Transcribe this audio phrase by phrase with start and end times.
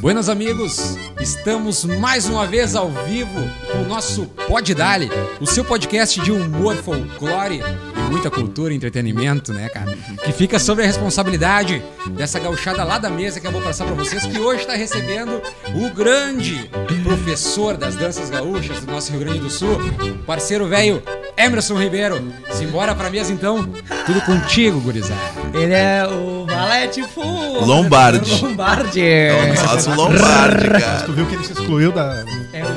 [0.00, 5.10] Buenas amigos, estamos mais uma vez ao vivo nosso Pod Dali,
[5.40, 9.96] o seu podcast de humor, folclore e muita cultura e entretenimento, né, cara?
[10.24, 13.94] Que fica sobre a responsabilidade dessa gauchada lá da mesa que eu vou passar para
[13.94, 15.40] vocês, que hoje está recebendo
[15.74, 16.70] o grande
[17.02, 19.78] professor das danças gaúchas do nosso Rio Grande do Sul,
[20.26, 21.02] parceiro velho
[21.38, 22.32] Emerson Ribeiro.
[22.50, 23.66] Simbora pra mesa então,
[24.04, 25.20] tudo contigo, gurizada.
[25.54, 27.64] Ele é o Valete Full.
[27.64, 28.34] Lombardi.
[28.44, 29.00] Lombardi.
[29.00, 31.02] É o nosso Lombardi, cara.
[31.06, 32.24] Tu viu que ele se excluiu da.
[32.52, 32.68] É eu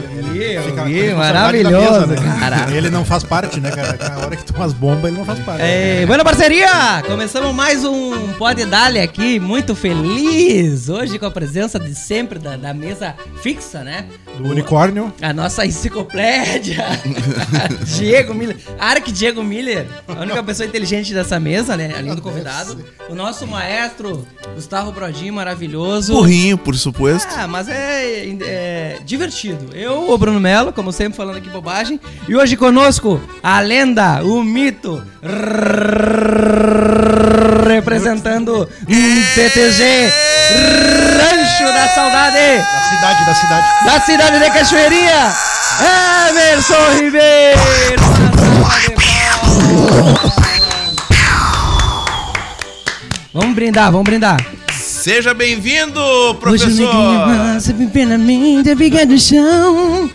[0.61, 2.37] Fica- com maravilhoso, mesa, né?
[2.39, 2.71] cara.
[2.75, 3.97] Ele não faz parte, né, cara?
[4.09, 5.61] Na hora que tu umas bombas, ele não faz parte.
[5.63, 7.01] É, Boa parceria!
[7.07, 12.55] Começamos mais um Pode Dali aqui, muito feliz hoje com a presença de sempre da,
[12.55, 14.05] da mesa fixa, né?
[14.37, 15.11] Do unicórnio.
[15.21, 16.85] A nossa enciclopédia,
[17.97, 21.91] Diego Miller, Ark Diego Miller, a única pessoa inteligente dessa mesa, né?
[21.97, 22.83] Além do convidado.
[23.09, 24.25] O nosso maestro,
[24.55, 26.13] Gustavo Brodinho, maravilhoso.
[26.13, 27.27] Burrinho, por suposto.
[27.37, 29.75] Ah, mas é, é divertido.
[29.75, 31.99] Eu, o Bruno Melo, como sempre, falando aqui bobagem.
[32.27, 35.01] E hoje conosco, a lenda, o mito,
[37.67, 40.11] representando um PTG
[41.17, 43.85] Rancho da Saudade Da cidade, da cidade.
[43.85, 45.33] da cidade de Cachoeirinha,
[46.29, 47.61] Emerson Ribeiro.
[53.33, 54.45] Vamos brindar, vamos brindar.
[54.73, 56.93] Seja bem-vindo, Hoje professor.
[58.77, 60.09] fica no chão.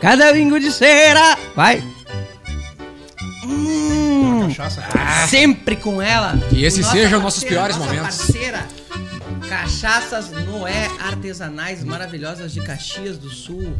[0.00, 1.36] Cada vingo de cera.
[1.54, 1.82] Vai.
[3.44, 4.82] Hum, Cachaça.
[5.28, 6.38] sempre com ela.
[6.50, 8.16] Que esses sejam nossos piores nossa momentos.
[8.18, 8.66] Parceira.
[9.48, 13.74] Cachaças Noé artesanais maravilhosas de Caxias do Sul.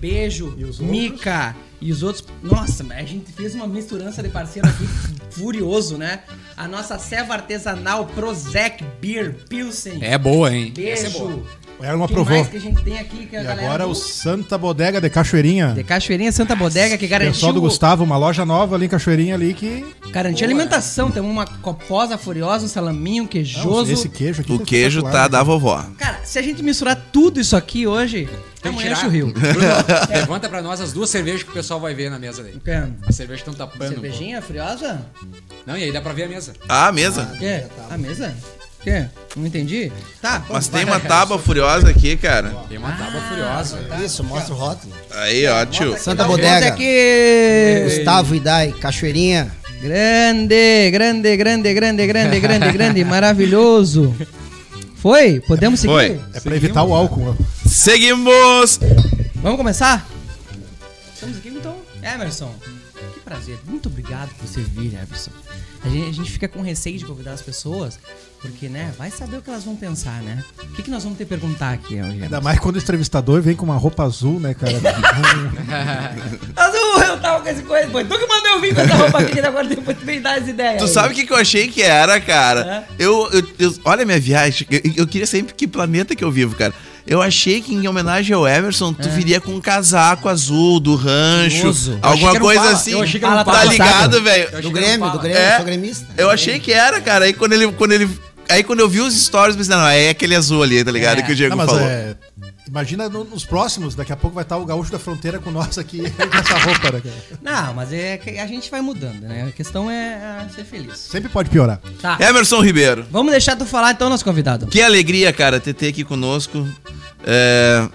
[0.00, 2.24] Beijo, E Mica e os outros.
[2.42, 4.84] Nossa, mas a gente fez uma misturança de parceiro aqui
[5.30, 6.20] furioso, né?
[6.56, 9.98] A nossa ceva artesanal Prozac Beer Pilsen.
[10.00, 10.72] É boa, hein?
[10.76, 11.46] Essa é Beijo.
[11.80, 12.36] Ela não aprovou.
[12.36, 15.00] mais que a gente tem aqui que a E galera agora do- o Santa Bodega
[15.00, 15.72] de Cachoeirinha.
[15.74, 19.34] de Cachoeirinha Santa Bodega que garantiu Pessoal do Gustavo, uma loja nova ali em Cachoeirinha
[19.34, 19.84] ali que.
[20.10, 23.90] garantiu alimentação, temos uma coposa furiosa, um salaminho Não, queijoso.
[23.92, 24.52] esse queijo aqui.
[24.52, 25.44] O tá queijo tá espetacular, da né?
[25.44, 25.84] vovó.
[25.98, 28.28] Cara, se a gente misturar tudo isso aqui hoje,
[28.62, 28.92] amanhã tirar.
[28.98, 29.26] enche o rio.
[29.32, 29.58] Bruno,
[30.08, 32.58] levanta pra nós as duas cervejas que o pessoal vai ver na mesa daí.
[32.64, 32.88] Quer?
[33.08, 33.90] As cervejas estão tapando.
[33.90, 35.04] Cervejinha friosa?
[35.66, 36.52] Não, e aí dá pra ver a mesa.
[36.68, 37.34] Ah, a mesa.
[37.40, 37.68] Quer?
[37.90, 38.32] A mesa?
[38.82, 39.10] Quer?
[39.36, 39.92] Não entendi?
[40.20, 40.44] Tá.
[40.48, 42.50] Mas tem uma tábua furiosa aqui, cara.
[42.68, 43.78] Tem uma tábua furiosa.
[44.04, 44.92] Isso, mostra o rótulo.
[45.12, 45.96] Aí, ó, tio.
[45.98, 46.68] Santa Bodega.
[46.68, 47.82] aqui.
[47.84, 49.52] Gustavo Idai, Cachoeirinha.
[49.80, 54.14] Grande, grande, grande, grande, grande, grande, grande, maravilhoso.
[54.96, 55.40] Foi?
[55.40, 55.92] Podemos seguir?
[55.92, 56.20] Foi.
[56.34, 57.36] É pra evitar o álcool.
[57.66, 58.78] Seguimos.
[59.36, 60.06] Vamos começar?
[61.14, 61.76] Estamos aqui então.
[62.00, 62.52] Emerson,
[63.14, 63.58] que prazer.
[63.66, 65.32] Muito obrigado por você vir, Emerson.
[65.84, 67.98] A gente, a gente fica com receio de convidar as pessoas,
[68.42, 70.42] porque, né, vai saber o que elas vão pensar, né?
[70.60, 73.40] O que, que nós vamos ter que perguntar aqui, hoje, Ainda mais quando o entrevistador
[73.40, 74.72] vem com uma roupa azul, né, cara?
[76.56, 79.18] Azul, eu tava com esse coisa, foi tu que mandou eu vir com essa roupa
[79.20, 80.78] aqui, agora depois tu veio dar as ideias.
[80.78, 80.90] Tu aí.
[80.90, 82.84] sabe o que, que eu achei que era, cara?
[82.98, 84.66] Eu, eu, eu- Olha a minha viagem.
[84.70, 86.74] Eu, eu queria sempre que planeta que eu vivo, cara.
[87.06, 91.68] Eu achei que em homenagem ao Emerson, tu viria com um casaco azul do rancho.
[91.68, 91.98] Uso.
[92.00, 92.72] Alguma um coisa fala.
[92.74, 92.92] assim.
[92.92, 94.62] Eu achei que era um tá ligado, velho?
[94.62, 95.56] Do Grêmio, do Grêmio, É.
[95.56, 96.06] sou gremista.
[96.16, 97.24] Eu achei que era, cara.
[97.24, 97.72] Aí quando ele.
[97.72, 98.08] Quando ele
[98.48, 101.18] aí quando eu vi os stories, eu pensei, não, é aquele azul ali, tá ligado?
[101.20, 101.22] É.
[101.22, 101.82] Que o Diego Não, mas falou.
[101.88, 102.16] é.
[102.66, 105.76] Imagina no- nos próximos, daqui a pouco vai estar o gaúcho da fronteira com nós
[105.76, 107.14] aqui com essa roupa, né, cara?
[107.42, 109.46] Não, mas é que a gente vai mudando, né?
[109.48, 110.96] A questão é ah, ser feliz.
[110.98, 111.80] Sempre pode piorar.
[112.00, 112.16] Tá.
[112.20, 113.04] Emerson Ribeiro.
[113.10, 114.66] Vamos deixar tu falar então, nosso convidado.
[114.68, 116.66] Que alegria, cara, ter ter aqui conosco.
[117.24, 117.86] É,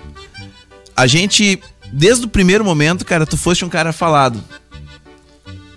[0.96, 1.60] a gente,
[1.92, 4.44] desde o primeiro momento, cara, tu foste um cara falado.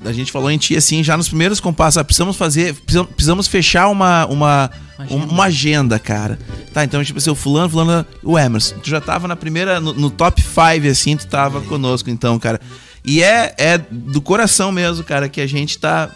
[0.05, 3.47] A gente falou em ti assim, já nos primeiros compassos, ah, precisamos fazer, precisamos, precisamos
[3.47, 5.27] fechar uma, uma, Agenda.
[5.27, 6.39] uma agenda, cara.
[6.73, 9.93] Tá, então, tipo assim, o fulano, fulano, o Emerson, tu já tava na primeira, no,
[9.93, 12.61] no top 5, assim, tu tava conosco, então, cara.
[13.05, 16.11] E é, é do coração mesmo, cara, que a gente tá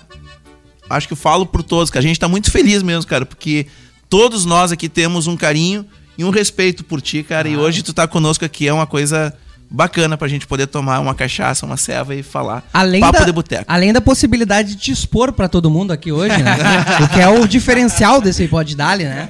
[0.88, 3.66] acho que eu falo por todos, que a gente tá muito feliz mesmo, cara, porque
[4.08, 7.92] todos nós aqui temos um carinho e um respeito por ti, cara, e hoje tu
[7.92, 9.34] tá conosco aqui é uma coisa
[9.70, 13.32] bacana pra gente poder tomar uma cachaça, uma ceva e falar Além papo da, de
[13.32, 13.64] boteco.
[13.66, 16.56] além da possibilidade de te expor pra todo mundo aqui hoje, né?
[17.02, 19.28] o que é o diferencial desse Pod Dali, né?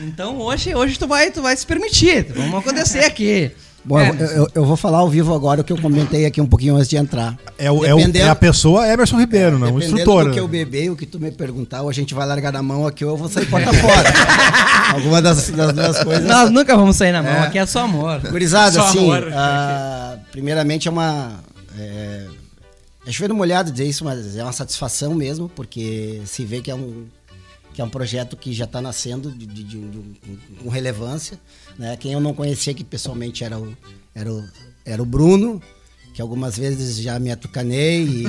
[0.00, 2.26] Então hoje, hoje tu, vai, tu vai se permitir.
[2.34, 3.50] Vamos acontecer aqui.
[3.86, 6.40] Bom, É, eu, eu- eu vou falar ao vivo agora o que eu comentei aqui
[6.40, 7.36] um pouquinho antes de entrar.
[7.58, 10.24] É, o, é, o- é a pessoa Emerson Ribeiro, não o instrutor.
[10.24, 12.62] do que eu beber, o que tu me perguntar, ou a gente vai largar na
[12.62, 14.10] mão aqui ou eu vou sair porta fora.
[14.94, 16.24] Alguma das, das duas coisas.
[16.24, 17.40] Nós nunca vamos sair na mão, É.
[17.46, 18.20] aqui é só amor.
[18.30, 19.30] Gurizada, Só assim, amor.
[19.34, 21.32] ah, primeiramente é uma.
[21.78, 22.26] É,
[23.06, 26.74] é chover molhado dizer isso, mas é uma satisfação mesmo, porque se vê que é
[26.74, 27.04] um,
[27.74, 30.20] que é um projeto que já está nascendo de, de- de- de-
[30.62, 31.38] com relevância.
[31.78, 31.96] Né?
[31.98, 33.76] Quem eu não conhecia aqui pessoalmente era o,
[34.14, 34.44] era o,
[34.86, 35.60] era o Bruno,
[36.14, 38.24] que algumas vezes já me atucanei e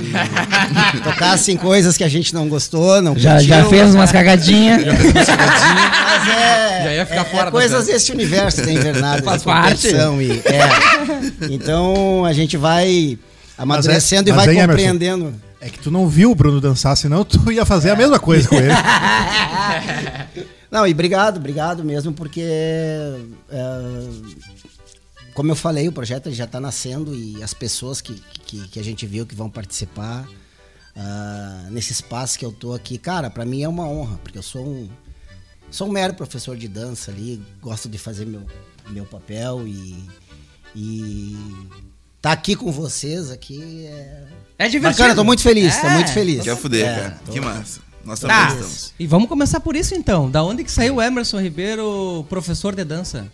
[1.03, 3.47] tocasse em coisas que a gente não gostou, não Já, curtiu.
[3.49, 4.81] já fez umas cagadinhas.
[4.83, 10.19] Mas é, Já ia ficar é- fora é coisas desse universo da invernada, Faz competição
[10.21, 11.51] E, é.
[11.51, 13.17] Então a gente vai
[13.57, 15.33] amadurecendo Mas é- e vai compreendendo.
[15.61, 18.47] É que tu não viu o Bruno dançar, senão tu ia fazer a mesma coisa
[18.47, 18.67] com ele.
[20.69, 24.09] Não, e obrigado, obrigado mesmo, porque é,
[25.33, 28.13] como eu falei, o projeto já está nascendo e as pessoas que,
[28.45, 30.27] que, que a gente viu que vão participar
[30.95, 34.43] ah, nesse espaço que eu tô aqui, cara, para mim é uma honra, porque eu
[34.43, 34.89] sou um
[35.69, 38.45] sou um mero professor de dança ali, gosto de fazer meu,
[38.89, 40.09] meu papel e,
[40.73, 41.37] e
[42.21, 44.23] tá aqui com vocês aqui é
[44.57, 44.99] É divertido.
[45.03, 45.93] bacana, tô muito feliz, tô É.
[45.95, 46.43] muito feliz.
[46.43, 47.19] Quer fuder, É, cara.
[47.25, 47.79] tô- Que massa.
[48.05, 48.47] Nós também Tá.
[48.49, 48.93] estamos.
[48.99, 50.29] E vamos começar por isso então.
[50.29, 53.27] Da onde que saiu o Emerson Ribeiro, professor de dança?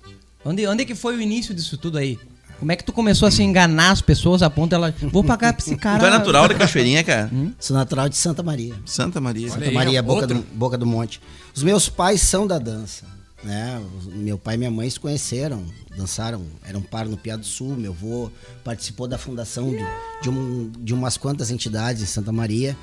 [0.45, 2.17] Onde, onde que foi o início disso tudo aí?
[2.57, 4.93] Como é que tu começou a se enganar as pessoas a ponto dela.
[5.11, 5.99] Vou pagar pra esse cara.
[5.99, 7.29] Tu é natural da Cachoeirinha, cara?
[7.59, 8.75] Sou natural de Santa Maria.
[8.85, 9.49] Santa Maria.
[9.49, 10.37] Santa aí, Maria, Boca outro.
[10.37, 11.19] do, Boca do Monte.
[11.55, 13.05] Os meus pais são da dança,
[13.43, 13.81] né?
[14.13, 15.63] Meu pai e minha mãe se conheceram,
[15.95, 17.75] dançaram, eram par no Piá do Sul.
[17.75, 18.31] Meu avô
[18.63, 19.83] participou da fundação de,
[20.21, 22.77] de, um- de umas quantas entidades em Santa Maria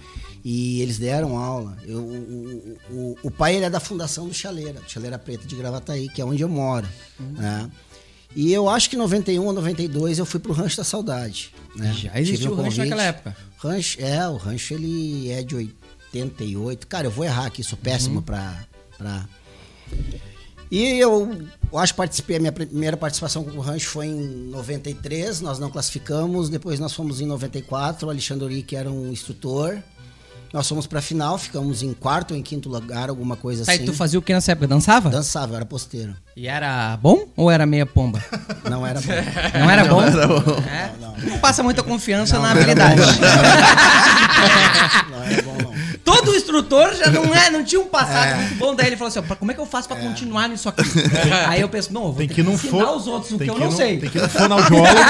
[0.45, 1.77] e eles deram aula.
[1.85, 5.57] Eu- o, o- o- pai ele é da fundação do Chaleira, do Chaleira Preta de
[5.57, 6.87] Gravataí, que é onde eu moro,
[7.19, 7.71] né?
[8.37, 11.51] E eu acho que em 91 ou 92 eu fui pro Rancho da Saudade.
[11.75, 11.93] Né?
[11.95, 12.79] Já existiu Tive um o rancho convite.
[12.91, 13.37] naquela época.
[13.57, 16.87] Rancho, é, o rancho ele é de 88.
[16.87, 18.23] Cara, eu vou errar aqui, sou péssimo Uhum.
[18.23, 18.65] pra,
[18.99, 19.27] pra.
[20.71, 21.35] E eu,
[21.73, 25.59] eu acho que participei, a minha primeira participação com o rancho foi em 93, nós
[25.59, 29.79] não classificamos, depois nós fomos em 94, o Alexandre Ori, que era um instrutor.
[30.51, 33.77] Nós fomos pra final, ficamos em quarto ou em quinto lugar, alguma coisa Tá, e
[33.77, 33.85] assim.
[33.85, 34.67] tu fazia o que nessa época?
[34.67, 35.11] Dançava?
[35.11, 36.17] Dançava, eu era posteiro.
[36.35, 38.23] E era bom ou era meia pomba?
[38.69, 39.13] Não era bom.
[39.59, 40.03] Não era bom?
[40.03, 40.91] É?
[41.29, 43.01] Não, passa muita confiança na não era habilidade.
[45.11, 45.75] Não era bom, não.
[46.49, 48.75] Instrutor já não, é, não tinha um passado muito bom.
[48.75, 50.83] Daí ele falou assim: ó, como é que eu faço pra continuar nisso aqui?
[51.47, 53.39] Aí eu penso: não, eu vou Tem que ir num ensinar fo- os outros o
[53.39, 53.99] tem que eu não sei.
[53.99, 55.01] Tem que ir no fonoaudiólogo,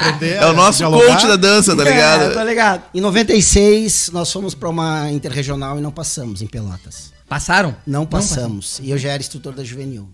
[0.00, 1.06] aprender É o nosso dialogar.
[1.08, 2.34] coach da dança, tá É, ligado?
[2.34, 2.82] tá ligado.
[2.94, 7.12] Em 96, nós fomos pra uma interregional e não passamos em Pelotas.
[7.28, 7.74] Passaram?
[7.86, 8.78] Não passamos.
[8.82, 10.08] E eu já era instrutor da juvenil.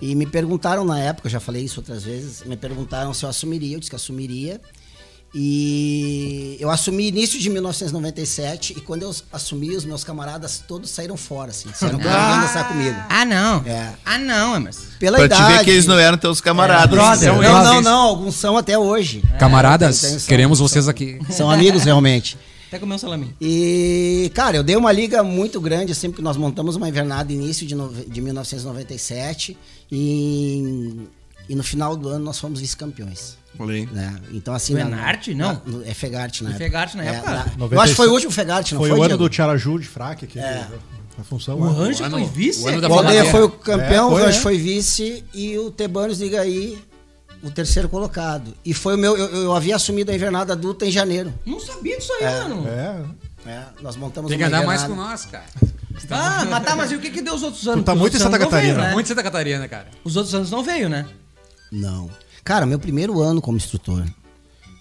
[0.00, 3.28] E me perguntaram na época, eu já falei isso outras vezes, me perguntaram se eu
[3.28, 4.60] assumiria, eu disse que assumiria.
[5.36, 11.16] E eu assumi início de 1997 e quando eu assumi, os meus camaradas todos saíram
[11.16, 12.96] fora, assim, que não iam dançar comigo.
[13.08, 13.62] Ah, não.
[13.66, 13.92] É.
[14.04, 14.82] Ah, não, Emerson.
[14.98, 15.42] Pela Pra idade.
[15.52, 16.88] te ver que eles não eram teus camaradas.
[16.90, 17.28] brother.
[17.32, 17.64] São Não, eles.
[17.68, 19.22] não, não, alguns são até hoje.
[19.38, 21.18] Camaradas, tem- tem- são- queremos são- vocês aqui.
[21.30, 22.38] São amigos realmente.
[22.68, 23.34] Até comer um salaminho.
[23.40, 27.66] E, cara, eu dei uma liga muito grande, assim, porque nós montamos uma invernada início
[27.66, 29.56] de, nove- de 1997
[29.92, 31.06] e,
[31.48, 33.36] e no final do ano nós fomos vice-campeões.
[33.60, 33.86] Aí.
[33.86, 34.16] Né?
[34.32, 34.72] Então, assim.
[34.74, 35.34] Do na- Enarte?
[35.34, 35.60] Não.
[35.64, 36.58] na- é Fegarte época.
[36.58, 37.30] Fegarte na É, época?
[37.56, 38.98] na- eu acho que foi o último Fegarte, não Foi, foi?
[38.98, 39.22] o ano Diego?
[39.24, 40.38] do Tiaraju de fraque aqui.
[40.38, 40.66] É.
[41.18, 41.58] A função.
[41.60, 41.78] O né?
[41.78, 42.64] Rancho O ano- foi vice?
[42.64, 44.42] o ano da O Aldeia foi o campeão, É, foi, o Rancho né?
[44.42, 46.76] foi vice e o Tebanos Liga aí
[47.42, 48.52] o terceiro colocado.
[48.64, 49.16] E foi o meu.
[49.16, 51.32] Eu, eu havia assumido a invernada adulta em janeiro.
[51.46, 52.66] Não sabia disso aí, mano.
[52.66, 53.02] É.
[53.46, 55.44] É, nós montamos Tem que andar mais com nós, cara.
[56.10, 57.84] Ah, mas tá, mas e o que que deu os outros anos?
[57.84, 58.74] tá Os muito em Santa não Catarina.
[58.74, 58.92] veio, né?
[58.92, 59.86] Muito Santa Catarina, cara.
[60.02, 61.06] Os outros anos não veio, né?
[61.70, 62.10] Não.
[62.44, 64.04] Cara, meu primeiro ano como instrutor.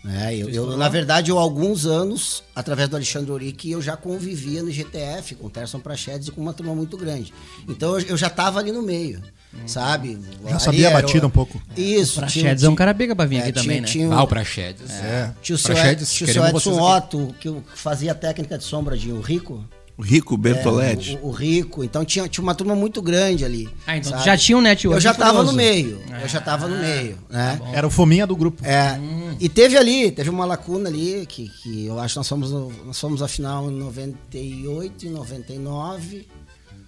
[0.04, 0.36] né?
[0.36, 4.70] eu, eu, na verdade, eu alguns anos, através do Alexandre Oric, eu já convivia no
[4.70, 7.34] GTF com o Terson Prachedes e com uma turma muito grande.
[7.70, 9.22] Então eu, eu já tava ali no meio,
[9.66, 10.20] sabe?
[10.44, 11.62] Já Ali sabia a batida um pouco.
[11.78, 12.20] Isso.
[12.20, 13.88] Praxedes é um cara bega pra vir aqui tinha- também, né?
[13.88, 14.92] Tinha, Ah, o Praxedes.
[14.92, 15.34] É.
[15.42, 16.82] tinha o seu, Praxedes, tinha o seu Edson.
[16.82, 19.64] Otto, que o- fazia a técnica de sombra de o Rico.
[19.96, 21.20] O Rico É, Bertoletti.
[21.22, 21.84] o, o Rico.
[21.84, 23.70] Então tinha, tinha uma turma muito grande ali.
[23.86, 25.56] Ah, então já tinha um network Eu já tava no poderoso.
[25.56, 26.02] meio.
[26.12, 27.18] Ah, eu já tava no meio.
[27.30, 27.62] Né?
[27.74, 28.66] Era o fominha do grupo.
[28.66, 29.00] É,
[29.40, 32.72] e teve ali, teve uma lacuna ali, que, que eu acho que nós fomos, no-
[32.86, 36.28] nós fomos à final em 98, em 99,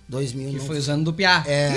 [0.09, 0.49] 2000.
[0.53, 1.43] Que foi usando do Piá.
[1.47, 1.71] É.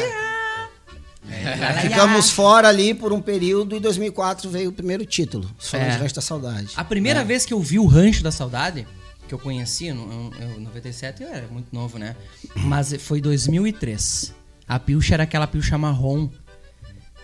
[1.83, 5.87] Ficamos fora ali por um período e em 2004 veio o primeiro título, os Falando
[5.89, 5.91] É.
[5.91, 6.69] de Rancho da Saudade.
[6.77, 8.87] A primeira vez que eu vi o Rancho da Saudade,
[9.29, 12.17] que eu conheci, no, eu, eu, 97 eu era muito novo, né?
[12.57, 14.35] Mas foi 2003.
[14.67, 16.29] A pilcha era aquela pilcha marrom.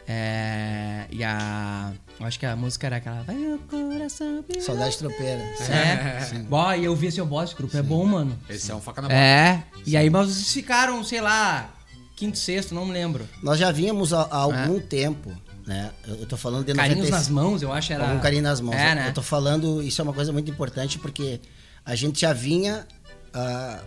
[0.07, 1.93] É, e a.
[2.21, 3.23] Eu acho que a música era aquela.
[3.23, 4.45] Vai meu coração.
[4.61, 5.43] Saudade tropeira.
[5.71, 6.39] É.
[6.49, 8.39] Bom, e eu vi esse boss, esse grupo é bom, mano.
[8.49, 9.19] Esse é um faca na boca.
[9.19, 9.65] É.
[9.87, 11.75] E aí, mas vocês ficaram, sei lá,
[12.15, 13.27] quinto, sexto, não me lembro.
[13.43, 15.33] Nós já vínhamos há, há algum tempo,
[15.67, 15.91] né?
[16.07, 18.07] Eu, eu tô falando de Carinhos 96 nas mãos, eu acho era.
[18.09, 18.77] Com carinho nas mãos.
[18.77, 19.09] É, né?
[19.09, 21.41] Eu tô falando, isso é uma coisa muito importante porque
[21.85, 22.87] a gente já vinha
[23.33, 23.83] ah,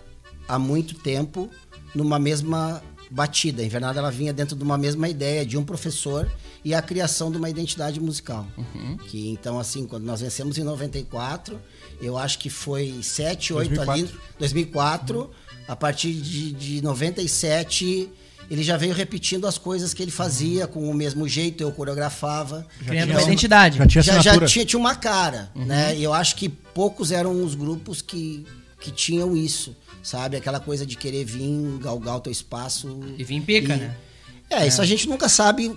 [0.48, 1.50] há muito tempo
[1.96, 3.62] numa mesma batida.
[3.62, 6.30] A Invernada ela vinha dentro de uma mesma ideia de um professor
[6.64, 8.46] e a criação de uma identidade musical.
[8.58, 8.98] Uhum.
[8.98, 11.60] Que então assim, quando nós vencemos em 94,
[12.02, 14.38] eu acho que foi 7, 8 ali, 2004.
[14.40, 15.32] 2004,
[15.68, 18.10] a partir de, de 97
[18.50, 22.66] ele já veio repetindo as coisas que ele fazia com o mesmo jeito, eu coreografava.
[22.86, 23.78] Criando tinha uma identidade.
[23.78, 25.66] Já tinha Já, já tinha, tinha uma cara, Uhum.
[25.66, 25.96] né?
[25.98, 28.46] E eu acho que poucos eram os grupos que,
[28.80, 30.38] que tinham isso, sabe?
[30.38, 33.00] Aquela coisa de querer vir, galgar o teu espaço.
[33.18, 33.96] E vir em pica, E- né?
[34.50, 35.68] É, isso a gente nunca sabe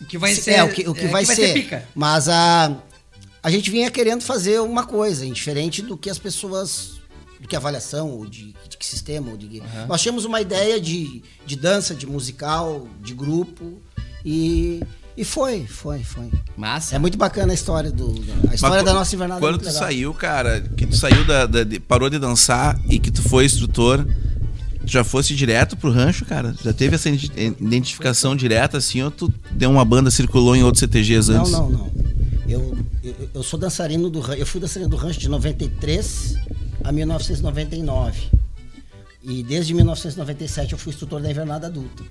[0.00, 0.52] O que vai se- ser.
[0.54, 1.52] é, o que, o que é, vai, ser.
[1.54, 1.88] pica.
[1.94, 2.76] Mas a,
[3.40, 6.95] a gente vinha querendo fazer uma coisa, indiferente do que as pessoas.
[7.40, 9.30] Do que avaliação, ou de, de que sistema.
[9.30, 13.74] Ou de, Nós tínhamos uma ideia de, de dança, de musical, de grupo.
[14.24, 14.80] E,
[15.16, 16.30] e foi, foi, foi.
[16.56, 16.96] Massa.
[16.96, 18.06] É muito bacana a história do.
[18.50, 19.38] A história Mas da nossa invernada.
[19.38, 19.82] é Quando muito tu legal.
[19.82, 23.44] saiu, cara, que tu saiu da, da- de- parou de dançar e que tu foi
[23.44, 24.04] instrutor,
[24.80, 26.54] tu já fosse direto pro rancho, cara?
[26.64, 30.80] Já teve essa identi- identificação direta, assim, ou tu deu uma banda, circulou em outros
[30.80, 31.52] CTGs Não, antes?
[31.52, 31.90] não, não.
[32.48, 34.40] Eu, eu, eu sou dançarino do rancho.
[34.40, 36.34] Eu fui dançarino do rancho de 93
[36.82, 38.30] a 1999.
[39.22, 42.04] E desde 1997 eu fui instrutor da invernada adulta.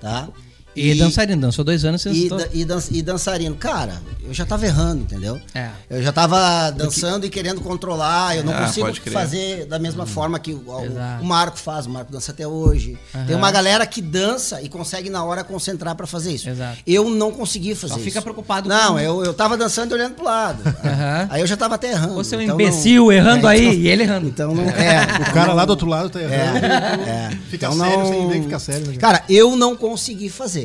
[0.00, 0.28] Tá?
[0.76, 3.56] E, dançarino, dançou dois anos sem E, da- e, dan- e dançarino.
[3.56, 5.40] Cara, eu já tava errando, entendeu?
[5.52, 5.70] É.
[5.90, 8.36] Eu já tava dançando e querendo controlar.
[8.36, 11.86] Eu não Ah, consigo fazer da mesma forma que o, o- Marco faz.
[11.86, 12.96] O Marco dança até hoje.
[13.26, 16.48] Tem uma galera que dança e consegue na hora concentrar pra fazer isso.
[16.48, 16.78] Exato.
[16.86, 18.04] Eu não consegui fazer Só isso.
[18.04, 20.62] fica preocupado Não, com- eu, eu tava dançando e olhando pro lado.
[20.84, 21.26] Aham.
[21.30, 22.14] Aí eu já tava até errando.
[22.14, 24.28] Você é um então imbecil não- errando É, aí então- e ele errando.
[24.28, 25.28] Então não é.
[25.28, 26.64] O cara lá do outro lado tá errando.
[26.64, 28.86] É, Fica então sério não- sem ver que fica sério.
[28.86, 28.96] Né?
[28.96, 30.57] Cara, eu não consegui fazer.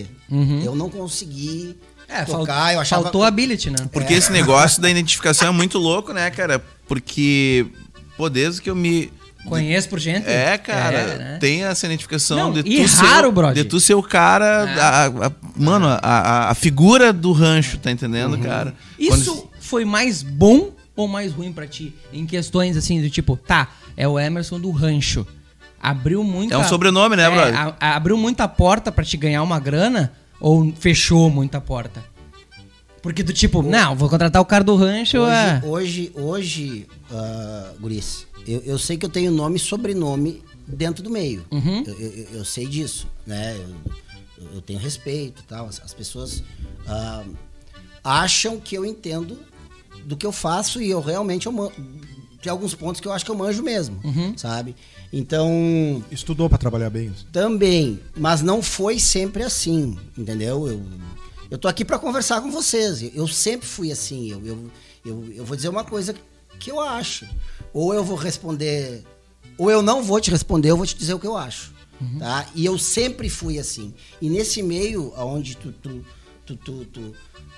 [0.63, 1.75] Eu não consegui
[2.09, 2.15] Uhum.
[2.15, 2.73] É, tocar.
[2.73, 3.03] Eu achava.
[3.03, 3.77] faltou ability, né?
[3.91, 6.63] Porque esse negócio da identificação é muito louco, né, cara?
[6.87, 7.65] Porque,
[8.17, 9.11] pô, desde que eu me.
[9.45, 10.25] Conheço por gente.
[10.27, 11.37] É, cara, É, né?
[11.39, 13.63] tem essa identificação Não, de e tu raro, ser, brother.
[13.63, 14.79] de tu ser o cara, É.
[14.79, 18.73] a- a- mano, a, a, figura do rancho, tá entendendo, cara?
[18.97, 21.93] Isso Quando- foi mais bom ou mais ruim pra ti?
[22.13, 25.25] Em questões assim, do tipo, tá, é o Emerson do rancho.
[25.83, 26.55] Abriu muita...
[26.55, 27.59] É um sobrenome, né, É, brother?
[27.59, 32.03] a- a- abriu muita porta pra te ganhar uma grana ou fechou muita porta?
[33.01, 35.61] Porque do tipo, não, vou contratar o cara do rancho, é...
[35.65, 41.03] Hoje, hoje, hoje ah, Guris, eu, eu sei que eu tenho nome e sobrenome dentro
[41.03, 41.45] do meio.
[41.51, 41.83] Uhum.
[41.85, 43.57] Eu, eu- eu sei disso, né?
[44.37, 45.65] Eu, eu tenho respeito e tal.
[45.67, 46.41] As, as pessoas
[46.87, 47.23] ah,
[48.05, 49.37] acham que eu entendo
[50.05, 51.71] do que eu faço e eu realmente eu
[52.43, 54.37] tem alguns pontos que eu acho que eu manjo mesmo, Uhum.
[54.37, 54.75] sabe?
[55.11, 57.25] Então, Estudou pra trabalhar bem isso.
[57.31, 60.67] também, mas não foi sempre assim, entendeu?
[60.67, 60.81] Eu,
[61.49, 63.01] eu tô aqui para conversar com vocês.
[63.15, 64.29] Eu sempre fui assim.
[64.31, 64.71] Eu, eu,
[65.05, 66.13] eu, eu vou dizer uma coisa
[66.59, 67.25] que eu acho.
[67.73, 69.03] Ou eu vou responder,
[69.57, 71.71] ou eu não vou te responder, eu vou te dizer o que eu acho.
[72.19, 72.45] Tá?
[72.53, 73.93] E eu sempre fui assim.
[74.21, 76.03] E nesse meio onde tu, tu,
[76.45, 77.13] tu, tu, tu,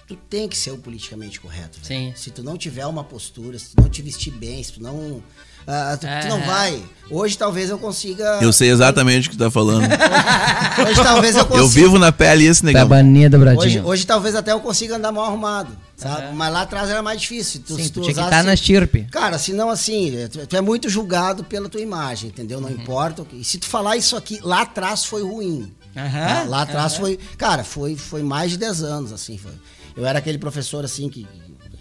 [0.07, 1.79] tu tem que ser o politicamente correto.
[1.81, 1.85] velho.
[1.85, 2.13] Sim.
[2.15, 5.21] Se tu não tiver uma postura, se tu não te vestir bem, se tu não.
[5.67, 6.45] ah, tu, tu não É.
[6.45, 6.83] vai.
[7.09, 8.39] Hoje talvez eu consiga.
[8.41, 9.85] Eu sei exatamente o que tu tá falando.
[10.87, 11.63] Hoje talvez eu consiga.
[11.63, 12.87] eu vivo na pele isso, Tá negão.
[12.87, 13.85] banida, Hoje, Bradinho.
[13.85, 16.25] hoje talvez até eu consiga andar mal arrumado, sabe?
[16.25, 16.33] Aham.
[16.33, 17.61] Mas lá atrás era mais difícil.
[17.65, 19.07] Tu, Sim, se tu tu tinha que usasse- estar na estirpe.
[19.11, 22.59] Cara, senão assim, tu, tu é muito julgado pela tua imagem, entendeu?
[22.61, 23.21] Não importa.
[23.21, 25.73] o que- E se tu falar isso aqui, lá atrás foi ruim.
[25.93, 26.43] Tá?
[26.47, 27.17] Lá atrás foi.
[27.37, 29.37] Cara, foi, foi mais de 10 anos, assim.
[29.37, 29.51] Foi.
[29.95, 31.25] Eu era aquele professor, assim, que.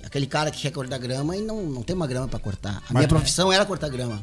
[0.04, 2.82] Aquele cara que quer cortar grama e não, não tem uma grama pra cortar.
[2.88, 4.22] A minha profissão era cortar grama.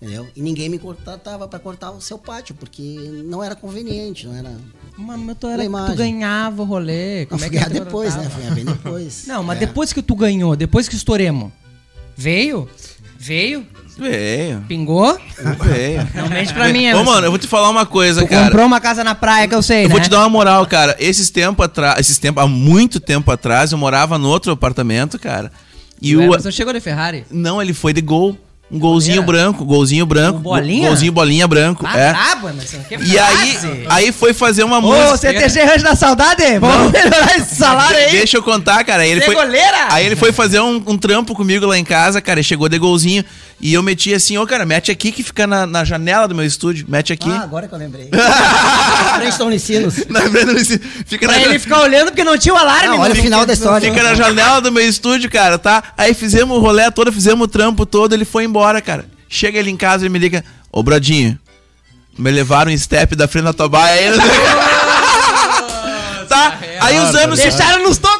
[0.00, 0.26] Entendeu?
[0.36, 2.82] E ninguém me cortava pra cortar o seu pátio, porque
[3.24, 4.54] não era conveniente, não era.
[4.96, 5.96] Mas mas tu, era, tu imagem.
[5.96, 7.20] ganhava o rolê.
[7.20, 8.28] Não, Como é fui que ganhar depois, né?
[8.28, 9.26] Fui ganhar bem depois.
[9.26, 9.66] Não, mas É.
[9.66, 11.50] depois que tu ganhou, depois que estouremos,
[12.14, 12.68] veio?
[13.18, 13.66] Veio?
[13.98, 14.62] Veio.
[14.68, 15.18] Pingou?
[15.64, 16.06] Veio.
[16.14, 18.44] Não mente pra mim, Ô, mano, eu vou te falar uma coisa, Tu cara.
[18.46, 19.94] comprou uma casa na praia que eu sei, Eu né?
[19.94, 20.94] vou te dar uma moral, cara.
[20.98, 25.50] Esses tempos atrás, esses tempos, há muito tempo atrás, eu morava no outro apartamento, cara.
[26.00, 26.22] E o o.
[26.24, 27.24] Emerson chegou de Ferrari.
[27.30, 28.36] Não, ele foi de gol.
[28.68, 30.40] Um golzinho branco, golzinho branco.
[30.40, 30.88] Um bolinha?
[30.88, 32.12] Golzinho bolinha branco, Ah, é.
[32.12, 32.48] brabo.
[32.88, 33.56] Que E aí,
[33.88, 35.18] aí foi fazer uma Ô, música.
[35.18, 38.10] CTG Rancho da Saudade, vamos melhorar esse salário aí.
[38.10, 39.04] Deixa eu contar, cara.
[39.04, 39.86] Aí ele Você é foi, goleira?
[39.90, 42.40] Aí ele foi fazer um, um trampo comigo lá em casa, cara.
[42.40, 43.24] e Chegou de golzinho.
[43.58, 46.44] E eu meti assim, ô, cara, mete aqui que fica na, na janela do meu
[46.44, 46.84] estúdio.
[46.88, 47.30] Mete aqui.
[47.30, 48.10] Ah, agora que eu lembrei.
[49.18, 50.04] frente Unicinos.
[50.08, 50.80] Na frente do ensino.
[51.06, 52.88] Fica Pra na, ele ficar olhando porque não tinha o alarme.
[52.88, 53.88] Não, olha o final da história.
[53.88, 55.82] fica na janela do meu estúdio, cara, tá?
[55.96, 59.06] Aí fizemos o rolê todo, fizemos o trampo todo, ele foi embora, cara.
[59.28, 61.38] Chega ele em casa e me liga, ô Brodinho,
[62.18, 64.12] me levaram em step da frente da tua baia.
[64.12, 64.18] Aí,
[66.28, 66.58] tá?
[66.80, 68.15] Aí os anos se Deixaram nos tocos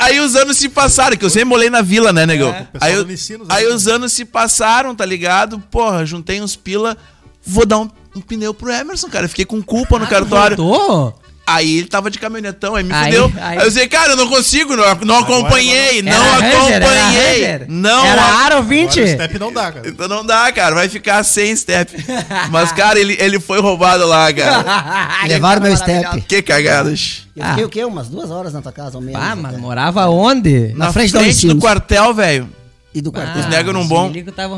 [0.00, 2.52] Aí os anos se passaram, que eu sempre molei na vila, né, negão?
[2.52, 3.06] pessoal Aí, eu-
[3.48, 3.74] aí né?
[3.74, 5.58] os anos se passaram, tá ligado?
[5.70, 6.96] Porra, juntei uns pila,
[7.44, 9.28] vou dar um, um pneu pro Emerson, cara.
[9.28, 10.56] Fiquei com culpa no Ah, tu cartório.
[10.56, 11.20] voltou?
[11.48, 13.32] Aí ele tava de caminhonetão, aí me Aí- fudeu.
[13.40, 16.86] aí- Aí, eu disse, cara, eu não consigo, não, não acompanhei, não Era Ranger, era
[16.86, 17.40] acompanhei.
[17.46, 17.66] Ranger.
[17.68, 19.00] não Era a- Aro Agora 20.
[19.00, 19.88] o step não dá, cara.
[19.88, 21.92] Então não dá, cara, vai ficar sem step.
[22.50, 25.22] Mas, cara, ele, ele foi roubado lá, cara.
[25.28, 26.20] Levaram meu step.
[26.22, 27.22] que cagadas.
[27.36, 27.84] Eu fiquei o quê?
[27.84, 29.20] Umas duas horas na tua casa, ao menos.
[29.22, 29.60] Ah, mas até.
[29.60, 30.72] morava onde?
[30.74, 32.48] Na frente da do quartel, velho.
[32.94, 33.40] E do Ah, quartel.
[33.42, 34.08] Os negros eram bons.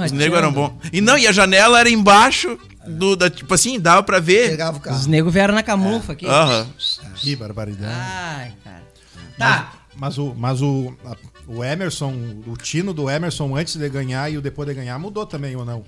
[0.07, 0.73] Os negros eram bons.
[0.93, 2.57] E não, e a janela era embaixo
[2.89, 3.15] do.
[3.17, 4.51] Da, tipo assim, dava pra ver.
[4.51, 4.97] Pegava o carro.
[4.97, 6.27] Os negros vieram na camufla aqui.
[6.27, 6.67] Aham.
[7.17, 7.93] Que barbaridade.
[7.95, 8.83] Ai, cara.
[9.39, 9.73] Tá.
[9.97, 11.17] Mas o, mas o, a-
[11.47, 12.13] o Emerson,
[12.47, 15.65] o tino do Emerson antes de ganhar e o depois de ganhar mudou também ou
[15.65, 15.85] não?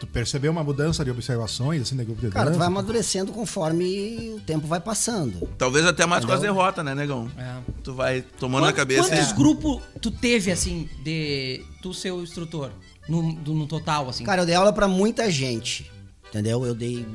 [0.00, 2.58] Tu percebeu uma mudança de observações, assim, de grupo de Cara, tu dança?
[2.60, 5.48] vai amadurecendo conforme o tempo vai passando.
[5.58, 7.28] Talvez até mais com as derrotas, né, negão?
[7.36, 7.56] É.
[7.82, 9.08] Tu vai tomando Quant- cabeça.
[9.08, 9.34] Quantos É.
[9.34, 12.70] grupos tu teve, assim, de tu ser o instrutor?
[13.08, 14.24] No, no total, assim?
[14.24, 15.90] Cara, eu dei aula pra muita gente.
[16.28, 16.66] Entendeu?
[16.66, 17.06] Eu dei.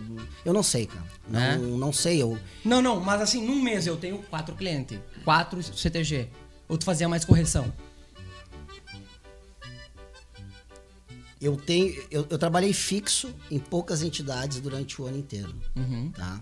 [0.43, 1.05] Eu não sei, cara.
[1.29, 1.57] Não, É?
[1.57, 2.21] não sei.
[2.21, 6.29] Eu, Não, não, mas assim, num mês eu tenho quatro clientes, quatro CTG.
[6.67, 7.71] Ou tu fazia mais correção?
[11.39, 12.01] eu tenho.
[12.09, 15.53] Eu, eu trabalhei fixo em poucas entidades durante o ano inteiro.
[15.75, 16.09] Uhum.
[16.11, 16.41] Tá?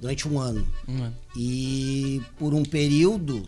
[0.00, 0.66] Durante um ano.
[0.86, 1.12] Uhum.
[1.36, 3.44] E por um período,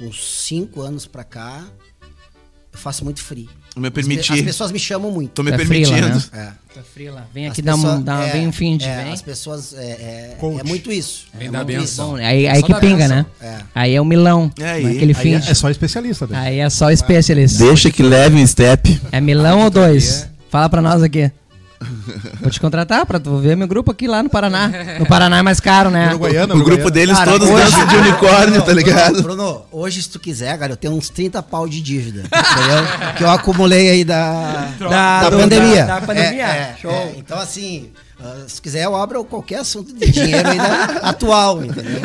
[0.00, 1.68] uns cinco anos pra cá,
[2.72, 3.48] eu faço muito free.
[3.78, 4.32] Me As, pe- permitir.
[4.32, 5.30] as pessoas me chamam muito.
[5.32, 5.96] Tô me É permitindo.
[5.96, 6.22] frila, né?
[6.34, 6.68] É.
[6.74, 7.26] Tá frio lá.
[7.34, 9.12] Vem As aqui dar um, dar, é, vem um fim de é, vem.
[9.12, 9.72] As pessoas.
[9.74, 11.26] É, é, é muito isso.
[11.36, 12.10] Vem é dar benção.
[12.10, 13.16] Bom, aí, aí Só que pinga, benção.
[13.16, 13.26] né?
[13.40, 13.56] É.
[13.74, 14.50] Aí é o milão.
[14.60, 14.84] É aí.
[14.84, 15.34] é aquele Aí fim.
[15.34, 16.40] é, é só especialista, velho.
[16.40, 17.58] Aí é só specialist.
[17.58, 19.00] Deixa que leve um step.
[19.10, 20.28] É milão ou dois?
[20.50, 21.30] Fala pra nós aqui.
[22.40, 24.70] Vou te contratar pra tu ver meu grupo aqui lá no Paraná.
[24.98, 26.08] No Paraná é mais caro, né?
[26.08, 29.22] Uruguaiano, O grupo deles Cara, todos hoje- dançam de unicórnio, tá ligado?
[29.22, 32.20] Bruno, hoje, se tu quiser, cara, eu tenho uns 30 pau de dívida.
[32.22, 33.14] Entendeu?
[33.16, 34.88] que eu acumulei aí da, da,
[35.22, 35.84] Da- do- pandemia.
[35.84, 36.42] da- da pandemia.
[36.46, 36.90] É, é, Show.
[36.90, 37.12] é.
[37.16, 40.64] então, assim, ah, se quiser, eu abro qualquer assunto de dinheiro ainda
[41.02, 42.00] atual, entendeu?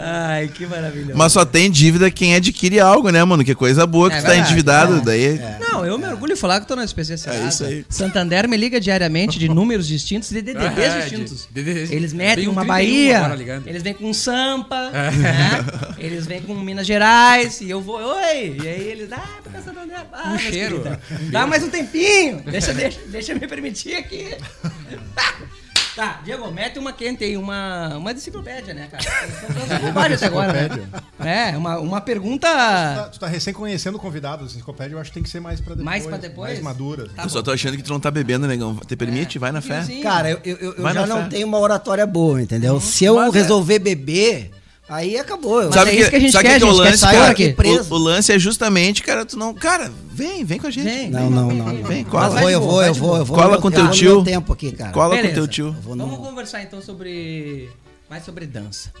[0.00, 1.12] Ai, que maravilhoso.
[1.16, 3.44] Mas só tem dívida quem adquire algo, né, mano?
[3.44, 4.96] Que coisa boa que É tu tá verdade, endividado.
[4.98, 5.00] é.
[5.00, 5.40] Daí.
[5.60, 7.84] Não, eu me orgulho de falar que eu tô na SPC É isso aí.
[7.88, 11.48] Santander me liga diariamente de números distintos, de DDDs É, distintos.
[11.52, 14.90] de- de- de- Eles metem Tem um uma 31 agora Bahia, eles vêm com Sampa,
[14.90, 15.64] né?
[15.98, 18.56] Eles vêm com Minas Gerais, e eu vou, oi!
[18.62, 19.96] E aí eles, ah, tô com Santander.
[20.12, 20.80] Ah, Um cheiro.
[20.80, 22.40] querida, Dá mais um tempinho.
[22.48, 24.28] Deixa, deixa, deixa eu me permitir aqui.
[25.98, 29.02] Tá, Diego, mete uma quente aí, uma, uma enciclopédia, né, cara?
[29.82, 30.88] Bobagens até agora, né?
[31.18, 32.46] É, uma, uma pergunta...
[32.46, 35.28] Tu tá, tu tá recém conhecendo o convidado, assim, enciclopédia, eu acho que tem que
[35.28, 35.84] ser mais pra depois.
[35.84, 36.52] Mais pra depois?
[36.52, 37.08] Mais madura.
[37.16, 38.76] Tá Eu só tô achando que tu não tá bebendo, negão.
[38.76, 39.40] Te permite?
[39.40, 39.82] Vai na fé.
[39.82, 40.00] Sim.
[40.00, 41.28] Cara, eu, eu, eu- já não fé.
[41.30, 42.80] tenho uma oratória boa, entendeu?
[42.80, 44.52] Se eu Mas é- resolver beber,
[44.88, 45.62] aí acabou.
[45.62, 46.88] Eu- Mas é isso que a gente sabe quer, que é o a gente quer
[46.90, 47.30] lance, sair cara?
[47.32, 47.54] aqui.
[47.90, 49.52] O, o lance é justamente, cara, tu não.
[49.54, 50.84] Cara, vem, vem com a gente.
[50.84, 51.10] Vem.
[51.10, 51.66] Não, não, não.
[51.72, 51.82] não.
[51.84, 52.28] Vem, Eu cola.
[52.28, 53.36] vou, eu vou, eu vai de vou, eu vou.
[53.36, 54.24] Cola com teu eu vou tio.
[54.24, 54.92] tempo aqui, cara.
[54.92, 55.28] Cola Beleza.
[55.28, 55.66] com teu tio.
[55.66, 57.68] Eu vou no- Vamos conversar então sobre.
[58.08, 58.92] Mais sobre dança.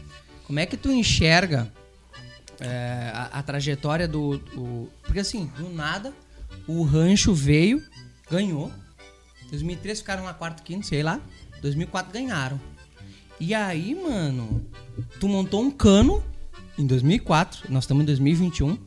[0.46, 1.70] Como é que tu enxerga
[2.60, 6.12] é, a, a trajetória do, o- Porque assim, do nada,
[6.66, 7.82] o rancho veio,
[8.30, 8.70] ganhou.
[9.50, 11.20] 2003 ficaram lá quarto, quinto, sei lá.
[11.62, 12.60] 2004 ganharam.
[13.40, 14.64] E aí, mano,
[15.20, 16.22] tu montou um cano
[16.78, 17.72] em 2004.
[17.72, 18.78] Nós estamos em 2021.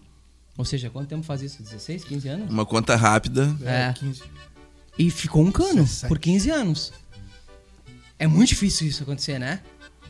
[0.57, 1.63] Ou seja, quanto tempo faz isso?
[1.63, 2.49] 16, 15 anos?
[2.49, 3.55] Uma conta rápida.
[3.63, 3.93] É.
[3.93, 4.21] 15.
[4.99, 6.07] E ficou um cano 17.
[6.07, 6.93] por 15 anos.
[8.19, 9.61] É muito difícil isso acontecer, né?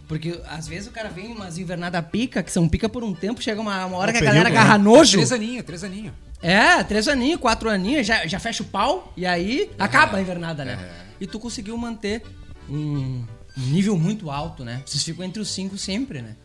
[0.08, 3.42] Porque às vezes o cara vem umas invernadas pica, que são pica por um tempo,
[3.42, 4.60] chega uma, uma hora Um que a período, galera né?
[4.60, 5.14] agarra nojo.
[5.14, 6.14] Três aninhos, três aninhos.
[6.42, 10.66] É, três aninhos, quatro aninhos, já, já fecha o pau e aí acaba a invernada,
[10.66, 10.78] né?
[11.22, 12.24] E tu conseguiu manter
[12.70, 13.24] um
[13.58, 14.82] nível muito alto, né?
[14.86, 16.36] Vocês ficam entre os cinco sempre, né?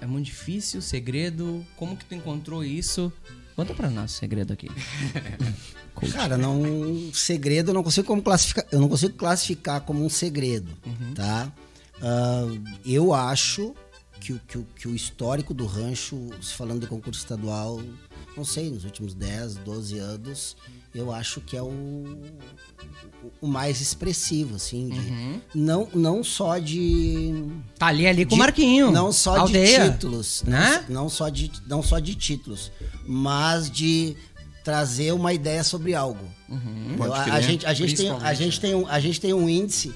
[0.00, 1.64] É muito difícil, segredo.
[1.76, 3.12] Como que tu encontrou isso?
[3.54, 4.68] Conta pra nós o segredo aqui.
[6.12, 10.72] Cara, não segredo eu não consigo como classificar, eu não consigo classificar como um segredo,
[11.14, 11.52] tá?
[12.00, 12.46] Ah,
[12.84, 13.74] eu acho
[14.18, 17.80] que, o- que, que o histórico do rancho, falando de concurso estadual,
[18.36, 20.56] não sei, nos últimos 10, 12 anos,
[20.94, 21.66] eu acho que é o,
[23.40, 27.44] o- mais expressivo, assim, de- não, não só de
[27.78, 28.90] Tá ali, ali com o Marquinho.
[28.90, 29.84] Não só aldeia.
[29.86, 30.84] de títulos, né?
[30.88, 32.70] Não, não só de, não só de títulos,
[33.06, 34.16] mas de
[34.64, 36.24] trazer uma ideia sobre algo.
[36.48, 36.96] Uhum.
[36.98, 39.92] Eu- a, gente, a, gente tem, a, gente tem um, a gente tem um índice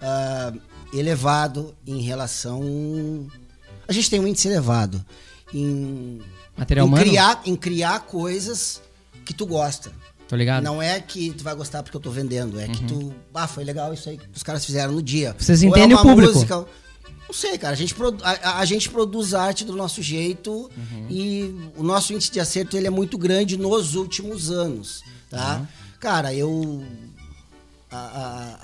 [0.00, 0.52] ah,
[0.92, 3.26] elevado em relação.
[3.86, 5.04] A gente tem um índice elevado
[5.54, 6.20] em,
[6.58, 7.04] Material em humano?
[7.04, 8.82] criar, em criar coisas
[9.24, 9.92] que tu gosta.
[10.26, 10.62] Tô ligado?
[10.62, 13.14] Não é que tu vai gostar porque eu tô vendendo, é que tu.
[13.32, 15.34] Ah, foi legal isso aí que os caras fizeram no dia.
[15.38, 16.34] Vocês Ou é entendem uma o público?
[16.34, 16.66] música-
[17.26, 17.72] Não sei, cara.
[17.72, 20.70] A gente, produ- a, a- gente produz arte do nosso jeito
[21.08, 25.66] e o nosso índice de acerto ele é muito grande nos últimos anos, tá?
[26.00, 26.82] Cara, eu.
[27.90, 27.96] A,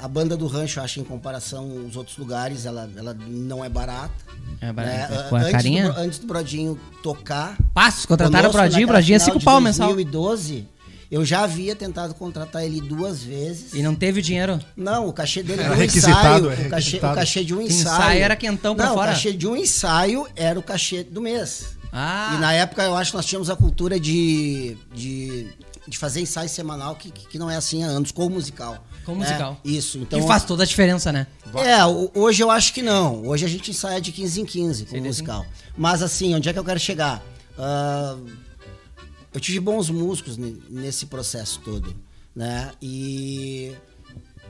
[0.00, 3.64] a- a banda do rancho, eu acho, em comparação aos outros lugares, ela, ela não
[3.64, 4.12] é barata.
[4.60, 5.14] É barata.
[5.22, 5.28] né?
[5.30, 5.92] Com a antes, carinha?
[5.92, 9.38] do, antes do Brodinho tocar, Passos, contrataram o conosco, Brodinho, o Brodinho é final 5
[9.38, 9.86] de pau mensal.
[9.94, 10.68] 2012,
[11.10, 13.72] eu já havia tentado contratar ele duas vezes.
[13.72, 14.60] E não teve o dinheiro.
[14.76, 16.62] Não, o cachê dele Era um requisitado, ensaio.
[16.64, 17.80] é o, cachê, o cachê de um ensaio.
[17.96, 19.10] ensaio era quentão pra não, fora.
[19.12, 21.76] O cachê de um ensaio era o cachê do mês.
[21.90, 22.34] Ah.
[22.36, 25.46] E na época eu acho que nós tínhamos a cultura de, de,
[25.88, 28.84] de fazer ensaio semanal, que, que não é assim há anos, com o musical.
[29.04, 29.60] Com o É, musical.
[29.64, 29.98] isso.
[29.98, 31.26] Então, que faz toda a diferença, né?
[31.56, 31.84] é,
[32.18, 33.26] hoje eu acho que não.
[33.26, 35.44] Hoje a gente ensaia de 15 em 15 com o musical.
[35.76, 37.22] Mas assim, onde é que eu quero chegar?
[37.58, 38.16] Ah,
[39.32, 41.94] eu tive bons músicos ne- nesse processo todo,
[42.34, 42.72] né?
[42.80, 43.72] E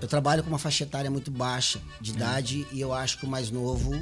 [0.01, 3.29] eu trabalho com uma faixa etária muito baixa de idade e eu acho que o
[3.29, 3.93] mais novo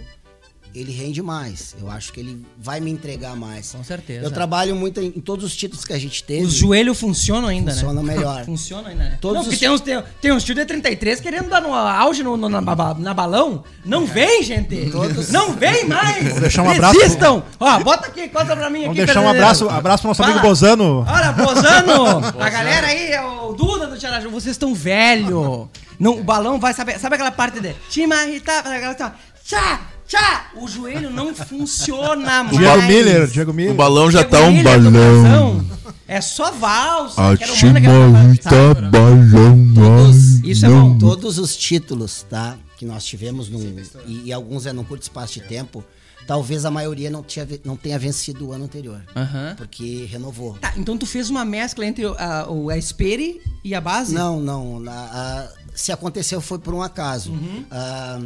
[0.74, 1.74] ele rende mais.
[1.80, 3.72] Eu acho que ele vai me entregar mais.
[3.72, 4.24] Com certeza.
[4.24, 6.44] Eu trabalho muito em, em todos os títulos que a gente teve.
[6.44, 8.14] Os joelhos funcionam ainda, Funcionam né?
[8.14, 8.44] melhor.
[8.46, 9.18] Funcionam ainda, né?
[9.20, 11.74] Todos não, porque os- tem uns, tem, tem uns tio de 33 querendo dar no
[11.74, 13.64] auge no, no- na, na balão.
[13.84, 14.90] Não vem, gente!
[14.90, 16.24] Todos- Não vem mais!
[16.24, 17.42] Vamos deixar um abraço- Resistam!
[17.60, 19.06] Ó, bota aqui, conta pra mim Vamos aqui.
[19.06, 20.48] deixar um abraço, abraço pro nosso amigo Fala.
[20.48, 21.06] Bozano.
[21.08, 22.18] Olha, Bozano!
[22.40, 25.68] a galera aí, é o Duda do Tiaraju, vocês estão velho.
[25.98, 26.98] Não, o balão vai saber.
[26.98, 27.74] Sabe aquela parte de.
[27.90, 29.10] Timarita, aquela assim, ó,
[29.44, 30.50] tchá, tchá.
[30.56, 32.56] O joelho não funciona mais.
[32.58, 33.72] Diego Miller, Diego Miller.
[33.72, 35.64] O balão já Diego tá um Miller, balão.
[36.06, 37.20] É só valsa.
[37.22, 38.80] A era Timarita sabe?
[38.90, 40.12] balão.
[40.44, 40.98] Isso é bom.
[40.98, 42.56] Todos os títulos, tá?
[42.76, 45.84] Que nós tivemos num, e, e alguns é num curto espaço de tempo,
[46.26, 49.00] talvez a maioria não, tinha, não tenha vencido o ano anterior.
[49.14, 49.54] Aham.
[49.56, 50.54] Porque renovou.
[50.60, 54.12] Tá, então tu fez uma mescla entre a, o, a Espere e a base?
[54.14, 54.80] Não, não.
[54.80, 57.30] na- a- se aconteceu foi por um acaso.
[57.32, 57.64] Uhum.
[57.70, 58.20] Ah,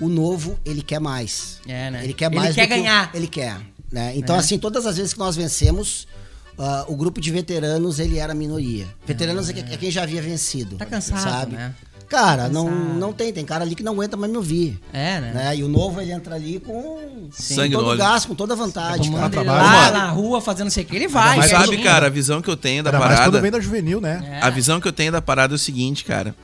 [0.00, 1.60] o novo, ele quer mais.
[1.66, 2.04] É, né?
[2.04, 3.10] Ele quer Ele mais quer do que o- ganhar.
[3.14, 3.60] ele quer.
[3.92, 4.12] Né?
[4.16, 4.38] Então, É.
[4.40, 6.08] assim, todas as vezes que nós vencemos,
[6.58, 8.86] ah, o grupo de veteranos, ele era a minoria.
[9.06, 10.76] Veteranos é, é quem já havia vencido.
[10.76, 11.54] Tá cansado, sabe?
[11.56, 11.72] né?
[12.08, 12.94] Cara, não, cansado.
[12.98, 13.32] não tem.
[13.32, 14.78] Tem cara ali que não aguenta mais me ouvir.
[14.92, 15.32] É, né?
[15.32, 15.56] Né?
[15.56, 17.98] E o novo, ele entra ali com Sangue todo no o olho.
[17.98, 19.04] gás, com toda a vontade.
[19.10, 19.36] Tomando cara.
[19.36, 19.64] ele trabalho.
[19.64, 19.92] lá Mano.
[19.98, 21.38] na rua fazendo não sei o que, ele vai.
[21.38, 23.40] Mas sabe, cara, a visão que eu tenho da quando parada.
[23.40, 24.38] vem da juvenil, né?
[24.40, 24.44] É.
[24.44, 26.34] A visão que eu tenho da parada é o seguinte, cara.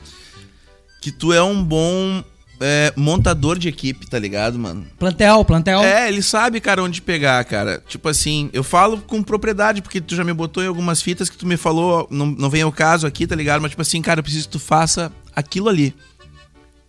[1.01, 2.23] Que tu é um bom
[2.61, 4.85] é, montador de equipe, tá ligado, mano?
[4.97, 5.81] Plantel, plantel.
[5.81, 7.83] É, ele sabe, cara, onde pegar, cara.
[7.87, 11.37] Tipo assim, eu falo com propriedade, porque tu já me botou em algumas fitas que
[11.37, 13.61] tu me falou, não, não vem ao caso aqui, tá ligado?
[13.61, 15.93] Mas, tipo assim, cara, eu preciso que tu faça aquilo ali.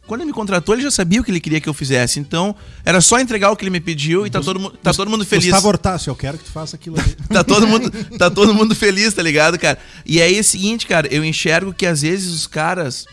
[0.07, 2.19] Quando ele me contratou, ele já sabia o que ele queria que eu fizesse.
[2.19, 2.55] Então,
[2.85, 5.47] era só entregar o que ele me pediu e tá, todo, tá todo mundo feliz.
[5.47, 7.15] Gustavo Hortácio, eu quero que tu faça aquilo ali.
[7.33, 9.79] tá todo mundo tá todo mundo feliz, tá ligado, cara?
[10.05, 13.07] E aí é o seguinte, cara, eu enxergo que às vezes os caras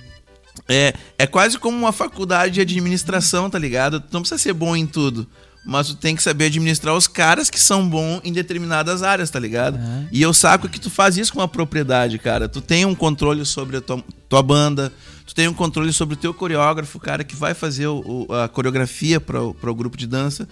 [0.70, 4.00] é, é quase como uma faculdade de administração, tá ligado?
[4.00, 5.28] Tu não precisa ser bom em tudo,
[5.66, 9.40] mas tu tem que saber administrar os caras que são bons em determinadas áreas, tá
[9.40, 9.78] ligado?
[10.12, 12.48] E eu saco que tu faz isso com uma propriedade, cara.
[12.48, 14.94] Tu tem um controle sobre a tua, tua banda,
[15.26, 18.48] tu tem um controle sobre o teu coreógrafo, cara, que vai fazer o- o- a
[18.48, 20.48] coreografia para o grupo de dança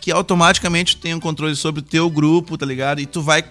[0.00, 3.00] que automaticamente tu tem um controle sobre o teu grupo, tá ligado?
[3.00, 3.42] E tu vai.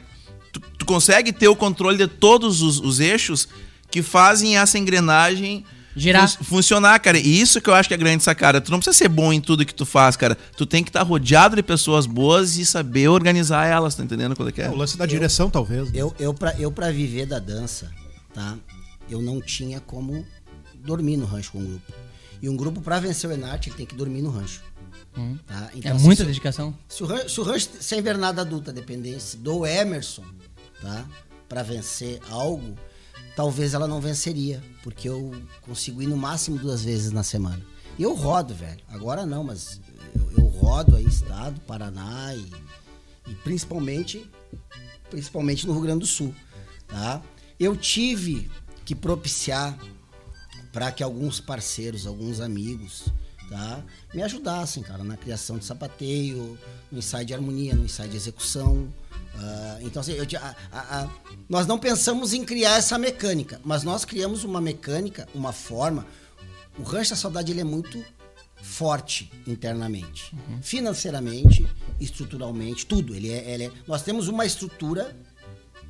[0.53, 3.49] Tu, tu consegue ter o controle de todos os, os eixos
[3.91, 5.65] que fazem essa engrenagem
[5.97, 6.29] Girar.
[6.29, 7.17] fun- funcionar, cara.
[7.17, 8.61] E isso que eu acho que é a grande sacada.
[8.61, 10.35] Tu não precisa ser bom em tudo que tu faz, cara.
[10.55, 14.47] Tu tem que estar rodeado de pessoas boas e saber organizar elas, tá entendendo qual
[14.47, 14.65] é que é?
[14.65, 15.85] É, o lance da direção, talvez.
[15.91, 15.99] né?
[15.99, 17.91] Eu, eu, pra, eu, pra viver da dança,
[18.33, 18.55] tá?
[19.09, 20.25] Eu não tinha como
[20.75, 21.93] dormir no rancho com um grupo.
[22.41, 24.61] E um grupo, pra vencer o Enart, ele tem que dormir no rancho.
[25.47, 25.69] Tá?
[25.73, 26.77] É Então, assim, muita se- dedicação.
[26.87, 30.23] Se o rancho, se o rancho sem invernada adulta dependesse do Emerson,
[30.79, 31.03] tá?
[31.49, 32.75] Pra vencer algo,
[33.37, 34.61] talvez ela não venceria.
[34.83, 37.63] Porque eu consigo ir no máximo duas vezes na semana.
[37.97, 38.79] E eu rodo, velho.
[38.89, 39.79] Agora não, mas
[40.15, 44.29] eu, eu rodo aí, estado, Paraná e, e principalmente,
[45.09, 46.33] principalmente no Rio Grande do Sul,
[46.87, 47.21] tá?
[47.59, 48.49] Eu tive
[48.83, 49.77] que propiciar
[50.73, 53.05] para que alguns parceiros, alguns amigos,
[53.49, 56.57] tá, me ajudassem, cara, na criação de sapateio,
[56.91, 58.91] no ensaio de harmonia, no ensaio de execução.
[59.39, 61.09] Ah, então, assim, eu a- a- a-
[61.47, 66.05] nós não pensamos em criar essa mecânica, mas nós criamos uma mecânica, uma forma.
[66.77, 68.03] O Rancho da Saudade ele é muito
[68.61, 71.67] forte internamente, financeiramente,
[71.99, 73.15] estruturalmente, tudo.
[73.15, 75.15] Ele é, ele é- nós temos uma estrutura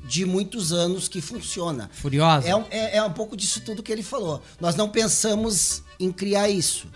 [0.04, 1.90] de muitos anos que funciona.
[1.92, 2.46] Furiosa.
[2.48, 4.42] É, um- é, é um pouco disso tudo que ele falou.
[4.60, 6.86] Nós não pensamos em criar isso.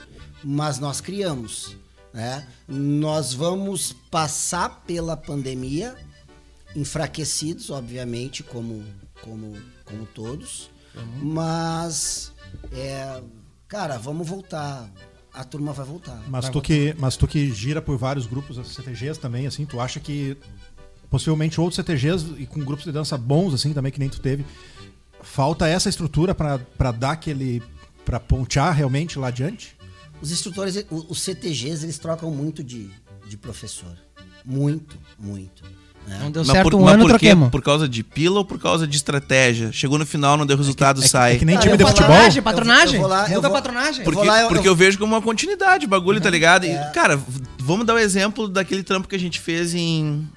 [0.45, 1.77] mas nós criamos.
[2.13, 2.45] Né?
[2.67, 5.95] Nós vamos passar pela pandemia
[6.75, 8.85] enfraquecidos, obviamente, como,
[9.21, 10.71] como, como todos,
[11.21, 12.33] mas,
[12.73, 13.23] é,
[13.69, 14.91] cara, vamos voltar.
[15.35, 16.23] A turma vai voltar.
[16.29, 16.67] Mas Vai tu, voltar.
[16.67, 20.37] que, mas tu que gira por vários grupos CTGs também, assim, tu acha que
[21.09, 24.45] possivelmente outros CTGs e com grupos de dança bons, assim, também, que nem tu teve,
[25.23, 27.63] falta essa estrutura pra dar aquele.
[28.05, 29.75] pra pontear realmente lá adiante?
[30.21, 32.91] Os instrutores, os CTGs, eles trocam muito de,
[33.27, 33.97] de professor.
[34.45, 35.65] Muito, muito.
[36.07, 36.19] Né?
[36.23, 37.19] Não deu Mas certo por, um mas ano, por quê?
[37.29, 37.51] troquemos.
[37.51, 39.71] Por causa de pila ou por causa de estratégia?
[39.73, 41.35] Chegou no final, não deu resultado, sai.
[41.37, 42.09] É que nem Cara, time eu de futebol.
[42.09, 42.95] Patronagem, patronagem.
[42.97, 44.05] Eu vou lá- eu Muda a vou- patronagem.
[44.05, 46.65] Porque, vou lá, eu- porque eu vejo como uma continuidade o bagulho, tá ligado?
[46.67, 46.91] E, É.
[46.95, 47.21] cara,
[47.59, 50.29] vamos dar o exemplo daquele trampo que a gente fez em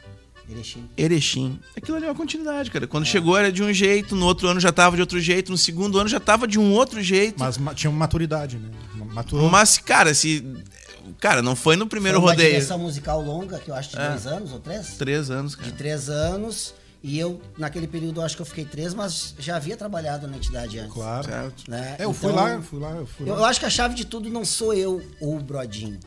[0.47, 0.83] Erechim.
[0.95, 1.59] Erechim.
[1.75, 2.85] Aquilo ali é uma continuidade, cara.
[2.85, 2.87] É.
[2.87, 5.57] Quando chegou era de um jeito, no outro ano já tava de outro jeito, no
[5.57, 7.35] segundo ano já tava de um outro jeito.
[7.39, 8.69] Mas ma- tinha uma maturidade, né?
[9.11, 9.49] Maturou.
[9.49, 10.45] Mas, cara, se.
[11.19, 12.51] Cara, não foi no primeiro Foi uma rodeio.
[12.51, 14.09] direção musical longa, que eu acho de É.
[14.09, 14.87] dois anos ou três.
[14.97, 15.69] Três anos, cara.
[15.69, 16.73] De três anos.
[17.07, 20.79] E eu, naquele período, acho que eu fiquei três, mas já havia trabalhado na entidade
[20.79, 20.91] antes.
[20.93, 21.25] Claro.
[21.27, 21.69] Certo.
[21.69, 21.95] né?
[21.99, 23.39] É, eu fui Então, lá, eu fui lá, eu fui Eu, lá.
[23.41, 25.99] eu acho que a chave de tudo não sou eu ou o Brodinho.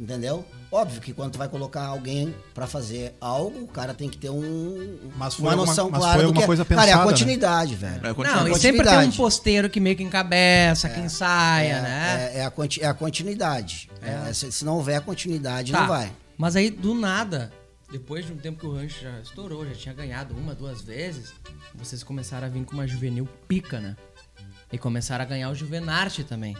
[0.00, 0.46] Entendeu?
[0.72, 4.30] Óbvio que quando tu vai colocar alguém pra fazer algo, o cara tem que ter
[4.30, 6.46] um, Mas foi uma alguma- noção mas clara foi do alguma que é.
[6.46, 7.10] coisa Cara, é a pensada, né?
[7.12, 8.06] continuidade, velho.
[8.06, 8.36] É, continua.
[8.40, 8.60] Não, e Continuidade.
[8.60, 12.30] sempre tem um posteiro que meio que encabeça, que ensaia, É, né?
[12.34, 13.90] é, é a, conti- é a continuidade.
[14.00, 15.80] É, se, se não houver continuidade, Tá.
[15.82, 16.10] não vai.
[16.38, 17.52] Mas aí, do nada,
[17.92, 21.34] depois de um tempo que o rancho já estourou, já tinha ganhado uma, duas vezes,
[21.74, 23.94] vocês começaram a vir com uma juvenil pica, né?
[24.72, 26.56] E começaram a ganhar o Juvenarte também.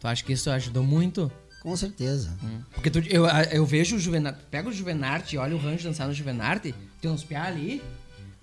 [0.00, 1.30] Tu acha que isso ajudou muito?
[1.64, 2.30] Com certeza.
[2.72, 6.12] Porque tu- eu, eu vejo o Juvenarte, pega o Juvenarte olha o rancho dançar no
[6.14, 7.82] Juvenarte, tem uns piá ali.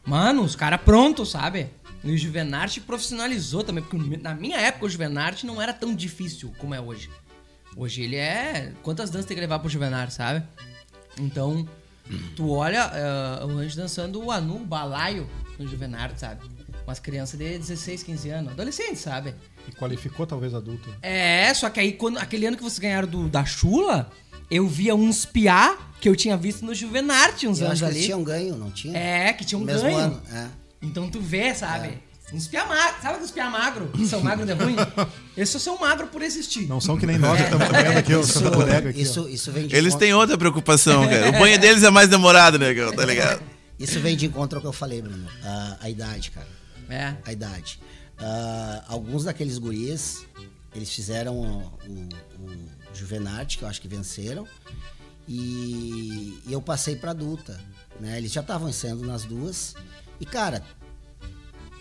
[0.04, 1.68] Mano, os caras prontos, sabe?
[2.04, 6.52] E o Juvenarte profissionalizou também, porque na minha época o Juvenarte não era tão difícil
[6.58, 7.10] como é hoje.
[7.78, 8.74] Hoje ele é.
[8.82, 10.44] Quantas danças tem que levar pro Juvenarte, sabe?
[11.20, 11.68] Então,
[12.36, 15.30] tu olha eh, o rancho dançando o Anu, o balaio
[15.60, 16.42] no Juvenarte, sabe?
[16.88, 19.36] Umas crianças de 16, 15 anos, adolescentes, sabe?
[19.68, 20.90] E qualificou talvez adulto.
[21.02, 24.10] É, só que aí quando, aquele ano que vocês ganharam do, da Chula,
[24.50, 27.86] eu via uns piá que eu tinha visto no Juvenarte uns Eu anos acho que
[27.90, 27.96] ali.
[27.98, 28.98] eles tinham ganho, não tinha?
[28.98, 29.98] É, que tinha um No mesmo ganho.
[29.98, 30.48] ano, é.
[30.82, 32.00] Então tu vê, sabe?
[32.34, 32.96] Uns piá magro.
[33.02, 33.88] Sabe aqueles piá magro?
[33.90, 34.76] Que são magro de ruim?
[35.36, 36.66] Esses são magro por existir.
[36.66, 39.02] Não são que nem nós, que estamos vendo aqui, o Santa Bodega aqui.
[39.02, 41.28] Isso, isso vem de Eles encontro- têm outra preocupação, cara.
[41.30, 42.94] O banho deles é mais demorado, né, cara?
[42.94, 43.42] Tá ligado?
[43.78, 45.28] Isso vem de encontro ao que eu falei, Bruno.
[45.44, 46.48] A, a idade, cara.
[46.90, 47.16] É.
[47.26, 47.80] A idade.
[48.22, 50.26] Ah, alguns daqueles guris,
[50.76, 51.58] eles fizeram o,
[51.90, 54.48] o, o Juvenarte, que eu acho que venceram.
[55.28, 57.60] E, e eu passei pra adulta.
[58.00, 58.18] Né?
[58.18, 59.76] Eles já estavam ensaiando nas duas.
[60.20, 60.64] E, cara,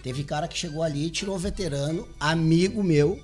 [0.03, 3.23] teve cara que chegou ali e tirou veterano, amigo meu,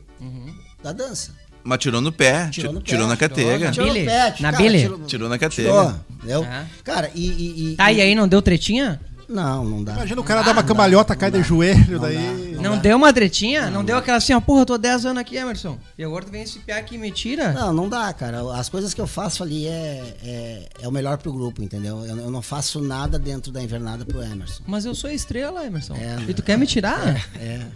[0.82, 1.34] da dança.
[1.62, 3.64] Mas tirou no pé, Tirou tirou, no pé, tirou na catega.
[3.66, 4.00] na Tirou Billy?
[4.00, 4.78] no pé, Na Billy?
[4.82, 5.68] tirou- Tirou na catega.
[5.68, 6.44] Tirou, entendeu?
[6.44, 6.66] É.
[6.84, 9.00] Cara, e, e, e- Tá, e aí não deu tretinha?
[9.28, 9.94] Não, não dá.
[9.94, 12.56] Imagina o cara dar uma cambalhota, cai de joelho, daí.
[12.60, 13.70] Não, deu uma tretinha?
[13.70, 15.78] Não, deu aquela assim, ó, porra, eu tô 10 anos aqui, Emerson.
[15.96, 17.52] E agora tu vem esse piá aqui e me tira?
[17.52, 18.40] Não, não dá, cara.
[18.58, 22.04] As coisas que eu faço ali é, é, é o melhor pro grupo, entendeu?
[22.04, 24.62] Eu, eu não faço nada dentro da invernada pro Emerson.
[24.66, 25.94] Mas eu sou estrela, Emerson.
[25.94, 27.16] É, e tu quer me tirar?
[27.36, 27.66] É, é.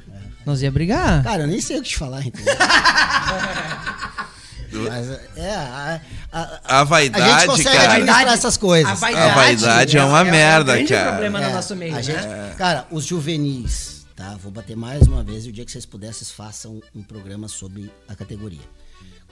[0.45, 1.23] Nós ia brigar.
[1.23, 2.55] Cara, eu nem sei o que te falar, entendeu?
[4.73, 6.01] Mas é, a,
[6.33, 7.93] a, a, vaidade, a gente consegue cara.
[7.95, 8.91] administrar essas coisas.
[8.91, 11.11] A vaidade, A vaidade é uma merda, um cara.
[11.11, 12.03] problema no É, nosso meio, a né?
[12.03, 14.37] gente- Cara, os juvenis, tá?
[14.43, 17.49] Vou bater mais uma vez e o dia que vocês pudessem, vocês façam um programa
[17.49, 18.61] sobre a categoria.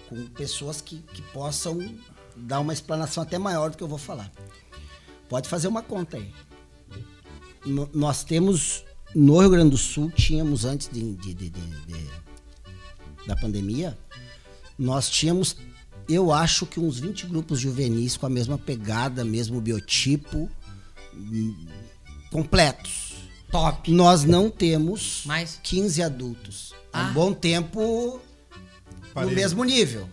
[0.08, 1.78] Com pessoas que, que possam
[2.36, 4.30] dar uma explanação até maior do que eu vou falar.
[5.28, 6.32] Pode fazer uma conta aí.
[7.66, 8.82] No- nós temos,
[9.14, 12.08] no Rio Grande do Sul, tínhamos antes de, de- de- de- de-
[13.26, 13.96] da pandemia,
[14.78, 15.56] nós tínhamos,
[16.08, 20.48] eu acho que uns 20 grupos juvenis com a mesma pegada, mesmo biotipo,
[22.30, 23.08] completos.
[23.50, 23.90] Top.
[23.90, 25.58] Nós não temos Mais?
[25.62, 26.74] 15 adultos.
[26.92, 27.10] Há Ah.
[27.10, 28.20] um bom tempo
[29.00, 29.34] no Parelho.
[29.34, 30.08] mesmo nível.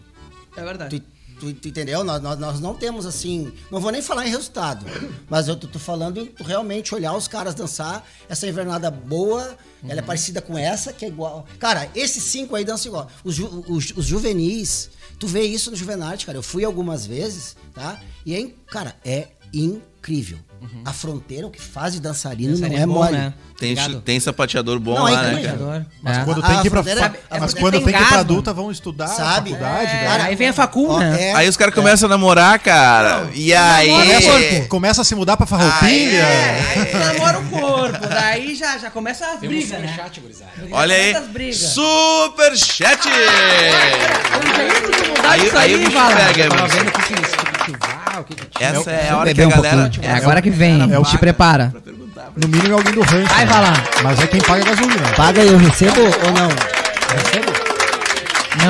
[0.56, 0.99] É verdade.
[0.99, 1.06] Tu,
[1.39, 2.03] tu- tu entendeu?
[2.03, 3.51] Nós, nós, nós não temos assim.
[3.71, 4.85] Não vou nem falar em resultado.
[5.29, 8.05] Mas eu tô, tô falando em tu realmente olhar os caras dançar.
[8.29, 11.45] Essa invernada boa, ela é parecida com essa, que é igual.
[11.59, 13.07] Cara, esses cinco aí dançam igual.
[13.23, 16.37] Os, ju- os, os juvenis, tu vê isso no Juvenarte, cara.
[16.37, 18.01] Eu fui algumas vezes, tá?
[18.25, 20.37] E é, cara, é incrível.
[20.86, 23.12] A fronteira, o que faz de dançarino, Dançarino não é bom, mole.
[23.17, 23.34] né?
[23.58, 24.01] Tem, Obrigado.
[24.01, 25.88] tem sapateador bom Não, lá, aí né, cara?
[26.04, 26.23] Mas É.
[26.25, 28.54] quando A- tem que ir pra, é mas quando tem tem que ir pra adulta,
[28.54, 29.51] vão estudar Sabe?
[29.51, 29.91] faculdade.
[29.91, 30.19] É, né?
[30.23, 31.30] aí vem a facul, né?
[31.30, 33.30] é- Aí os caras começam a namorar, cara.
[33.34, 34.67] E aí.
[34.67, 36.17] Começa a se mudar pra farroupilha.
[36.17, 39.78] É, aí tu namora o corpo, daí já, já começa as brigas, né?
[39.88, 40.51] superchat, gurizada.
[40.71, 41.54] Olha aí.
[41.54, 43.08] Superchat!
[43.08, 45.86] Que mudar Aí, isso aí o aí,
[46.41, 46.67] Emerson.
[46.67, 47.32] vendo o que que eles
[48.19, 48.69] o que que tinha.
[48.69, 49.82] Essa é a hora que a um galera.
[49.84, 50.06] pouquinho.
[50.06, 51.73] É agora que vem, é o te que- prepara.
[52.36, 53.34] No mínimo é alguém do rancho.
[53.34, 53.51] Vai, né?
[53.51, 53.73] vai lá.
[54.04, 55.10] Mas é quem paga a gasolina.
[55.15, 56.49] Paga eu recebo ou não?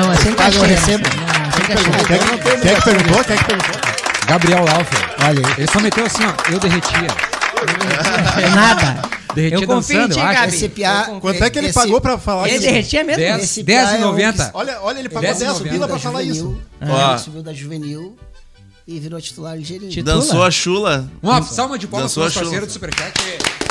[0.02, 1.04] Não, é sem Paga, eu recebo.
[1.08, 1.74] Quem,
[2.70, 3.24] é que perguntou?
[3.24, 3.80] Quem é que perguntou?
[4.26, 4.98] Gabriel Laufer.
[5.24, 5.54] Olha aí.
[5.58, 6.52] Ele só meteu assim, ó.
[6.52, 7.08] Eu derretia.
[8.42, 9.02] É nada.
[9.34, 10.40] Derretia eu confio em dançando, ti, eu acho.
[10.40, 10.54] Gabi.
[10.56, 11.04] Esse piá-.
[11.20, 12.64] Quanto é que ele Esse- pagou pra falar Ele isso?
[12.66, 13.20] derretia mesmo?
[13.22, 14.50] 10 Esse 10 piá e é um 90.
[14.54, 15.70] Olha, olha, ele pagou Dez e 10 noventa.
[15.74, 16.34] pila da pra falar isso.
[16.40, 16.62] juvenil.
[16.88, 17.14] Ó.
[17.14, 18.16] É, subiu da juvenil
[18.86, 19.90] e virou titular ligeirinho.
[19.90, 20.16] Titula.
[20.16, 21.10] Dançou a chula.
[21.22, 22.66] Uma salva de palmas Dançou pro a nosso parceiro chula.
[22.66, 23.66] do Superchat.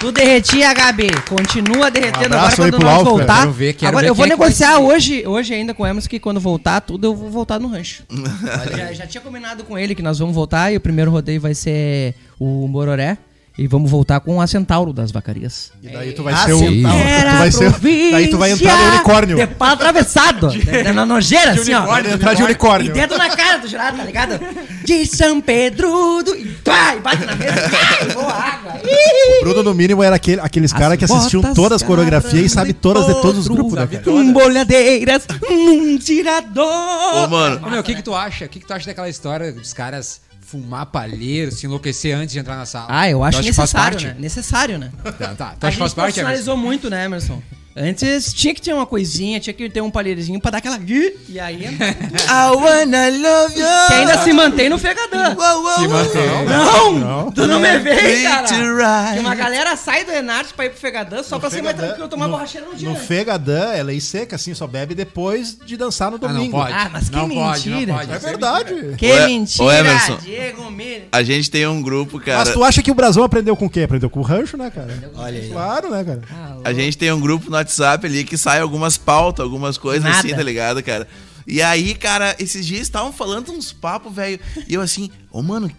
[0.00, 1.06] Tu derretia, Gabi.
[1.28, 3.16] Continua derretendo Um agora quando nós Alfred.
[3.16, 3.38] voltar.
[3.40, 6.08] Quero ver, quero agora ver eu vou é negociar hoje, hoje ainda com o Emerson
[6.08, 8.02] que quando voltar tudo eu vou voltar no rancho.
[8.76, 11.54] já, já tinha combinado com ele que nós vamos voltar e o primeiro rodeio vai
[11.54, 13.16] ser o Mororé.
[13.56, 15.70] E vamos voltar com a Centauro das vacarias.
[15.80, 16.58] E daí tu vai Ah, ser o.
[16.58, 16.82] tu
[17.38, 17.70] vai ser,
[18.10, 19.36] daí tu vai entrar de unicórnio.
[19.36, 20.48] De pau atravessado.
[20.84, 21.82] na, na nojeira, assim, ó.
[21.86, 22.92] Vai entrar de E unicórnio.
[22.92, 24.40] dedo na cara do jurado, tá ligado?
[24.84, 25.88] De São Pedro.
[26.36, 27.54] E, pá, e bate na mesa.
[28.08, 28.72] E voa água.
[28.84, 29.40] Ih!
[29.44, 33.06] Bruno, no mínimo, era aquele, aqueles caras que assistiam todas as coreografias e sabe todas
[33.06, 34.02] de todos os grupos, né, cara?
[34.02, 36.66] Com bolhadeiras num tirador.
[36.66, 37.60] Ô, mano.
[37.64, 38.46] Ô, meu, o que que tu acha?
[38.46, 42.38] O que que tu acha daquela história dos caras fumar palheiro, se enlouquecer antes de
[42.38, 42.86] entrar na sala?
[42.88, 44.06] Ah, eu acho faz necessário, parte?
[44.06, 44.16] né?
[44.18, 44.92] Necessário, né?
[45.18, 45.56] Tá, tá.
[45.58, 46.22] Tu A gente faz parte, Emerson?
[46.22, 47.42] profissionalizou muito, né, Emerson?
[47.76, 50.78] Antes tinha que ter uma coisinha, tinha que ter um palheirozinho pra dar aquela...
[51.28, 51.64] E aí...
[51.66, 53.66] I wanna love you.
[53.88, 55.30] que ainda se mantém no fegadã.
[55.30, 56.22] Se mantém.
[56.48, 57.32] Não!
[57.32, 59.12] Tu não me vê, cara!
[59.14, 62.08] Que uma galera sai do Enarte pra ir pro fegadã só pra ser mais tranquilo,
[62.08, 62.88] tomar no- borracheira no dia.
[62.88, 66.56] No Fegadã, é lei seca, assim, só bebe depois de dançar no Ah, não domingo.
[66.56, 66.72] pode.
[66.72, 67.92] Ah, mas que não pode, mentira.
[67.92, 68.12] não pode.
[68.12, 68.94] É Isso verdade.
[68.96, 70.16] Que E- mentira, ô, Emerson.
[70.18, 71.08] Diego Miller.
[71.10, 72.38] A gente tem um grupo, cara.
[72.38, 73.82] Mas tu acha que o Brasão aprendeu com o quê?
[73.82, 75.10] Aprendeu com o rancho, né, cara?
[75.16, 75.48] Olha aí.
[75.50, 76.20] Claro, né, cara?
[76.64, 80.18] A gente tem um grupo no WhatsApp ali que sai algumas pautas, algumas coisas Nada.
[80.18, 81.08] assim, tá ligado, cara?
[81.46, 84.38] E aí, cara, esses dias estavam falando uns papos, velho.
[84.68, 85.70] E eu assim, ô mano,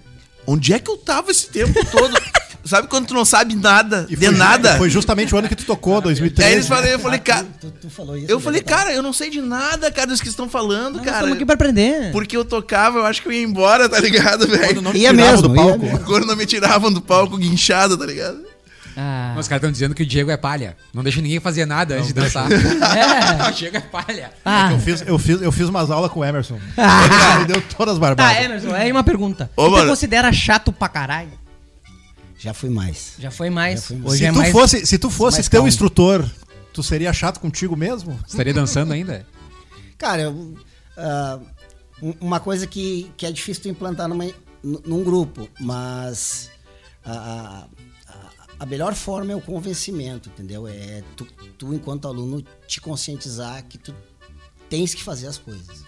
[0.46, 2.16] onde é que eu tava esse tempo todo?
[2.66, 4.76] Sabe quando tu não sabe nada, E de foi nada?
[4.78, 6.52] Foi justamente o ano que tu tocou, E aí 2013.
[6.52, 7.46] eles falaram, eu falei, cara.
[7.62, 8.26] Tu, tu falou isso.
[8.28, 8.76] Eu falei, né, tá?
[8.76, 11.18] cara, eu não sei de nada, cara, dos que estão falando, Nós cara.
[11.18, 12.12] estamos aqui pra aprender.
[12.12, 14.82] Porque eu tocava, eu acho que eu ia embora, tá ligado, Quando velho?
[14.82, 15.86] não te Ia tiravam mesmo, do ia palco.
[15.86, 16.00] mesmo.
[16.06, 18.40] Quando não me tiravam do palco guinchado, tá ligado?
[18.98, 19.36] Ah.
[19.38, 20.78] Os caras estão dizendo que o Diego é palha.
[20.94, 22.48] Não deixa ninguém fazer nada antes de dançar.
[22.52, 23.48] É.
[23.50, 24.32] o Diego é palha.
[24.46, 24.72] Ah.
[24.72, 26.60] Eu fiz, eu, fiz, eu fiz umas aulas com o Emerson.
[26.78, 27.36] Ah.
[27.38, 28.44] Ele deu todas as Tá, barbadas.
[28.44, 29.50] Emerson, aí uma pergunta.
[29.56, 31.32] Ô, tu considera chato pra caralho?
[32.38, 33.14] Já fui mais.
[33.20, 33.82] Já foi mais.
[33.82, 34.12] Já fui mais.
[34.12, 34.52] Hoje se, é tu mais.
[34.52, 35.68] fosse, se tu fosse teu calmo.
[35.68, 36.26] instrutor,
[36.74, 38.20] tu seria chato contigo mesmo?
[38.28, 39.26] Estaria dançando ainda?
[39.98, 40.56] Cara, eu,
[42.02, 44.26] um- uma coisa que, que é difícil tu implantar numa,
[44.64, 46.50] num grupo, mas
[47.06, 47.64] a,
[48.58, 50.68] a- a- a melhor forma é o convencimento, entendeu?
[50.68, 51.26] É tu,
[51.58, 53.94] tu, enquanto aluno, te conscientizar que tu
[54.70, 55.84] tens que fazer as coisas.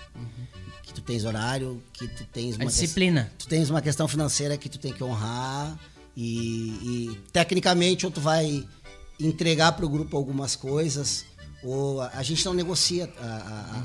[0.84, 3.32] Que tu tens horário, que tu tens A uma ques- disciplina.
[3.38, 5.78] tu tens uma questão financeira que tu tem que honrar
[6.16, 8.66] e, e, tecnicamente ou tu vai
[9.20, 11.26] entregar pro grupo algumas coisas
[11.64, 13.30] ou a, a gente não negocia a, a-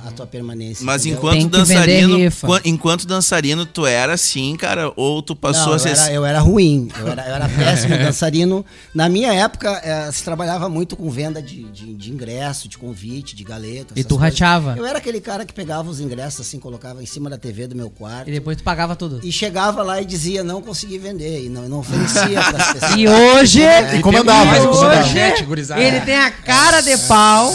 [0.05, 0.85] a- a tua permanência.
[0.85, 1.19] Mas entendeu?
[1.33, 2.19] enquanto dançarino,
[2.65, 5.89] enquanto dançarino, tu era assim, cara, ou tu passou Não, a eu, ser.
[5.91, 8.65] era, eu era ruim, eu era, eu era péssimo dançarino.
[8.95, 13.35] Na minha época, eh, se trabalhava muito com venda de, de, de ingresso, de convite,
[13.35, 13.95] de galeta.
[13.97, 14.39] E tu coisas.
[14.39, 14.75] rateava.
[14.77, 17.75] Eu era aquele cara que pegava os ingressos assim, colocava em cima da TV do
[17.75, 18.29] meu quarto.
[18.29, 19.21] E depois tu pagava tudo.
[19.25, 21.47] E chegava lá e dizia, não consegui vender.
[21.47, 22.93] E não, não oferecia para as pessoas.
[22.97, 23.63] E hoje.
[23.63, 23.97] É.
[23.97, 25.03] E comandava, e um e comandava.
[25.03, 27.53] hoje ele tem a cara de pau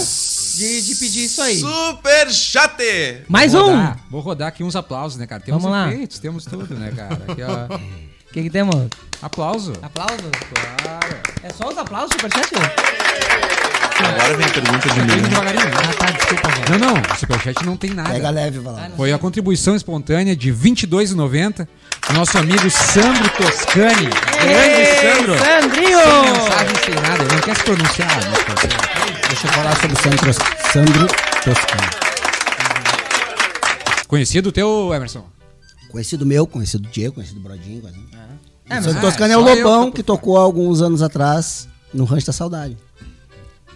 [0.58, 1.60] de, de pedir isso aí.
[1.60, 3.22] Super chate!
[3.28, 3.76] Mais Vou um!
[3.76, 5.42] rodar- vou rodar aqui uns aplausos, né, cara?
[5.42, 5.92] Temos Vamos lá.
[5.94, 7.14] efeitos, temos tudo, né, cara?
[7.28, 7.76] Aqui, ó.
[7.76, 7.80] O
[8.34, 8.88] que, que temos?
[9.22, 9.74] Aplauso.
[9.82, 10.20] Aplausos?
[10.20, 11.18] Claro.
[11.44, 12.50] É só os aplausos, superchat?
[14.00, 15.22] Agora vem a pergunta de mim.
[15.24, 15.64] devagarinho.
[15.76, 16.80] Ah, tá, desculpa, velho.
[16.80, 17.02] Não, não.
[17.02, 18.10] O Superchat não tem nada.
[18.12, 18.90] Pega leve, vai lá.
[18.96, 21.68] Foi a contribuição espontânea de R$ 22,90
[22.08, 24.08] do nosso amigo Sandro Toscani.
[24.40, 25.36] Grande Sandro.
[25.40, 25.98] Sandrinho!
[25.98, 27.24] Sem mensagem, sem nada.
[27.24, 28.18] Ele não quer se pronunciar.
[28.18, 28.76] né, parceiro?
[29.28, 30.34] Deixa eu falar sobre o Sandro,
[30.72, 31.08] Sandro
[31.44, 32.08] Toscano.
[34.08, 35.26] Conhecido o teu, Emerson?
[35.90, 37.82] Conhecido meu, conhecido do Diego, conhecido do Brodinho.
[37.82, 38.08] Conhecido.
[38.70, 41.68] É, mas Sandro ah, Toscano é o Lobão tô que tocou há alguns anos atrás
[41.94, 42.78] no Rancho da Saudade.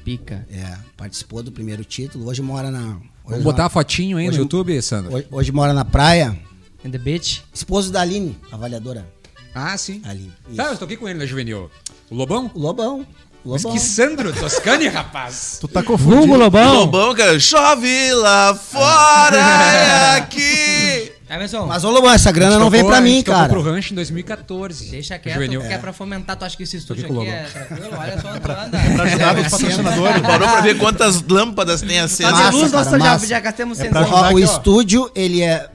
[0.06, 0.48] pica.
[0.50, 2.28] É, participou do primeiro título.
[2.28, 2.82] Hoje mora na.
[2.82, 5.14] Hoje Vamos botar a mora, fotinho aí no YouTube, Sandro.
[5.14, 6.38] hoje, hoje mora na praia.
[6.84, 7.44] In the beach.
[7.54, 9.06] Esposo da Aline, avaliadora.
[9.54, 10.02] Ah, sim.
[10.06, 10.32] Ali.
[10.56, 11.70] Tá, eu toquei com ele na juvenil.
[12.10, 12.50] O Lobão?
[12.54, 13.06] O Lobão.
[13.44, 13.78] O Mas Lobão.
[13.78, 15.58] que Sandro Toscani, rapaz.
[15.60, 16.18] Tu tá confundindo.
[16.18, 16.76] Vulgo Lobão.
[16.82, 21.12] Lobão, cara, chove lá fora, é aqui.
[21.30, 23.50] Emerson, Mas, ô Lobão, essa grana não vem pra a mim, gente tocou cara.
[23.54, 24.92] pro rancho em 2014.
[24.92, 25.62] deixa quieto, Juvenil.
[25.62, 26.36] que é pra fomentar.
[26.36, 27.90] Tu acha que esse estúdio aqui é tranquilo?
[27.98, 28.42] Olha só, anda.
[28.42, 30.22] Pra ajudar os patrocinadores.
[30.22, 32.32] Parou pra ver quantas lâmpadas tem acesas.
[32.38, 34.14] Fazer luz, cara, nós já, já gastamos É 100 pra reais.
[34.14, 34.40] ajudar Ó, o ó.
[34.40, 35.70] estúdio, ele é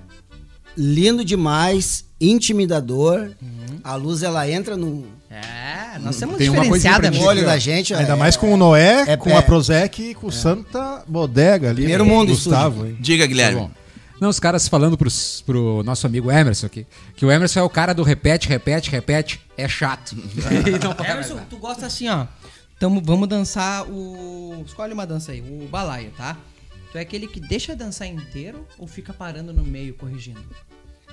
[0.76, 3.30] lindo demais, intimidador.
[3.82, 5.40] A luz, ela entra no É,
[5.98, 7.24] nós temos Tem uma diferenciada mesmo.
[7.26, 7.94] olho da gente.
[7.94, 11.02] Ainda é- mais com o Noé, é- com é- a Prozec e com o Santa
[11.06, 11.76] Bodega ali.
[11.82, 12.10] Primeiro né?
[12.10, 12.96] mundo, Gustavo, hein?
[13.00, 13.60] Diga, Tá Guilherme.
[13.60, 13.70] bom.
[14.20, 17.68] Não, os caras falando pros, pro nosso amigo Emerson aqui, que o Emerson é o
[17.68, 20.16] cara do repete, repete, repete, é chato.
[21.06, 22.26] Emerson, tu gosta assim, ó.
[22.78, 24.62] Tamo, vamos dançar o.
[24.66, 26.36] Escolhe uma dança aí, o balaio, tá?
[26.92, 30.40] Tu é aquele que deixa dançar inteiro ou fica parando no meio corrigindo?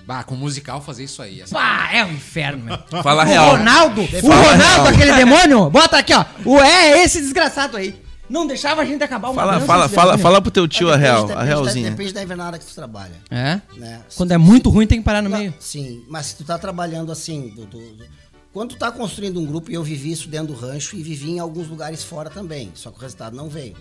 [0.06, 1.42] Bah, com musical fazer isso aí.
[1.42, 2.78] essa- Pá, é um inferno, meu.
[3.04, 3.52] Fala o real.
[3.58, 4.88] Ronaldo, o Fala Ronaldo, real.
[4.88, 6.26] aquele demônio, bota aqui, ó.
[6.46, 8.02] O é esse desgraçado aí.
[8.30, 11.04] Não deixava a gente acabar uma Fala, fala, fala, fala pro teu tio a Depende-
[11.06, 11.90] real, depende a da- realzinha.
[11.92, 13.16] Depende da invernada que tu trabalha.
[13.30, 13.62] É?
[13.78, 14.02] Né?
[14.16, 15.54] Quando é muito ruim, tem que parar no Não, meio.
[15.60, 18.06] Sim, mas se tu tá trabalhando assim, do- do- do-
[18.52, 21.32] quando tu tá construindo um grupo, e eu vivi isso dentro do rancho e vivi
[21.32, 23.76] em alguns lugares fora também, só que o resultado não veio.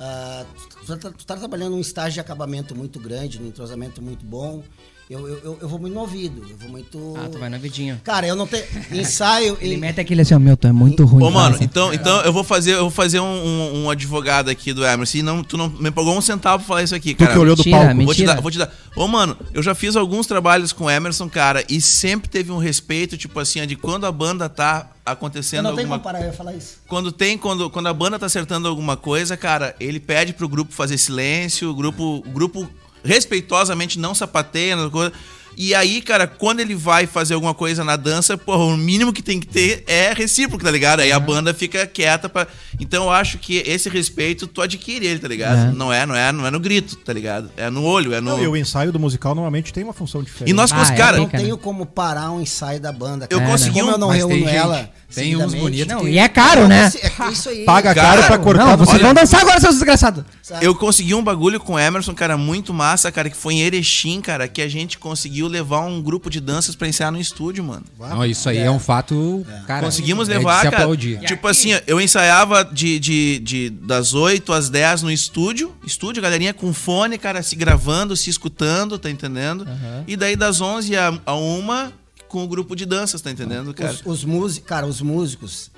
[0.00, 0.44] Ah,
[0.86, 4.62] tu, tu, tu tá trabalhando num estágio de acabamento muito grande, num entrosamento muito bom,
[5.10, 7.14] eu, eu, eu, eu vou muito no ouvido, eu vou muito...
[7.18, 8.00] Ah, tu vai na vidinha.
[8.02, 8.64] Cara, eu não tenho...
[8.90, 9.56] Ensaio...
[9.60, 11.22] Ele e- mete aquele assim, ó, meu, tu é muito ruim.
[11.24, 14.72] Ô, mano, então, então eu vou fazer, eu vou fazer um, um- um advogado aqui
[14.72, 15.18] do Emerson.
[15.18, 17.32] E não, tu não me pagou um centavo pra falar isso aqui, Tu cara.
[17.32, 17.94] que olhou do Mentira, palco.
[17.96, 18.06] mentira.
[18.06, 18.72] Vou te dar, vou te dar.
[18.96, 22.58] Ô, mano, eu já fiz alguns trabalhos com o Emerson, cara, e sempre teve um
[22.58, 26.20] respeito, tipo assim, de quando a banda tá Eu acontecendo não tenho alguma como parar,
[26.24, 26.78] eu ia falar isso.
[26.88, 30.72] Quando tem, quando, quando a banda tá acertando alguma coisa, cara, ele pede pro grupo
[30.72, 32.66] fazer silêncio, o grupo, o grupo
[33.04, 35.12] respeitosamente não sapateia, coisa.
[35.56, 39.22] E aí, cara, quando ele vai fazer alguma coisa na dança, porra, o mínimo que
[39.22, 41.00] tem que ter é recíproco, tá ligado?
[41.00, 42.46] Aí a banda fica quieta pra.
[42.80, 45.70] Então eu acho que esse respeito tu adquire ele, tá ligado?
[45.70, 45.72] É.
[45.72, 47.50] Não é, não é, não é no grito, tá ligado?
[47.56, 48.32] É no olho, é no.
[48.32, 50.50] Não, e o ensaio do musical normalmente tem uma função diferente.
[50.50, 53.26] E nós, Ah, é, cara, Eu não tenho como parar um ensaio da banda.
[53.30, 53.50] Eu cara.
[53.50, 56.28] consegui Como um- eu não mas reúno tem ela tem uns bonitos Não, e é
[56.28, 56.90] caro, né?
[57.20, 57.62] É isso aí.
[57.64, 58.90] Paga Cara, caro pra cortar Não, você.
[58.92, 60.24] vocês vão dançar agora, seus desgraçados.
[60.60, 64.20] Eu consegui um bagulho com o Emerson, cara, muito massa, cara, que foi em Erechim,
[64.20, 67.84] cara, que a gente conseguiu levar um grupo de danças pra ensaiar no estúdio, mano.
[67.98, 69.84] Não, isso aí é, um fato, cara.
[69.84, 70.76] Conseguimos é levar, se cara.
[70.78, 71.20] aplaudir.
[71.20, 75.74] Tipo assim, eu ensaiava de, de, de- das 8 às 10 no estúdio.
[75.86, 79.66] Estúdio, galerinha com fone, cara, se gravando, se escutando, tá entendendo?
[80.06, 81.92] E daí das 11 a, a 1
[82.28, 83.92] com o grupo de danças, tá entendendo, cara?
[83.92, 85.70] Os, os músicos, cara, os músicos,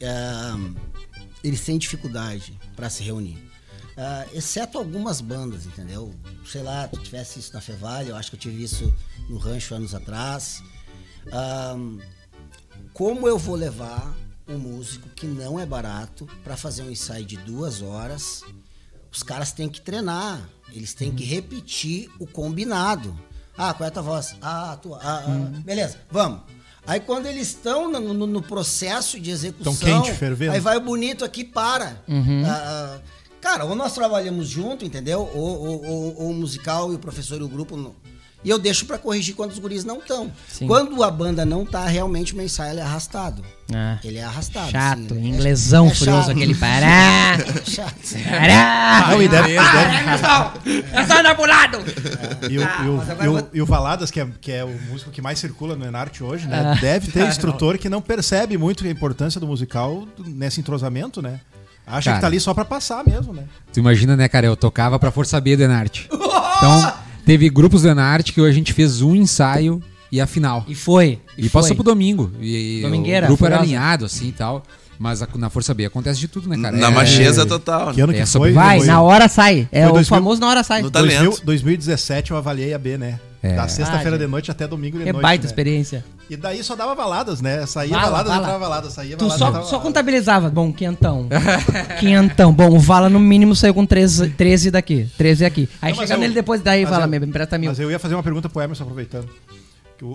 [0.00, 0.52] é,
[1.42, 3.49] eles têm dificuldade pra se reunir.
[4.02, 6.14] Ah, exceto algumas bandas, entendeu?
[6.46, 8.92] Sei lá, tu tivesse isso na Fevale, eu acho que eu tive isso
[9.28, 10.62] no Rancho anos atrás.
[11.30, 11.76] Ah,
[12.92, 14.14] como eu vou levar
[14.48, 18.42] um músico que não é barato pra fazer um ensaio de duas horas?
[19.12, 20.40] Os caras têm que treinar,
[20.72, 23.18] eles têm que repetir o combinado.
[23.58, 24.36] Ah, qual é a tua voz?
[24.40, 24.98] Ah, tua.
[25.02, 26.40] Ah, ah, beleza, vamos.
[26.86, 30.52] Aí quando eles estão no, no- no processo de execução, Tão quente, fervendo.
[30.52, 32.02] aí vai o bonito aqui e para.
[32.08, 32.42] Uhum.
[32.46, 33.00] Ah, ah,
[33.40, 35.28] cara, ou nós trabalhamos junto, entendeu?
[35.34, 37.76] Ou, ou- ou- ou o musical e o professor e o grupo.
[37.76, 37.94] não.
[38.42, 40.32] E eu deixo pra corrigir quando os guris não estão.
[40.48, 40.66] Sim.
[40.66, 43.44] Quando a banda não tá, realmente o ensaio ele é arrastado.
[43.70, 44.70] Ah, Ele é arrastado.
[44.70, 46.30] chato, é- inglesão é furioso chato.
[46.30, 47.36] aquele pará.
[47.36, 47.94] É chato.
[48.24, 49.08] Pará.
[49.10, 51.78] Não, e deve, deve- É só andar pro lado.
[52.50, 52.84] E o, Ah,
[53.24, 55.84] e o- e o Valadas, que é, que é o músico que mais circula no
[55.84, 56.72] Enarte hoje, né?
[56.76, 56.80] Ah.
[56.80, 61.40] Deve ter instrutor que não percebe muito a importância do musical nesse entrosamento, né?
[61.90, 62.16] Acha Cara.
[62.16, 63.44] que tá ali só pra passar mesmo, né?
[63.72, 64.46] Tu imagina, né, cara?
[64.46, 66.08] Eu tocava pra Força B do Enarte.
[66.12, 66.92] Então,
[67.26, 69.82] teve grupos do Enarte que hoje a gente fez um ensaio
[70.12, 70.64] e a final.
[70.68, 71.18] E foi.
[71.36, 71.62] E, foi.
[71.62, 72.30] passou pro domingo.
[72.40, 73.76] E Domingueira, o grupo era furiosa.
[73.76, 74.62] alinhado, assim e tal.
[74.98, 76.76] Mas a- na Força B acontece de tudo, né, cara?
[76.76, 77.92] Na É- macheza total.
[77.94, 78.62] Que ano É que sobre- foi?
[78.62, 79.66] Vai, Foi- na hora sai.
[79.72, 80.82] É Foi o 2000 famoso na hora sai.
[80.82, 81.16] No talento.
[81.22, 83.18] 2000 2017 eu avaliei a B, né?
[83.42, 83.54] É.
[83.54, 85.22] Da sexta-feira Ah, de noite até domingo de É noite.
[85.22, 85.46] baita né?
[85.48, 86.04] experiência.
[86.30, 87.66] E daí só dava valadas, né?
[87.66, 88.42] Saía Vala, valadas, vala.
[88.42, 90.48] entrava valadas, saía Tu valadas, só, só contabilizava.
[90.48, 91.28] Bom, quinhentão.
[91.98, 92.52] quinhentão.
[92.52, 95.10] Bom, o Vala no mínimo saiu com 13, 13 daqui.
[95.18, 95.68] 13 aqui.
[95.82, 97.68] Aí Não, chega eu- nele depois, daí fala, eu- me empresta mil.
[97.70, 99.28] Mas eu ia fazer uma pergunta pro Emerson aproveitando.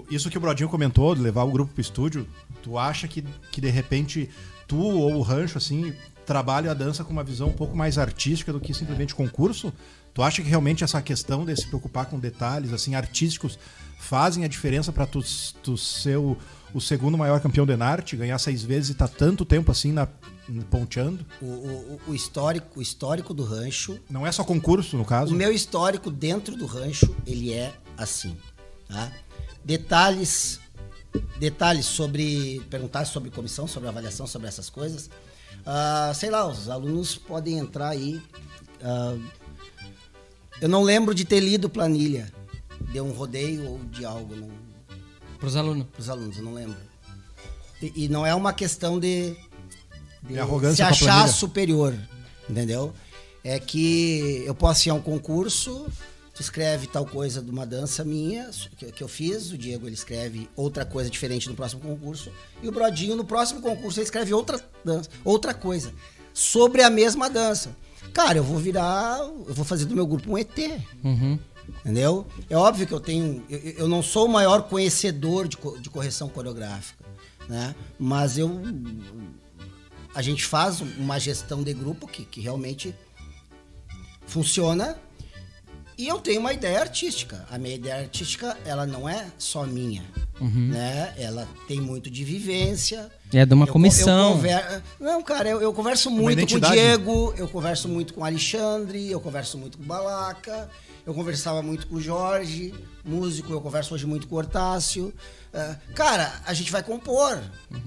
[0.09, 2.25] Isso que o Brodinho comentou, de levar o grupo pro estúdio,
[2.63, 4.29] tu acha que, que de repente
[4.67, 5.93] tu ou o rancho, assim,
[6.25, 9.71] trabalha a dança com uma visão um pouco mais artística do que simplesmente concurso?
[10.13, 13.59] Tu acha que realmente essa questão de se preocupar com detalhes, assim, artísticos,
[14.05, 15.19] fazem a diferença pra tu,
[15.63, 16.37] tu ser o,
[16.73, 20.07] o segundo maior campeão de Enarte, ganhar seis vezes e tá tanto tempo assim na,
[20.69, 21.25] ponteando?
[21.41, 25.33] O, o- o histórico, o histórico do rancho Não é só concurso, no O caso?
[25.35, 28.37] meu histórico dentro do rancho, ele é assim,
[28.87, 29.11] tá?
[29.63, 30.59] Detalhes
[31.39, 32.61] detalhes sobre.
[32.69, 35.09] Perguntar sobre comissão, sobre avaliação, sobre essas coisas.
[35.65, 38.21] Ah, sei lá, os alunos podem entrar aí.
[38.83, 39.15] Ah,
[40.61, 42.31] eu não lembro de ter lido planilha
[42.91, 44.49] de um rodeio ou de algo não,
[45.39, 45.85] Pros alunos.
[45.91, 46.77] pros alunos, eu não lembro.
[47.81, 49.35] E, e não é uma questão de,
[50.23, 51.93] de arrogância se achar superior,
[52.49, 52.93] entendeu?
[53.43, 55.85] É que eu posso ir a um concurso,
[56.33, 59.93] tu escreve tal coisa de uma dança minha que, que eu fiz, o Diego ele
[59.93, 62.31] escreve outra coisa diferente no próximo concurso,
[62.63, 65.93] e o Brodinho no próximo concurso ele escreve outra dança, outra coisa
[66.33, 67.75] sobre a mesma dança.
[68.13, 70.57] Cara, eu vou virar, eu vou fazer do meu grupo um ET.
[71.03, 71.37] Uhum.
[71.79, 72.25] Entendeu?
[72.49, 73.43] É óbvio que eu tenho.
[73.49, 77.05] Eu, eu não sou o maior conhecedor de, de correção coreográfica,
[77.47, 77.75] né?
[77.99, 78.61] Mas eu.
[80.13, 82.95] A gente faz uma gestão de grupo que, que realmente
[84.25, 84.97] funciona.
[85.97, 87.45] E eu tenho uma ideia artística.
[87.49, 90.03] A minha ideia artística, ela não é só minha,
[90.41, 91.13] né?
[91.17, 93.09] Ela tem muito de vivência.
[93.33, 94.29] É de uma Eu co- comissão.
[94.29, 96.59] eu conver- Não, cara, eu, eu converso muito com o.
[96.61, 100.69] Diego, eu converso muito com o Alexandre, eu converso muito com o Balaca,
[101.05, 102.73] eu conversava muito com o Jorge,
[103.03, 105.13] músico, eu converso hoje muito com o Hortácio.
[105.53, 107.41] Ah, cara, a gente vai compor,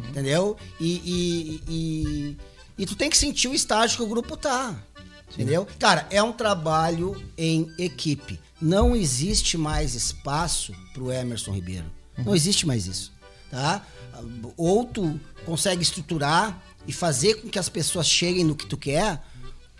[0.08, 0.56] entendeu?
[0.80, 2.36] E, e, e,
[2.78, 4.74] e tu tem que sentir o estágio que o grupo tá.
[5.30, 5.68] Entendeu?
[5.78, 8.40] Cara, é um trabalho em equipe.
[8.60, 11.84] Não existe mais espaço pro Emerson Ribeiro.
[12.24, 13.12] Não existe mais isso.
[13.50, 13.82] Tá?
[14.56, 19.22] Ou tu consegue estruturar e fazer com que as pessoas cheguem no que tu quer,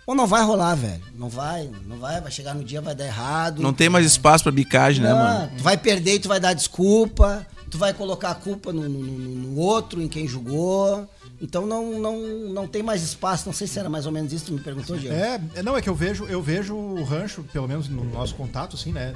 [0.07, 1.03] ou não vai rolar, velho.
[1.15, 3.61] Não vai, não vai, vai chegar no dia, vai dar errado.
[3.61, 5.51] Não tem mais espaço pra bicagem, né, Não, mano?
[5.57, 8.99] Tu vai perder e tu vai dar desculpa, tu vai colocar a culpa no, no-
[9.03, 11.07] no- no outro, em quem julgou.
[11.41, 12.19] Então não, não,
[12.53, 13.45] não tem mais espaço.
[13.45, 15.15] Não sei se era mais ou menos isso que tu me perguntou, Diego.
[15.15, 18.35] É, é, não, é que eu vejo, eu vejo o rancho, pelo menos no nosso
[18.35, 19.13] contato, assim, né?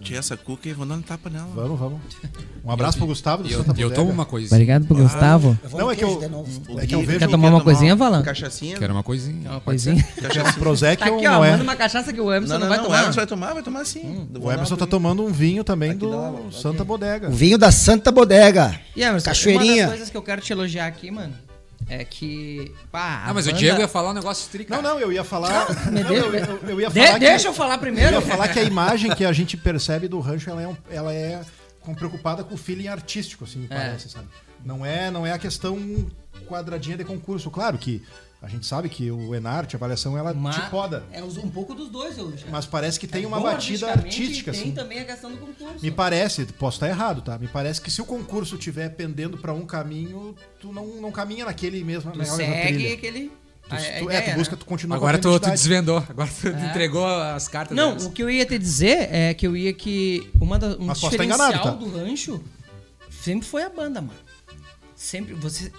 [0.00, 1.48] Tinha essa cuca e vou dando tapa nela.
[1.54, 2.00] Vamos, vamos.
[2.62, 3.94] Um abraço pro Gustavo do E eu, Santa eu Bodega.
[3.94, 4.54] tomo uma coisa.
[4.54, 5.58] Obrigado pro Gustavo.
[5.62, 6.78] Eu vou Não, é que eu- de novo.
[6.78, 8.22] É que eu vejo Quer tomar uma coisinha, Valan?
[8.22, 8.76] Cachaçinha?
[8.76, 9.50] Quero uma coisinha.
[9.50, 10.02] Uma coisinha.
[10.20, 10.52] Cachaçinha.
[10.54, 11.44] Prozac Tá aqui, não ó.
[11.44, 11.52] é.
[11.52, 12.84] Manda uma cachaça que o Emerson Não, não, não, vai não.
[12.84, 12.98] O tomar.
[13.00, 14.28] Emerson vai tomar, vai tomar sim.
[14.38, 16.50] O Emerson tá tomando um vinho também do.
[16.52, 17.28] Santa Bodega.
[17.28, 18.78] O vinho da Santa Bodega.
[18.94, 19.72] E Emerson, Cachoeirinha.
[19.74, 21.32] uma das coisas que eu quero te elogiar aqui, mano,
[21.90, 22.72] é que...
[22.92, 24.74] Pá, Ah, mas a o banda- Diego ia falar um negócio trica.
[24.76, 25.66] Não, não, eu ia falar.
[25.90, 28.14] Me Não, deixa- eu, eu- eu ia De- falar que- deixa eu falar primeiro.
[28.16, 30.76] Eu ia falar que a imagem que a gente percebe do rancho, ela é, um-
[30.90, 31.40] ela é
[31.96, 34.28] preocupada com o feeling artístico, assim, me parece, sabe?
[34.64, 35.76] Não é, não é a questão
[36.46, 37.50] quadradinha de concurso.
[37.50, 38.02] Claro que
[38.42, 41.04] a gente sabe que o Enarte, a avaliação, ela Mas te poda.
[41.12, 42.46] É um pouco dos dois, eu acho.
[42.50, 44.72] Mas parece que tem É uma batida artística, e tem assim.
[44.72, 45.76] também a questão do concurso.
[45.82, 47.38] Me parece, posso estar errado, tá?
[47.38, 51.44] Me parece que se o concurso estiver pendendo pra um caminho, tu não, não caminha
[51.44, 52.94] naquele mesmo, Tu segue trilha.
[52.94, 53.32] aquele...
[53.68, 54.58] Tu, a- a tu- é, ideia, tu busca, né?
[54.60, 55.98] tu continua Agora tu, a tu desvendou.
[56.08, 56.70] Agora tu É.
[56.70, 58.06] entregou as cartas Não, deles.
[58.06, 60.98] o que eu ia te dizer é que eu ia que uma da, um Mas
[60.98, 61.70] diferencial enganado, tá?
[61.72, 62.42] do rancho
[63.10, 64.18] sempre foi a banda, mano.
[64.96, 65.70] Sempre você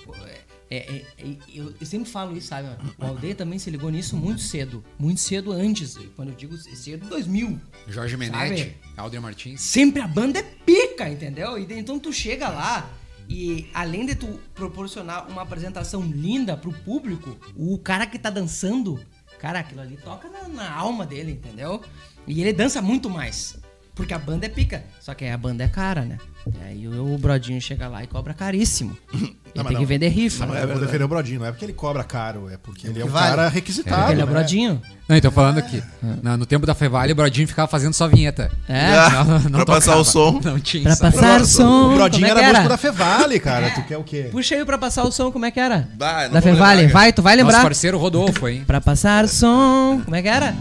[0.72, 2.70] é, é, é, eu, eu sempre falo isso, sabe?
[2.98, 5.98] O Aldeia também se ligou nisso muito cedo, muito cedo antes.
[6.16, 7.60] Quando eu digo cedo, 2000.
[7.90, 8.30] Jorge Sabe?
[8.30, 9.60] Menetti, Alder Martins.
[9.60, 11.58] Sempre a banda é pica, entendeu?
[11.60, 12.90] E então tu chega lá
[13.28, 18.98] e além de tu proporcionar uma apresentação linda pro público, o cara que tá dançando,
[19.40, 21.82] cara, aquilo ali toca na, na alma dele, entendeu?
[22.26, 23.60] E ele dança muito mais.
[24.02, 24.84] Porque a banda é pica.
[25.00, 26.18] Só que aí a banda é cara, né?
[26.60, 28.98] E aí o, o Brodinho chega lá e cobra caríssimo.
[29.14, 29.82] Ele mas tem não.
[29.82, 30.46] que vender rifa.
[30.46, 30.64] Não, né?
[30.64, 33.06] é, vou defender o Brodinho, não é porque ele cobra caro, é porque ele é
[33.06, 33.30] um vale.
[33.30, 33.96] cara É requisitado.
[33.98, 34.34] porque ele é o né?
[34.34, 34.82] Brodinho.
[35.08, 35.84] Não, então falando aqui.
[36.24, 38.52] na- no tempo da Fevale, o Brodinho ficava fazendo só vinheta.
[38.68, 38.88] É.
[38.94, 40.40] Ah, pra passar o som.
[40.44, 41.92] Não tinha Pra passar o som.
[41.92, 42.70] O Brodinho como é era que músico era?
[42.70, 43.70] da Fevale, cara.
[43.72, 44.30] Tu quer o quê?
[44.32, 45.88] Puxa aí pra passar o som, como é que era?
[45.96, 47.62] Bah, não da Fevale, lembrar, vai, tu vai Nosso lembrar.
[47.64, 48.64] parceiro Rodolfo, hein?
[48.66, 50.56] Pra passar o som, como é que era?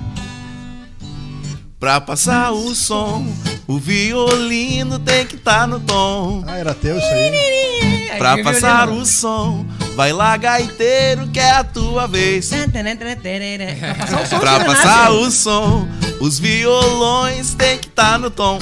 [1.81, 3.27] Pra passar o som,
[3.67, 6.45] o violino tem que estar no tom.
[6.47, 8.11] Ah, era teu isso aí.
[8.19, 9.65] Pra Aí, passar o som,
[9.97, 12.51] vai lá gaiteiro que é a tua vez.
[12.71, 15.27] Pra passar o som, Pra de passar verdade.
[15.27, 15.89] o som,
[16.21, 18.59] os violões tem que estar no tom.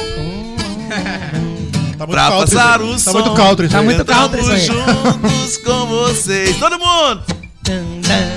[1.98, 3.12] Tá muito Pra country passar o Tá som.
[3.12, 4.66] muito country Tá muito Cantamos country isso aí.
[4.66, 6.56] juntos com vocês.
[6.56, 7.22] Todo mundo!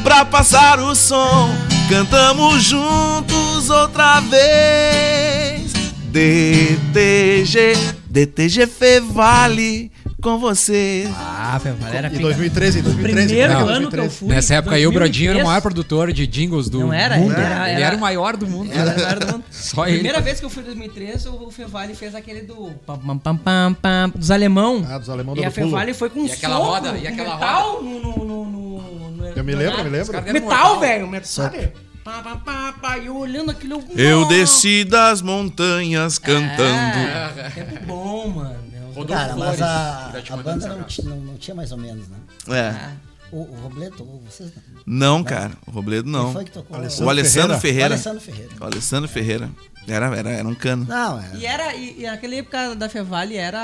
[0.04, 1.50] Pra passar o som,
[1.88, 5.72] cantamos juntos outra vez.
[6.12, 7.74] DTG,
[8.10, 9.90] DTG Fevale
[10.22, 11.10] com você.
[11.16, 12.22] Ah, Fevale era Em pica.
[12.24, 13.28] 2013, em 2013.
[13.28, 14.16] Primeiro Não, ano que eu 2013.
[14.18, 14.28] fui.
[14.28, 15.48] Nessa época aí, o Brodinho era o 2003.
[15.48, 17.16] maior produtor de jingles do Não era?
[17.18, 17.32] mundo.
[17.34, 18.70] Era- ele era- era o maior do mundo.
[18.74, 19.44] Era, era do mundo.
[19.50, 19.96] Só ele.
[19.96, 23.38] Primeira vez que eu fui em 2003, o Fevale fez aquele do pam, pam, pam,
[23.38, 24.86] pam, pam, dos alemão.
[24.88, 25.50] Ah, dos alemão E a.
[25.50, 29.26] Fevale foi com E aquela soco, roda, e aquela metal no, no, no, no, no-
[29.28, 30.22] Eu me lembro, eu me lembro.
[30.34, 31.72] Metal, velho, metal, sabe?
[32.04, 33.84] Pá, pá, pá, pá, e eu olhando aquilo.
[33.96, 34.34] Eu nossa.
[34.34, 36.98] desci das montanhas cantando.
[36.98, 38.72] É, tempo bom, mano.
[38.94, 42.18] Rodolfo Cara, mas a, a banda não, não, não tinha mais ou menos, né?
[42.50, 43.12] É.
[43.32, 44.82] O, o Robledo, ou vocês não.
[44.86, 45.54] Não, cara.
[45.66, 46.34] O Robledo Quem não.
[46.34, 46.78] foi que tocou?
[46.78, 47.94] O Alessandro O Ferreira.
[47.94, 48.52] Alessandro Ferreira.
[48.60, 49.50] O Alessandro Ferreira.
[49.88, 50.86] Era, era, era um cano.
[50.88, 51.26] Não, é.
[51.38, 53.60] E era, e, e naquela época da Fevale era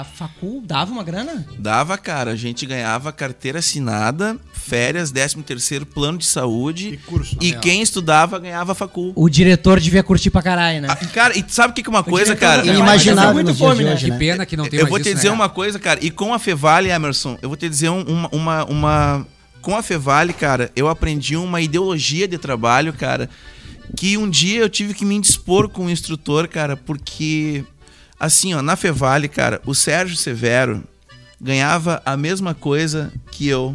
[0.00, 1.46] a Facul, dava uma grana?
[1.58, 2.32] Dava, cara.
[2.32, 6.88] A gente ganhava carteira assinada, férias, 13 terceiro plano de saúde.
[6.94, 7.36] E curso.
[7.40, 7.60] E Não.
[7.60, 9.12] quem estudava ganhava facul.
[9.14, 10.88] O diretor devia curtir pra caralho, né?
[10.90, 12.66] Ah, cara, e sabe o que que é uma coisa, diretor cara?
[12.66, 13.94] Inimaginável muito fome, né?
[13.96, 15.34] Que pena que não tem eu mais vou te isso, dizer né?
[15.34, 16.00] uma coisa, cara.
[16.02, 19.26] E com a Fevale, Emerson, eu vou te dizer um- uma, uma, uma.
[19.62, 23.28] Com a Fevale, cara, eu aprendi uma ideologia de trabalho, cara.
[23.96, 27.64] Que um dia eu tive que me indispor com o instrutor, cara, porque.
[28.18, 30.84] Assim, ó, na Fevale, cara, o Sérgio Severo
[31.40, 33.74] ganhava a mesma coisa que eu.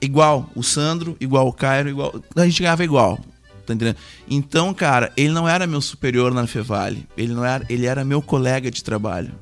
[0.00, 0.50] Igual.
[0.54, 2.14] O Sandro, igual o Cairo, igual.
[2.36, 3.18] A gente ganhava igual.
[3.66, 3.96] Tá entendendo?
[4.28, 7.06] Então, cara, ele não era meu superior na Fevale.
[7.16, 9.32] Ele não era, ele era meu colega de trabalho.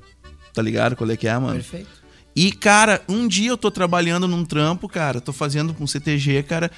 [0.52, 1.54] Tá ligado qual é que é, mano?
[1.54, 2.00] Perfeito.
[2.34, 6.70] E, cara, um dia eu tô trabalhando num trampo, cara, tô fazendo com CTG, cara,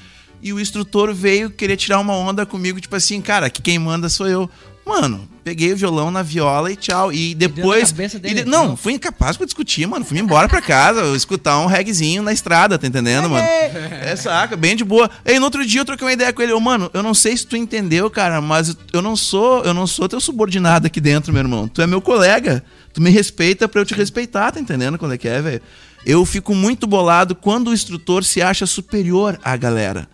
[0.42, 4.08] e o instrutor veio querer tirar uma onda comigo, tipo assim, cara, que quem manda
[4.08, 4.50] sou eu.
[4.84, 7.12] Mano, peguei o violão na viola e tchau.
[7.12, 7.90] E depois.
[7.92, 8.76] e dele, de- não, não.
[8.76, 10.04] fui incapaz pra discutir, mano.
[10.04, 13.46] Fui embora pra casa, escutar um regzinho na estrada, tá entendendo, mano?
[13.46, 15.08] É, saca, bem de boa.
[15.24, 16.50] Aí no outro dia eu troquei uma ideia com ele.
[16.50, 19.86] Eu, mano, eu não sei se tu entendeu, cara, mas eu não sou, eu não
[19.86, 21.68] sou teu subordinado aqui dentro, meu irmão.
[21.68, 22.64] Tu é meu colega.
[22.92, 25.62] Tu me respeita pra eu te respeitar, tá entendendo quando é que é, velho?
[26.04, 30.08] Eu fico muito bolado quando o instrutor se acha superior à galera.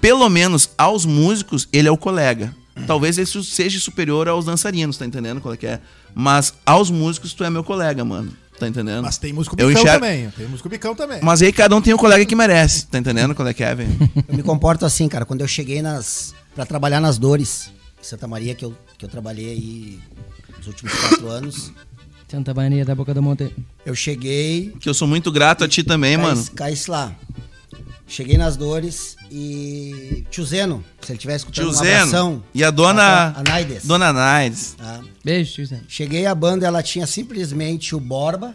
[0.00, 2.54] Pelo menos aos músicos, ele é o colega.
[2.86, 5.80] Talvez ele seja superior aos dançarinos, tá entendendo qual é que é?
[6.14, 8.30] Mas aos músicos, tu é meu colega, mano.
[8.58, 9.02] Tá entendendo?
[9.02, 10.30] Mas tem músico bicão enxergo- também.
[10.30, 11.20] Tem músico bicão também.
[11.22, 13.74] Mas aí cada um tem o colega que merece, tá entendendo qual é que é,
[13.74, 13.90] velho?
[14.28, 15.24] Eu me comporto assim, cara.
[15.26, 16.34] Quando eu cheguei nas.
[16.54, 17.70] pra trabalhar nas dores,
[18.00, 20.00] em Santa Maria, que eu, que eu trabalhei aí
[20.56, 21.70] nos últimos quatro anos,
[22.28, 23.50] Santa Maria da Boca do Monte.
[23.84, 24.72] eu cheguei.
[24.80, 26.44] Que eu sou muito grato a ti também, Cai- mano.
[26.54, 27.14] Caísse lá.
[28.06, 30.24] Cheguei nas dores e.
[30.30, 31.96] Tio Zeno, se ele estiver escutando Tio um Zeno.
[31.96, 32.44] abração.
[32.54, 33.02] E a dona.
[33.02, 33.84] A, a Naides.
[33.84, 34.74] Dona Naides.
[34.78, 35.00] Tá?
[35.24, 35.80] Beijo, tio Zé.
[35.88, 38.54] Cheguei a banda, ela tinha simplesmente o Borba,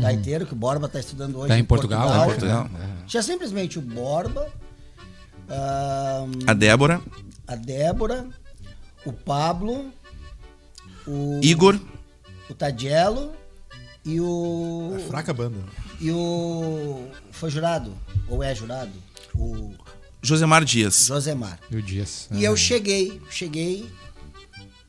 [0.00, 2.24] gaiteiro, que o Borba tá estudando hoje Tá em Portugal, Tá em né?
[2.24, 2.70] Portugal.
[3.06, 4.48] Tinha simplesmente o Borba,
[5.50, 7.00] ahn, A Débora.
[7.46, 8.26] a Débora,
[9.04, 9.92] o Pablo,
[11.06, 11.78] o Igor.
[12.48, 13.32] o Tadielo
[14.04, 15.58] e o É fraca a banda.
[16.00, 17.96] e o foi jurado
[18.28, 18.92] ou é jurado
[19.34, 19.74] o
[20.22, 21.06] Josemar Dias.
[21.06, 21.58] Josemar.
[21.70, 22.28] E o Dias.
[22.30, 23.90] E eu cheguei, cheguei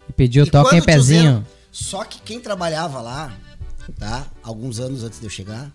[0.07, 1.45] E pediu E toca em pezinho.
[1.71, 3.35] Só que quem trabalhava lá,
[3.97, 4.27] tá?
[4.43, 5.71] Alguns anos antes de eu chegar,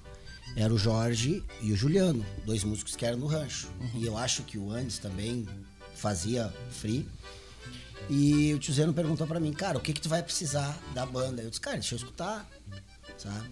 [0.55, 3.69] era o Jorge e o Juliano, dois músicos que eram no rancho.
[3.95, 5.45] E eu acho que o Andes também
[5.97, 7.09] fazia free.
[8.09, 11.05] E o tio Zeno perguntou pra mim, cara, o que que tu vai precisar da
[11.05, 11.43] banda?
[11.43, 12.49] Eu disse, cara, deixa eu escutar,
[13.19, 13.45] sabe?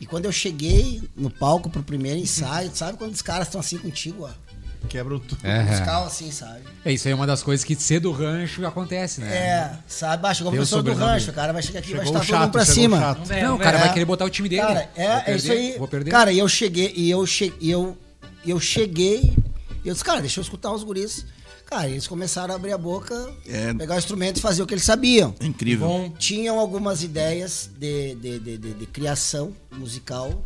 [0.00, 3.78] E quando eu cheguei no palco pro primeiro ensaio, sabe quando os caras estão assim
[3.78, 4.46] contigo, ó?
[4.88, 5.38] Quebra o tudo.
[5.38, 5.84] Os É.
[5.84, 6.60] caras assim, sabe?
[6.84, 9.34] é, isso aí é uma das coisas que ser do rancho acontece, né?
[9.34, 10.24] É, sabe?
[10.28, 12.38] Ah, chegou o professor do rancho, o cara vai chegar aqui e vai estar todo
[12.38, 13.00] mundo pra cima.
[13.00, 13.20] chato.
[13.42, 13.82] Não, o cara ver.
[13.82, 13.92] vai É.
[13.94, 14.62] querer botar o time dele.
[14.62, 15.76] Cara, é, é isso aí.
[15.78, 16.10] Vou perder.
[16.10, 17.98] Cara, e eu cheguei, e eu cheguei, e eu,
[18.44, 19.34] e eu cheguei,
[19.82, 21.26] e eu disse, cara, deixa eu escutar os guris.
[21.66, 23.14] Cara, eles começaram a abrir a boca,
[23.44, 23.74] É.
[23.74, 25.34] pegar o instrumento e fazer o que eles sabiam.
[25.40, 25.86] Incrível.
[25.88, 30.44] Bom, Tinham algumas ideias de, de, de, de- de criação musical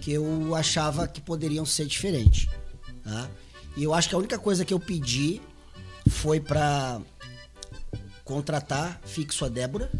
[0.00, 2.48] que eu achava que poderiam ser diferentes.
[3.04, 3.30] Tá?
[3.76, 5.40] E eu acho que a única coisa que eu pedi
[6.10, 7.00] foi pra
[8.24, 9.90] contratar fixo a Débora,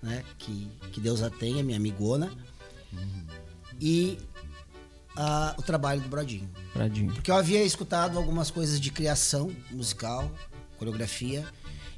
[0.00, 0.22] né?
[0.38, 2.30] Que, que Deus a tenha, minha amigona.
[3.80, 4.16] E
[5.56, 6.48] o trabalho do Brodinho.
[6.72, 7.12] Pradinho.
[7.12, 10.30] Porque eu havia escutado algumas coisas de criação musical,
[10.78, 11.44] coreografia,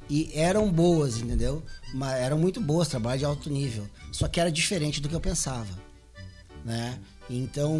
[0.09, 1.63] e eram boas, entendeu?
[1.93, 3.87] Mas eram muito boas, trabalho de alto nível.
[4.11, 5.71] Só que era diferente do que eu pensava,
[6.65, 6.97] né?
[7.29, 7.79] Então,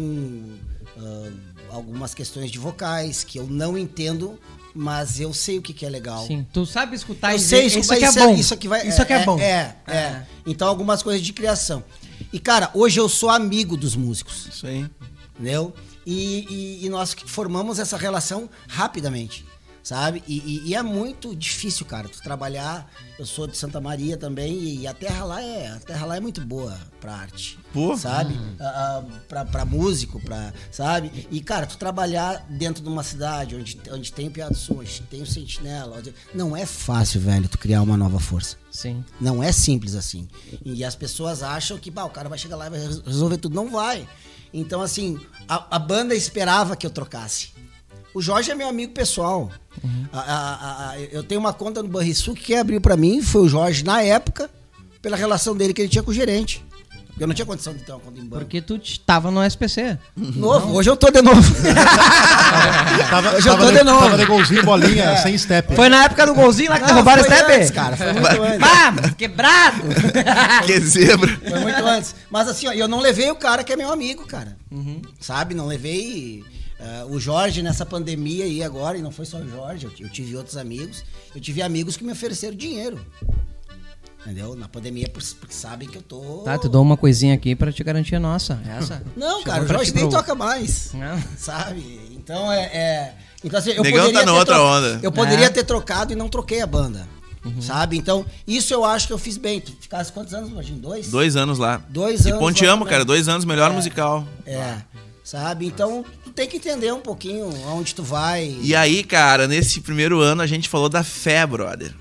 [0.96, 1.30] ah,
[1.70, 4.38] algumas questões de vocais que eu não entendo,
[4.72, 6.24] mas eu sei o que, que é legal.
[6.24, 8.34] Sim, tu sabe escutar Eu e sei, isso, isso aqui é bom.
[8.34, 8.86] Isso aqui vai.
[8.86, 9.38] Isso aqui é, bom.
[9.40, 10.26] É, é.
[10.46, 11.82] Então, algumas coisas de criação.
[12.32, 14.86] E, cara, hoje eu sou amigo dos músicos Isso aí.
[15.40, 15.72] Entendeu?
[16.06, 16.46] E,
[16.82, 19.44] e- e nós formamos essa relação rapidamente,
[19.82, 20.22] sabe?
[20.26, 22.90] E, e- e é muito difícil, cara, tu trabalhar.
[23.18, 26.20] Eu sou de Santa Maria também e a terra lá é a terra lá é
[26.20, 27.94] muito boa pra arte, Pô.
[27.96, 28.34] sabe?
[28.58, 31.28] Ah, ah, pra, pra músico, pra, sabe?
[31.30, 35.02] E cara, tu trabalhar dentro de uma cidade onde, onde tem o Piado Sul, onde
[35.02, 38.56] tem o Sentinela, onde- não é fácil, velho, tu criar uma nova força.
[38.70, 39.04] Sim.
[39.20, 40.26] Não é simples assim.
[40.64, 43.36] E as pessoas acham que bah, o cara vai chegar lá e vai res- resolver
[43.36, 43.54] tudo.
[43.54, 44.08] Não vai.
[44.52, 47.50] Então, assim, a, a banda esperava que eu trocasse.
[48.12, 49.50] O Jorge é meu amigo pessoal.
[50.12, 53.42] A- a- a- eu tenho uma conta no Banrisul que quem abriu pra mim foi
[53.42, 54.50] o Jorge na época,
[55.00, 56.64] pela relação dele que ele tinha com o gerente.
[57.20, 58.44] Eu não tinha condição de ter uma conta em banco.
[58.44, 59.98] Porque tu tava no SPC.
[60.16, 61.40] Novo, hoje eu tô de novo.
[63.10, 64.00] Tava, Hoje eu tava tô de, de novo.
[64.00, 65.74] tava de golzinho, bolinha, sem step.
[65.74, 67.52] Foi na época do golzinho lá que Não, roubaram o foi step?
[67.52, 67.96] antes, cara.
[67.96, 68.58] Foi muito antes.
[68.58, 69.82] Mas quebrado!
[70.66, 71.28] Que zebra.
[71.48, 72.14] Foi muito antes.
[72.30, 74.56] Mas assim, ó, eu não levei o cara que é meu amigo, cara.
[75.20, 75.54] Sabe?
[75.54, 76.42] Não levei
[76.80, 80.08] ah, o Jorge nessa pandemia aí agora, e não foi só o Jorge, eu, eu
[80.08, 81.04] tive outros amigos.
[81.34, 82.98] Eu tive amigos que me ofereceram dinheiro.
[84.22, 84.54] Entendeu?
[84.54, 86.42] Na pandemia, por- porque sabem que eu tô.
[86.44, 88.60] Tá, tu dou uma coisinha aqui pra te garantir a nossa.
[88.66, 89.02] Essa.
[89.16, 90.92] Não, Chegou cara, o Jorge nem pro- toca mais.
[90.92, 91.22] Não.
[91.38, 92.00] Sabe?
[92.12, 92.64] Então é.
[92.64, 95.00] é- Então, assim, eu Negão poderia tá na ter outra tro- onda.
[95.02, 95.50] Eu poderia É.
[95.50, 97.08] ter trocado e não troquei a banda.
[97.62, 97.96] Sabe?
[97.96, 99.58] Então, isso eu acho que eu fiz bem.
[99.62, 100.78] Tu ficasse quantos anos, Lojinho?
[100.78, 101.08] Dois?
[101.08, 101.82] Dois anos lá.
[101.88, 103.02] Dois E anos Ponteamo, lá cara.
[103.06, 104.26] Dois anos, melhor musical.
[104.44, 104.76] É.
[105.24, 105.64] Sabe?
[105.64, 108.58] Então, tu tem que entender um pouquinho aonde tu vai.
[108.60, 111.94] E aí, cara, nesse primeiro ano a gente falou da fé, brother.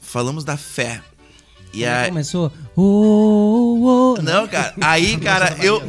[0.00, 1.02] Falamos da fé.
[1.74, 2.08] E Aí.
[2.08, 2.52] Começou.
[2.76, 4.74] Oh, oh, Não, cara.
[4.80, 5.82] Aí, cara, eu.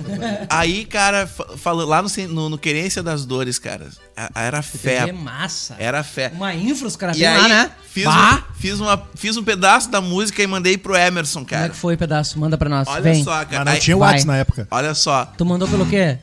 [0.49, 3.87] Aí, cara, fa- falou lá no, no, no Querência das Dores, cara.
[4.35, 5.11] Era É fé.
[5.11, 5.75] massa.
[5.79, 6.31] Era fé.
[6.35, 7.71] Uma infra, os caras lá, né?
[7.91, 11.57] fiz, um, fiz, uma, fiz um pedaço da música e mandei pro Emerson, Como é
[11.57, 11.69] cara.
[11.69, 12.39] que foi o pedaço?
[12.39, 12.87] Manda pra nós.
[12.87, 13.23] Olha Vem.
[13.23, 13.47] só, cara.
[13.49, 14.09] Mas não Aí- tinha o vai.
[14.11, 14.67] WhatsApp na época.
[14.71, 15.25] Olha só.
[15.37, 16.17] Tu mandou pelo quê?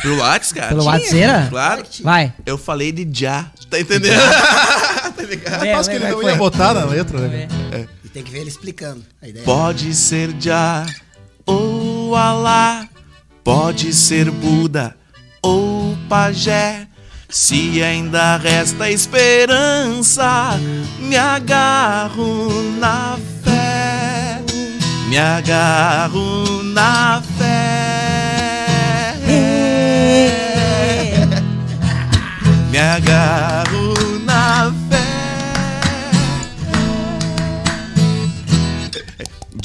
[0.00, 0.68] Pro Whats, cara.
[0.68, 1.48] Pelo WhatsApp?
[1.50, 1.82] Claro.
[2.02, 2.32] Vai.
[2.44, 3.46] Eu falei de já.
[3.70, 4.14] Tá entendendo?
[5.16, 5.60] tá ligado?
[5.60, 6.30] Vem, Mas que ele não foi.
[6.30, 7.48] ia botar na letra, né?
[7.72, 7.86] E
[8.16, 9.04] tem que ver ele explicando.
[9.20, 10.86] A ideia Pode ser já
[11.44, 12.88] ou Alá,
[13.44, 14.96] pode ser Buda
[15.42, 16.88] ou Pajé.
[17.28, 20.58] Se ainda resta esperança,
[20.98, 22.48] me agarro
[22.78, 24.40] na fé,
[25.08, 28.66] me agarro na fé,
[32.70, 33.65] me agarro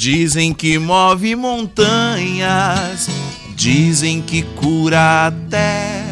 [0.02, 3.08] Dizem que move montanhas,
[3.54, 6.02] dizem que cura até.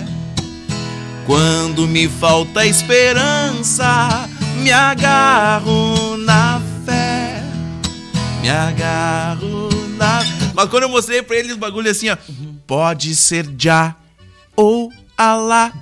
[1.27, 4.29] Quando me falta esperança,
[4.59, 7.43] me agarro na fé,
[8.41, 9.69] me agarro
[9.99, 10.21] na.
[10.55, 12.17] Mas quando eu mostrei pra ele os bagulho assim, ó,
[12.69, 13.97] pode ser já
[14.55, 15.73] ou Alá.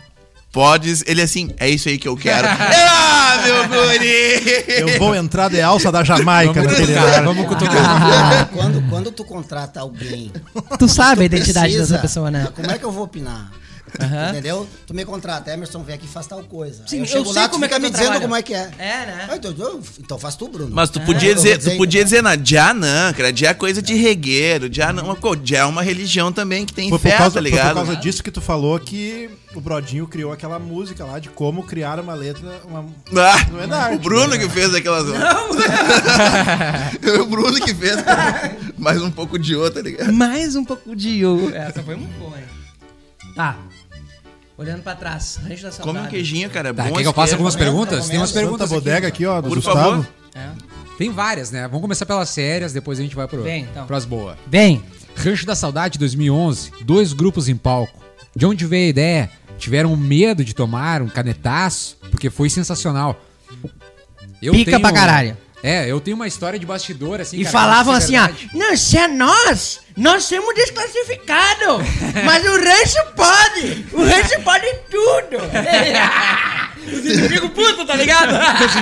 [0.59, 2.49] Pode, ser- ele assim, é isso aí que eu quero.
[2.51, 4.65] ah, meu guri!
[4.67, 7.25] Eu vou entrar de alça da Jamaica Vamos naquele cutucar, lugar.
[7.25, 7.77] vamos cutucar.
[7.79, 10.33] Ah, Quando, quando tu contrata alguém.
[10.77, 12.49] tu sabe a identidade precisa, dessa pessoa, né?
[12.57, 13.53] Como é que eu vou opinar?
[14.01, 14.31] Aham.
[14.31, 14.69] Entendeu?
[14.87, 16.85] Tu me contrata, Emerson, vem aqui e faz tal coisa.
[16.87, 18.07] Sim, Aí eu eu chego sei lá, tu como é fica que me tu dizendo
[18.07, 18.23] trabalha.
[18.23, 18.71] como é que é.
[18.79, 19.27] É, né?
[19.31, 20.71] Ah, então, eu- então faz tu, Bruno.
[20.75, 23.55] Mas tu É, podia eu dizer, tu podia dizer, não, já não, cara, já é
[23.55, 27.09] coisa de regueiro, já não, pô, já é uma religião também que tem Foi por,
[27.11, 27.69] fé, causa, tá foi ligado?
[27.69, 31.63] por causa disso que tu falou que o Brodinho criou aquela música lá de como
[31.63, 32.61] criar uma letra.
[32.65, 32.85] Uma...
[33.17, 35.07] Ah, Não é da arte, o Bruno né, que fez aquelas.
[37.21, 37.97] o Bruno que fez.
[38.77, 40.13] Mais um pouco de outra, tá ligado?
[40.13, 41.51] Mais um pouco de eu.
[41.55, 42.45] Essa foi muito boa, hein?
[43.35, 43.57] Tá.
[44.59, 45.37] Olhando pra trás.
[45.43, 46.09] Rancho da Come um Saudade.
[46.09, 46.71] queijinho, cara.
[46.71, 48.09] é Tá, bom quer que eu faça algumas perguntas?
[48.09, 48.85] Tem umas perguntas Santa aqui.
[48.85, 49.79] bodega aqui, ó, do Por Gustavo.
[49.79, 50.09] favor.
[50.35, 50.49] É.
[50.99, 51.63] Tem várias, né?
[51.69, 53.87] Vamos começar pelas sérias, depois a gente vai pro, Vem, então.
[53.87, 54.37] pras boas.
[54.49, 54.83] Vem.
[55.15, 57.99] Rancho da Saudade 2011, dois grupos em palco.
[58.35, 59.31] De onde veio a ideia?
[59.59, 61.97] Tiveram medo de tomar um canetaço?
[62.11, 63.21] Porque foi sensacional.
[64.43, 65.37] Eu Pica pra caralho.
[65.63, 68.29] É, eu tenho uma história de bastidor, assim, E cara, falavam assim, ó.
[68.55, 71.85] Não, se é nós, nós somos desclassificados.
[72.25, 73.87] mas o rancho pode.
[73.93, 75.39] O rancho pode tudo.
[76.89, 78.33] Os inimigos putos, tá ligado?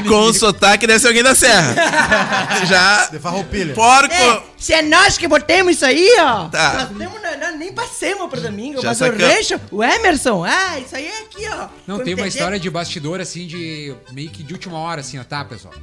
[0.09, 1.75] Com o sotaque deve ser alguém da serra.
[2.67, 3.07] Já.
[3.07, 3.75] De farroupilha.
[3.75, 4.15] Porco!
[4.15, 6.49] É, se é nós que botemos isso aí, ó.
[6.49, 6.89] Tá.
[6.89, 10.79] Nós, temos, nós, nem passemos pro domingo, Já mas saca- o rancho, o Emerson, ah,
[10.79, 11.67] isso aí é aqui, ó.
[11.87, 15.19] Não, tem uma entender- história de bastidor, assim, de meio que de última hora, assim,
[15.19, 15.75] ó, tá, pessoal?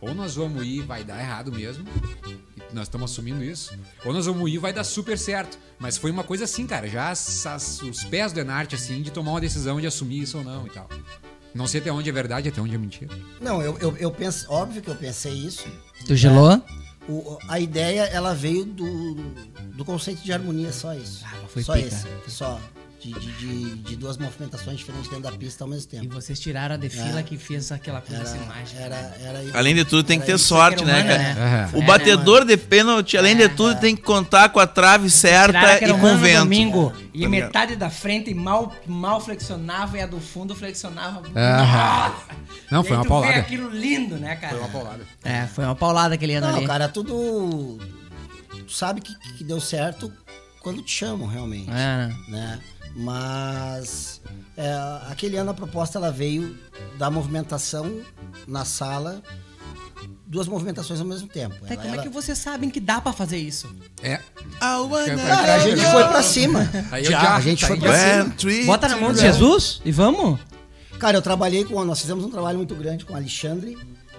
[0.00, 1.84] Ou nós vamos ir, vai dar errado mesmo.
[2.72, 3.72] Nós estamos assumindo isso.
[4.04, 5.58] Ou nós vamos ir, vai dar super certo.
[5.78, 9.10] Mas foi uma coisa assim, cara, já as- as- os pés do Enarte, assim, de
[9.10, 10.88] tomar uma decisão de assumir isso ou não e tal.
[11.54, 13.12] Não sei até onde é verdade, até onde é mentira.
[13.40, 15.66] Não, eu, eu, eu penso, óbvio que eu pensei isso.
[16.06, 16.62] Tu gelou?
[17.08, 19.14] O- a ideia, ela veio do,
[19.74, 21.24] do conceito de harmonia, só isso.
[21.24, 21.86] Ah, mas foi só pica.
[21.88, 22.06] esse.
[22.28, 22.60] Só.
[23.00, 26.12] De, de, de, de duas movimentações diferentes dentro da pista ao mesmo E tempo.
[26.14, 27.22] vocês tiraram a defila É.
[27.22, 28.80] que fez aquela coisa Era, assim mágica.
[28.80, 31.34] era, era, Além de tudo, tem que era ter sorte, né, humana, cara?
[31.34, 31.70] né?
[31.74, 35.76] O É, batedor de pênalti, além de tudo, tem que contar com a trave certa
[35.84, 36.40] e com no vento.
[36.40, 36.92] domingo.
[37.14, 41.22] E Tá metade da frente mal, mal flexionava e a do fundo flexionava.
[42.70, 43.38] Não, E foi uma paulada.
[43.38, 44.54] aquilo lindo, né, cara?
[44.56, 45.06] Foi uma paulada.
[45.24, 46.66] É, foi uma paulada aquele ano Não, ali.
[46.66, 47.78] cara, tudo.
[48.66, 50.12] Tu sabe que, que deu certo
[50.60, 51.70] quando te chamam, realmente.
[51.70, 52.16] É, né?
[52.28, 52.58] né?
[52.96, 54.20] Mas
[54.56, 54.72] é,
[55.10, 56.56] aquele ano a proposta ela veio
[56.98, 58.00] da movimentação
[58.46, 59.22] na sala
[60.26, 61.54] duas movimentações ao mesmo tempo.
[61.66, 63.66] Ela- como é ela- que vocês sabem que dá pra fazer isso?
[64.02, 64.20] É.
[65.54, 66.70] A gente foi pra cima.
[67.02, 68.34] Já, A gente foi pra One, cima.
[68.66, 70.38] Bota na mão de Jesus e vamos?
[70.98, 71.82] Cara, eu trabalhei com.
[71.84, 73.78] Nós fizemos um trabalho muito grande com o Alexandre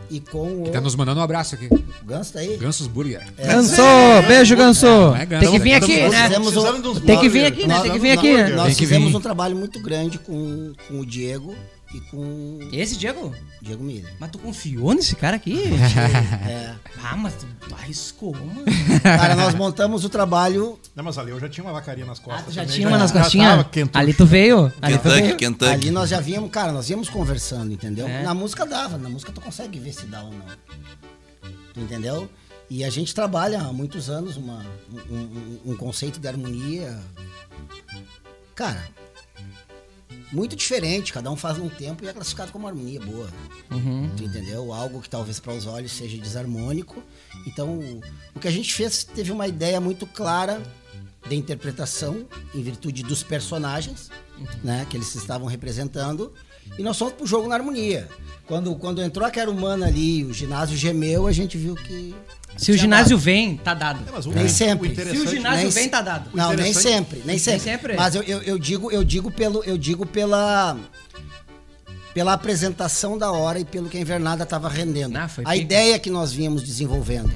[0.10, 0.70] e com o.
[0.72, 1.68] Tá nos mandando um abraço aqui.
[1.68, 2.57] O Ganso tá aí?
[2.57, 3.22] Gansos Burger.
[3.38, 3.82] Ganso!
[4.28, 4.86] Beijo, Ganso!
[5.16, 6.39] É Ganso, Tem que vir é aqui, Nós né?
[6.39, 7.74] um- Tem que vir aqui, né?
[7.74, 8.49] Nós- Tem que vir nós- aqui, né?
[8.55, 11.53] Nós que fizemos um trabalho muito grande com, com o Diego
[11.94, 13.34] e com Esse, Diego?
[13.62, 14.14] Diego Miller.
[14.20, 15.56] Mas tu confiou nesse cara aqui?
[16.48, 16.76] É.
[17.04, 18.64] ah, mas tu arriscou, mano.
[19.02, 20.80] Cara, nós montamos o trabalho.
[20.96, 22.46] Não, mas ali eu já tinha uma vacaria nas Ah, costas.
[22.46, 23.66] tu já também, tinha uma nas já costinhas?
[23.94, 24.72] Ali tu veio?
[24.82, 25.38] Ali tu Kentucky, veio?
[25.38, 25.72] Kentucky.
[25.72, 28.08] Ali nós já víamos, cara, nós íamos conversando, entendeu?
[28.08, 28.24] É.
[28.24, 30.46] Na música dava, na música tu consegue ver se dá ou não.
[31.74, 32.30] Tu entendeu?
[32.70, 34.64] E a gente trabalha há muitos anos uma,
[35.10, 37.00] um, um- um conceito de harmonia.
[38.56, 38.84] Cara,
[40.32, 43.30] muito diferente, cada um faz num tempo e é classificado como harmonia boa.
[43.71, 44.09] Uhum.
[44.15, 44.71] Tu entendeu?
[44.71, 47.01] Algo que talvez para os olhos seja desarmônico.
[47.47, 47.80] Então,
[48.36, 50.61] o que a gente fez teve uma ideia muito clara
[51.27, 54.09] de interpretação em virtude dos personagens,
[54.63, 56.34] né, que eles estavam representando,
[56.77, 58.07] e nós fomos pro jogo na harmonia.
[58.45, 62.15] Quando, quando entrou a Quero Humana ali, o ginásio gemeu, a gente viu que
[62.58, 63.24] Se o ginásio dado.
[63.24, 64.00] vem, tá dado.
[64.08, 64.95] É, o- Nem o sempre.
[64.95, 66.30] Se o ginásio nem vem, tá dado.
[66.34, 67.60] Não, nem sempre, nem sempre.
[67.62, 67.93] sempre.
[67.95, 70.78] Mas eu, eu, eu digo, eu digo pelo, eu digo pela
[72.14, 75.16] pela apresentação da hora e pelo que a invernada estava rendendo.
[75.18, 75.56] Ah, a pica.
[75.56, 77.32] ideia que nós vínhamos desenvolvendo.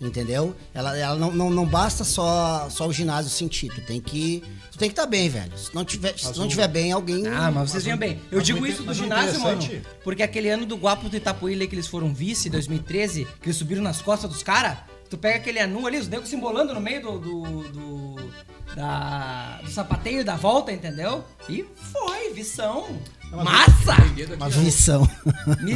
[0.00, 0.54] Entendeu?
[0.74, 3.70] Ela, ela não, não, não basta só, só o ginásio sentir.
[3.74, 4.42] Tu tem que.
[4.70, 5.56] Tu tem que estar bem, velho.
[5.56, 7.26] Se não tiver, se não tiver bem, alguém.
[7.28, 8.20] Ah, mas vocês vinham bem.
[8.30, 9.62] Eu digo isso do ginásio, mano.
[10.04, 13.82] Porque aquele ano do Guapo do Itapuí, que eles foram vice, 2013, que eles subiram
[13.82, 14.76] nas costas dos caras,
[15.08, 17.18] tu pega aquele anu ali, os negros se embolando no meio do.
[17.18, 18.30] do, do,
[18.74, 21.24] da- do sapateio da volta, entendeu?
[21.48, 22.86] E foi, vição.
[23.30, 23.96] Massa!
[24.38, 24.54] Mas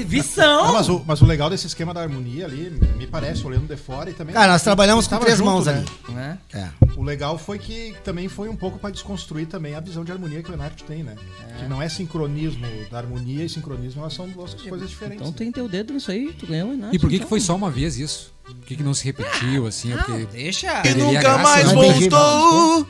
[0.07, 0.64] Vição!
[0.64, 3.76] Não, mas, o, mas o legal desse esquema da harmonia ali, me parece, olhando de
[3.76, 4.34] fora e também.
[4.34, 5.84] Cara, nós trabalhamos com três junto, mãos né?
[6.07, 6.14] ali.
[6.14, 6.38] Né?
[6.55, 6.68] É.
[6.96, 10.42] O legal foi que também foi um pouco pra desconstruir também a visão de harmonia
[10.42, 11.16] que o Enart tem, né?
[11.59, 15.22] Que não é sincronismo da harmonia e sincronismo, elas são duas coisas diferentes.
[15.22, 16.90] Então tem teu dedo nisso aí, tu ganhou, né?
[16.92, 18.32] E por que, que foi só uma vez isso?
[18.44, 19.92] Por que, que não se repetiu assim?
[19.92, 20.26] É Não, porque...
[20.26, 20.82] deixa.
[20.86, 21.74] E nunca graça, mais né?
[21.74, 22.86] Voltou.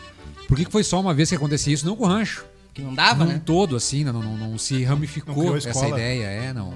[0.48, 1.86] Por que, que foi só uma vez que acontecia isso?
[1.86, 2.44] Não com o rancho.
[2.80, 3.42] Que não dava, Num né?
[3.44, 6.72] todo, assim, não, não, não se Não ramificou criou essa ideia, é, não.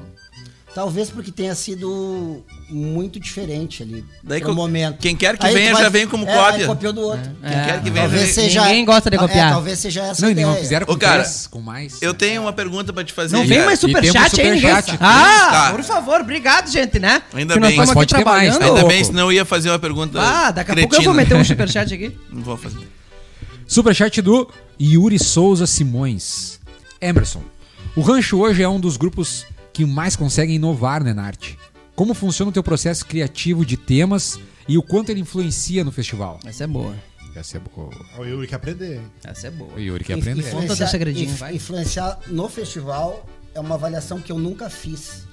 [0.74, 4.04] Talvez porque tenha sido muito diferente ali.
[4.24, 4.98] Daí co- momento.
[4.98, 6.56] quem quer que Aí venha vai- já vem como é, cópia.
[6.62, 7.30] aí copiou do outro.
[7.40, 8.34] Quem quer que venha Talvez já vem.
[8.34, 8.60] seja.
[8.64, 9.52] Ninguém gosta de É, copiar.
[9.52, 10.46] talvez seja essa Não, ideia.
[10.48, 12.02] não fizeram com Ô, cara, três, com mais.
[12.02, 13.36] Eu tenho uma pergunta pra te fazer.
[13.36, 14.68] Não vem mais superchat aí, ninguém.
[14.74, 14.98] superchat.
[15.00, 15.72] Ah, Tá.
[15.72, 17.22] por favor, obrigado, gente, né?
[17.32, 17.76] Ainda que bem.
[17.76, 18.88] Mas pode ter mais, tá Ainda louco.
[18.88, 20.20] bem, senão eu ia fazer uma pergunta.
[20.20, 21.04] Ah, daqui a pouco eu cretina.
[21.04, 22.18] vou meter um superchat aqui.
[22.32, 22.78] Não vou fazer.
[23.66, 24.48] Superchat do
[24.80, 26.60] Yuri Souza Simões.
[27.00, 27.42] Emerson,
[27.96, 31.58] o Rancho hoje é um dos grupos que mais conseguem inovar na arte.
[31.94, 36.40] Como funciona o teu processo criativo de temas e o quanto ele influencia no festival?
[36.44, 36.94] Essa é boa.
[37.36, 37.90] Essa é boa.
[38.18, 39.00] O Yuri que aprender.
[39.24, 39.72] Essa é boa.
[39.74, 40.42] O Yuri quer Inf- aprender.
[40.44, 41.54] Conta influenciar- teu segredinho, inf- vai.
[41.56, 45.24] Influenciar no festival é uma avaliação que eu nunca fiz.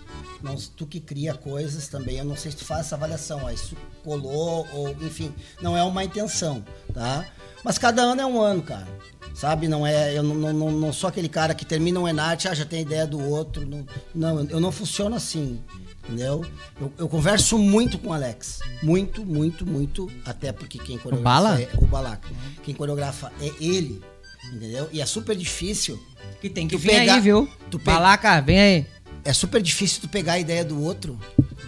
[0.44, 3.50] Não, tu que cria coisas também, eu não sei se tu faz essa avaliação, ó,
[3.52, 5.32] isso colou ou enfim,
[5.62, 6.64] não é uma intenção,
[6.94, 7.26] tá?
[7.64, 8.88] Mas cada ano é um ano, cara.
[9.36, 12.46] Sabe, não é, eu não, não, não- não sou aquele cara que termina um Enart,
[12.48, 15.62] ah, já tem ideia do outro, não, não, eu não funciono assim.
[16.04, 16.44] Entendeu?
[16.80, 18.60] Eu, eu converso muito com o Alex.
[18.82, 20.12] Muito, muito, muito.
[20.26, 21.62] Até porque quem coreografa Bala?
[21.62, 22.28] é o Balaca.
[22.64, 24.02] Quem coreografa é ele.
[24.52, 24.90] Entendeu?
[24.92, 26.02] E é super difícil
[26.42, 27.48] Que tem que Tu vir pegar- aí, viu?
[27.70, 28.86] tu pe- Balaca, vem aí.
[29.24, 31.20] É super difícil tu pegar a ideia do outro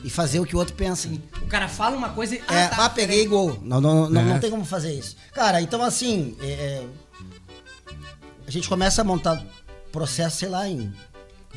[0.04, 1.08] e fazer o que o outro pensa.
[1.41, 2.39] O cara fala uma coisa e.
[2.39, 3.60] é, ah, peguei gol.
[3.62, 4.24] Não, não, não, É.
[4.26, 5.16] não tem como fazer isso.
[5.34, 6.88] Cara, então assim, é, é,
[8.47, 9.43] a gente começa a montar
[9.91, 10.91] processo, sei lá, em.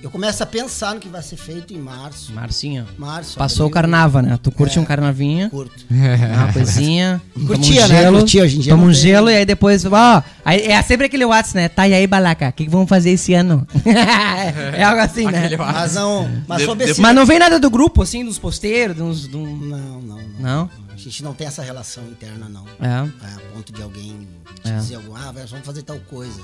[0.03, 2.33] Eu começo a pensar no que vai ser feito em março.
[2.33, 2.87] Marcinho.
[2.99, 3.37] Março.
[3.39, 3.75] Passou o abril.
[3.75, 4.39] carnava, né?
[4.41, 4.81] Tu curte É.
[4.81, 5.49] um carnavinho.
[5.51, 5.85] Curto.
[5.91, 7.21] Uma coisinha.
[7.47, 8.03] Curtia, um né?
[8.03, 8.95] gelo, Curtia, hoje em dia Toma um tem.
[8.95, 10.23] gelo e aí depois, ó.
[10.45, 11.69] Aí é sempre aquele WhatsApp, né?
[11.71, 13.67] Tá, e aí, Balaca, o que, que vamos fazer esse ano?
[14.77, 15.49] é algo assim, né?
[15.57, 16.31] Mas não.
[16.47, 17.01] Mas De- sobre de- esse.
[17.01, 19.27] Mas não vem nada do grupo, assim, dos posteiros, dos.
[19.27, 20.21] do- Não, não, não.
[20.39, 20.71] Não?
[21.07, 22.67] A gente não tem essa relação interna, não.
[22.81, 22.87] É.
[23.27, 24.27] É, a ponto de alguém
[24.65, 24.73] te É.
[24.73, 24.79] Uhum.
[24.81, 26.41] dizer algum, ah, vamos fazer tal coisa.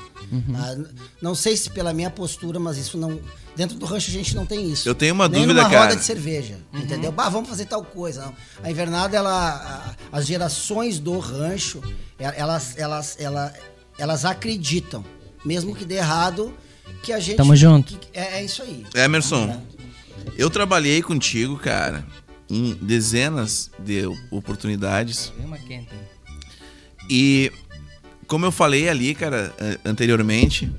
[0.55, 0.87] Ah, n-
[1.21, 3.21] não sei se pela minha postura, mas isso não.
[3.57, 4.89] Dentro do rancho a gente não tem isso.
[4.89, 5.85] Eu tenho uma Nem dúvida, numa cara.
[5.87, 6.57] roda de cerveja.
[6.73, 6.81] Uhum.
[6.81, 7.11] Entendeu?
[7.11, 8.25] Bah, vamos fazer tal coisa.
[8.27, 8.35] Não.
[8.63, 9.97] A invernada, ela.
[10.13, 11.83] a- as gerações do rancho,
[12.19, 13.53] elas, elas, elas,
[13.99, 15.05] elas acreditam,
[15.45, 16.55] mesmo que dê errado,
[17.03, 17.37] que a gente.
[17.37, 17.99] Tamo junto.
[17.99, 18.87] que- é, é isso aí.
[18.95, 19.61] Emerson,
[20.39, 22.05] eu trabalhei contigo, cara,
[22.53, 25.33] em dezenas de oportunidades.
[27.09, 27.51] E
[28.27, 30.71] como eu falei ali, cara, anteriormente,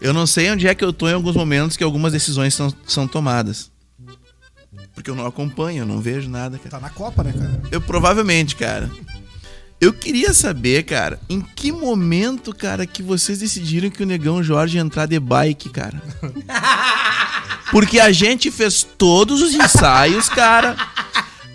[0.00, 2.74] eu não sei onde é que eu tô em alguns momentos que algumas decisões são,
[2.86, 3.70] são tomadas.
[4.92, 6.70] Porque eu não acompanho, eu não vejo nada, cara.
[6.70, 7.62] Tá na Copa, né, cara?
[7.70, 8.90] Eu provavelmente, cara.
[9.80, 14.76] Eu queria saber, cara, em que momento, cara, que vocês decidiram que o Negão Jorge
[14.76, 16.02] ia entrar de bike, cara?
[17.72, 20.76] Porque a gente fez todos os ensaios, cara.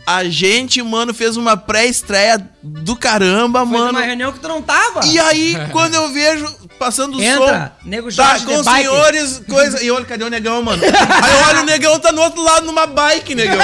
[0.08, 3.94] A gente, mano, fez uma pré-estreia do caramba, Foi mano.
[3.94, 5.06] numa reunião que tu não tava.
[5.06, 6.46] E aí, quando eu vejo
[6.78, 7.90] passando o Entra, som.
[7.90, 9.84] nego Tá, com os senhores, coisa.
[9.84, 10.84] E olha, cadê o negão, mano?
[10.84, 13.58] Aí eu olho o negão tá no outro lado numa bike, negão.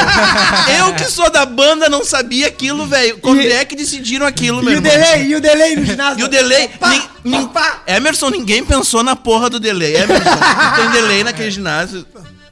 [0.77, 3.17] Eu que sou da banda não sabia aquilo, velho.
[3.19, 4.91] Quando é que decidiram aquilo, meu E o irmão?
[4.91, 6.19] delay, e o delay no ginásio.
[6.21, 6.69] E o delay.
[7.23, 7.81] Nin- pá.
[7.87, 9.95] Emerson, ninguém pensou na porra do delay.
[9.95, 10.29] Emerson,
[10.75, 12.05] tem delay naquele ginásio.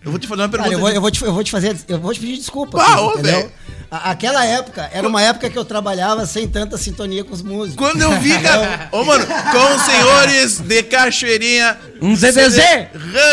[0.04, 0.70] Eu vou te fazer uma pergunta.
[0.72, 1.76] Cara, eu vou, eu, vou te, eu vou te fazer.
[1.88, 2.82] Eu vou te pedir desculpa.
[2.82, 3.22] Assim, entendeu?
[3.40, 3.52] velho.
[3.92, 7.76] A- Aquela época era uma época que eu trabalhava sem tanta sintonia com os músicos.
[7.76, 8.88] Quando eu vi, cara.
[8.92, 11.76] Ô, mano, com os senhores de Cachoeirinha.
[12.02, 12.58] Um ZZZ.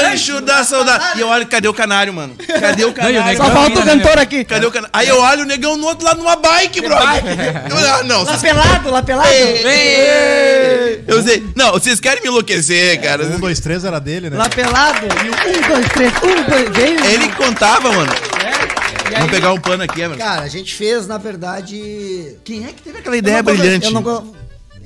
[0.03, 1.19] Rancho da Saudade.
[1.19, 2.35] E eu olho, cadê o canário, mano?
[2.61, 3.37] Cadê o canário?
[3.37, 4.45] Só falta o né, cantor aqui.
[4.45, 4.91] Cadê o canário?
[4.93, 6.83] Aí eu olho o negão no outro lado numa bike.
[6.83, 9.29] Eu, ah, não, Lá pelado, lá pelado.
[11.07, 11.47] Eu sei.
[11.55, 13.25] Não, vocês querem me enlouquecer, cara.
[13.25, 14.37] Um, dois, três era dele, né?
[14.37, 15.01] Lá pelado.
[15.07, 17.13] E um, dois, três, um, dois.
[17.13, 18.13] Ele contava, mano.
[19.11, 20.25] E aí, Vamos pegar um pano aqui, Emerson.
[20.25, 22.37] Cara, a gente fez, na verdade.
[22.45, 23.87] Quem é que teve aquela ideia Eu brilhante?
[23.87, 24.37] Eu não.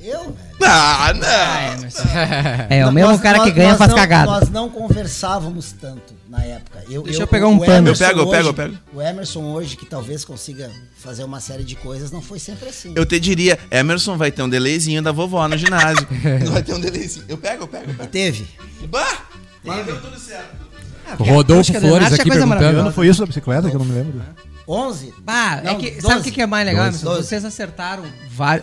[0.03, 0.35] Eu, velho.
[0.63, 2.67] Ah, não.
[2.75, 4.25] É, o mesmo Nós- cara que nós- ganha nós faz não- cagada.
[4.31, 6.83] Nós não conversávamos tanto na época.
[6.89, 7.89] Eu, Deixa eu pegar um pano.
[7.89, 8.77] Eu pego, eu hoje- pego, eu pego.
[8.95, 12.93] O Emerson hoje, que talvez consiga fazer uma série de coisas, não foi sempre assim.
[12.95, 16.07] Eu te diria, Emerson vai ter um delayzinho da vovó no ginásio.
[16.51, 17.25] vai ter um delayzinho.
[17.29, 18.09] Eu pego, eu pego, eu pego.
[18.09, 18.47] Teve.
[18.87, 19.17] Bah!
[19.63, 20.70] Mas deu tudo certo.
[21.15, 22.49] Rodolfo Acústica do Flores é aqui coisa perguntando.
[22.63, 22.91] Maravilhosa.
[22.91, 24.21] foi isso da bicicleta, que eu não me lembro.
[24.67, 25.13] 11?
[25.19, 26.01] Bah, é Não, que, 12.
[26.01, 27.05] sabe o que que é mais legal, Emerson?
[27.05, 27.27] 12.
[27.27, 28.03] Vocês acertaram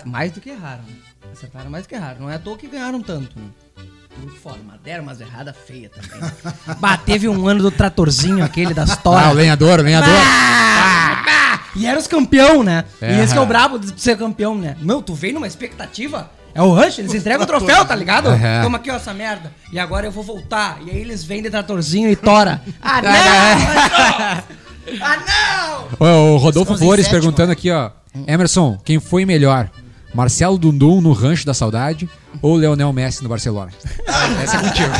[0.05, 0.83] mais do que erraram.
[0.83, 0.95] né?
[1.33, 2.21] Acertaram mais do que erraram.
[2.21, 3.39] Não é à toa que ganharam tanto.
[3.39, 3.47] Né?
[4.21, 6.31] Tudo foda, mas deram umas erradas feias também.
[6.81, 9.27] bah, teve um ano do tratorzinho aquele das toras.
[9.27, 10.15] Ah, o lenhador, o lenhador.
[10.15, 11.61] Ah, bah!
[11.77, 12.85] E era os campeão, né?
[13.01, 13.15] É.
[13.17, 14.77] E esse que é o brabo de ser campeão, né?
[14.81, 16.31] Meu, tu veio numa expectativa.
[16.59, 18.31] É o Rush, eles entregam o troféu, tá ligado?
[18.31, 18.63] Uhum.
[18.65, 19.53] Toma aqui, ó, essa merda.
[19.73, 20.81] E agora eu vou voltar.
[20.85, 22.61] E aí eles vêm de tratorzinho e tora.
[22.83, 24.43] Ah, não!
[25.01, 25.17] ah,
[26.01, 26.07] não!
[26.33, 27.21] Ô, O Rodolfo Flores sétimo.
[27.21, 27.93] perguntando aqui, ó.
[28.27, 29.71] Emerson, quem foi melhor?
[30.13, 32.11] Marcelo Dundum no Rancho da Saudade
[32.43, 33.71] ou Leonel Messi no Barcelona?
[34.43, 34.91] Essa é contigo.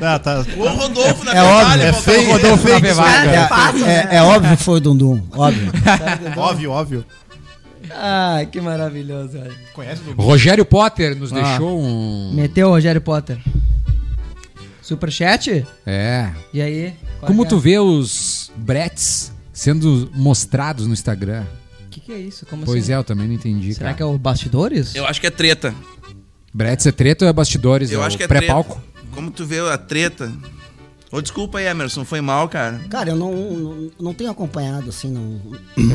[0.00, 0.42] Ah, tá.
[0.56, 2.52] O Rodolfo na É óbvio, É feio, o é feio.
[2.54, 2.68] Rodolfo
[3.02, 5.70] na É, é- é óbvio que foi o Dundum, óbvio.
[6.38, 7.04] Óbvio, óbvio.
[7.92, 9.54] Ai, que maravilhoso, velho.
[9.72, 11.42] Conhece o Rogério Potter nos Ah.
[11.42, 12.32] deixou um.
[12.34, 13.38] Meteu o Rogério Potter.
[14.82, 15.66] Superchat?
[15.86, 16.30] É.
[16.52, 16.94] E aí?
[17.20, 17.60] Como que tu é?
[17.60, 21.44] vê os brets sendo mostrados no Instagram?
[21.86, 22.46] O que, que é isso?
[22.46, 22.92] Como Pois assim?
[22.92, 23.74] é, eu também não entendi.
[23.74, 23.96] Será cara.
[23.96, 24.94] que é o bastidores?
[24.94, 25.74] Eu acho que é treta.
[26.52, 27.90] Brets é treta ou é bastidores?
[27.92, 28.74] Eu é acho o que é pré-palco?
[28.80, 29.06] treta.
[29.14, 30.32] Como tu vê a treta.
[31.12, 32.78] Ô, desculpa aí, Emerson, foi mal, cara.
[32.88, 35.40] Cara, eu não, não, não tenho acompanhado, assim, não.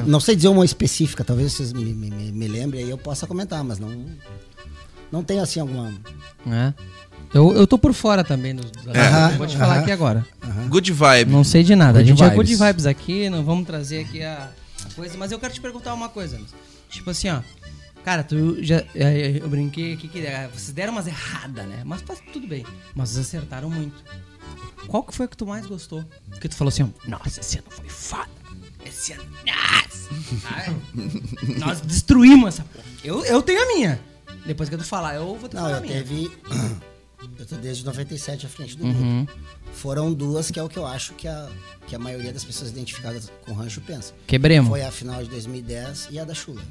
[0.05, 3.63] Não sei dizer uma específica, talvez vocês me, me, me- lembrem aí eu possa comentar,
[3.63, 4.05] mas não.
[5.11, 5.93] Não tenho assim alguma.
[6.47, 6.73] É.
[7.33, 8.55] Eu, eu tô por fora também
[8.93, 9.37] É.
[9.37, 10.25] Vou te falar aqui agora.
[10.69, 11.31] Good vibe.
[11.31, 11.99] Não sei de nada.
[11.99, 12.37] Good a gente é vibes.
[12.57, 14.49] good vibes aqui, não vamos trazer aqui a
[14.95, 15.17] coisa.
[15.17, 16.39] Mas eu quero te perguntar uma coisa.
[16.89, 17.39] Tipo assim, ó.
[18.03, 18.83] Cara, tu já.
[18.93, 21.81] é, Eu brinquei aqui que é, vocês deram umas erradas, né?
[21.85, 22.65] Mas faz tudo bem.
[22.93, 23.95] Mas vocês acertaram muito.
[24.87, 26.03] Qual que foi que tu mais gostou?
[26.29, 28.29] Porque tu falou assim, ó, nossa, esse ano foi foda.
[28.85, 29.23] Esse ano.
[29.45, 30.09] Nossa!
[31.59, 32.85] Nós destruímos essa porra.
[33.03, 33.99] Eu, eu tenho a minha.
[34.45, 35.93] Depois que tu falar, eu vou ter que Não, falar eu a minha.
[36.03, 36.31] teve.
[37.39, 39.25] Eu tô desde 97 à frente do Uhum.
[39.25, 39.39] grupo.
[39.73, 41.49] Foram duas que é o que eu acho que a,
[41.87, 44.13] que a maioria das pessoas identificadas com o rancho pensa.
[44.27, 44.69] Quebremos.
[44.69, 46.61] Foi a final de 2010 e a da Chula.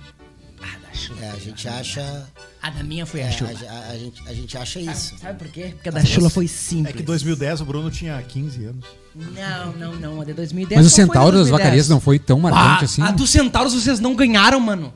[0.66, 1.20] Ah, da Chula.
[1.22, 2.26] É, a gente acha.
[2.62, 3.50] A da minha foi é, a Chula.
[3.68, 5.14] a, a gente, a gente acha isso.
[5.18, 5.72] Sabe por quê?
[5.74, 6.96] Porque a da Chula foi É simples.
[6.96, 8.84] que 2010 o Bruno tinha 15 anos.
[9.14, 10.20] Não, não, não.
[10.20, 11.50] A de 2010 Mas o a Centauro das 2010.
[11.50, 13.02] Vacarias não foi tão marcante Ah, assim?
[13.02, 14.92] A dos Centauros vocês não ganharam, mano.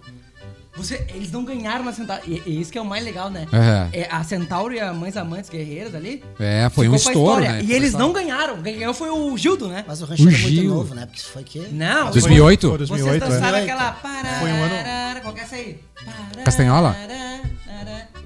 [0.79, 2.22] Você, eles não ganharam na Centauro.
[2.26, 3.47] E, e isso que é o mais legal, né?
[3.53, 3.89] Aham.
[3.93, 6.22] É, a Centauro e a Mães Amantes Guerreiras ali.
[6.41, 7.53] É, foi um estouro, história.
[7.53, 7.61] né?
[7.62, 8.62] E Foi eles não ganharam.
[8.62, 9.85] Quem ganhou foi o Gildo, né?
[9.87, 10.74] Mas o rancho O era muito Gil.
[10.74, 11.05] novo, né?
[11.07, 11.59] Porque isso foi que.
[11.72, 12.11] Não.
[12.11, 12.68] 2008?
[12.68, 13.29] Foi Vocês 2008, é.
[13.29, 13.72] dançaram 2008.
[13.72, 14.39] aquela...
[14.41, 15.81] Foi um ano- Pararara, Qual que é essa aí?
[16.05, 16.97] Pararara, Castanhola?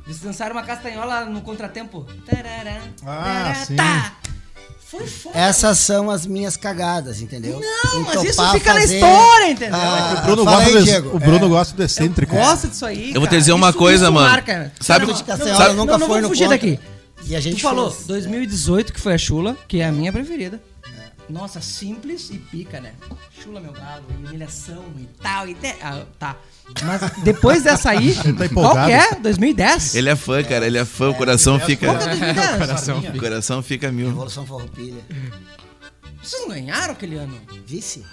[0.04, 2.06] Vocês dançaram uma castanhola no contratempo.
[2.26, 3.76] Tarará, Ah, tarará, sim.
[3.76, 4.12] tá.
[5.34, 7.60] Essas são as minhas cagadas, entendeu?
[7.60, 9.74] Não, mas isso fica na fazer- história, entendeu?
[9.78, 11.16] Ah, O Bruno, gosta, aí, do, Diego.
[11.16, 11.48] o Bruno É.
[11.48, 12.34] gosta do excêntrico.
[12.34, 13.08] Gosta disso aí.
[13.08, 13.38] Eu vou te cara.
[13.38, 14.28] dizer uma Isso- coisa, isso mano.
[14.28, 14.72] marca.
[14.80, 16.58] Sabe- Não, não, não, nunca não, não foi vamos no fugir contra.
[16.58, 16.80] daqui.
[17.26, 18.06] E a gente Tu falou fez.
[18.06, 20.60] 2018, que foi a Chula, que é a minha preferida.
[21.32, 22.92] Nossa, simples e pica, né?
[23.42, 25.48] Chula, meu galo, e humilhação e tal.
[25.48, 26.36] E te- ah, tá.
[26.84, 29.14] Mas depois dessa aí, tá qual que é?
[29.14, 29.94] 2010?
[29.94, 30.66] Ele é fã, cara.
[30.66, 31.08] Ele é fã.
[31.08, 31.86] O coração fica.
[31.86, 32.58] Qual que é 2010?
[32.58, 32.98] Coração.
[33.00, 34.08] O coração fica mil.
[34.08, 35.02] Revolução Farroupilha.
[36.22, 37.40] Vocês não ganharam aquele ano?
[37.66, 38.04] Vice?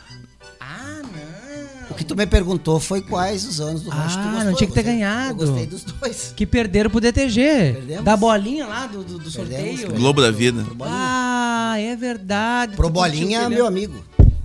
[1.89, 4.43] O que tu me perguntou foi quais os anos do rancho Ah, tu gostou.
[4.45, 5.43] não tinha que ter ganhado.
[5.43, 6.33] Eu gostei dos dois.
[6.35, 7.41] Que perderam pro DTG.
[7.73, 8.03] Perdemos.
[8.03, 9.75] Da bolinha lá do, do, do sorteio.
[9.77, 9.99] perdemos.
[9.99, 10.63] Globo da Vida.
[10.63, 10.95] Pro Bolinha.
[10.97, 12.75] Ah, é verdade.
[12.75, 13.95] Pro Bolinha, meu amigo.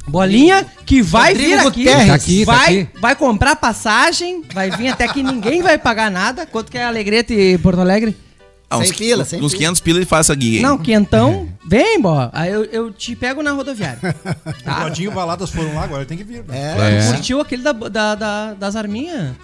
[0.07, 1.85] Bolinha que vai Rodrigo vir aqui.
[2.07, 3.01] Tá aqui, tá vai, aqui.
[3.01, 6.45] vai comprar passagem, vai vir até que ninguém vai pagar nada.
[6.47, 8.15] Quanto que é Alegrete e Porto Alegre?
[8.69, 9.59] Ah, uns, Sem pila, sem uns pila.
[9.59, 10.57] 500 pila ele faz essa guia.
[10.59, 10.63] hein?
[10.63, 12.31] Não, quentão, vem, bó.
[12.33, 13.99] Aí eu, eu te pego na rodoviária.
[14.47, 14.85] O Tá?
[14.85, 16.43] Godinho e o Baladas foram lá, agora ele tem que vir.
[16.45, 16.77] né?
[16.79, 16.99] É.
[17.09, 17.13] É.
[17.13, 19.35] Curtiu aquele da, da- da- das arminhas?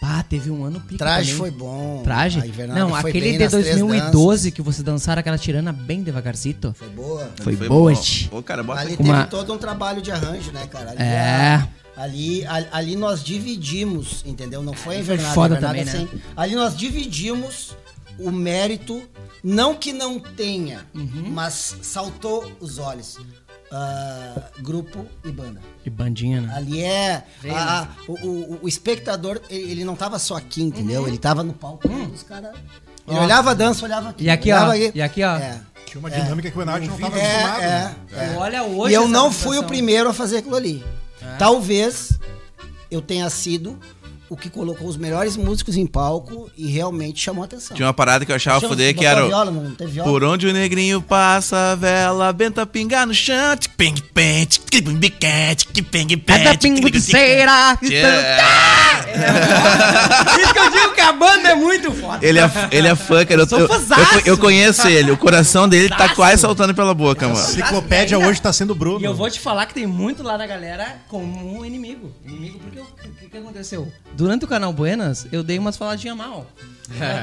[0.00, 1.38] Pá, teve um ano pica Traje também.
[1.38, 2.00] foi bom.
[2.02, 2.42] Traje?
[2.74, 6.74] Não, foi aquele bem de nas três 2012 que você dançaram aquela tirana bem devagarzito.
[6.76, 7.30] Foi boa.
[7.40, 7.92] Foi, Foi boa.
[8.32, 8.96] Ô, cara, bota Ali.
[8.98, 10.90] Uma- teve todo um trabalho de arranjo, né, cara?
[10.90, 11.68] Ali, É.
[11.96, 14.60] Ali, ali, ali nós dividimos, entendeu?
[14.62, 15.34] Não foi a invernada.
[15.34, 16.08] foda invernada também, né?
[16.10, 17.76] sem- Ali nós dividimos
[18.24, 19.02] o mérito,
[19.42, 21.24] não que não tenha, Uhum.
[21.30, 23.18] mas saltou os olhos.
[23.74, 25.60] Ah, grupo e banda.
[25.84, 26.52] E bandinha, né?
[26.54, 27.24] Ali é.
[27.50, 31.08] A- o, o- o espectador, ele, ele não tava só aqui, entendeu?
[31.08, 31.88] Ele tava no palco.
[31.88, 32.52] Os caras.
[33.08, 33.24] Ele Uhum.
[33.24, 34.24] Olhava a dança, olhava aqui.
[34.24, 35.36] E aqui, olhava ó, e aqui, ó.
[35.36, 35.58] É.
[35.86, 37.62] Tinha uma dinâmica que o Enart não estava É, acostumado.
[37.62, 37.96] é, né?
[38.34, 38.36] é.
[38.38, 40.84] Olha hoje E eu não fui o primeiro a fazer aquilo ali.
[41.38, 42.18] Talvez
[42.90, 43.78] eu tenha sido
[44.32, 47.76] o que colocou os melhores músicos em palco e realmente chamou a atenção.
[47.76, 49.26] Tinha uma parada que eu achava foder que era.
[49.26, 50.10] Viola, teve viola?
[50.10, 53.56] Por onde o negrinho passa, a vela, benta pingar no chão.
[53.76, 57.10] Ping, tic, tic, ping, ping, tic, ping, ping, Cada tic, pingo tic, de tic.
[57.10, 57.78] cera.
[57.82, 59.02] Yeah.
[60.40, 62.26] Isso que eu digo que a banda é muito foda.
[62.26, 63.42] Ele é, ele é fã, cara.
[63.42, 65.10] Eu, eu, eu, eu conheço ele.
[65.10, 67.40] O coração dele tá quase saltando pela boca, A mano.
[67.40, 69.00] enciclopédia hoje tá sendo o Bruno.
[69.00, 72.10] E eu vou te falar que tem muito lá na galera como um inimigo.
[72.26, 72.86] Inimigo porque o
[73.18, 73.92] que, que aconteceu?
[74.22, 76.46] Durante o canal Buenas, eu dei umas faladinhas mal.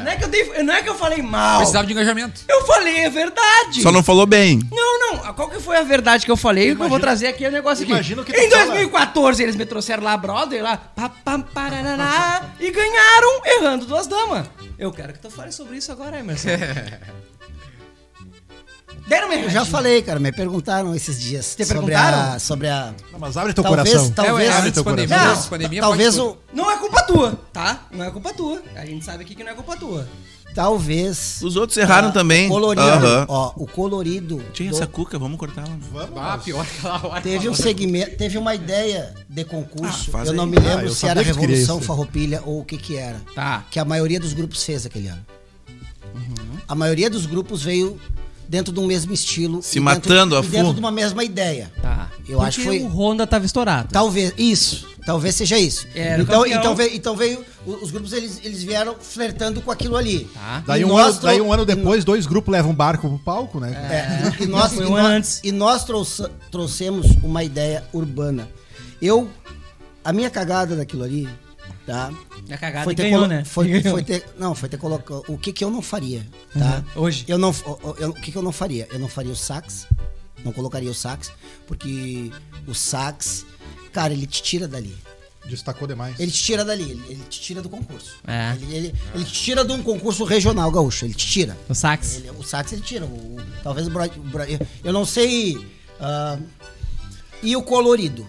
[0.04, 1.60] Não, é que eu dei, não é que eu falei mal.
[1.60, 2.42] Precisava de engajamento.
[2.50, 3.82] Eu falei a verdade.
[3.82, 4.60] Só não falou bem.
[4.70, 5.34] Não, não.
[5.34, 6.74] Qual que foi a verdade que eu falei?
[6.74, 7.94] o que eu vou trazer aqui é o negócio aqui.
[7.94, 8.66] imagina o que em tu fala.
[8.66, 14.48] 2014, eles me trouxeram lá, brother, lá, pá, pá, parará, e ganharam errando duas damas.
[14.78, 16.50] Eu quero que tu fale sobre isso agora, Emerson.
[19.10, 21.56] Deram uma Eu já falei, cara, me perguntaram esses dias.
[21.56, 22.34] Te sobre perguntaram?
[22.36, 22.94] A, sobre a.
[23.12, 24.12] Não, mas abre teu Talvez- coração.
[24.12, 25.44] talvez- é, abre teu pandemia, coração.
[25.44, 26.38] da pandemia talvez o.
[26.54, 27.88] Não é culpa tua, tá?
[27.92, 28.62] Não é culpa tua.
[28.76, 30.08] A gente sabe aqui que não é culpa tua.
[30.54, 31.40] Talvez.
[31.44, 32.48] Os outros erraram ah, também.
[32.48, 33.26] O colorido.
[33.28, 34.44] Ó, o colorido.
[34.54, 35.78] Tinha do- essa cuca, vamos cortar ela.
[35.92, 37.22] Vamos, Ah, pior que aquela hora.
[37.22, 40.10] Teve um segmento, teve uma ideia de concurso.
[40.10, 40.50] Ah, faz eu não aí.
[40.52, 41.80] me Ah, lembro eu se era Revolução.
[41.82, 43.22] Farroupilha ou o que que era.
[43.36, 43.64] Tá.
[43.72, 45.24] Que a maioria dos grupos fez aquele ano.
[46.68, 48.00] A maioria dos grupos veio
[48.50, 49.62] dentro de um mesmo estilo.
[49.62, 50.74] Se e matando a dentro, e dentro full.
[50.74, 51.72] de uma mesma ideia.
[51.82, 52.10] Tá.
[52.28, 53.90] Eu Porque acho que foi- o Honda tava estourado.
[53.92, 54.88] Talvez, isso.
[55.06, 55.88] Talvez seja isso.
[55.96, 57.46] Era o então, então, veio, então veio.
[57.66, 60.28] Os grupos eles, eles vieram flertando com aquilo ali.
[60.34, 60.64] Tá.
[60.66, 63.60] Daí um, nós ano, daí um ano depois, dois grupos levam um barco pro palco,
[63.60, 63.72] né?
[64.40, 65.86] É, e, nós, Foi e nós- e nós
[66.52, 68.50] trouxemos uma ideia urbana.
[69.02, 69.30] Eu.
[70.04, 71.28] A minha cagada daquilo ali,
[71.90, 72.14] tá?
[72.52, 73.44] A cagada Foi ter ganhou, colo- né?
[73.44, 73.92] Foi, Ganhou.
[73.98, 75.24] foi ter, não, foi ter colocado.
[75.28, 76.26] O que que eu não faria,
[76.58, 76.84] tá?
[76.96, 77.04] Uhum.
[77.04, 77.26] Hoje.
[77.28, 78.88] Eu não, eu- eu- o que que eu não faria?
[78.92, 79.88] Eu não faria o sax,
[80.46, 81.32] não colocaria o sax,
[81.68, 82.32] porque
[82.68, 83.46] o sax,
[83.92, 84.96] cara, ele te tira dali.
[85.48, 86.20] Destacou demais.
[86.20, 88.18] Ele te tira dali, ele, ele te tira do concurso.
[88.28, 88.52] É.
[88.54, 91.58] Ele, ele, ele te tira de um concurso regional gaúcho, ele te tira.
[91.68, 92.18] O sax.
[92.18, 93.06] Ele- o sax ele tira.
[93.06, 93.92] O, o- talvez o,
[94.44, 95.58] eu- Eu não sei.
[96.00, 96.38] ah,
[97.42, 98.28] e o colorido.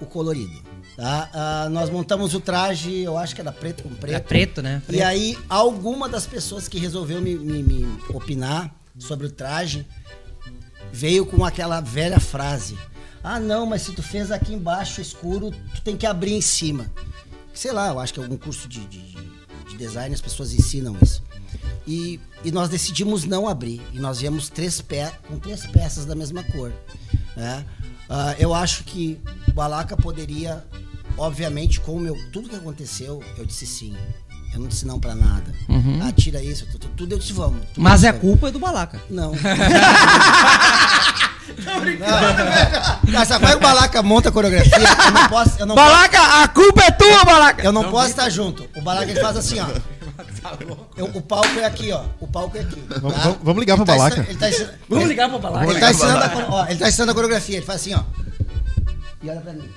[0.00, 0.67] O colorido.
[0.98, 1.30] Tá?
[1.32, 4.16] Ah, nós montamos o traje, eu acho que era preto com preto.
[4.16, 4.82] É preto, né?
[4.88, 9.86] E aí, alguma das pessoas que resolveu me, me- me opinar sobre o traje
[10.92, 12.76] veio com aquela velha frase.
[13.22, 16.90] Ah, não, mas se tu fez aqui embaixo escuro, tu tem que abrir em cima.
[17.54, 19.28] Sei lá, eu acho que algum curso de, de- de-
[19.68, 21.22] de design as pessoas ensinam isso.
[21.86, 23.80] E, e nós decidimos não abrir.
[23.92, 26.72] E nós viemos três pé, com três peças da mesma cor.
[27.36, 27.64] né?
[28.10, 30.64] Ah, eu acho que o Balaca poderia,
[31.18, 33.94] obviamente, com o meu, tudo que aconteceu, eu disse sim.
[34.54, 35.52] Eu não disse não pra nada.
[36.02, 37.60] Ah, tira isso, tu- tu- tudo eu disse vamos.
[37.74, 38.98] tudo Mas é culpa do Balaca.
[39.10, 39.32] não.
[43.04, 44.72] Não, Essa vai o Balaca monta a coreografia.
[44.78, 45.58] Eu não posso.
[45.58, 47.54] Eu não Balaca, a culpa é tua, Balaca!
[47.56, 48.68] posso, eu não posso estar junto.
[48.76, 49.66] O Balaca ele faz assim, ó.
[50.96, 52.04] Eu- o palco é aqui, ó.
[52.20, 52.82] O palco é aqui.
[53.00, 53.22] Vamos- tá?
[53.22, 54.20] vamos- vamos ligar pro Ele tá Balaca.
[54.20, 55.70] ensinando- tá ensinando, Vamos ligar pro Balaca.
[55.70, 57.56] ele tá ensinando a, ó, ele tá ensinando a coreografia.
[57.56, 58.00] Ele faz assim, ó.
[59.22, 59.68] E olha pra mim.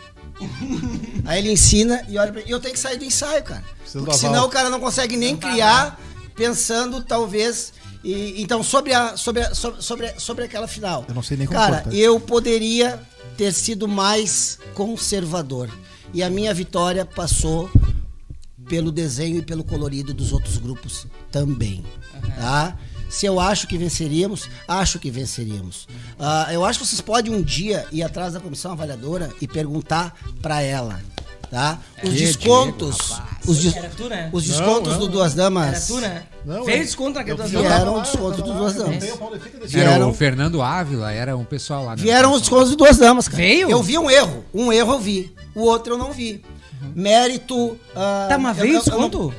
[1.26, 2.48] Aí ele ensina e olha pra mim.
[2.48, 3.64] E eu tenho que sair do ensaio, cara.
[3.78, 6.00] Precisa do Porque senão o cara não consegue nem criar
[6.36, 7.74] pensando, talvez.
[8.04, 11.06] E, então, sobre, a, sobre, a- sobre, sobre, sobre aquela final.
[11.08, 11.94] Eu não sei nem como Cara, cortar.
[11.96, 13.00] eu poderia
[13.38, 15.70] ter sido mais conservador.
[16.14, 17.70] E a minha vitória passou
[18.68, 21.84] pelo desenho e pelo colorido dos outros grupos também.
[22.38, 22.78] Tá?
[23.12, 25.88] Se eu acho que venceríamos, acho que venceríamos.
[26.18, 30.16] Ah, eu acho que vocês podem um dia ir atrás da comissão avaliadora e perguntar
[30.42, 31.00] pra ela
[31.50, 31.80] tá?
[32.02, 34.30] Os Que descontos, Diego, os, des- Era tu, né?
[34.32, 35.08] os descontos Não, do.
[35.10, 36.24] Duas Era Damas tu, né?
[36.46, 39.04] Não, Veio eu- desconto naquele eu duas tava vieram um desconto do Duas Damas.
[39.04, 41.94] o Era Vieram- o Fernando Ávila, era um pessoal lá.
[41.96, 43.44] Vieram os descontos do Duas Damas, cara.
[43.44, 43.70] Veio?
[43.70, 44.46] Eu vi um erro.
[44.54, 45.36] Um erro eu vi.
[45.54, 46.42] O outro eu não vi.
[46.96, 47.78] Mérito.
[47.94, 49.34] ah, Tá, mas eu- veio eu- eu não- desconto?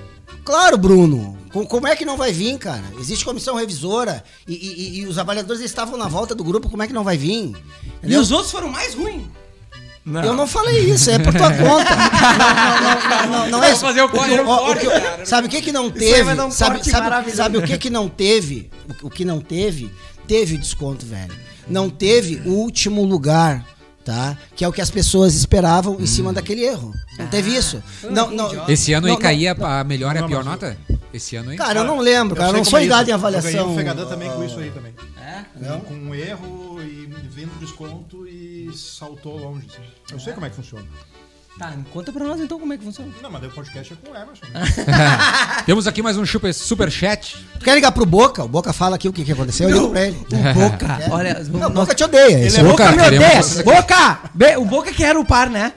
[0.44, 1.38] Claro, Bruno.
[1.52, 2.82] Com- Como é que não vai vir, cara?
[2.98, 6.82] Existe comissão revisora e, e- e- e os avaliadores estavam na volta do grupo, como
[6.82, 7.52] é que não vai vir?
[7.52, 7.54] E
[7.98, 8.20] Entendeu?
[8.20, 9.22] os outros foram mais ruins.
[10.04, 11.94] Eu não falei isso, é por tua conta.
[11.94, 13.80] Não, não, não, não, não é isso.
[13.82, 15.24] fazer o corte, o corte, cara.
[15.26, 16.32] Sabe o que que não teve?
[16.32, 18.68] um sabe, sabe, sabe o que que não teve?
[19.02, 19.92] O, o que não teve?
[20.26, 21.32] Teve desconto, velho.
[21.68, 23.64] Não teve o último lugar,
[24.04, 24.36] tá?
[24.56, 26.92] Que é o que as pessoas esperavam em cima daquele erro.
[27.16, 27.80] Não teve isso.
[28.10, 30.76] Não, não, Esse ano aí não, não, caía a melhor e a Não, pior nota?
[31.12, 31.56] Esse ano aí?
[31.56, 32.50] Cara, eu não lembro, cara.
[32.50, 33.72] Eu não sou é ligado em Eu ganhei avaliação.
[33.72, 34.94] um Fegadã também com isso aí também.
[35.20, 35.42] É?
[35.74, 39.66] Com, com um erro e vindo desconto e saltou longe.
[39.70, 39.82] assim.
[40.12, 40.84] Eu sei como é que funciona.
[41.58, 43.10] Tá, conta pra nós então como é que funciona.
[43.22, 44.46] Não, mas o podcast é com o Emerson.
[45.66, 47.36] Temos aqui mais um super, super chat.
[47.58, 48.42] Tu quer ligar pro Boca?
[48.42, 50.16] O Boca fala aqui o que, que aconteceu, eu ligo pra ele.
[50.16, 51.10] O Boca, É.
[51.10, 51.44] olha...
[51.44, 52.38] Não, o Boca te odeia.
[52.38, 53.42] Ele é é o Boca, Boca, me odeia.
[53.64, 54.18] Boca!
[54.32, 55.74] Be- O Boca que era o par, né?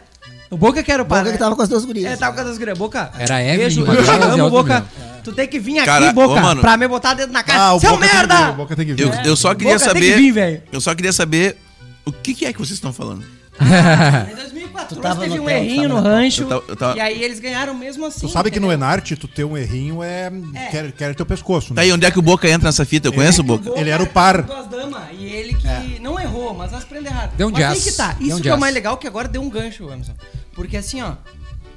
[0.49, 1.20] O Boca que era o par.
[1.20, 1.40] Boca que né?
[1.40, 2.14] tava com as duas gurias.
[2.14, 2.78] É, tava com as gurias.
[2.78, 3.12] Boca.
[3.20, 4.86] Era Beijo, e amo, outra Boca.
[5.26, 6.62] Tu tem que vir aqui, Cara, Boca, ô, mano.
[6.62, 7.60] pra me botar dentro na cara.
[7.60, 8.50] Ah, o Seu Boca tem que vir, merda!
[8.52, 9.02] o Boca tem que vir.
[9.04, 10.14] Eu, eu só queria Boca tem saber.
[10.16, 10.64] que vir, velho.
[10.72, 11.58] eu só queria saber
[12.06, 13.26] o que, que é que vocês estão falando.
[13.60, 14.56] Em 2014
[14.96, 16.42] Tu tava teve no um hotel, errinho tava no no rancho.
[16.44, 18.20] Eu tava- eu tava- E aí eles ganharam mesmo assim.
[18.28, 18.86] Tu sabe que no entendeu?
[18.88, 20.32] Enarte, tu ter um errinho é.
[20.54, 20.66] É.
[20.68, 21.84] Quer, quer teu pescoço, Tá né?
[21.84, 23.08] aí, onde é que o Boca entra nessa fita?
[23.08, 23.72] Eu conheço o Boca.
[23.80, 24.42] Ele era o par.
[24.44, 25.04] Duas damas.
[25.18, 27.32] E ele que não errou, mas as prendeu errado.
[27.36, 27.84] Deu um mas aí jazz.
[27.86, 28.12] que tá.
[28.14, 28.60] Deu Isso um que é o jazz.
[28.60, 30.14] mais legal, que agora deu um gancho, Emerson.
[30.54, 31.14] Porque assim, ó,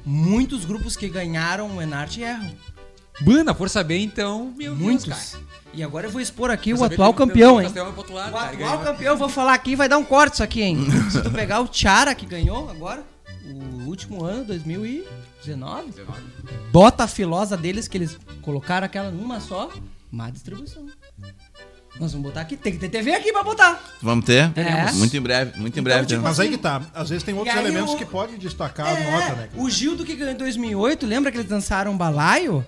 [0.05, 2.51] muitos grupos que ganharam o Enarte erram.
[3.20, 5.05] Bana, por saber então, meu Muitos.
[5.07, 5.45] Deus, cara.
[5.74, 7.69] E agora eu vou expor aqui Por o atual campeão, hein?
[7.69, 8.78] Lado, O cara, atual ganhou.
[8.85, 10.78] campeão, vou falar aqui, vai dar um corte isso aqui, hein?
[11.11, 13.05] Se tu pegar o Tiara, que ganhou agora,
[13.45, 15.93] o último ano, 2019,
[16.73, 19.70] bota a filosa deles, que eles colocaram aquela numa só,
[20.11, 20.86] má distribuição.
[22.01, 23.82] Nós vamos botar aqui, tem que ter TV aqui pra botar.
[24.01, 24.53] Vamos ter?
[24.57, 24.93] É.
[24.93, 26.07] Muito em breve, muito em breve.
[26.07, 26.23] tipo.
[26.23, 26.81] Mas aí que tá.
[26.95, 29.49] Às vezes tem outros elementos o- que podem destacar a É, nota, né?
[29.57, 32.65] O Gildo que ganhou em 2008, lembra que eles dançaram balaio?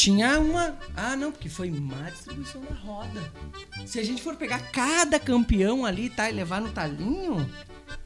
[0.00, 0.78] Tinha uma.
[0.96, 3.30] Ah, não, porque foi má distribuição da roda.
[3.84, 7.46] Se a gente for pegar cada campeão ali, tá, e levar no talinho,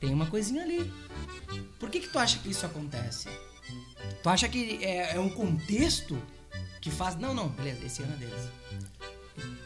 [0.01, 0.93] tem uma coisinha ali.
[1.79, 3.29] Por que que tu acha que isso acontece?
[4.21, 6.21] Tu acha que é, é um contexto
[6.81, 7.15] que faz.
[7.15, 8.49] Não, não, beleza, esse ano é deles.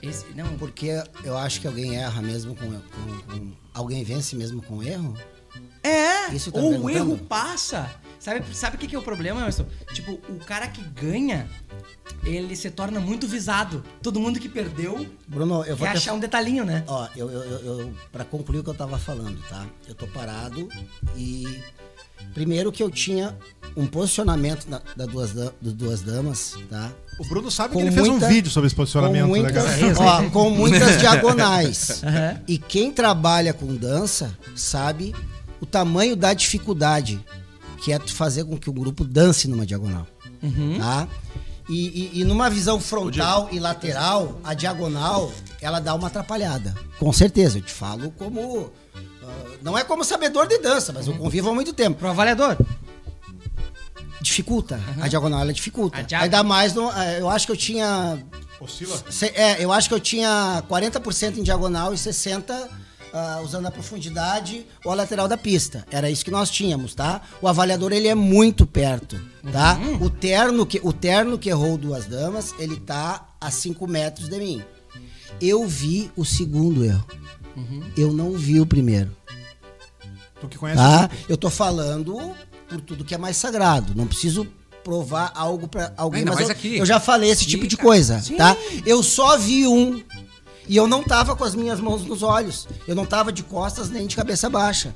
[0.03, 0.91] Esse, não, Porque
[1.25, 5.17] eu acho que alguém erra mesmo com, com- com- Alguém vence mesmo com erro?
[5.83, 7.91] É, Isso tá ou o erro passa.
[8.19, 9.65] Sabe, sabe o que, que é o problema, Emerson?
[9.93, 11.49] Tipo, o cara que ganha,
[12.25, 13.83] ele se torna muito visado.
[14.03, 16.83] Todo mundo que perdeu Bruno, eu vou quer te- achar um detalhinho, né?
[16.89, 19.65] Ó, eu, eu, eu, eu- pra concluir o que eu tava falando, tá?
[19.87, 20.69] Eu tô parado
[21.17, 21.63] e.
[22.35, 23.37] Primeiro que eu tinha
[23.77, 26.91] um posicionamento da, da duas, da- duas damas, tá?
[27.19, 29.41] O Bruno sabe Com que ele fez muita- um vídeo sobre esse posicionamento, com né,
[29.43, 29.65] muitas,
[29.97, 30.27] cara?
[30.27, 32.03] ó, com muitas diagonais.
[32.05, 32.41] Aham.
[32.49, 35.15] E quem trabalha com dança sabe
[35.61, 37.19] o tamanho da dificuldade
[37.83, 40.07] que é tu fazer com que o grupo dance numa diagonal.
[40.79, 41.09] Tá?
[41.69, 41.75] E,
[42.15, 45.31] e- e numa visão frontal e lateral, a diagonal,
[45.61, 46.75] ela dá uma atrapalhada.
[46.99, 48.71] Com certeza, eu te falo como.
[49.23, 49.27] ah,
[49.63, 51.99] não é como sabedor de dança, mas eu convivo há muito tempo.
[51.99, 52.57] Pro avaliador.
[54.21, 54.81] Dificulta.
[55.01, 55.99] A diagonal ela dificulta.
[55.99, 58.19] A diago- Ainda mais, no, eh, eu acho que eu tinha
[58.61, 59.01] Oscila.
[59.35, 62.69] É, eu acho que eu tinha 40% em diagonal e 60%
[63.19, 65.85] ah, usando a profundidade ou a lateral da pista.
[65.91, 67.21] Era isso que nós tínhamos, tá?
[67.43, 69.21] O avaliador, ele é muito perto,
[69.53, 69.79] tá?
[70.01, 74.39] O, terno que, o terno que errou duas damas, ele tá a 5 metros de
[74.39, 74.63] mim.
[75.41, 77.05] Eu vi o segundo erro.
[77.97, 79.11] Eu não vi o primeiro,
[80.41, 81.11] Tu que conhece tá?
[81.29, 82.17] Eu tô falando
[82.69, 83.93] por tudo que é mais sagrado.
[83.97, 84.47] Não preciso
[84.85, 86.79] provar algo pra alguém, Ainda mas mais eu, aqui.
[86.79, 87.89] eu já falei esse tipo de cara.
[87.89, 88.37] coisa, Sim.
[88.37, 88.57] tá?
[88.87, 90.01] Eu só vi um
[90.69, 92.69] e eu não tava com as minhas mãos nos olhos.
[92.87, 94.95] Eu não tava de costas nem de cabeça baixa.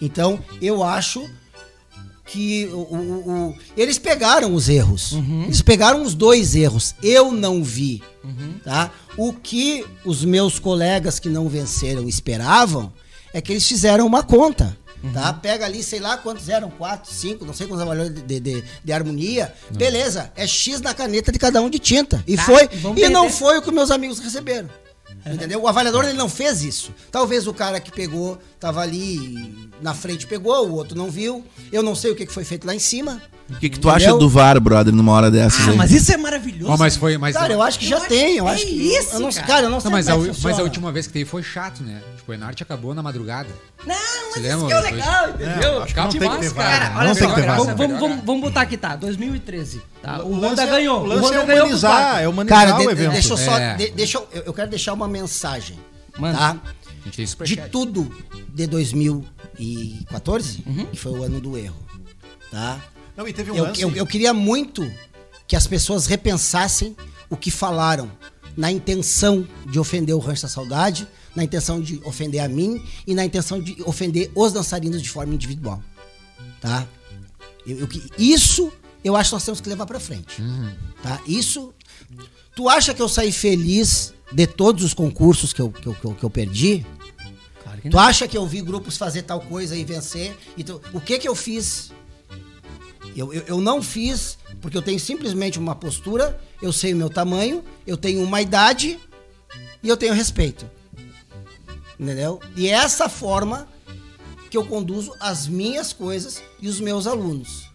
[0.00, 1.28] Então, eu acho
[2.26, 5.12] que o, o- o- eles pegaram os erros.
[5.44, 6.94] Eles pegaram os dois erros.
[7.02, 8.02] Eu não vi.
[8.64, 8.90] Tá?
[9.16, 12.92] O que os meus colegas que não venceram esperavam
[13.32, 14.76] é que eles fizeram uma conta.
[15.12, 15.34] Tá?
[15.34, 18.92] Pega ali, sei lá quantos eram, quatro, cinco, não sei quantos valores de, de, de-
[18.92, 19.52] harmonia.
[19.70, 22.24] Beleza, é X na caneta de cada um de tinta.
[22.26, 22.68] E Tá, foi.
[22.96, 24.70] e E não foi o que meus amigos receberam.
[25.26, 25.62] Entendeu?
[25.62, 26.92] O avaliador ele não fez isso.
[27.10, 31.44] Talvez o cara que pegou tava ali na frente pegou, o outro não viu.
[31.72, 34.10] Eu não sei o que foi feito lá em cima, O que, que tu acha
[34.16, 35.76] do VAR, brother, numa hora dessas Ah, aí?
[35.76, 36.72] mas isso é maravilhoso.
[36.72, 37.18] Ó, mas foi.
[37.18, 38.94] Mas, Cara, eu acho que já Eu tem, eu acho acho que que.
[38.94, 39.46] é isso, eu não, cara.
[39.46, 40.62] cara, eu não sei Não, mas, a, como é que mas a funciona.
[40.64, 42.00] última vez que teve foi chato, né?
[42.16, 43.50] Tipo, o Enarte acabou na madrugada.
[43.86, 43.94] Não,
[44.34, 44.56] mas lembra?
[44.56, 45.82] isso que é o legal, entendeu?
[45.82, 46.66] acho que não tem que ter VAR.
[46.70, 46.94] Cara, né?
[46.96, 47.66] olha não só, tem que ter cara, VAR.
[47.66, 48.96] vamos, vamos, vamos, vamos botar aqui, tá?
[48.96, 49.82] 2013.
[50.02, 50.22] Tá?
[50.24, 51.02] O, Honda lance é- ganhou.
[51.02, 53.12] O lance Honda é ganhou pro humanizar, é humanizar Cara, de- o evento.
[53.12, 53.58] deixa eu só.
[53.58, 53.74] É.
[53.76, 55.78] de- deixa eu, eu quero deixar uma mensagem.
[56.18, 56.38] Manda.
[56.38, 56.50] Tá?
[56.50, 57.68] A gente tem De superchat.
[57.70, 58.10] tudo
[58.54, 61.76] de 2014, que foi o ano do erro.
[62.50, 62.78] Tá?
[63.16, 63.80] Não, e teve um Eu, lance.
[63.80, 64.90] eu, eu queria muito
[65.46, 66.96] que as pessoas repensassem
[67.30, 68.10] o que falaram
[68.56, 73.14] na intenção de ofender o Rancho da Saudade, na intenção de ofender a mim e
[73.14, 75.82] na intenção de ofender os dançarinos de forma individual.
[76.60, 76.86] Tá?
[77.66, 78.72] Eu, eu que- isso
[79.02, 80.42] eu acho que nós temos que levar pra frente.
[81.02, 81.20] Tá?
[81.26, 81.74] Isso.
[82.56, 86.04] Tu acha que eu saí feliz de todos os concursos que eu, que eu, que
[86.04, 86.86] eu, que eu perdi?
[87.62, 88.02] Claro que Tu não.
[88.02, 90.34] acha que eu vi grupos fazer tal coisa e vencer?
[90.56, 91.92] Então, o que que eu fiz?
[93.16, 97.10] Eu, eu, eu não fiz porque eu tenho simplesmente uma postura, eu sei o meu
[97.10, 98.98] tamanho, eu tenho uma idade
[99.82, 100.68] e eu tenho respeito.
[101.98, 102.40] Entendeu?
[102.56, 103.68] E é essa forma
[104.50, 107.68] que eu conduzo as minhas coisas e os meus alunos.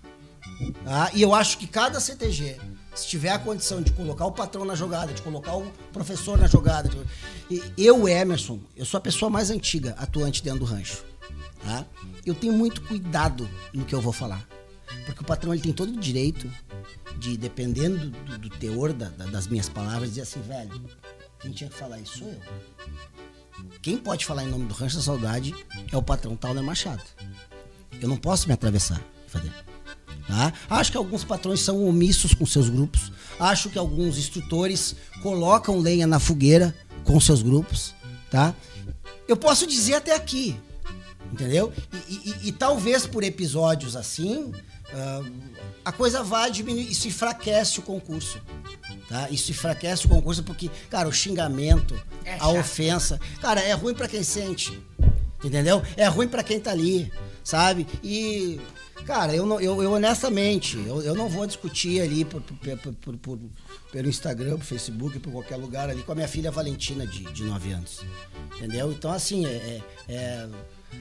[0.83, 1.09] Tá?
[1.13, 2.57] E eu acho que cada CTG,
[2.93, 6.47] se tiver a condição de colocar o patrão na jogada, de colocar o professor na
[6.47, 6.89] jogada.
[7.49, 11.03] de- Eu, Emerson, eu sou a pessoa mais antiga atuante dentro do rancho.
[11.63, 11.85] Tá?
[12.25, 14.45] Eu tenho muito cuidado no que eu vou falar.
[15.05, 16.49] Porque o patrão ele tem todo o direito
[17.17, 20.81] de, dependendo do, do teor da- da- das minhas palavras, dizer assim, velho,
[21.39, 22.39] quem tinha que falar isso sou eu.
[23.81, 25.53] Quem pode falar em nome do Rancho da Saudade
[25.91, 27.03] é o patrão Tauner Machado.
[28.01, 29.51] Eu não posso me atravessar fazer.
[30.27, 30.53] Tá?
[30.69, 33.11] Acho que alguns patrões são omissos com seus grupos.
[33.39, 37.93] Acho que alguns instrutores colocam lenha na fogueira com seus grupos.
[38.31, 38.53] Tá?
[39.27, 40.55] Eu posso dizer até aqui.
[41.31, 41.71] Entendeu?
[42.07, 44.51] E, e- e- e talvez por episódios assim,
[45.85, 46.89] a coisa vai diminuir.
[46.91, 48.39] Isso enfraquece o concurso.
[49.07, 49.29] Tá?
[49.29, 54.07] Isso enfraquece o concurso porque, cara, o xingamento, É a ofensa, cara, é ruim pra
[54.07, 54.79] quem sente.
[55.43, 55.81] Entendeu?
[55.97, 57.11] É ruim pra quem tá ali,
[57.43, 57.87] sabe?
[58.03, 58.59] E,
[59.05, 63.17] cara, eu, não, eu, eu honestamente, eu, eu não vou discutir ali por, por- por-
[63.17, 63.39] por-
[63.91, 67.43] pelo Instagram, por Facebook, por qualquer lugar ali com a minha filha Valentina, de, de
[67.43, 68.01] 9 anos.
[68.57, 68.91] Entendeu?
[68.91, 69.81] Então, assim, é, é-
[70.13, 70.49] é-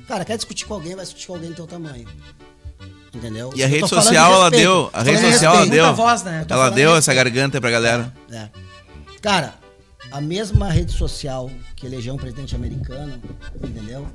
[0.07, 2.07] Cara, quer discutir com alguém, vai discutir com alguém do teu tamanho.
[3.19, 3.53] Entendeu?
[3.57, 4.91] E a rede social, ela deu.
[4.93, 5.95] A rede social, ela deu.
[5.95, 6.47] Voz, né?
[6.49, 8.13] Ela deu de essa garganta pra galera.
[8.31, 8.49] É.
[9.21, 9.55] Cara,
[10.13, 13.21] a mesma rede social que elegeu um presidente americano,
[13.63, 14.07] entendeu?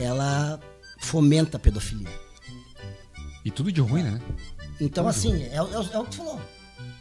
[0.00, 0.60] Ela
[1.00, 2.08] fomenta a pedofilia.
[3.44, 4.20] E tudo de ruim, né?
[4.80, 6.40] Então, assim, é, o- é é o que tu falou.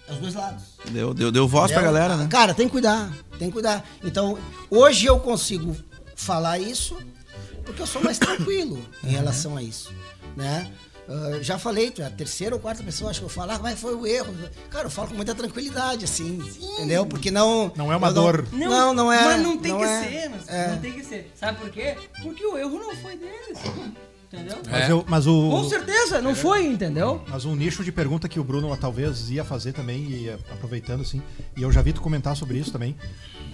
[0.08, 0.64] É os dois lados.
[0.90, 2.00] Deu, deu, deu voz pra Entendeu?
[2.02, 2.28] galera, né?
[2.30, 3.86] Cara, tem que cuidar, tem que cuidar.
[4.04, 4.38] Então,
[4.70, 5.76] hoje eu consigo
[6.16, 6.98] falar isso
[7.66, 9.92] porque eu sou mais tranquilo em relação a isso,
[10.36, 10.72] né?
[11.10, 13.60] Ah, já falei, tu é a terceira ou quarta pessoa, acho que eu falo, ah,
[13.62, 14.34] mas foi o erro.
[14.70, 16.42] Cara, eu falo com muita tranquilidade, assim,
[16.74, 17.06] entendeu?
[17.06, 17.72] Porque não...
[17.76, 18.46] Não é uma dor.
[18.52, 19.24] Não, não, é.
[19.24, 20.04] Mas não tem que é.
[20.04, 20.68] ser, mas É.
[20.72, 21.32] não tem que ser.
[21.36, 21.96] Sabe por quê?
[22.22, 23.58] Porque o erro não foi deles.
[24.32, 24.58] Entendeu?
[24.70, 24.92] Mas, É.
[24.92, 27.24] eu- mas o, Com certeza, não foi, entendeu?
[27.30, 31.00] Mas um nicho de pergunta que o Bruno talvez ia fazer também, e eh, aproveitando
[31.00, 31.22] assim,
[31.56, 32.94] e eu já vi tu comentar sobre isso também.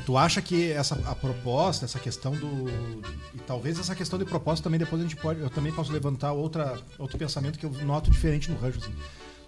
[0.05, 2.67] Tu acha que essa a proposta, essa questão do.
[3.33, 5.39] E talvez essa questão de propósito também depois a gente pode.
[5.39, 8.79] Eu também posso levantar outra, outro pensamento que eu noto diferente no rancho.
[8.79, 8.93] Assim.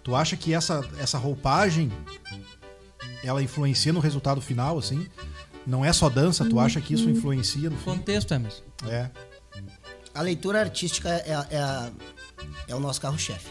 [0.03, 1.91] Tu acha que essa, essa roupagem
[3.23, 5.07] ela influencia no resultado final, assim?
[5.65, 7.83] Não é só dança, tu acha que isso influencia no fim?
[7.85, 8.61] Contexto, Emerson.
[8.87, 9.09] É.
[10.13, 11.91] A leitura artística é, é, a-
[12.67, 13.49] é o nosso carro-chefe.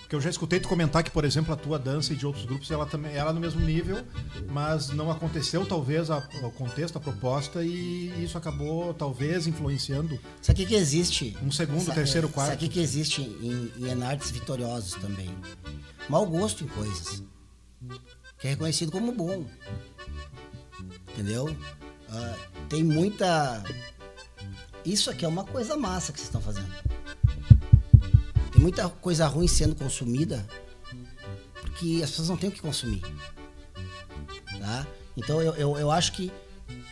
[0.00, 2.44] Porque eu já escutei tu comentar que, por exemplo, a tua dança e de outros
[2.44, 4.04] grupos, ela também ela é no mesmo nível,
[4.50, 10.64] mas não aconteceu talvez a- o contexto, a proposta, e isso acabou talvez influenciando Sabe
[10.64, 11.36] o que, existe?
[11.42, 12.50] um segundo, terceiro, é, quarto.
[12.50, 15.30] Sabe o que, existe em, em enartes vitoriosos também?
[16.08, 17.22] Mau gosto em coisas.
[18.38, 19.46] Que é reconhecido como bom.
[21.12, 21.54] Entendeu?
[22.08, 22.34] Ah,
[22.68, 23.62] tem muita.
[24.84, 26.72] Isso aqui é uma coisa massa que vocês estão fazendo.
[28.60, 30.46] Muita coisa ruim sendo consumida
[31.60, 33.00] porque as pessoas não têm o que consumir.
[34.60, 34.86] Tá?
[35.16, 36.30] Então eu, eu, eu acho que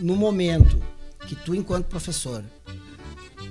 [0.01, 0.83] no momento
[1.27, 2.43] que tu, enquanto professor,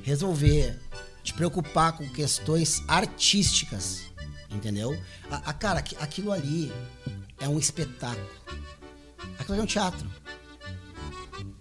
[0.03, 0.79] resolver
[1.23, 4.05] te preocupar com questões artísticas,
[4.49, 4.99] entendeu?
[5.29, 6.71] A, a- cara, aqui- aquilo ali
[7.39, 8.27] é um espetáculo.
[9.37, 10.09] Aquilo ali é um teatro.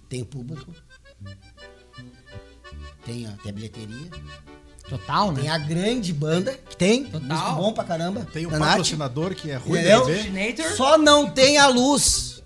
[0.09, 0.73] Tem o público,
[3.05, 4.11] tem a, tem a bilheteria,
[4.89, 5.41] Total, né?
[5.41, 7.57] tem a grande banda, que tem, Total.
[7.57, 8.27] bom pra caramba.
[8.33, 8.69] Tem um da Nath.
[8.69, 10.07] patrocinador que é ruim Entendeu?
[10.07, 10.75] de ver.
[10.77, 12.43] Só não tem a luz.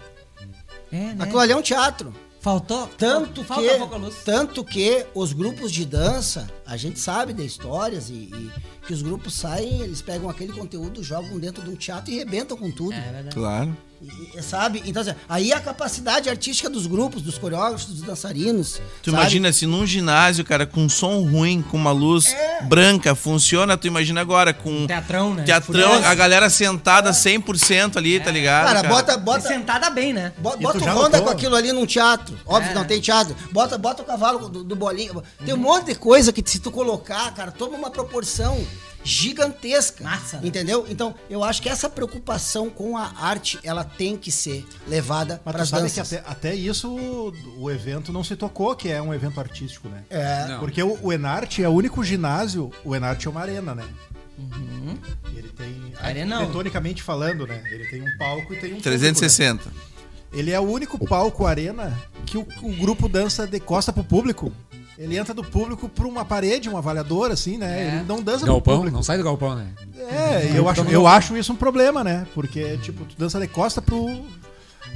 [0.91, 1.17] É, né?
[1.21, 2.13] Aquilo ali é um teatro.
[2.41, 2.87] Faltou?
[2.97, 4.15] Tanto falta que, pouca luz.
[4.25, 8.51] tanto que os grupos de dança, a gente sabe de histórias e, e
[8.87, 12.57] que os grupos saem, eles pegam aquele conteúdo, jogam dentro de um teatro e rebentam
[12.57, 12.93] com tudo.
[12.95, 13.35] É verdade.
[13.35, 13.77] Claro.
[14.03, 14.83] E- sabe?
[14.87, 18.81] Então, assim, aí a capacidade artística dos grupos, dos coreógrafos, dos dançarinos.
[19.03, 19.23] Tu sabe?
[19.23, 24.23] imagina se num ginásio, cara, com som ruim, com uma luz branca, funciona, tu imagina
[24.23, 25.43] agora com Teatrão, né?
[25.45, 28.67] teatrão, a galera sentada 100% ali, tá ligado?
[28.69, 29.19] Cara, bota, Bota...
[29.19, 30.33] bota, sentada bem, né?
[30.39, 32.35] Bo- Bota o Honda com aquilo ali num teatro.
[32.47, 32.73] Óbvio É.
[32.73, 33.37] que não tem teatro.
[33.53, 35.23] Bota, bota o cavalo do, do bolinho.
[35.45, 38.59] Tem um monte de coisa que se tu colocar, cara, toma uma proporção
[39.03, 40.05] gigantesca.
[40.05, 40.49] Massa, né?
[40.49, 40.87] Entendeu?
[40.89, 45.63] Então, eu acho que essa preocupação com a arte, ela tem que ser levada para
[45.63, 46.09] as danças.
[46.09, 46.91] que até, até isso
[47.57, 50.05] o, evento não se tocou, que é um evento artístico, né?
[50.11, 50.47] É.
[50.49, 50.61] Não.
[50.61, 53.89] Porque o, o Enarte é o único ginásio, o Enarte é uma arena, né?
[54.39, 54.99] Uhum.
[55.37, 56.39] Ele tem, Arenão.
[56.39, 57.63] arquitetonicamente falando, né?
[57.71, 58.99] Ele tem um palco e tem um público, né?
[58.99, 59.71] 360.
[60.33, 64.53] Ele é o único palco arena que o, o grupo dança de costa pro público.
[65.01, 67.81] Ele entra do público por uma parede, um avaliador, assim, né?
[67.81, 67.87] É.
[67.87, 68.95] Ele não dança Galpão, público.
[68.95, 69.69] não sai do galpão, né?
[69.97, 72.27] É, eu acho, eu acho isso um problema, né?
[72.35, 74.23] Porque, tipo, tu dança de costa pro.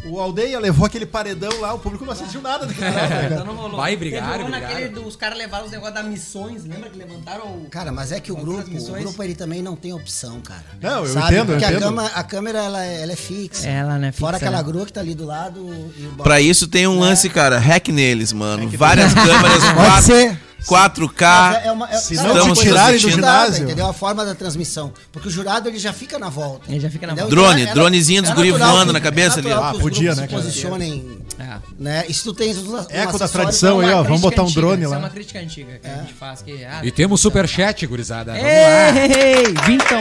[0.06, 3.26] O aldeia levou aquele paredão lá, o público não assistiu nada daquele né, cara?
[3.34, 3.76] Então não rolou.
[3.76, 4.92] Vai, Teve um brigaram.
[4.92, 7.66] dos caras levaram os negócios das missões, lembra que levantaram o...
[7.70, 10.64] Cara, mas é que o grupo, o grupo ele também não tem opção, cara.
[10.80, 11.26] Não, eu Sabe?
[11.34, 11.76] entendo, eu Porque entendo.
[11.82, 13.66] A, cama- a câmera, ela, é- ela é fixa.
[13.68, 14.68] Ela, né, Fora fixa, aquela né?
[14.70, 15.60] grua que tá ali do lado
[15.96, 18.64] e o Pra isso tem um lance, cara, hack neles, mano.
[18.64, 20.38] Hack Várias câmeras, Pode 4, ser.
[20.66, 21.50] 4K.
[21.52, 23.64] Mas é- é uma- é- Se não é te coisa tirarem do ginásio.
[23.64, 23.86] Entendeu?
[23.86, 24.92] A forma da transmissão.
[25.12, 26.70] Porque o jurado ele já fica na volta.
[26.70, 27.30] Ele já fica na entendeu?
[27.30, 27.48] volta.
[27.48, 29.52] Drone, Então, é- dronezinho dos é guri voando na cabeça é ali.
[29.52, 30.42] Ah, podia, né, se cara?
[30.42, 31.56] posicionem, É.
[31.78, 32.04] né?
[32.08, 34.60] E se tu tens um, Eco da tradição é aí, ó, vamos botar um antiga,
[34.60, 35.02] drone Isso é lá.
[35.02, 36.42] uma crítica antiga que a gente faz.
[36.42, 38.32] Que, ah, E temos superchat, gurizada.
[38.32, 39.06] Vamos lá.
[39.16, 40.00] Ei, vintão.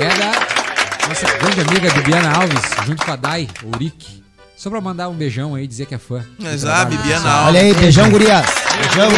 [0.00, 4.20] É da nossa grande amiga Bibiana Alves, junto com a Dai, o Uric.
[4.60, 6.22] Só pra mandar um beijão aí e dizer que é fã.
[6.38, 6.90] Ah, trabalho.
[6.90, 7.62] Bibiana Olha Alves.
[7.62, 8.46] aí, beijão, gurias.
[8.76, 9.10] Beijão.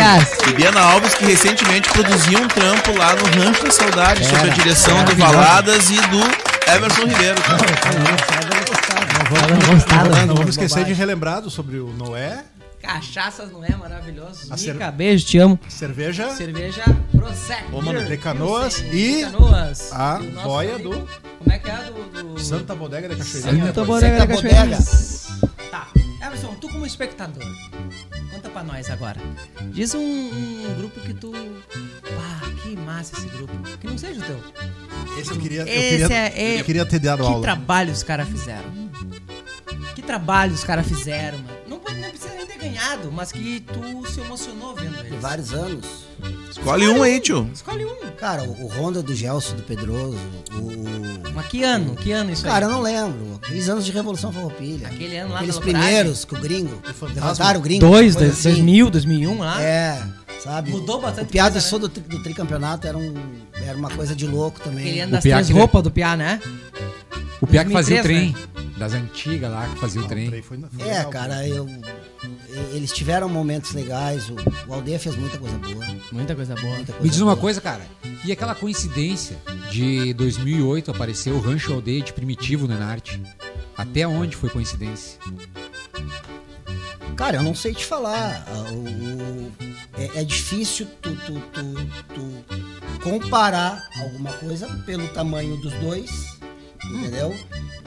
[0.46, 4.50] Bibiana Alves, que recentemente produziu um trampo lá no Rancho da Saudade, sob a Era.
[4.50, 6.20] direção do Valadas e do
[6.72, 7.42] Everson Ribeiro.
[10.28, 12.44] Não vamos esquecer de relembrar sobre o Noé,
[12.82, 14.52] Cachaças não é maravilhoso?
[14.52, 15.58] A cer- Mica, beijo, te amo.
[15.68, 16.82] cerveja, Cerveja
[17.12, 17.64] Prosec.
[17.72, 19.92] Ô, mano, de Canoas e de Canoas.
[19.92, 22.34] a boia do- Como é que é a do...
[22.34, 22.40] do...
[22.40, 23.66] Santa Bodega da Cachoeirinha.
[23.66, 24.78] Santa Bodega Bodega da Cachoeirinha.
[24.78, 25.70] Bodega.
[25.70, 25.86] Tá.
[26.26, 27.44] Emerson, tu como espectador,
[28.32, 29.20] conta pra nós agora.
[29.72, 31.32] Diz um, um grupo que tu...
[32.02, 33.52] Pá, que massa esse grupo.
[33.80, 34.40] Que não seja o teu.
[35.18, 37.42] Esse eu queria, eu Esse queria, é- é- eu queria ter dado Que aula.
[37.42, 38.82] trabalho os caras fizeram?
[39.94, 41.61] Que trabalho os caras fizeram, mano?
[42.72, 45.20] Ganhado, mas que tu se emocionou vendo De eles.
[45.20, 45.84] vários anos.
[46.50, 47.48] Escolhe um aí, tio.
[47.52, 47.92] Escolhe um.
[48.18, 50.16] Cara, o, Honda do Gelson, do Pedroso,
[50.52, 51.32] o...
[51.34, 51.96] Mas que ano?
[51.96, 52.74] Que ano isso Cara, eu aí?
[52.74, 53.40] não lembro.
[53.42, 54.86] Aqueles anos de Revolução Farroupilha.
[54.86, 56.80] Aquele ano lá Aqueles primeiros que o gringo
[57.14, 57.80] levantaram o gringo.
[57.80, 58.50] Dois, dois, assim.
[58.50, 59.60] 2000, 2001 lá.
[59.62, 60.02] É,
[60.42, 60.70] sabe?
[60.70, 61.70] Mudou bastante O piada coisa, né?
[61.70, 63.14] só do, tri- do tricampeonato era, um,
[63.66, 64.84] era uma coisa de louco também.
[64.84, 66.40] Aquele ano O das três que- roupas do Piá, né?
[67.40, 68.72] O Piá que fazia o 2003, trem.
[68.78, 70.28] Das antigas lá, que fazia o trem.
[70.30, 71.10] trem foi- foi É, legal.
[71.10, 71.66] cara, eu,
[72.72, 74.28] eles tiveram momentos legais.
[74.30, 74.36] O,
[74.68, 75.86] o Aldeia fez muita coisa boa.
[76.12, 76.74] Muita coisa boa.
[76.76, 77.40] Muita coisa Me diz uma boa.
[77.40, 77.86] coisa, cara.
[78.24, 79.36] E aquela coincidência
[79.70, 83.20] de 2008 aparecer o Rancho Aldeia de Primitivo no Enarte?
[83.76, 85.18] Até onde foi coincidência?
[87.16, 88.44] Cara, eu não sei te falar.
[88.48, 89.52] Ah, o- o-
[89.98, 91.74] é, é difícil tu, tu, tu,
[92.14, 96.10] tu comparar alguma coisa pelo tamanho dos dois,
[96.84, 97.34] entendeu?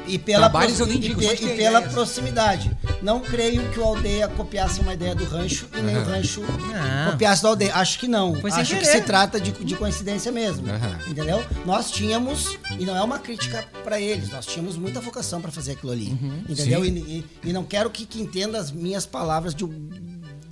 [0.08, 1.94] E pela, Trabalhos eu nem e digo, ter e pela ideias.
[1.94, 2.72] proximidade.
[3.02, 6.10] Não creio que o Aldeia copiasse uma ideia do rancho e nem o Aham.
[6.12, 7.12] rancho Não.
[7.12, 7.76] copiasse do Aldeia.
[7.76, 8.36] Acho que não.
[8.40, 8.92] Foi Acho que querer.
[8.92, 10.70] se trata de, de coincidência mesmo.
[10.70, 11.00] Aham.
[11.08, 11.44] Entendeu?
[11.66, 15.74] Nós tínhamos, e não é uma crítica pra eles, nós tínhamos muita vocação pra fazer
[15.74, 16.10] aquilo ali.
[16.48, 16.84] Entendeu?
[16.84, 16.94] Sim.
[16.96, 17.00] E,
[17.46, 19.66] e- e não quero que, que entenda as minhas palavras de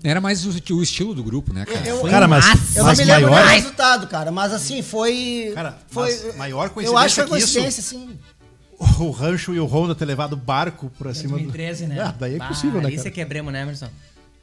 [0.04, 1.88] Era mais o, o estilo do grupo, né, cara?
[1.88, 4.82] eu, Foi Cara, mas, eu mas não me lembro maior, do resultado, cara, mas assim,
[4.82, 5.52] foi.
[5.56, 8.20] Cara, foi mas maior Eu acho que coincidência foi que isso- coincidência, sim.
[9.00, 11.90] O Rancho e o Honda ter levado barco pra cima 2013, do...
[11.94, 12.02] né?
[12.02, 13.02] Ah, daí é Bah, possível, né, cara?
[13.02, 13.90] você quebremos, né, Emerson?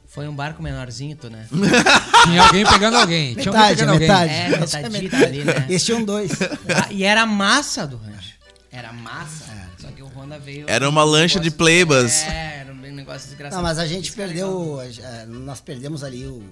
[0.07, 1.47] Foi um barco menorzinho, tu, né?
[2.25, 3.33] Tinha alguém pegando alguém.
[3.35, 4.07] Tinha alguém Metade, pegando alguém.
[4.09, 4.33] metade.
[4.33, 5.23] É, Essa é metadita metade.
[5.39, 5.65] ali, né?
[5.69, 6.31] Eles tinham dois.
[6.41, 8.33] Ah, e era massa do rancho.
[8.71, 9.45] Era massa.
[9.79, 10.65] Só que o Honda veio.
[10.69, 12.23] Era uma lancha de playbus.
[12.23, 13.61] É, era um negócio desgraçado.
[13.61, 14.79] Não, mas a gente Isso é perdeu.
[14.81, 16.43] a- Nós perdemos ali o,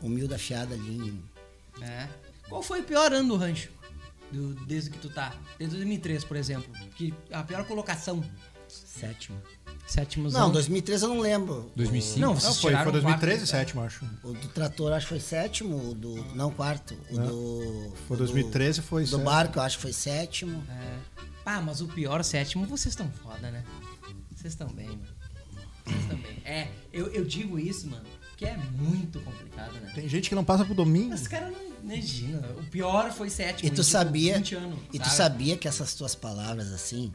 [0.00, 1.14] o mil da fiada ali.
[1.82, 2.06] É.
[2.48, 3.68] Qual foi o pior ano do rancho?
[4.32, 5.34] Do- desde que tu tá?
[5.58, 6.70] Desde 2003, por exemplo.
[6.96, 8.22] Que a pior colocação.
[8.68, 9.40] Sétimo.
[9.86, 11.72] Sétimo Não, 2013 eu não lembro.
[11.74, 12.20] 2005.
[12.20, 13.58] Não, Não, vocês foi, tiraram foi o quarto 2013 lugar.
[13.60, 14.04] sétimo, acho.
[14.22, 16.14] O do trator acho que foi sétimo, o do.
[16.34, 16.94] Não, quarto.
[17.10, 17.92] O do.
[18.06, 19.24] Foi o do- 2013, foi Do sétimo.
[19.24, 20.62] barco eu acho que foi sétimo.
[20.68, 20.98] É.
[21.42, 23.64] Pá, mas o pior sétimo, vocês estão foda, né?
[24.36, 25.06] Vocês estão bem, mano.
[25.86, 26.42] Vocês estão bem.
[26.44, 28.04] É, eu, eu digo isso, mano,
[28.38, 29.90] que é muito complicado, né?
[29.94, 31.12] Tem gente que não passa pro domingo.
[31.12, 31.60] Os caras não
[31.92, 32.48] imagina.
[32.58, 33.66] O pior foi sétimo.
[33.66, 37.12] E tu tipo, sabia, 20 anos, e tu sabia que essas tuas palavras assim,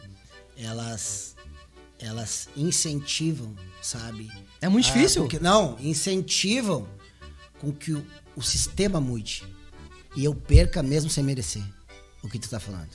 [0.57, 1.33] elas
[1.99, 4.29] elas incentivam, sabe?
[4.59, 5.21] É muito Ah, difícil.
[5.21, 6.85] porque- não, incentivam
[7.59, 8.05] com que o,
[8.35, 9.43] o sistema mude.
[10.15, 11.63] E eu perca mesmo sem merecer
[12.21, 12.89] o que tu tá falando.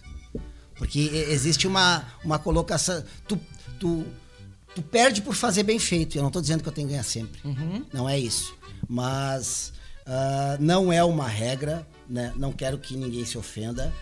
[0.76, 1.00] Porque
[1.30, 3.02] existe uma, uma colocação.
[3.26, 3.40] Tu,
[3.80, 4.06] tu,
[4.74, 6.16] tu perde por fazer bem feito.
[6.16, 7.40] Eu não tô dizendo que eu tenho que ganhar sempre.
[7.92, 8.54] Não é isso.
[8.88, 9.72] Mas
[10.06, 12.32] ah, não é uma regra, né?
[12.36, 13.92] Não quero que ninguém se ofenda.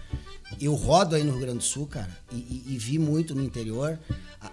[0.60, 3.42] Eu rodo aí no Rio Grande do Sul, cara, e, e- e vi muito no
[3.42, 3.98] interior.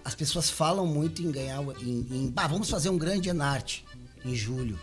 [0.03, 1.61] As pessoas falam muito em ganhar.
[1.81, 3.85] Em, em, "Bah, vamos fazer um grande Enarte
[4.25, 4.79] em julho.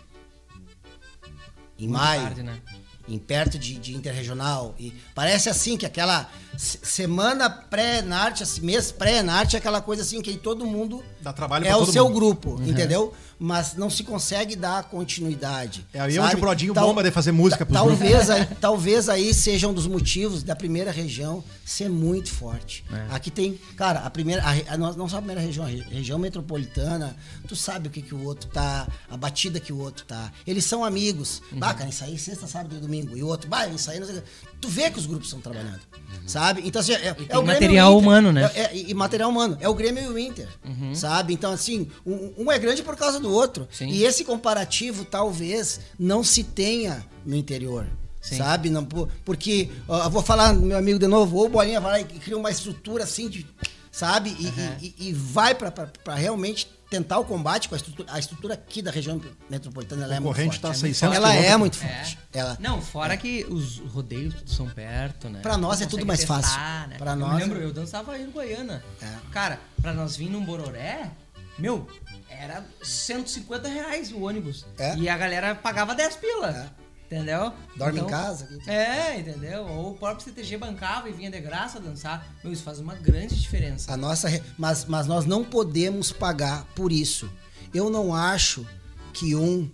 [1.77, 2.61] Em Muito maio tarde, né?
[3.09, 4.73] em perto de, de interregional.
[4.79, 10.21] E parece assim que aquela se- semana pré-Enarte, assim, mês pré-Enarte, é aquela coisa assim
[10.21, 12.13] que aí todo mundo Dá trabalho é o seu mundo.
[12.15, 13.13] grupo, entendeu?
[13.43, 15.85] Mas não se consegue dar continuidade.
[15.93, 16.27] É aí sabe?
[16.27, 19.87] onde o Brodinho bomba de fazer música pros Talvez aí, talvez aí seja um dos
[19.87, 22.83] motivos da primeira região ser muito forte.
[22.91, 23.15] É.
[23.15, 26.19] Aqui tem, cara, a primeira, a, a, não só a primeira região, a re- região
[26.19, 27.15] metropolitana,
[27.47, 30.31] tu sabe o que, que o outro tá, a batida que o outro tá.
[30.45, 31.41] Eles são amigos.
[31.51, 31.59] Uhum.
[31.59, 33.17] Bah, cara, isso aí sexta, sábado e domingo.
[33.17, 34.27] E o outro, bah, isso aí não sei o quê.
[34.61, 35.79] Tu vê que os grupos estão trabalhando,
[36.27, 36.61] sabe?
[36.63, 38.49] Então, assim, é, é o material humano, né?
[38.53, 39.57] É- é- e material humano.
[39.59, 40.47] É o Grêmio e o Inter,
[40.93, 41.33] sabe?
[41.33, 43.67] Então, assim, um, um é grande por causa do outro.
[43.71, 43.87] Sim.
[43.87, 47.87] E esse comparativo talvez não se tenha no interior.
[48.21, 48.37] Sim.
[48.37, 48.69] Sabe?
[48.69, 51.99] Não, por- porque, ó, vou falar, meu amigo, de novo, ou o Bolinha vai lá
[52.01, 53.47] e cria uma estrutura assim de.
[53.91, 54.29] Sabe?
[54.39, 58.11] E, e- e- e vai pra realmente tentar o combate com a estrutura.
[58.13, 60.61] A estrutura aqui da região metropolitana ela é muito concorrente forte.
[60.61, 61.17] tá a É muito 600 forte.
[61.17, 61.87] Ela é muito É.
[61.87, 62.19] forte.
[62.33, 65.39] Ela, Não, fora que os rodeios são perto, né?
[65.41, 66.59] Pra nós é tudo mais testar, fácil.
[66.89, 66.95] Né?
[66.97, 68.83] Pra eu nós me lembro, é- eu dançava aí no Goiânia.
[69.01, 69.07] É.
[69.31, 71.09] Cara, pra nós vir num Bororé,
[71.57, 71.87] meu,
[72.29, 74.65] era 150 reais o ônibus.
[74.77, 74.95] É.
[74.97, 76.71] E a galera pagava 10 pila.
[77.11, 77.15] É.
[77.15, 77.51] Entendeu?
[77.75, 78.47] Dorme Então- em casa.
[78.65, 79.65] É, entendeu?
[79.67, 82.25] Ou o próprio CTG bancava e vinha de graça dançar.
[82.43, 83.91] Meu, isso faz uma grande diferença.
[83.93, 87.29] A nossa, re- mas, mas nós não podemos pagar por isso.
[87.73, 88.65] Eu não acho
[89.13, 89.69] que um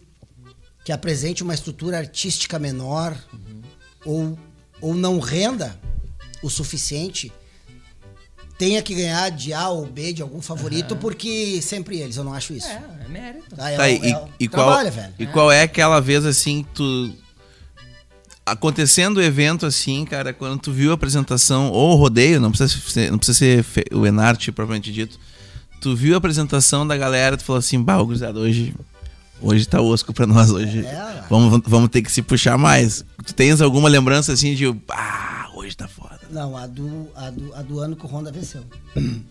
[0.83, 3.15] que apresente uma estrutura artística menor
[4.05, 4.37] ou,
[4.81, 5.77] ou não renda
[6.41, 7.31] o suficiente
[8.57, 12.33] tenha que ganhar de A ou B de algum favorito, porque sempre eles, eu não
[12.33, 12.67] acho isso.
[12.67, 13.55] É, é mérito.
[13.55, 15.13] Tá, é Tá, e, é e qual, trabalha, velho.
[15.19, 17.13] e qual é aquela vez assim que tu.
[18.51, 22.79] Acontecendo o evento assim, cara, quando tu viu a apresentação, ou o rodeio, não precisa
[22.89, 25.19] ser, não precisa ser o Enarte propriamente dito.
[25.81, 28.73] Tu viu a apresentação da galera, tu falou assim, bah, gurizada, hoje,
[29.41, 31.23] hoje tá osco pra nós, hoje É.
[31.29, 33.03] vamos, vamos ter que se puxar mais.
[33.25, 36.17] Tu tens alguma lembrança assim de, ah, hoje tá foda.
[36.31, 38.63] Não, a do, a do, a do ano que o Honda venceu.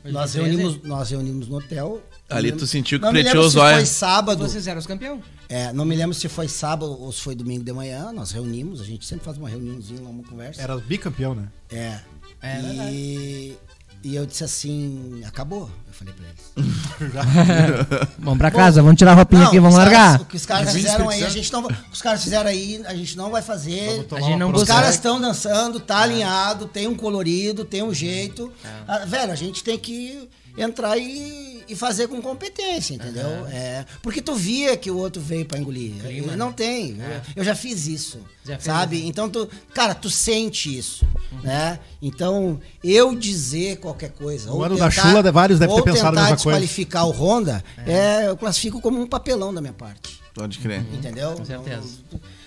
[0.05, 0.38] Nós, 2013?
[0.38, 2.02] reunimos, nós reunimos no hotel.
[2.28, 3.89] Ali tu sentiu que não me preteou lembro os se foi olhos.
[3.89, 4.48] sábado.
[4.48, 5.23] Vocês eram os campeão.
[5.48, 8.81] É, não me lembro se foi sábado ou se foi domingo de manhã, nós reunimos,
[8.81, 10.61] a gente sempre faz uma reuniãozinha uma conversa.
[10.61, 11.48] Era bicampeão, né?
[11.70, 11.98] É.
[12.43, 13.57] É e,
[14.03, 15.70] e eu disse assim, acabou.
[15.86, 18.07] Eu falei pra eles.
[18.19, 20.20] Vamos pra casa, vamos tirar a roupinha Não, aqui, vamos os caras- largar.
[20.20, 22.94] o que os caras fizeram aí, a gente não vai- os caras fizeram aí, a
[22.94, 24.07] gente não vai fazer.
[24.12, 28.53] A gente não Os caras estão dançando, tá alinhado, tem um colorido, tem um jeito.
[28.86, 30.28] Ah, velho, a gente tem que
[30.59, 33.47] entrar e, e fazer com competência, entendeu?
[33.48, 35.94] É, porque tu via que o outro veio pra engolir.
[36.02, 36.97] Clima, não tem.
[37.34, 38.18] Eu já fiz isso.
[38.44, 39.06] Já fez sabe?
[39.06, 41.05] Então tu, cara, tu sente isso,
[41.43, 41.78] né?
[42.01, 46.06] Então, eu dizer qualquer coisa, No ou ano da tentar- chula, vários devem ter pensado
[46.09, 46.59] a tentar mesma coisa.
[46.60, 50.82] desqualificar o Honda, é, eu classifico como um papelão da minha parte, Pode crer.
[50.93, 51.32] entendeu?
[51.34, 51.88] Com certeza.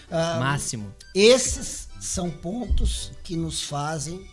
[0.10, 0.94] Ah, Máximo.
[1.14, 4.26] esses são pontos que nos fazem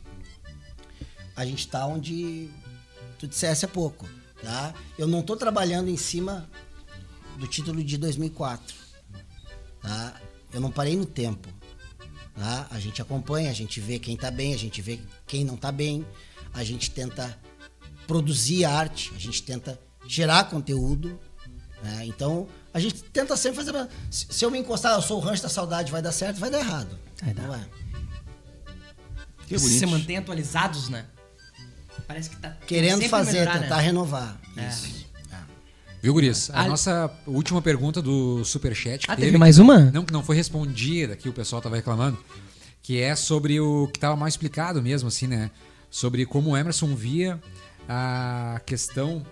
[1.35, 2.49] a gente estar onde
[3.19, 4.07] tu dissesse há pouco,
[4.43, 4.75] tá?
[4.99, 6.49] Eu não estou trabalhando em cima
[7.39, 8.75] do título de 2004,
[9.81, 10.21] tá?
[10.53, 11.49] Eu não parei no tempo,
[12.35, 12.67] tá?
[12.71, 15.71] A gente acompanha, a gente vê quem tá bem, a gente vê quem não tá
[15.71, 16.07] bem,
[16.55, 17.39] a gente tenta
[18.07, 21.19] produzir arte, a gente tenta gerar conteúdo,
[21.83, 22.07] né?
[22.07, 23.89] Então, a gente tenta sempre fazer.
[24.11, 26.61] Se eu me encostar, eu sou o rancho da saudade, vai dar certo, vai dar
[26.61, 26.99] errado.
[27.23, 27.49] Vai dar.
[27.49, 27.67] Não é?
[29.47, 29.89] Que Se bonito.
[29.89, 31.07] mantém atualizados, né?
[32.07, 33.83] Parece que tá Querendo fazer, melhorar, tentar né?
[33.83, 34.41] renovar.
[34.57, 34.69] É.
[34.69, 35.07] Isso.
[36.03, 36.51] Viu, Guris?
[36.51, 39.07] A Ah, nossa última pergunta do Superchat.
[39.07, 39.91] que Ah, teve mais uma?
[39.91, 42.17] Não, que não foi respondida, que o pessoal tava reclamando.
[42.83, 45.51] Que é sobre o que tava mal explicado mesmo, assim, né?
[45.91, 47.41] Sobre como o Emerson via
[47.89, 49.25] a questão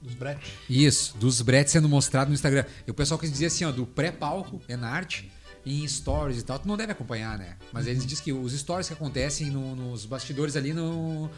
[0.00, 0.48] Dos bretes.
[0.70, 2.64] Isso, dos bretes sendo mostrado no Instagram.
[2.86, 5.30] E o pessoal quis dizer assim, ó, do pré-palco, é na arte,
[5.66, 7.56] em stories e tal, tu não deve acompanhar, né?
[7.72, 11.28] Mas eles dizem que os stories que acontecem no- nos bastidores ali no,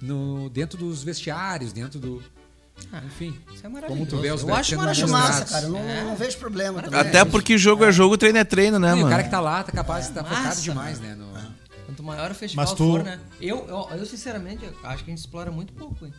[0.00, 2.22] no dentro dos vestiários, dentro do
[3.06, 3.38] Enfim.
[3.54, 4.06] Isso é maravilhoso.
[4.06, 5.12] Como tu vê os Eu acho maravilhoso.
[5.12, 5.66] massa, cara.
[5.66, 6.02] Eu não, É.
[6.04, 6.98] não vejo problema também.
[6.98, 9.10] Até porque jogo é jogo, treino é treino, né, E o mano?
[9.10, 11.14] cara que tá lá tá capaz de estar Massa, focado demais, né?
[11.14, 11.30] no-
[11.86, 13.18] Quanto maior o festival tu- for, né?
[13.40, 16.12] Eu, eu, eu, sinceramente, acho que a gente explora muito pouco, hein?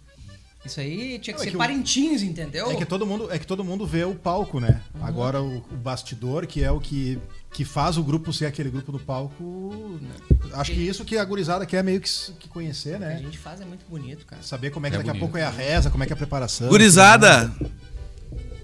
[0.63, 2.69] Isso aí tinha que Não, é ser que o- parintins, entendeu?
[2.69, 4.79] É que todo mundo, é que todo mundo vê o palco, né?
[5.01, 7.17] Agora o, o bastidor, que é o que,
[7.51, 9.99] que faz o grupo ser aquele grupo do palco.
[9.99, 10.09] né?
[10.53, 12.09] Acho que isso que a gurizada quer meio que,
[12.39, 13.17] que conhecer, O que a né?
[13.17, 14.43] gente faz é muito bonito, cara.
[14.43, 15.21] Saber como é que É daqui a bonito.
[15.23, 16.69] pouco é a reza, como é que é a preparação.
[16.69, 17.51] Gurizada,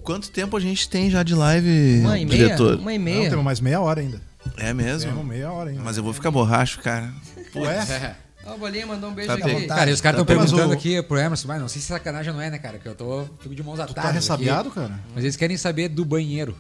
[0.04, 2.44] quanto tempo a gente tem já de live, Uma e meia?
[2.44, 2.76] diretor?
[2.78, 3.30] Uma e Não, meia.
[3.30, 4.22] temos mais meia hora ainda.
[4.58, 5.10] É mesmo?
[5.12, 5.82] Temos meia hora ainda.
[5.82, 7.12] Mas eu vou ficar borracho, cara.
[7.56, 8.16] Ué?
[8.48, 9.44] Ó, o Bolinha mandou um beijo Tá aqui.
[9.44, 9.68] bem.
[9.68, 11.88] Cara, e os caras estão Tá, perguntando o- aqui pro Emerson, mas não sei se
[11.88, 12.78] sacanagem não é, né, cara?
[12.80, 14.04] Que eu tô fico de mãos Tu atadas.
[14.04, 14.80] tá ressabiado, aqui.
[14.80, 14.92] cara?
[15.14, 16.56] Mas eles querem saber do banheiro.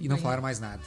[0.00, 0.80] E não falaram mais nada.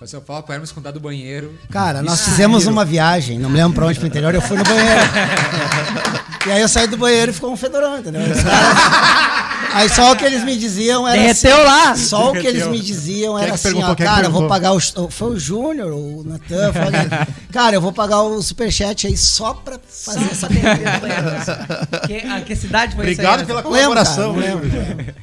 [0.00, 1.56] Mas se eu falo pro Emerson contar do banheiro.
[1.70, 4.64] Cara, nós fizemos uma viagem, não me lembro pra onde pro interior, eu fui no
[4.64, 5.00] banheiro.
[6.46, 8.20] e aí eu saí do banheiro e ficou um fedorão, entendeu?
[8.22, 11.16] Os caras- Aí só o que eles me diziam era.
[11.20, 11.96] Derreteu assim, lá.
[11.96, 14.72] Só o que eles me diziam é era assim, ó, é cara, eu vou pagar
[14.72, 14.80] o.
[15.10, 17.08] Foi o Júnior, o Natan, foi alguém.
[17.52, 22.04] Cara, eu vou pagar o superchat aí só pra fazer essa pergunta.
[22.06, 23.46] Que, ah, que cidade foi Obrigado essa aí?
[23.46, 24.32] pela colaboração.
[24.36, 24.54] né?
[24.54, 25.14] lembro.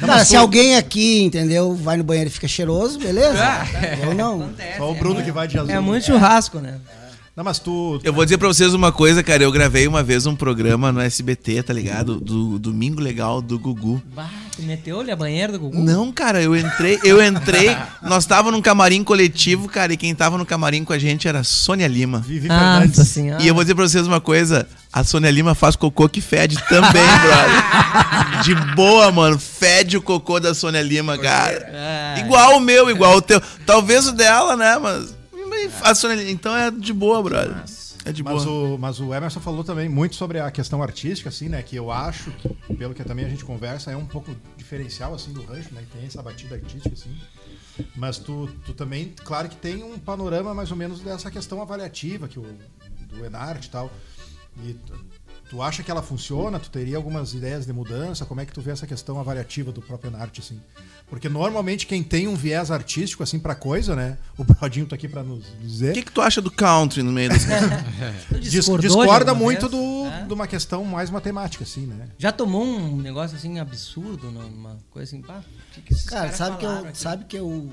[0.00, 3.42] Cara, se alguém aqui, entendeu, vai no banheiro e fica cheiroso, beleza?
[4.02, 4.42] Eu não.
[4.42, 5.70] Acontece, Só o é Bruno muito- que vai de azul.
[5.70, 6.74] É muito churrasco, né?
[7.36, 8.00] Não, mas tu.
[8.02, 9.42] Eu vou dizer pra vocês uma coisa, cara.
[9.42, 12.18] Eu gravei uma vez um programa no SBT, tá ligado?
[12.18, 14.02] Do Domingo Legal do Gugu.
[14.14, 14.26] Bah,
[14.56, 15.78] tu meteu-lhe a banheira do Gugu?
[15.78, 20.38] Não, cara, eu entrei, eu entrei, nós tava num camarim coletivo, cara, e quem tava
[20.38, 22.20] no camarim com a gente era a Sônia Lima.
[22.20, 23.08] Vivi Nossa Fernandes.
[23.08, 23.42] senhora.
[23.42, 26.56] E eu vou dizer pra vocês uma coisa, a Sônia Lima faz cocô que fede
[26.70, 26.90] também,
[27.20, 28.42] brother.
[28.44, 31.70] De boa, mano, fede o cocô da Sônia Lima, cara.
[31.74, 33.42] Ah, Igual o meu, igual o teu.
[33.66, 35.14] Talvez o dela, né, mas
[35.82, 37.64] a Lima, então é de boa, brother.
[38.04, 38.74] É de Mas boa.
[38.74, 41.60] o, mas o Emerson falou também muito sobre a questão artística, assim, né?
[41.60, 45.32] Que eu acho, que, pelo que também a gente conversa, é um pouco diferencial, assim,
[45.32, 45.84] do rancho, né?
[45.92, 47.10] Tem essa batida artística, assim.
[47.96, 52.28] Mas tu, tu também, claro que tem um panorama mais ou menos dessa questão avaliativa,
[52.28, 52.46] que o,
[53.08, 53.90] do Enart e tal.
[54.64, 55.04] E tu,
[55.50, 56.60] tu acha que ela funciona?
[56.60, 58.24] Tu teria algumas ideias de mudança?
[58.24, 60.60] Como é que tu vê essa questão avaliativa do próprio Enart, assim?
[61.08, 64.18] Porque normalmente quem tem um viés artístico, assim, pra coisa, né?
[64.36, 65.92] O Brodinho tá aqui pra nos dizer.
[65.92, 67.44] O que, que tu acha do country no meio das
[68.28, 69.70] tu Dis- discordou de discorda muito vez?
[69.70, 70.24] do, É?
[70.26, 72.08] de uma questão mais matemática, assim, né?
[72.18, 75.44] Já tomou um negócio assim absurdo, numa coisa assim, pá?
[75.78, 76.98] o que que Cara, sabe que, eu, aqui?
[76.98, 77.70] sabe que eu,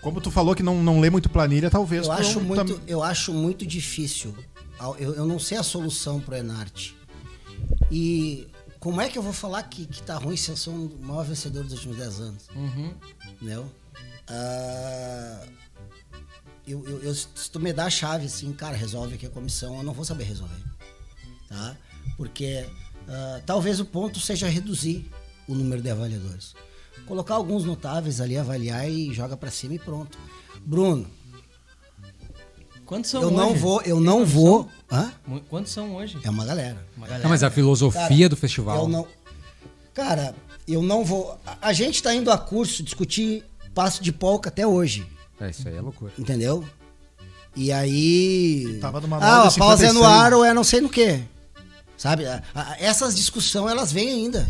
[0.00, 2.06] Como tu falou que não, não lê muito planilha, talvez.
[2.06, 4.32] eu, acho não- muito, tam- eu acho muito difícil.
[5.00, 6.90] Eu, eu não sei a solução pro Enart.
[7.90, 8.46] E
[8.86, 11.24] como é que eu vou falar que, que tá ruim se eu sou o maior
[11.24, 12.48] vencedor dos últimos 10 anos?
[12.54, 12.94] Uhum.
[13.32, 13.68] Entendeu?
[14.28, 15.44] Ah,
[16.64, 19.76] eu, eu- eu- se tu me dá a chave assim, cara, resolve aqui a comissão,
[19.78, 20.62] eu não vou saber resolver.
[21.48, 21.76] Tá?
[22.16, 22.64] Porque
[23.08, 25.10] ah, talvez o ponto seja reduzir
[25.48, 26.54] o número de avaliadores.
[27.06, 30.16] Colocar alguns notáveis ali, avaliar e joga pra cima e pronto.
[30.64, 31.10] Bruno,
[32.86, 33.58] Quantos são eu não hoje?
[33.58, 34.26] vou, eu não noção?
[34.26, 34.68] vou.
[34.90, 35.12] Hã?
[35.26, 36.18] Mu- Quantos são hoje?
[36.22, 36.86] É uma galera.
[36.96, 37.24] Uma galera.
[37.24, 38.78] Não, mas a filosofia Cara, do festival.
[38.78, 39.06] Eu não.
[39.92, 40.34] Cara,
[40.68, 41.38] eu não vou.
[41.60, 43.44] A, gente tá indo a curso discutir
[43.74, 45.06] passo de polca até hoje.
[45.40, 46.12] É, isso aí é loucura.
[46.18, 46.64] Entendeu?
[47.56, 48.78] E aí.
[48.80, 50.04] Tava manual ah, a pausa é no 56.
[50.04, 51.22] ar ou é não sei no que.
[51.96, 52.24] Sabe?
[52.78, 54.46] Essas discussões elas vêm ainda.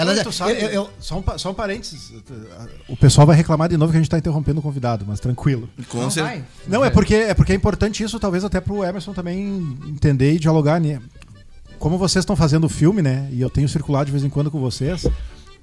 [0.00, 2.12] Elas, Não, tu sabe, eu- eu- Só, um, só um parênteses.
[2.88, 5.68] O pessoal vai reclamar de novo que a gente tá interrompendo o convidado, mas tranquilo.
[5.88, 6.44] Com Não certeza.
[6.68, 10.38] Não, é porque é porque é importante isso, talvez até pro Emerson também entender e
[10.38, 11.00] dialogar, né?
[11.80, 13.28] Como vocês estão fazendo o filme, né?
[13.32, 15.04] E eu tenho circulado de vez em quando com vocês.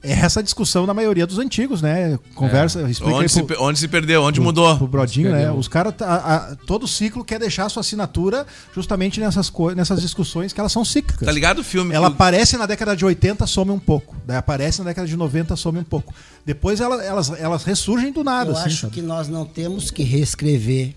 [0.06, 2.20] É essa discussão na maioria dos antigos, né?
[2.36, 4.22] Conversa, explica aí Onde se, pro- pe- onde se perdeu?
[4.24, 4.78] Onde pro- mudou?
[4.78, 5.52] Pro Brodinho, Se né?
[5.52, 10.60] Os caras, tá- todo ciclo quer deixar a sua assinatura justamente nessas, nessas discussões que
[10.60, 11.26] elas são cíclicas.
[11.26, 11.94] Tá ligado o filme?
[11.94, 14.16] Ela que o- aparece na década de 80, some um pouco.
[14.26, 16.14] Daí aparece na década de 90, some um pouco.
[16.46, 18.94] Depois ela- elas, elas ressurgem do nada, eu assim, acho sabe?
[18.94, 20.94] que nós não temos que reescrever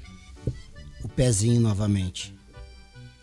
[1.02, 2.36] o pezinho novamente.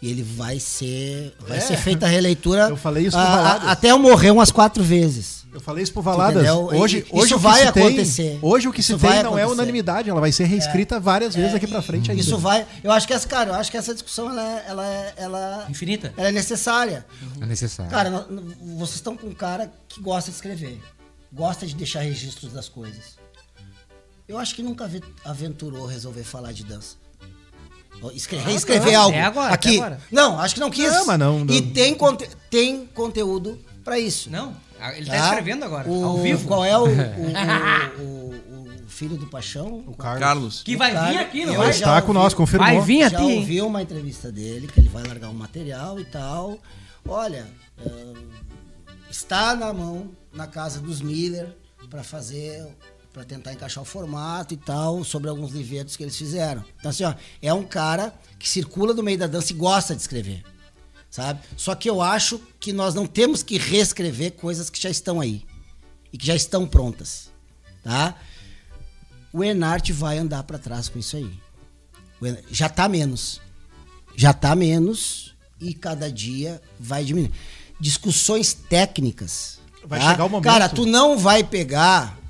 [0.06, 1.34] E ele vai ser.
[1.48, 1.61] Vai É.
[1.61, 2.69] ser feita a releitura.
[2.69, 3.69] Eu falei isso pro a- a- Valadas.
[3.69, 5.44] até eu morrer umas quatro vezes.
[5.52, 6.44] Eu falei isso pro Valadas.
[6.44, 6.69] Entendeu?
[6.73, 8.40] E- Hoje, isso hoje o que vai tem- acontecer.
[8.41, 9.52] hoje o que Isso se tem vai não é acontecer.
[9.53, 12.22] unanimidade, ela vai ser reescrita várias vezes daqui pra frente ainda.
[12.22, 12.68] Isso vai.
[12.84, 15.65] Eu acho que essa, cara, eu acho que essa discussão ela é, ela é, ela,
[15.69, 16.14] Infinita?
[16.15, 17.03] ela é necessária.
[17.41, 17.90] É necessário.
[17.90, 18.27] Cara,
[18.77, 20.80] vocês estão com um cara que gosta de escrever,
[21.34, 23.15] gosta de deixar registros das coisas.
[24.27, 26.98] Eu acho que nunca ave- aventurou resolver falar de dança.
[28.14, 29.78] Escre- reescrever não, algo até agora, aqui.
[29.78, 30.00] agora.
[30.12, 30.92] Não, acho que não quis.
[30.92, 31.72] Não, mas não- E não.
[31.72, 34.30] tem, conte- tem conteúdo pra isso.
[34.30, 34.56] Não,
[34.96, 35.26] ele tá, tá?
[35.30, 36.48] escrevendo agora, O- ao vivo.
[36.48, 36.88] Qual é o, o-
[38.00, 39.84] o- o- o filho do Paixão?
[39.88, 40.20] O Carlos.
[40.20, 40.64] Carlos.
[40.64, 41.68] Que vai vir aqui, não vai?
[41.68, 42.68] já Está com ouvi- nós, confirmou.
[42.68, 43.40] Vai vir Já aqui, hein?
[43.40, 46.60] ouvi uma entrevista dele, que ele vai largar um material e tal.
[47.08, 47.48] Olha,
[47.86, 48.14] ahn,
[49.10, 51.48] está na mão na casa dos Miller
[51.90, 52.66] para fazer
[53.16, 56.66] para tentar encaixar o formato e tal sobre alguns livretos que eles fizeram.
[56.78, 60.02] Então assim, ó, é um cara que circula no meio da dança e gosta de
[60.02, 60.44] escrever.
[61.10, 61.40] Sabe?
[61.56, 65.46] Só que eu acho que nós não temos que reescrever coisas que já estão aí
[66.12, 67.32] e que já estão prontas,
[67.82, 68.16] tá?
[69.32, 71.32] O Enart vai andar para trás com isso aí.
[72.22, 73.40] Enart- Já tá menos.
[74.14, 77.32] Já tá menos e cada dia vai diminuir.
[77.80, 79.60] Discussões técnicas.
[79.86, 80.12] Vai tá?
[80.12, 82.25] chegar o momento- Cara, tu não vai pegar.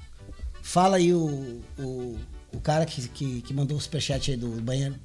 [0.66, 2.18] Fala aí o, o,
[2.52, 4.96] o cara que, que, que mandou o superchat aí do banheiro.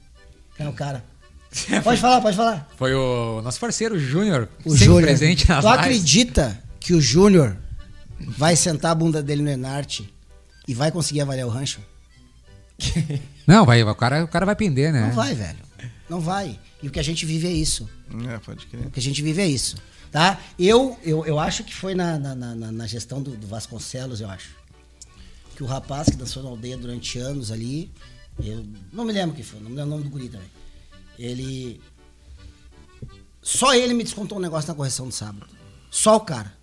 [0.57, 1.05] Quem é o cara?
[1.85, 2.69] Pode falar, pode falar.
[2.77, 5.03] Foi o nosso parceiro Júnior, O Júnior.
[5.03, 7.57] presente nas Tu acredita que o Júnior
[8.21, 10.09] vai sentar a bunda dele no Enarte
[10.67, 11.81] e vai conseguir avaliar o rancho?
[13.47, 15.09] Não, vai, o cara, o cara vai pender, né?
[15.09, 15.59] Não vai, velho.
[16.09, 16.59] Não vai.
[16.83, 17.87] E o que a gente vive é isso.
[18.29, 18.87] É, pode crer.
[18.87, 19.77] O que a gente vive é isso.
[20.11, 20.39] Tá?
[20.59, 24.31] Eu, eu, eu acho que foi na, na, na, na gestão do, do Vasconcelos, eu
[24.31, 24.60] acho.
[25.61, 27.93] Que o rapaz que dançou na aldeia durante anos ali,
[28.43, 30.49] eu não me lembro quem foi, não me lembro o nome do guri também.
[31.19, 31.79] Ele.
[33.43, 35.47] Só ele me descontou um negócio na correção do sábado.
[35.91, 36.57] Só o cara.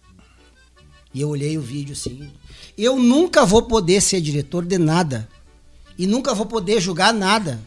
[1.13, 2.27] E eu olhei o vídeo assim.
[2.75, 5.29] Eu nunca vou poder ser diretor de nada.
[5.95, 7.61] E nunca vou poder julgar nada.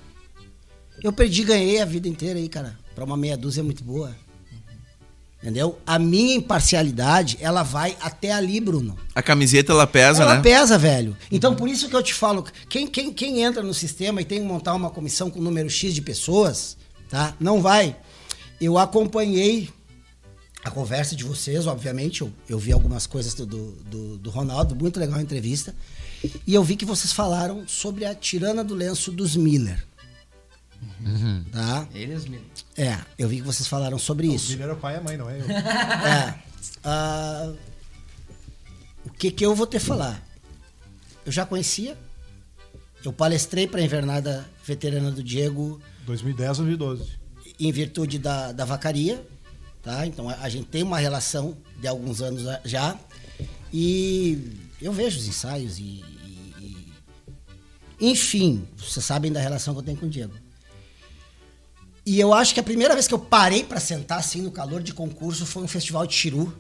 [1.00, 2.76] Eu perdi, ganhei a vida inteira aí, cara.
[2.92, 4.16] Pra uma meia dúzia é muito boa.
[5.42, 5.78] Entendeu?
[5.86, 8.94] A minha imparcialidade, ela vai até ali, Bruno.
[9.14, 10.42] A camiseta ela pesa, ela né?
[10.42, 11.16] pesa, velho.
[11.32, 14.40] Então, por isso que eu te falo, quem, quem, quem entra no sistema e tem
[14.42, 16.76] que montar uma comissão com número X de pessoas,
[17.08, 17.34] tá?
[17.40, 17.96] Não vai.
[18.60, 19.70] Eu acompanhei
[20.62, 22.20] a conversa de vocês, obviamente.
[22.20, 25.74] Eu, eu vi algumas coisas do, do, do- do Ronaldo, muito legal a entrevista.
[26.46, 29.82] E eu vi que vocês falaram sobre a tirana do lenço dos Miller.
[31.50, 31.88] Tá?
[31.94, 32.44] Eles mesmo.
[32.76, 34.50] É, eu vi que vocês falaram sobre O isso.
[34.52, 35.44] Miller é o pai e a mãe, não é eu.
[35.50, 36.34] É.
[36.84, 37.52] Ah,
[39.04, 40.22] o que que eu vou te falar?
[41.26, 41.96] Eu já conhecia.
[43.04, 47.18] Eu palestrei para a invernada veterana do Diego 2010, 2012.
[47.58, 49.26] em virtude da, da vacaria,
[49.82, 50.06] tá?
[50.06, 52.98] Então a, a gente tem uma relação de alguns anos a- já
[53.72, 56.92] e eu vejo os ensaios e, e- e-
[58.10, 60.34] enfim, vocês sabem da relação que eu tenho com o Diego.
[62.10, 64.82] E eu acho que a primeira vez que eu parei para sentar assim no calor
[64.82, 66.52] de concurso foi um festival de Chiru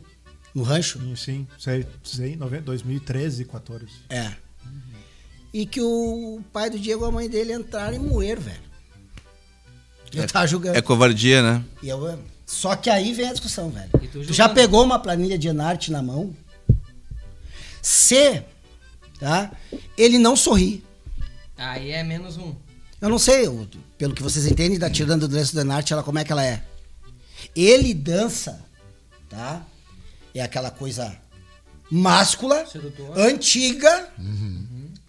[0.54, 1.00] no rancho.
[1.00, 3.86] Sim, sim, sei, sei, nove- 2013, 14.
[4.08, 4.30] É.
[5.52, 8.60] E que o pai do Diego e a mãe dele entraram e moeram, velho.
[10.14, 10.78] Eu tava julgando.
[10.78, 11.64] É covardia, né?
[11.82, 12.16] E eu,
[12.46, 13.90] só que aí vem a discussão, velho.
[14.00, 16.32] E tu já pegou uma planilha de Enarte na mão?
[17.82, 18.44] Se,
[19.18, 19.50] tá?
[19.98, 20.84] Ele não sorri.
[21.58, 22.54] Aí é menos um.
[23.00, 23.66] Eu não sei, eu-
[23.96, 26.44] pelo que vocês entendem da tirando do lenço do Enarte, ela como é que ela
[26.44, 26.62] é?
[27.56, 28.60] Ele dança,
[29.28, 29.62] tá?
[30.34, 31.16] É aquela coisa
[31.90, 33.18] máscula, Sedutor.
[33.18, 34.08] antiga,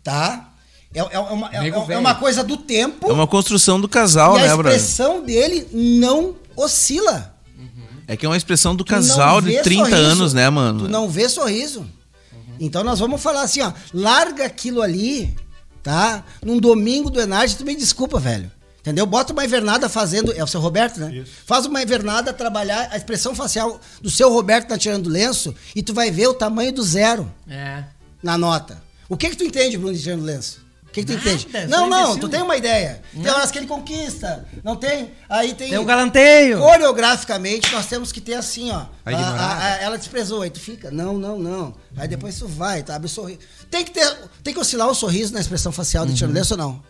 [0.04, 0.54] tá?
[0.94, 2.00] É, é uma, é- Nego é- é velho.
[2.00, 3.10] uma coisa do tempo.
[3.10, 4.76] É uma construção do casal, né, a brother?
[4.78, 7.36] expressão dele não oscila.
[8.08, 10.02] É que é uma expressão do casal de vê 30 sorriso.
[10.04, 10.86] anos, né, mano?
[10.86, 11.88] Tu não vê sorriso.
[12.60, 15.34] Então nós vamos falar assim, ó, larga aquilo ali,
[15.84, 16.24] tá?
[16.44, 18.52] Num domingo do Enarde, tu me desculpa, velho.
[18.80, 19.06] Entendeu?
[19.06, 20.34] Bota uma invernada fazendo.
[20.34, 21.16] É o seu Roberto, né?
[21.18, 21.32] Isso.
[21.46, 25.84] Faz uma invernada trabalhar a expressão facial do seu Roberto tá tirando o lenço e
[25.84, 27.84] tu vai ver o tamanho do zero É.
[28.24, 28.82] na nota.
[29.08, 30.62] O que que tu entende, Bruno, de tirando lenço?
[30.92, 31.48] O que, que tu entende?
[31.50, 32.20] sou Não, não, imbecil.
[32.20, 33.02] tu tem uma ideia.
[33.14, 34.46] Tem horas que ele conquista.
[34.62, 35.12] Não tem?
[35.30, 35.70] Aí tem.
[35.70, 36.60] Tem um galanteio.
[36.60, 38.86] Coreograficamente, nós temos que ter assim, ó.
[39.06, 41.74] A A- a- ela desprezou, aí tu fica, não, não, não.
[41.96, 43.40] Aí depois tu vai, tu abre o sorriso.
[43.70, 44.06] Tem que ter,
[44.44, 46.14] tem que oscilar o sorriso na expressão facial Uhum.
[46.14, 46.84] tirando lenço ou não?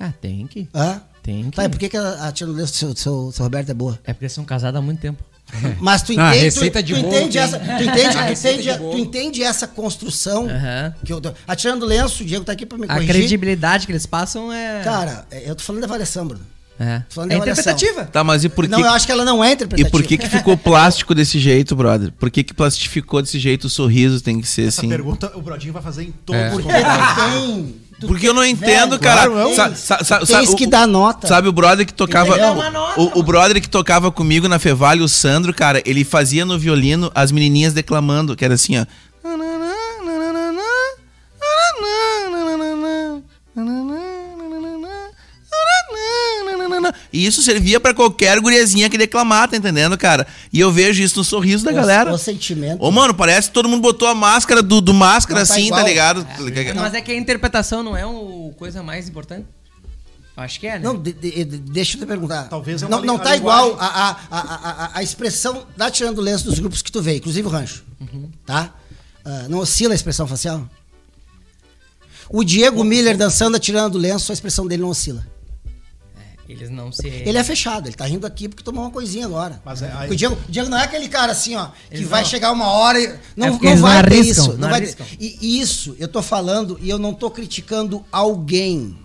[0.00, 0.68] Ah, tem que.
[0.74, 1.00] Hã?
[1.22, 1.56] Tem que.
[1.56, 3.44] Tá, e por que, que a, a tirando lenço do seu, do seu, do seu
[3.44, 3.98] Roberto é boa?
[4.04, 5.22] É porque eles são casados há muito tempo.
[5.80, 9.42] Mas tu Ah, entende, receita tu, de tu entende essa, tu entende, A tu entende,
[9.42, 10.48] essa construção
[11.04, 13.14] que eu atirando lenço, o Diego tá aqui pra me A corrigir.
[13.14, 14.82] credibilidade que eles passam é.
[14.82, 16.44] Cara, é, eu tô falando de avaliação, Bruno.
[16.78, 16.98] é.
[17.08, 18.04] Tô falando é interpretativa.
[18.06, 18.84] Tá, mas e por Não, que...
[18.84, 19.90] eu acho que ela não é E interpretativa.
[19.90, 22.12] por que que ficou plástico desse jeito, brother?
[22.18, 23.66] Por que que plastificou desse jeito?
[23.66, 24.88] O sorriso tem que ser Essa assim.
[24.88, 26.48] pergunta o Brodinho vai fazer em todos É.
[26.48, 27.74] os Porque tu tem...
[28.00, 29.28] tu Porque eu não entendo, Velho, cara.
[29.30, 29.54] claro, não.
[29.54, 31.26] Sa- sa- sa- sa- que o- dar nota.
[31.26, 32.36] Sabe o brother que tocava.
[32.96, 37.10] O, o brother que tocava comigo na Fevale, o Sandro, cara, ele fazia no violino
[37.14, 38.86] as menininhas declamando, que era assim, ó.
[47.16, 50.26] E isso servia pra qualquer guriazinha que declamar, tá entendendo, cara?
[50.52, 52.12] E eu vejo isso no sorriso da O- galera.
[52.12, 52.82] O sentimento.
[52.84, 55.66] Ô, mano, parece que todo mundo botou a máscara do, do máscara Não tá assim,
[55.66, 55.80] igual.
[55.80, 56.26] tá ligado?
[56.74, 59.46] Mas é que a interpretação não é o coisa mais importante.
[60.36, 60.80] Acho que é, né?
[60.84, 62.44] Não, de- de- de- deixa eu te perguntar.
[62.50, 65.90] Talvez é não, uma não tá a igual a, a, a, a, a- expressão da
[65.90, 67.82] tirando lenço dos grupos que tu vê, inclusive o rancho.
[67.98, 68.28] Uhum.
[68.44, 68.74] Tá?
[69.24, 70.68] Ah, não oscila a expressão facial?
[72.28, 75.26] O Diego Miller dançando atirando lenço, a expressão dele não oscila.
[76.48, 77.06] Eles não se.
[77.08, 79.60] Ele é fechado, ele tá rindo aqui porque tomou uma coisinha agora.
[79.64, 82.08] Mas é- Porque o, Diego, o Diego não é aquele cara assim, ó, que Eles
[82.08, 83.14] vai não- chegar uma hora e.
[83.34, 84.48] Não, É não vai não ter isso.
[84.52, 84.96] não Não vai ter-.
[85.18, 88.96] E isso, eu tô falando e eu não tô criticando alguém,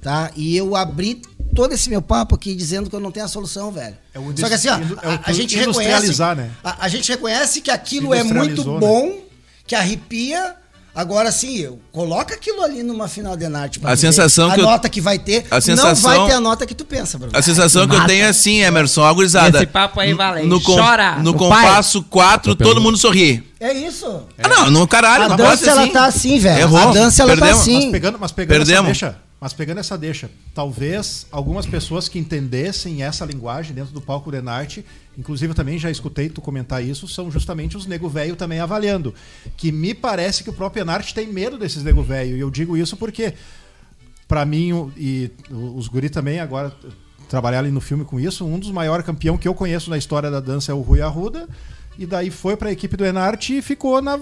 [0.00, 0.30] tá?
[0.34, 1.20] E eu abri
[1.54, 3.96] todo esse meu papo aqui dizendo que eu não tenho a solução, velho.
[4.14, 4.80] É o Só que assim, ó, é
[5.14, 6.18] a, a gente reconhece.
[6.34, 6.50] né?
[6.62, 8.78] A, a gente reconhece que aquilo é muito né?
[8.80, 9.20] bom,
[9.66, 10.56] que arrepia.
[10.96, 14.50] Agora sim, eu coloca aquilo ali numa final de Nart pra A tu ver sensação
[14.50, 16.74] a que eu- nota que vai ter, a não sensação- vai ter a nota que
[16.74, 17.36] tu pensa, Bruno.
[17.36, 18.08] A sensação que eu mata.
[18.08, 19.58] tenho é assim, Emerson, ó, gurizada.
[19.58, 21.16] Esse papo aí, Valen, No, com- chora.
[21.18, 23.46] no compasso 4, todo mundo sorri.
[23.60, 24.22] É isso.
[24.42, 25.92] Ah, não, no caralho, a não dança ela assim.
[25.92, 26.60] tá assim, velho.
[26.60, 26.88] Errou.
[26.88, 27.56] A dança ela Perdemos.
[27.58, 27.74] tá assim.
[27.82, 28.90] Mas pegando, mas pegando Perdemos.
[28.90, 34.00] essa deixa, mas pegando essa deixa, talvez algumas pessoas que entendessem essa linguagem dentro do
[34.00, 34.84] palco de arte,
[35.16, 39.14] inclusive eu também já escutei tu comentar isso, são justamente os nego velho também avaliando,
[39.56, 42.76] que me parece que o próprio Enarte tem medo desses nego velho, e eu digo
[42.76, 43.34] isso porque
[44.26, 46.74] pra mim e os guri também agora
[47.28, 50.30] trabalhar ali no filme com isso, um dos maiores campeão que eu conheço na história
[50.30, 51.46] da dança é o Rui Arruda,
[51.98, 54.18] e daí foi pra equipe do Enarte e ficou na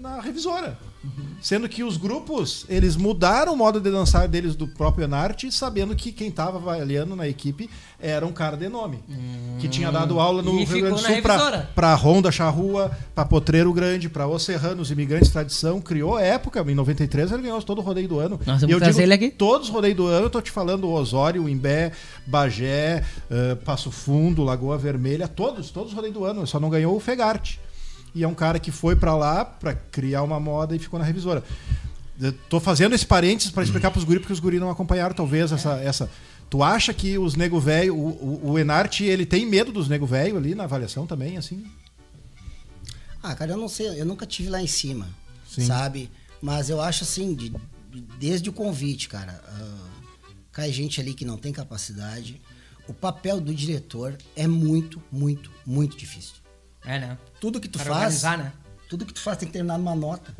[0.00, 0.78] na revisora.
[1.40, 5.94] Sendo que os grupos, eles mudaram o modo de dançar deles do próprio Enarte, sabendo
[5.94, 7.70] que quem estava avaliando na equipe
[8.00, 8.98] era um cara de nome.
[9.58, 13.24] Que tinha dado aula no E Rio Grande do Sul pra, pra Ronda Charrua, pra
[13.24, 17.82] Potreiro Grande, pra Os Serranos, Imigrantes Tradição, criou época, em 93 ele ganhou todo o
[17.82, 18.40] rodeio do ano.
[18.44, 19.30] Vamos e eu digo, ele aqui.
[19.30, 21.92] todos os rodeios do ano, eu tô te falando Osório, Imbé,
[22.26, 26.96] Bagé, eh, Passo Fundo, Lagoa Vermelha, todos, todos os rodeios do ano, só não ganhou
[26.96, 27.60] o Fegarte.
[28.16, 31.04] E é um cara que foi pra lá pra criar uma moda e ficou na
[31.04, 31.44] revisora.
[32.18, 35.52] Eu tô fazendo esse parênteses pra explicar pros guri, porque os guri não acompanharam talvez
[35.52, 36.10] essa essa
[36.48, 40.06] Tu acha que os nego velho, o, o, o Enarte, ele tem medo dos nego
[40.06, 41.66] velho ali na avaliação também, assim?
[43.22, 45.08] Ah, cara, eu não sei, eu nunca tive lá em cima,
[45.46, 45.66] Sim.
[45.66, 46.10] sabe?
[46.40, 47.50] Mas eu acho assim, de-
[47.90, 49.88] de- desde o convite, cara, ah,
[50.52, 52.40] cai gente ali que não tem capacidade.
[52.88, 56.36] O papel do diretor é muito, muito, muito difícil.
[56.86, 57.18] É, né?
[57.40, 58.52] Tudo que tu Para faz, organizar, né?
[58.88, 60.32] tudo que tu faz tem que terminar numa nota.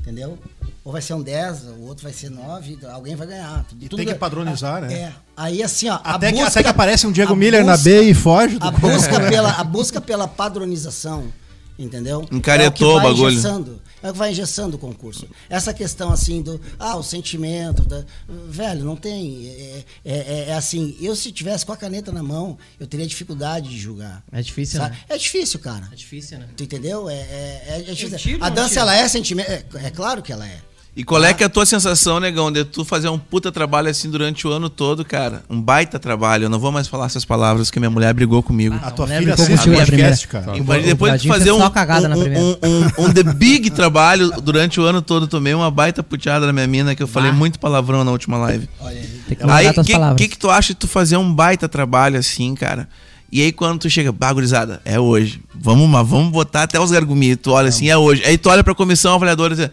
[0.00, 0.38] Entendeu?
[0.84, 3.64] Ou vai ser um 10, o outro vai ser 9, alguém vai ganhar.
[3.64, 4.92] Tudo- E tudo tem que é- padronizar, né?
[4.94, 5.12] É.
[5.36, 7.90] Aí assim, ó, a Até, que, busca- até que aparece um Diego Miller na busca-
[7.90, 8.58] B e foge.
[8.58, 11.26] do- a busca pela a busca pela padronização,
[11.78, 12.26] entendeu?
[12.32, 13.30] Encaretou é o que vai bagulho.
[13.32, 15.26] engessando, é o que vai engessando o concurso.
[15.48, 18.04] Essa questão assim do ah, o sentimento, da-
[18.48, 22.22] velho, não tem é, é- é- é assim, eu se tivesse com a caneta na
[22.22, 24.22] mão, eu teria dificuldade de julgar.
[24.32, 24.96] É difícil, sabe?
[24.96, 25.02] né?
[25.08, 25.88] É difícil, cara.
[25.92, 26.48] É difícil, né?
[26.56, 27.08] Tu entendeu?
[27.08, 28.18] É, é, é- é difícil.
[28.18, 28.80] tiro, a dança tiro.
[28.80, 30.60] ela é sentimento, é, é claro que ela é.
[30.98, 33.88] E qual é que é a tua sensação, negão, de tu fazer um puta trabalho
[33.88, 35.44] assim durante o ano todo, cara?
[35.48, 36.46] Um baita trabalho.
[36.46, 38.74] Eu não vou mais falar essas palavras que minha mulher brigou comigo.
[38.82, 40.56] A tua mulher filha assiste o contigo na podcast, cara.
[40.56, 43.12] E O- mas o depois de fazer um, só cagada na um, um, um, um
[43.12, 47.02] the big trabalho durante o ano todo, tomei uma baita puteada na minha mina, que
[47.04, 48.68] eu falei muito palavrão na última live.
[48.80, 49.06] Olha aí.
[49.28, 50.16] Tem que Aí, palavras.
[50.16, 52.88] que que tu acha de tu fazer um baita trabalho assim, cara?
[53.30, 55.40] E aí quando tu chega, bagurizada, é hoje.
[55.54, 57.44] Vamos, mas vamos botar até os gargumitos.
[57.44, 58.24] Tu olha assim, é hoje.
[58.24, 59.70] Aí tu olha pra comissão avaliadora e diz,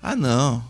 [0.00, 0.62] ah não,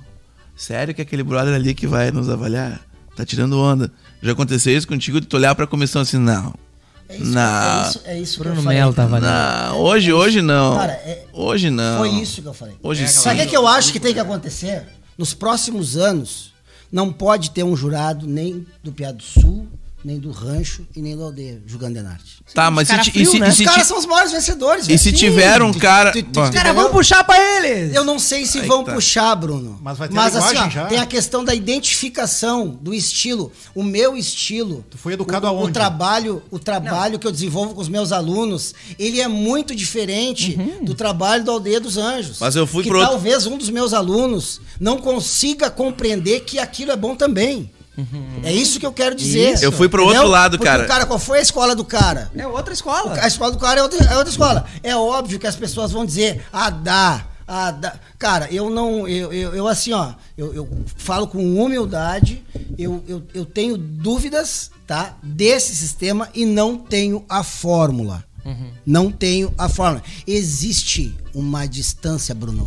[0.58, 2.80] sério que aquele brother ali que vai nos avaliar
[3.16, 3.90] tá tirando onda.
[4.22, 6.54] Já aconteceu isso contigo de tu olhar pra comissão assim, não.
[7.08, 7.40] É isso, Não.
[7.40, 8.78] é isso, é isso que Bruno eu falei.
[8.78, 9.06] Melo tá.
[9.08, 10.76] Não, hoje, hoje não.
[10.76, 11.98] Cara, é- hoje não.
[11.98, 12.74] Foi isso que eu falei.
[12.82, 13.20] Hoje sim.
[13.20, 14.84] Sabe o que, eu acho que tem que acontecer?
[15.16, 16.52] Nos próximos anos,
[16.92, 19.66] não pode ter um jurado nem do Piá do Sul,
[20.04, 22.38] nem do Rancho e nem do Aldeia, julgando Denarte.
[22.54, 23.46] Tá, mas se, frio, e se, né?
[23.46, 24.84] e Os se caras ti- são os maiores vencedores.
[24.84, 24.98] e velho.
[24.98, 25.16] se Sim.
[25.16, 26.12] tiver um cara.
[26.12, 26.62] Tu- tu- tu- Bom, entendeu?
[26.62, 27.94] Cara, vamos puxar pra eles!
[27.94, 28.94] Eu não sei se Aí vão tá.
[28.94, 29.78] puxar, Bruno.
[29.82, 30.86] Mas vai ter a assim, ó, já.
[30.86, 33.52] tem a questão da identificação do estilo.
[33.74, 34.84] O meu estilo.
[34.90, 35.70] Tu foi educado o, aonde?
[35.70, 40.56] O trabalho, o trabalho que eu desenvolvo com os meus alunos, ele é muito diferente
[40.82, 42.38] do trabalho da Aldeia dos Anjos.
[42.40, 46.58] Mas eu fui que pro outro- talvez um dos meus alunos não consiga compreender que
[46.58, 47.70] aquilo é bom também.
[48.42, 49.54] É isso que eu quero dizer.
[49.54, 49.64] Isso.
[49.64, 50.22] Eu fui pro Entendeu?
[50.22, 50.84] outro lado, Porque cara.
[50.84, 52.30] o cara, qual foi a escola do cara?
[52.36, 53.20] É outra escola.
[53.20, 54.64] A escola do cara é outra, é outra escola.
[54.82, 57.94] É óbvio que as pessoas vão dizer, ah, dá, ah, dá.
[58.18, 62.44] Cara, eu não, eu, eu, eu assim, ó, eu, eu falo com humildade,
[62.78, 68.24] eu, eu, eu tenho dúvidas, tá, desse sistema e não tenho a fórmula.
[68.86, 70.02] Não tenho a fórmula.
[70.26, 72.66] Existe uma distância, Bruno,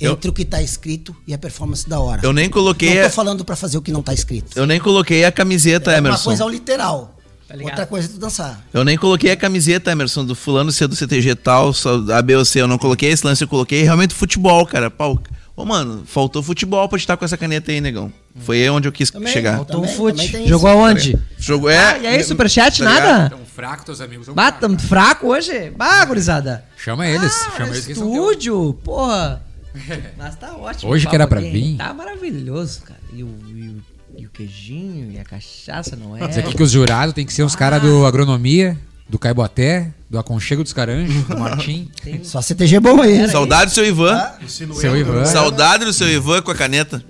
[0.00, 2.20] Eu- entre o que tá escrito e a performance da hora.
[2.24, 2.94] Eu nem coloquei.
[2.94, 4.56] não a- tô falando pra fazer o que não tá escrito.
[4.56, 6.24] Eu nem coloquei a camiseta, é uma Emerson.
[6.24, 7.16] coisa ao literal.
[7.48, 7.56] Tá?
[7.64, 8.64] Outra coisa é tu dançar.
[8.72, 12.36] Eu nem coloquei a camiseta, Emerson, do fulano ser do CTG tal, só A, B
[12.36, 12.60] ou C.
[12.60, 14.88] Eu não coloquei esse lance, eu coloquei realmente futebol, cara.
[14.90, 15.20] Pau,
[15.56, 18.10] Ô, mano, faltou futebol pra estar com essa caneta aí, negão.
[18.34, 19.56] Foi onde eu quis Também, chegar.
[19.56, 19.84] faltou.
[19.84, 20.32] Faltou um Também- fute.
[20.32, 21.18] também Jogou aonde?
[21.36, 21.76] Jogo é.
[21.78, 23.30] Ah, e aí, superchat, tá nada?
[23.30, 24.24] Tão fraco, teus amigos.
[24.26, 25.70] Tão Bah, tamo fraco hoje?
[25.76, 26.64] Bah, gurizada.
[26.78, 27.30] Chama eles.
[27.48, 29.42] Ah, chama eles estúdio, porra.
[30.16, 30.90] Mas tá ótimo.
[30.90, 31.50] Hoje que era pra aqui.
[31.50, 31.76] vir.
[31.76, 33.00] Tá maravilhoso, cara.
[33.12, 33.82] E o, e o,
[34.22, 36.26] e o queijinho, e a cachaça, não é?
[36.26, 38.76] Diz aqui que os jurados tem que ser os caras do agronomia,
[39.08, 41.88] do Caiboté, do Aconchego dos Caranjos, do Martim.
[42.02, 43.28] Tem- Só CTG bom aí.
[43.28, 44.20] Saudade do seu Ivan.
[44.48, 45.24] Seu Ivan.
[45.24, 47.02] Saudade do seu Ivan com a caneta.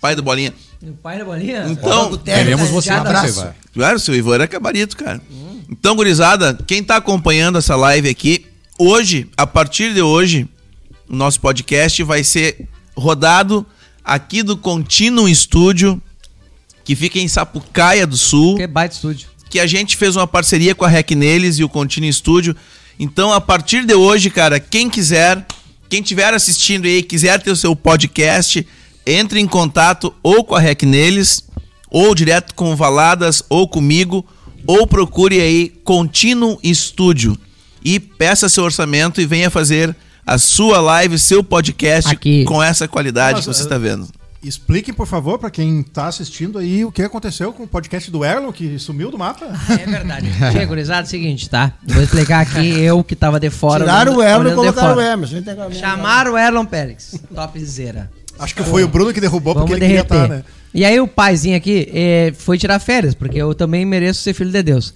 [0.00, 0.52] Pai do Bolinha.
[0.82, 1.66] O pai da bolinha?
[1.68, 3.34] Então, Queremos você Já lá, abraço.
[3.34, 3.54] seu Ivan.
[3.74, 5.20] Claro, o seu Ivan era gabarito, cara.
[5.68, 8.46] Então, gurizada, quem tá acompanhando essa live aqui,
[8.78, 10.48] hoje, a partir de hoje,
[11.10, 13.66] o nosso podcast vai ser rodado
[14.04, 16.00] aqui do Continuum Studio,
[16.84, 18.56] que fica em Sapucaia do Sul.
[18.56, 19.28] Que baita estúdio.
[19.50, 22.54] que a gente fez uma parceria com a Rec Neles e o Continuum Studio.
[22.96, 25.44] Então, a partir de hoje, cara, quem quiser,
[25.88, 28.64] quem estiver assistindo aí, quiser ter o seu podcast,
[29.04, 31.44] entre em contato ou com a Rec Neles,
[31.90, 34.24] ou direto com o Valadas, ou comigo,
[34.64, 37.36] ou procure aí Continuum Studio
[37.84, 39.96] e peça seu orçamento e venha fazer
[40.26, 42.44] a sua live, seu podcast Aqui.
[42.44, 44.08] com essa qualidade Mas, que você está vendo.
[44.42, 48.24] Expliquem, por favor, pra quem tá assistindo aí, o que aconteceu com o podcast do
[48.24, 49.46] Erlon, que sumiu do mapa.
[49.68, 50.32] É verdade.
[50.32, 51.74] Chega, gurizada, é o seguinte, tá?
[51.86, 53.84] Vou explicar aqui, eu que tava de fora.
[53.84, 55.00] Tiraram o Erlon e colocaram o.
[55.00, 55.42] Emerson.
[55.78, 57.20] Chamaram o Erlon Pérez.
[57.34, 58.10] Topzera.
[58.38, 60.24] Acho que foi o Bruno que derrubou porque Vamos ele queria derreter.
[60.24, 60.44] estar, né?
[60.72, 64.50] E aí o paizinho aqui eh, foi tirar férias, porque eu também mereço ser filho
[64.50, 64.94] de Deus.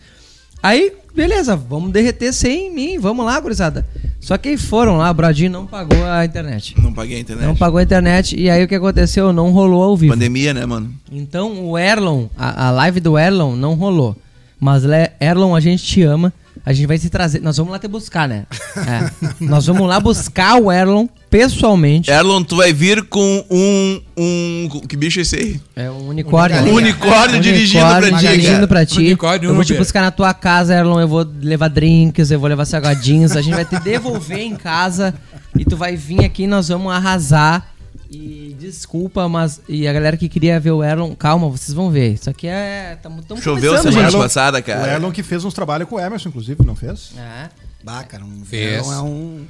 [0.62, 3.86] Aí, beleza, vamos derreter sem mim, vamos lá, gurizada.
[4.20, 6.74] Só que aí foram lá, o Bradinho não pagou a internet.
[6.80, 7.46] Não paguei a internet.
[7.46, 9.32] Não pagou a internet, e aí o que aconteceu?
[9.32, 10.14] Não rolou ao vivo.
[10.14, 10.92] Pandemia, né, mano?
[11.12, 14.16] Então o Erlon, a, a live do Erlon não rolou.
[14.58, 14.82] Mas
[15.20, 16.32] Erlon, a gente te ama.
[16.64, 17.42] A gente vai te trazer.
[17.42, 18.46] Nós vamos lá te buscar, né?
[18.76, 19.10] É.
[19.40, 22.12] Nós vamos lá buscar o Erlon pessoalmente.
[22.12, 24.00] Erlon, tu vai vir com um.
[24.16, 25.60] um que bicho é esse aí?
[25.74, 26.72] É um unicórnio.
[26.72, 28.98] Um unicórnio dirigindo pra ti, dirigindo pra ti.
[29.00, 31.00] Unicórnio eu vou te buscar na tua casa, Erlon.
[31.00, 33.32] Eu vou levar drinks, eu vou levar salgadinhos.
[33.32, 35.12] A gente vai te devolver em casa.
[35.58, 37.68] E tu vai vir aqui, nós vamos arrasar.
[38.08, 39.60] E desculpa, mas.
[39.68, 42.12] E a galera que queria ver o Erlon, calma, vocês vão ver.
[42.12, 42.96] Isso aqui é.
[43.02, 44.20] Tamo, tamo Choveu semana gente.
[44.20, 44.92] passada, O cara.
[44.92, 47.10] Erlon que fez uns trabalhos com o Emerson, inclusive, não fez?
[47.18, 47.48] É.
[47.82, 48.86] Bah, cara, um Fez.
[48.86, 49.44] Erlon é um,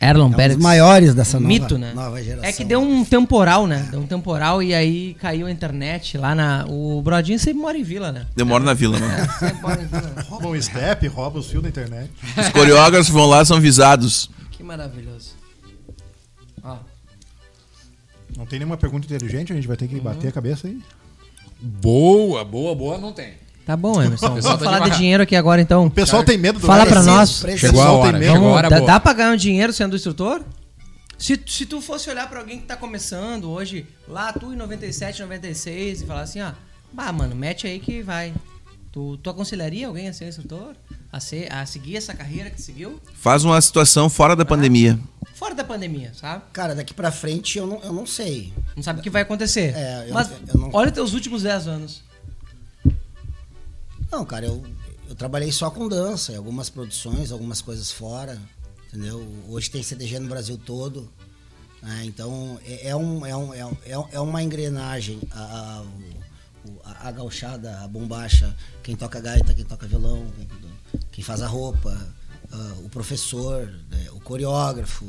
[0.00, 0.56] Erlon é um Pérez.
[0.56, 1.92] dos maiores dessa nova, mito, né?
[1.94, 2.48] nova geração.
[2.48, 3.86] É que deu um temporal, né?
[3.90, 6.64] Deu um temporal e aí caiu a internet lá na.
[6.68, 8.26] O Brodinho sempre mora em vila, né?
[8.34, 9.28] Demora na vila, mano.
[9.38, 10.14] Sempre mora em vila.
[10.28, 12.10] Rouba um step, rouba os fios da internet.
[12.36, 14.30] Os coreógrafos vão lá, são visados.
[14.52, 15.32] Que maravilhoso.
[16.64, 16.78] Ó.
[18.36, 20.02] Não tem nenhuma pergunta inteligente, a gente vai ter que Uhum.
[20.02, 20.78] bater a cabeça aí.
[21.60, 23.34] Boa, boa, boa, não tem.
[23.64, 24.34] Tá bom, Emerson.
[24.34, 25.86] pessoal Vamos tá falar de dinheiro aqui agora, então.
[25.86, 27.10] O pessoal tem medo do Fala pra Emerson.
[27.10, 27.40] nós.
[27.40, 27.66] Preciso.
[27.66, 28.32] Chegou a hora, medo.
[28.32, 30.42] chegou a hora dá, dá pra ganhar um dinheiro sendo instrutor?
[31.18, 35.20] Se, se tu fosse olhar pra alguém que tá começando hoje, lá tu em 97,
[35.20, 36.52] 96, e falar assim, ó,
[36.92, 38.32] bah, mano, mete aí que vai.
[38.90, 40.74] Tu, tu aconselharia alguém a ser instrutor?
[41.12, 42.98] A, ser, a seguir essa carreira que seguiu?
[43.14, 44.98] Faz uma situação fora da pandemia.
[45.34, 46.42] Fora da pandemia, sabe?
[46.52, 48.52] Cara, daqui pra frente eu não, eu não sei.
[48.74, 49.74] Não sabe o que vai acontecer.
[49.76, 52.02] É, eu- Mas eu não- olha teus últimos 10 anos.
[54.10, 54.64] Não, cara, eu,
[55.08, 58.40] eu trabalhei só com dança, algumas produções, algumas coisas fora,
[58.88, 59.26] entendeu?
[59.48, 61.10] Hoje tem CDG no Brasil todo,
[61.82, 62.02] né?
[62.04, 65.84] então é, é um, é, um, é, um- é é uma engrenagem, a,
[66.84, 71.46] a, a, gauchada, a bombacha, quem toca gaita, quem toca violão, quem, quem faz a
[71.46, 71.96] roupa,
[72.52, 74.08] ah, o professor, né?
[74.12, 75.06] o coreógrafo.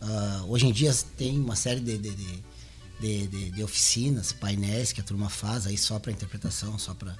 [0.00, 5.00] Ah, hoje em dia tem uma série de, de, de- de- de oficinas, painéis que
[5.00, 7.16] a turma faz aí só para interpretação, só para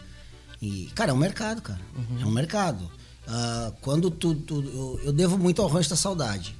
[0.63, 1.81] e, cara, é um mercado, cara.
[2.21, 2.91] É um mercado.
[3.27, 6.55] Ah, quando tu, tu- eu, eu devo muito ao Rancho da Saudade,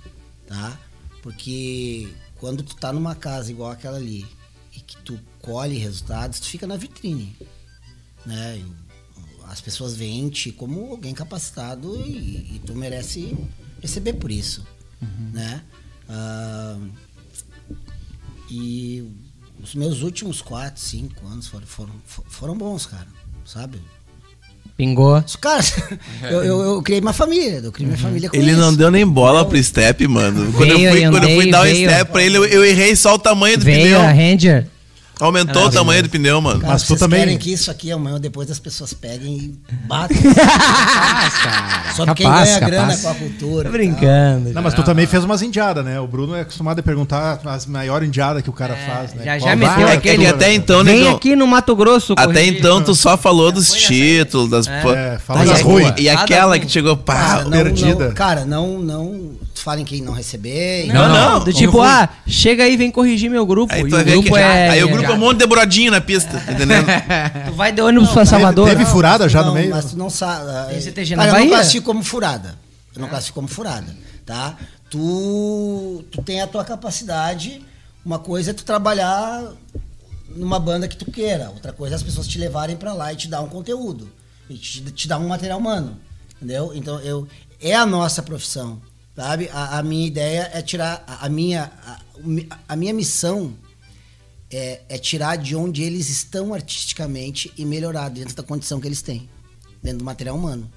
[0.47, 0.79] tá?
[1.23, 4.27] Porque quando tu tá numa casa igual aquela ali
[4.77, 7.37] e que tu colhe resultados, tu fica na vitrine,
[8.27, 8.63] né?
[9.47, 13.37] As pessoas veem como alguém capacitado e, e tu merece
[13.81, 14.67] receber por isso,
[15.33, 15.63] né?
[16.09, 16.79] Ah,
[18.51, 19.09] e
[19.63, 23.09] os meus últimos quatro, cinco anos foram, foram, foram bons, cara,
[23.45, 23.79] sabe?
[24.77, 25.23] Pingou.
[25.41, 25.63] Cara,
[26.31, 28.61] eu, eu, eu criei uma família, eu criei minha família com Ele isso.
[28.61, 30.53] não deu nem bola pro step, mano.
[30.53, 31.91] Quando, Veio, eu, fui, eu quando eu fui andei, dar o veio.
[31.91, 34.17] step pra ele, eu, eu errei só o tamanho do Veio a pneu.
[34.31, 34.67] Ranger.
[35.25, 36.61] Aumentou o tamanho do pneu, mano.
[36.61, 39.37] Cara, Mas tu vocês também- querem que isso aqui amanhã ou depois as pessoas peguem
[39.37, 40.17] e batem.
[40.23, 41.93] Capaz, cara.
[41.95, 43.01] Só quem Capaz, ganha grana capaz.
[43.03, 43.65] com a cultura.
[43.67, 44.53] Tô brincando.
[44.53, 46.01] Não, mas tu também fez umas indiadas, né?
[46.01, 49.25] O Bruno é acostumado a perguntar as maior indiada que o cara faz, né?
[49.25, 52.13] já- já meteu É aquele- que até então, Vem negão, aqui no Mato Grosso.
[52.15, 52.59] até corrigir.
[52.59, 54.67] então tu só falou dos títulos, das...
[54.67, 54.83] É.
[55.15, 55.93] É, fala das e- ruins.
[55.99, 58.13] E aquela que chegou, pá, perdida.
[58.13, 59.33] cara, não, não.
[59.63, 60.89] Tu fala em quem não receber.
[60.89, 61.45] Não, não.
[61.45, 63.73] Do tipo, ah, chega aí, vem corrigir meu grupo.
[63.73, 64.69] Aí, e o grupo que, é.
[64.71, 66.87] aí o grupo é um monte de demoradinho na pista, tá entendendo?
[67.47, 68.69] Tu vai de ônibus pra Salvador.
[68.69, 69.71] Teve furada já não, no meio?
[69.71, 70.73] Mas tu não sabe.
[70.73, 72.59] Tem CTG na Cara, eu não classifico como furada.
[72.95, 74.57] Eu não classifico como furada, tá?
[74.91, 77.63] Tu, tu tem a tua capacidade.
[78.05, 79.45] Uma coisa é tu trabalhar
[80.35, 81.51] numa banda que tu queira.
[81.51, 84.11] Outra coisa é as pessoas te levarem pra lá e te dar um conteúdo.
[84.51, 85.97] E te, te dar um material humano.
[86.37, 86.73] Entendeu?
[86.75, 87.29] Então, eu,
[87.61, 88.81] é a nossa profissão,
[89.17, 89.49] sabe?
[89.53, 91.05] A, a minha ideia é tirar...
[91.07, 92.01] A, a minha, a,
[92.69, 93.55] a minha missão
[94.51, 99.03] é, é tirar de onde eles estão artisticamente e melhorar dentro da condição que eles
[99.03, 99.29] têm,
[99.83, 100.71] dentro do material humano.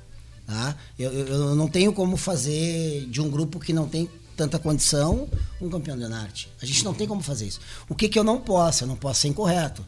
[0.45, 0.75] Tá?
[0.97, 5.27] Eu, eu, eu não tenho como fazer de um grupo que não tem tanta condição
[5.61, 6.49] um campeão de arte.
[6.61, 7.59] A gente não tem como fazer isso.
[7.89, 8.83] O que, que eu não posso?
[8.83, 9.83] Eu não posso ser incorreto.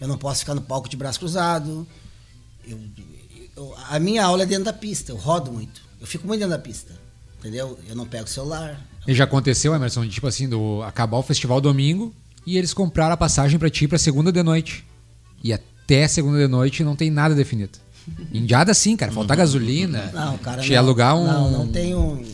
[0.00, 1.86] Eu não posso ficar no palco de braço cruzado.
[2.66, 2.80] Eu-
[3.56, 5.12] eu- a minha aula é dentro da pista.
[5.12, 5.80] Eu rodo muito.
[6.00, 6.92] Eu fico muito dentro da pista.
[7.42, 7.76] Entendeu?
[7.88, 8.80] Eu não pego o celular.
[9.06, 12.14] E já aconteceu, Emerson, de, tipo assim, do acabar o festival domingo
[12.46, 14.84] e eles compraram a passagem pra ti pra segunda de noite.
[15.42, 17.80] E até segunda de noite não tem nada definido.
[18.32, 19.10] Indiada sim, cara.
[19.10, 20.08] Faltar gasolina.
[20.14, 20.62] Não, cara.
[20.64, 21.26] Não, alugar um.
[21.26, 22.24] Não, não tenho.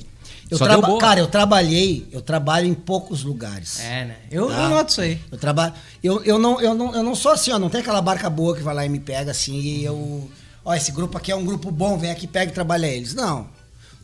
[0.51, 0.99] Eu Só traba-.
[0.99, 3.81] Cara, eu trabalhei, eu trabalho em poucos lugares.
[3.81, 4.17] É, né?
[4.31, 4.65] Eu, Tá?
[4.65, 5.19] eu noto isso aí.
[5.31, 5.73] Eu trabalho.
[6.03, 7.59] Eu, eu, não, eu, não, eu não sou assim, ó.
[7.59, 10.31] Não tem aquela barca boa que vai lá e me pega assim e eu.
[10.65, 13.15] Ó, esse grupo aqui é um grupo bom, vem aqui, pega e trabalha eles.
[13.15, 13.47] Não.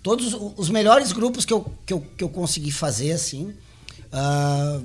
[0.05, 3.53] Todos o- os melhores grupos que eu, que eu, que eu consegui fazer, assim.
[4.13, 4.81] ah,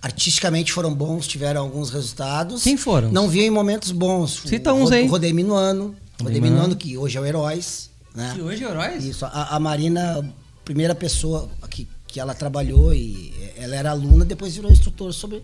[0.00, 2.62] artisticamente foram bons, tiveram alguns resultados.
[2.62, 3.10] Quem foram?
[3.10, 4.42] Não vi em momentos bons.
[4.46, 5.06] Cita O uns aí.
[5.06, 5.94] Rodei Minuano.
[6.20, 6.76] Rodei Minuano.
[6.76, 7.90] Que hoje é o Heróis.
[8.14, 8.34] Né?
[8.36, 9.04] E hoje, Heróis?
[9.04, 10.22] Isso, a, a Marina,
[10.64, 15.42] primeira pessoa que, que ela trabalhou e ela era aluna, depois virou instrutora sobre,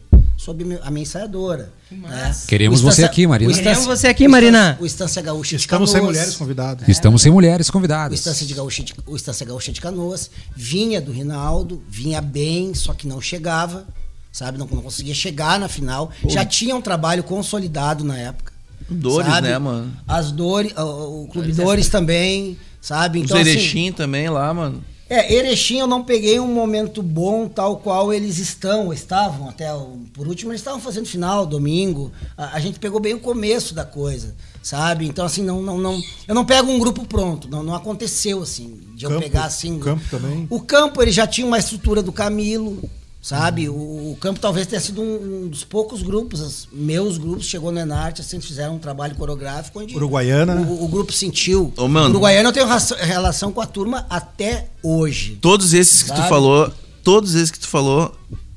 [0.65, 1.73] meu- a minha ensaiadora.
[1.90, 2.35] né?
[2.47, 3.51] Queremos O você aqui, Marina.
[3.51, 4.78] o Queremos você aqui, o Marina.
[4.81, 6.16] O Estância Gaúcha de Estamos sem Canoas.
[6.16, 6.89] mulheres convidadas.
[6.89, 8.19] Estamos sem mulheres O convidadas.
[8.19, 12.93] Estância, de Gaúcha de, o Estância Gaúcha de Canoas vinha do Rinaldo, vinha bem, só
[12.94, 13.86] que não chegava,
[14.32, 14.59] sabe?
[14.59, 16.10] Não, não conseguia chegar na final.
[16.28, 18.52] Já tinha um trabalho consolidado na época.
[18.89, 19.48] Dores, sabe?
[19.48, 19.93] né, mano?
[20.06, 23.19] As Dores, o, o Clube Dores também, sabe?
[23.19, 24.82] Os Então, assim, Erechim também lá, mano.
[25.10, 29.72] É, Erechim eu não peguei um momento bom tal qual eles estão, ou estavam até
[29.74, 32.12] o, por último eles estavam fazendo final, domingo.
[32.36, 35.06] A, a gente pegou bem o começo da coisa, sabe?
[35.06, 38.80] Então assim, não não não, eu não pego um grupo pronto, não não aconteceu assim,
[38.94, 39.76] de eu Campo- pegar assim.
[39.76, 40.47] o campo também?
[40.51, 42.82] O campo ele já tinha uma estrutura do Camilo,
[43.20, 43.68] sabe?
[43.68, 43.72] O,
[44.12, 47.78] o campo talvez tenha sido um, um dos poucos grupos, os meus grupos chegou no
[47.78, 50.54] Enarte, assim, fizeram um trabalho coreográfico onde Uruguaiana.
[50.56, 51.72] o, o grupo sentiu.
[51.76, 52.10] Ô, mano.
[52.10, 52.66] Uruguaiana eu tenho
[53.00, 55.38] relação com a turma até hoje.
[55.40, 56.28] Todos esses que tu Sabe?
[56.28, 56.72] falou,
[57.02, 58.14] todos esses que tu falou,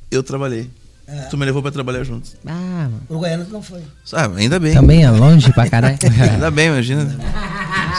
[0.09, 0.69] eu trabalhei.
[1.07, 1.23] É.
[1.23, 2.35] Tu me levou pra trabalhar juntos.
[2.45, 3.01] Ah, mano.
[3.09, 3.81] Uruguaiana tu não foi.
[4.05, 4.73] Sabe, ainda bem.
[4.73, 5.97] Também é longe pra caralho.
[6.31, 7.17] Ainda bem, imagina.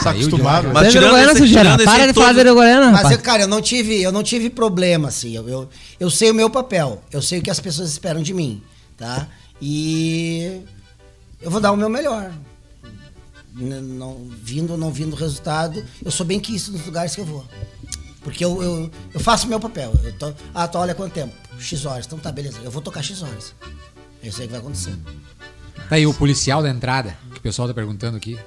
[0.02, 0.68] Tá acostumado.
[0.72, 1.62] Mas é tirando Uruguaiana, esse- Sujeira?
[1.62, 4.12] tirando esse Para de todo- falar de Uruguaiana, Mas, eu, cara, eu não tive, eu
[4.12, 5.34] não tive problema, assim.
[5.34, 5.68] Eu, eu,
[6.00, 7.02] eu sei o meu papel.
[7.10, 8.62] Eu sei o que as pessoas esperam de mim,
[8.96, 9.26] tá?
[9.60, 10.60] E
[11.40, 12.32] eu vou dar o meu melhor.
[13.54, 17.24] Não, vindo ou não vindo o resultado, eu sou bem quisto nos lugares que eu
[17.26, 17.44] vou.
[18.22, 19.92] Porque eu, eu, eu faço o meu papel.
[20.04, 21.34] Eu tô, ah, tu olha quanto tempo?
[21.58, 22.06] X horas.
[22.06, 22.58] Então tá, beleza.
[22.64, 23.54] Eu vou tocar X horas.
[24.22, 24.94] Eu sei o que vai acontecer.
[25.88, 28.38] Tá aí o policial da entrada, que o pessoal tá perguntando aqui.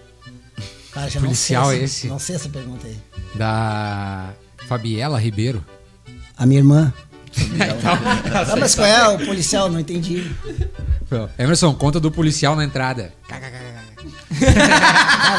[0.95, 2.07] Cara, já Policial não é sei esse?
[2.07, 2.97] Não sei essa pergunta aí.
[3.35, 4.29] Da
[4.67, 5.63] Fabiela Ribeiro.
[6.37, 6.93] A minha irmã.
[7.83, 9.69] Ah, mas qual é o policial?
[9.69, 10.31] Não entendi.
[11.37, 13.13] Emerson, conta do policial na entrada.
[13.27, 13.51] Cara,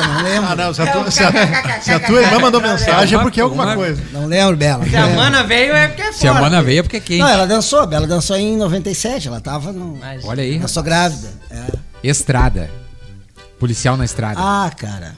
[0.08, 0.50] não lembro.
[0.50, 3.40] Ah, não, se a, tua, se, a, se a tua irmã mandou mensagem é porque
[3.40, 4.02] é alguma Uma- coisa.
[4.12, 4.84] Não lembro, Bela.
[4.86, 6.44] Se a mana veio é porque é Se a foda.
[6.44, 7.18] mana veio é porque é quem?
[7.18, 7.90] Não, ela dançou.
[7.90, 9.28] Ela dançou em 97.
[9.28, 9.98] Ela tava no...
[10.24, 10.70] Olha aí, Eu rapaz.
[10.72, 11.28] sou grávida.
[11.50, 11.64] É.
[12.02, 12.70] Estrada.
[13.58, 14.38] Policial na estrada.
[14.38, 15.14] Ah, cara.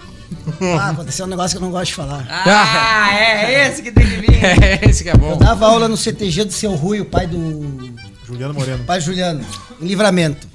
[0.79, 2.27] Ah, aconteceu um negócio que eu não gosto de falar.
[2.29, 4.29] Ah, é esse que tem que vir.
[4.39, 5.37] É, esse que é Eu bom.
[5.37, 7.93] dava aula no CTG do seu Rui, o pai do.
[8.27, 8.85] Juliano Moreno.
[8.85, 9.45] pai Juliano,
[9.81, 10.47] em livramento.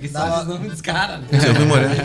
[0.00, 1.20] Que sabe os nomes dos caras.
[1.30, 1.40] né?
[1.40, 1.94] Seu Rui Moreno.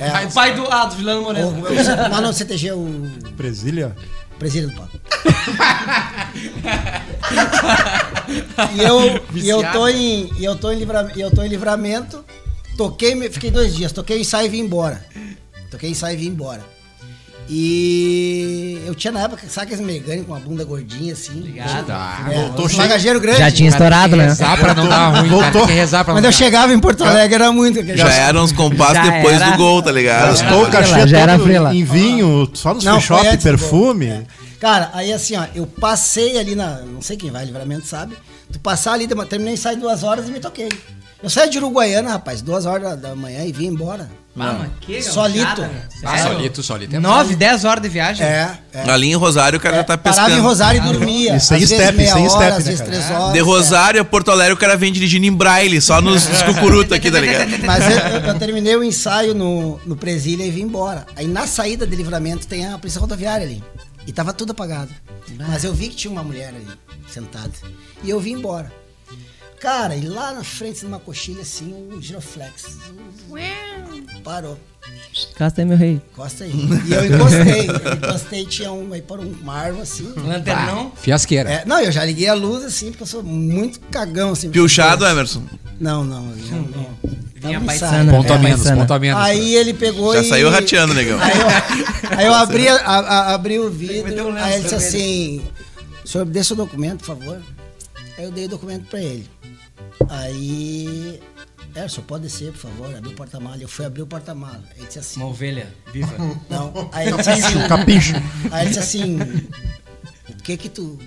[0.00, 0.66] É, O pai do.
[0.70, 1.48] Ah, do Juliano o, Moreno.
[1.48, 3.94] o, lá no CTG, o Presília.
[4.38, 4.98] presídio do Paco.
[8.74, 10.30] e eu, e eu tô em.
[10.38, 11.18] E eu tô em livramento.
[11.18, 12.24] Eu tô em livramento.
[12.76, 15.04] Toquei, me- fiquei dois dias, toquei ensaio e vim embora.
[15.70, 16.60] Toquei ensaio e vim embora.
[17.48, 21.32] E eu tinha na época, sabe aqueles Megane com a bunda gordinha assim?
[21.40, 21.86] Ligado.
[21.86, 22.26] Tá.
[22.30, 23.38] É, voltou um bagageiro grande.
[23.38, 24.24] Já tinha estourado, né?
[24.24, 25.42] Rezar pra não dar ruim, cara.
[25.50, 25.66] Voltou.
[25.66, 27.80] Que rezar pra Quando eu chegava em Porto Alegre era muito.
[27.80, 29.50] aquele- Já eram uns compassos Já depois era.
[29.50, 30.28] do gol, tá ligado?
[30.28, 31.74] Gastou o cachê já era todo frila.
[31.74, 34.06] em vinho, só nos Não, free foi shop, antes do perfume.
[34.06, 34.22] É.
[34.60, 36.76] Cara, aí assim, ó, eu passei ali na.
[36.82, 38.16] Não sei quem vai, livramento sabe.
[38.52, 40.68] Tu passar ali, terminei sair duas horas e me toquei.
[41.22, 44.10] Eu saí de Uruguaiana, rapaz, duas horas da, manhã e vim embora.
[44.36, 45.60] Ah, mas que Solito.
[45.60, 45.82] né?
[46.02, 46.96] Ah, solito, solito.
[46.96, 48.26] É 9, 10 horas de viagem?
[48.26, 48.90] É, é.
[48.90, 50.24] Ali em Rosário o cara já tá pescando.
[50.24, 51.36] Parava em Rosário e dormia.
[51.36, 52.90] E sem step, sem step, às né, vezes cara?
[52.90, 53.32] três horas.
[53.34, 56.92] De Rosário a Porto Alegre o cara vem dirigindo em braille, só nos, nos cucurutos
[56.92, 57.54] aqui, tá ligado?
[57.54, 57.58] é.
[57.64, 61.06] Mas eu, eu- eu terminei o ensaio no, no Presília e vim embora.
[61.14, 63.62] Aí na saída de livramento tem a polícia rodoviária ali.
[64.06, 64.90] E tava tudo apagado.
[65.46, 66.66] Mas eu vi que tinha uma mulher ali,
[67.08, 67.52] sentada.
[68.02, 68.72] E eu vim embora.
[69.62, 72.78] Cara, e lá na frente, numa coxilha assim, um giroflex.
[74.24, 74.58] Parou.
[75.36, 76.00] Casta aí, meu rei.
[76.12, 76.50] Encosta aí.
[76.52, 77.68] E eu encostei.
[77.70, 80.12] Eu encostei, tinha um, aí parou uma árvore assim.
[80.16, 80.90] Lanternão.
[80.96, 81.48] Fiasqueira.
[81.48, 84.50] É, não, eu já liguei a luz assim, porque eu sou muito cagão assim.
[84.50, 85.42] Piochado, Emerson.
[85.78, 86.58] Não, não, não.
[86.62, 86.86] não.
[87.34, 87.90] Vinha Tava paisana.
[87.92, 88.10] ensaiando.
[88.12, 88.80] Ponto a É, menos, paisana.
[88.80, 89.22] ponto a menos.
[89.22, 90.28] Aí ele pegou Já e...
[90.28, 91.18] saiu rateando, negão.
[91.20, 94.74] Aí eu, aí eu abri, a, a- a- abri o vidro, um aí ele disse
[94.74, 95.42] assim,
[96.04, 97.40] senhor, dê seu documento, por favor.
[98.18, 99.28] Aí eu dei o documento pra ele.
[100.08, 101.20] Aí,
[101.74, 103.56] é, só pode descer, por favor, abrir o porta-mala.
[103.60, 104.62] Eu fui abrir o porta-mala.
[104.76, 106.12] Ele disse assim, Uma ovelha viva.
[106.50, 106.88] não.
[106.92, 108.12] Aí ele disse assim, Capicho.
[108.50, 109.18] aí ele disse assim,
[110.28, 110.98] o que que tu,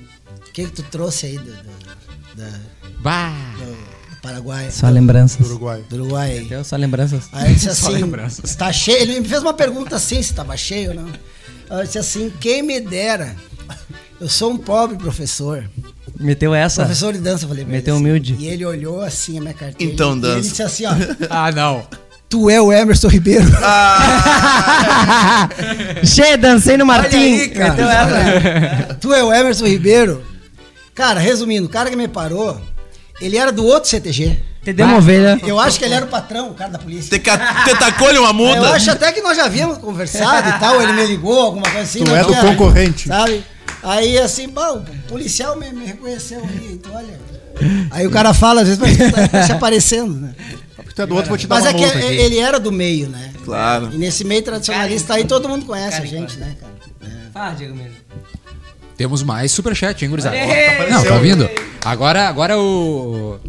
[0.47, 2.59] o que que tu trouxe aí do, do- da-
[2.99, 3.33] Bah!
[4.09, 4.71] do Paraguai?
[4.71, 5.45] Só lembranças.
[5.45, 5.83] Uruguai.
[5.89, 6.45] Do Uruguai aí.
[6.45, 7.29] Deu só lembranças.
[7.31, 8.55] Aí ele disse Só assim, lembranças.
[8.55, 9.01] tá cheio.
[9.01, 11.07] Ele me fez uma pergunta assim, se estava cheio ou não.
[11.69, 13.35] Aí eu disse assim, quem me dera.
[14.19, 15.69] Eu sou um pobre professor.
[16.19, 16.83] Meteu essa.
[16.83, 17.63] Professor de dança, eu falei.
[17.63, 18.03] pra ele Meteu assim.
[18.03, 18.35] humilde.
[18.39, 19.91] E ele olhou assim a minha carteira.
[19.93, 20.41] Então, e ele dança.
[20.49, 20.91] disse assim, ó.
[21.29, 21.85] Ah, não.
[22.29, 23.45] Tu é o Emerson Ribeiro.
[26.03, 27.17] Che, dancei no Olha Martim.
[27.17, 27.69] aí, cara.
[27.73, 28.93] Meteu essa.
[28.95, 30.23] tu é o Emerson Ribeiro.
[30.93, 32.59] Cara, resumindo, o cara que me parou,
[33.21, 34.37] ele era do outro CTG.
[34.63, 35.39] Te deu uma ovelha.
[35.45, 37.19] Eu acho que ele era o patrão, o cara da polícia.
[37.19, 38.71] Te, te tacou-lhe uma Eu muda?
[38.71, 42.03] acho até que nós já havíamos conversado e tal, ele me ligou, alguma coisa assim.
[42.03, 43.07] Tu é do tinha- concorrente.
[43.07, 43.43] Sabe?
[43.85, 47.19] Aí assim, bom, o policial me, me reconheceu ali, então olha.
[47.91, 50.35] Aí o cara fala, às vezes, mas tá se aparecendo, né?
[50.75, 52.71] Porque tu é do outro, vou te dar Mas uma é que ele era do
[52.71, 53.31] meio, né?
[53.45, 53.91] Claro.
[53.93, 56.73] E nesse meio tradicionalista aí todo mundo conhece a gente, né, cara?
[57.03, 57.31] É.
[57.31, 57.93] Fala, Diego Mendes.
[58.97, 60.35] Temos mais superchat, hein, gurizada?
[60.35, 60.89] Ei!
[60.89, 61.47] Não, tá ouvindo?
[61.83, 63.39] Agora, agora o...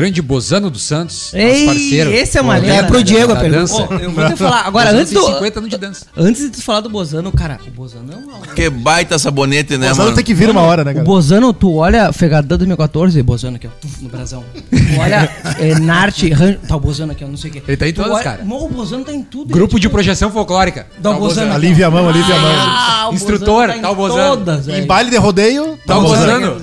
[0.00, 2.10] Grande Bozano dos Santos, Ei, nosso parceiro.
[2.10, 2.74] esse é uma lenda.
[2.74, 3.60] É pro Diego a pergunta.
[3.60, 3.82] dança.
[3.86, 4.66] Pô, eu vou te falar.
[4.66, 5.26] Agora, Bozano antes do.
[5.34, 6.06] 50 anos de dança.
[6.16, 8.54] Antes de tu falar do Bozano, cara, o Bozano é um maluco.
[8.54, 10.14] Que baita sabonete, né, Mas mano?
[10.14, 11.04] tem que vir uma hora, né, O cara?
[11.06, 13.70] Bozano, tu olha Fegadão 2014, Bozano aqui, ó,
[14.00, 14.42] no brasão.
[14.70, 16.54] Tu olha é, Narte, Ran...
[16.66, 17.62] tá o Bozano aqui, ó, não sei o quê.
[17.68, 18.42] Ele tá em todas, olha- cara.
[18.42, 19.52] O Bozano tá em tudo.
[19.52, 20.86] Grupo ele, de tipo, projeção folclórica.
[21.02, 21.52] Tá o Bozano.
[21.52, 22.50] Alivia a mão, alivia a mão.
[22.56, 24.76] Ah, o Instrutor, Bozano tá o Bozano.
[24.76, 26.56] Em baile de rodeio, Tá tá o Bozano.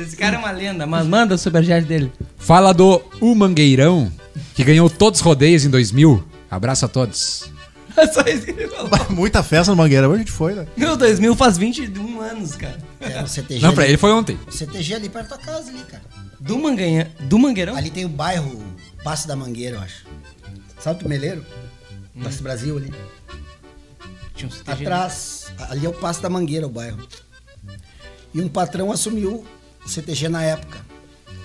[0.00, 2.10] Esse cara é uma lenda, mas manda o superchat dele.
[2.38, 4.10] Fala do O Mangueirão,
[4.54, 6.24] que ganhou todos os rodeios em 2000.
[6.50, 7.50] Abraço a todos.
[7.96, 8.88] É só isso que ele falou.
[9.10, 10.66] Muita festa no Mangueira, hoje a gente foi, né?
[10.76, 12.78] Meu, 2000 faz 21 anos, cara.
[13.00, 13.60] É, o CTG.
[13.60, 14.38] Não, pra ali- ele foi ontem.
[14.46, 16.02] O CTG ali perto da tua casa ali, cara.
[16.38, 17.10] Do, Manganha...
[17.20, 17.76] do Mangueirão?
[17.76, 18.62] Ali tem o bairro
[19.04, 20.06] Passo da Mangueira, eu acho.
[20.78, 21.44] Sabe o Meleiro?
[22.22, 22.92] Passo Brasil ali.
[24.34, 24.82] Tinha um CTG.
[24.84, 26.98] Atrás, ali é o Passo da Mangueira, o bairro.
[28.32, 29.44] E um patrão assumiu
[29.90, 30.84] CTG na época,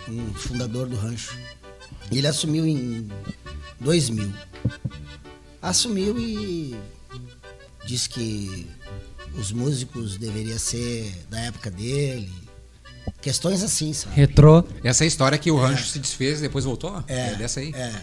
[0.08, 1.38] um fundador do rancho.
[2.12, 3.10] Ele assumiu em
[3.80, 4.32] 2000.
[5.62, 6.76] Assumiu e
[7.86, 8.68] disse que
[9.38, 12.32] os músicos deveriam ser da época dele.
[13.22, 14.16] Questões assim, sabe?
[14.16, 14.64] Retrô.
[14.84, 17.04] Essa é a história que o rancho se desfez e depois voltou?
[17.08, 17.74] É, É dessa aí.
[17.74, 18.02] É.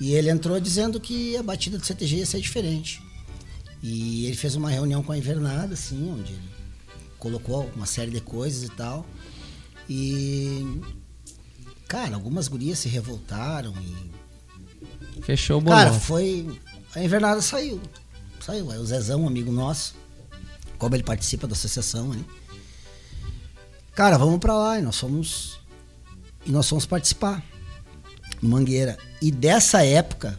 [0.00, 3.02] E ele entrou dizendo que a batida do CTG ia ser diferente.
[3.82, 6.48] E ele fez uma reunião com a Invernada, assim, onde ele
[7.18, 9.04] colocou uma série de coisas e tal.
[9.88, 10.80] E.
[11.86, 15.22] Cara, algumas gurias se revoltaram e.
[15.22, 15.78] Fechou o bolão.
[15.78, 16.60] Cara, foi.
[16.94, 17.80] A Invernada saiu.
[18.40, 18.70] Saiu.
[18.70, 19.94] Aí o Zezão, um amigo nosso,
[20.78, 22.24] como ele participa da associação ali.
[23.94, 24.78] Cara, vamos pra lá.
[24.78, 25.58] E nós fomos.
[26.44, 27.42] E nós fomos participar.
[28.40, 28.96] No Mangueira.
[29.20, 30.38] E dessa época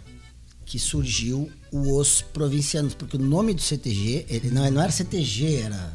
[0.65, 2.93] que surgiu o Os Provincianos.
[2.93, 5.93] Porque o nome do CTG, ele não, não era CTG, era.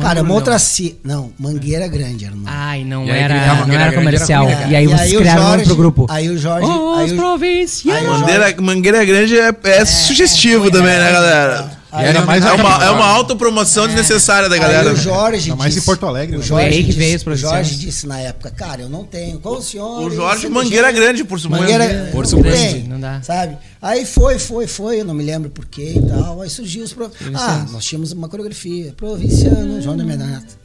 [0.00, 0.58] Cara, uma outra.
[0.58, 2.48] ci- Não, Mangueira Grande era o nome.
[2.50, 4.48] Ai, não E aí era, gritava não era comercial.
[4.48, 6.06] era e aí vocês o criaram um Jorge- pro grupo.
[6.08, 6.66] Aí o Jorge.
[6.68, 11.75] Os aí o, aí Mangueira, Mangueira Grande é, é sugestivo também, né, galera?
[11.96, 14.90] Aí era mais É uma, é uma autopromoção desnecessária da galera.
[14.90, 16.44] Aí o Jorge Ainda mais em disse- Porto Alegre, O né?
[16.44, 17.36] Jorge, que disse, veio o.
[17.36, 19.38] Jorge disse na época, cara, eu não tenho.
[19.40, 20.02] Qual o senhor?
[20.06, 20.48] O Jorge?
[20.48, 21.62] Mangueira Grande, por suposto.
[21.62, 22.50] Mangueira, Por não suposto.
[22.58, 23.20] tem, Não dá.
[23.22, 23.56] Sabe?
[23.80, 26.42] Aí foi, foi, foi, eu não me lembro porquê e tal.
[26.42, 26.92] Aí surgiu os.
[26.92, 27.10] Pro...
[27.34, 28.92] Ah, nós tínhamos uma coreografia.
[28.96, 30.56] Provinciano, João da Menato.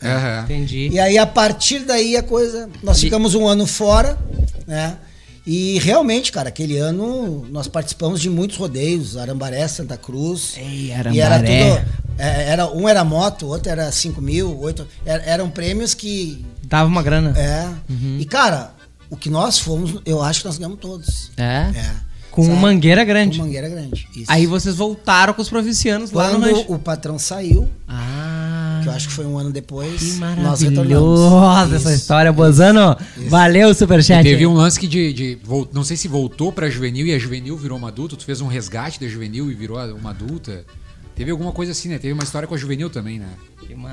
[0.44, 0.90] Entendi.
[0.92, 2.70] E aí, a partir daí, a coisa.
[2.84, 4.18] Nós ficamos um ano fora,
[4.68, 4.96] né?
[5.46, 10.54] E realmente, cara, aquele ano nós participamos de muitos rodeios, Arambaré, Santa Cruz.
[10.58, 11.76] Ei, E era Arambaré.
[11.78, 11.86] tudo.
[12.20, 14.88] é, Era, um era moto, outro era 5 mil, oito.
[15.06, 16.46] er- Eram prêmios que.
[16.64, 17.34] Dava uma grana.
[17.38, 17.68] É.
[18.20, 18.74] E, cara,
[19.10, 21.32] o que nós fomos, eu acho que nós ganhamos todos.
[21.36, 21.72] É?
[21.76, 21.92] É.
[22.30, 22.56] Com Sabe?
[22.58, 23.40] mangueira grande.
[23.40, 24.08] Com mangueira grande.
[24.16, 24.26] Isso.
[24.32, 28.41] Aí vocês voltaram com os provincianos lá no Quando o patrão saiu, Ah.
[28.82, 32.02] Que eu acho que foi um ano depois, Que nós maravilhosa essa Isso.
[32.02, 32.96] história, Bozano.
[33.28, 34.24] Valeu, E Superchat.
[34.24, 35.38] teve um lance que de, de
[35.74, 38.48] não sei se voltou pra juvenil e a juvenil virou uma adulta, tu fez um
[38.48, 40.64] resgate da juvenil e virou uma adulta.
[41.16, 41.98] Teve alguma coisa assim, né?
[42.00, 43.28] Teve uma história com a juvenil também, né?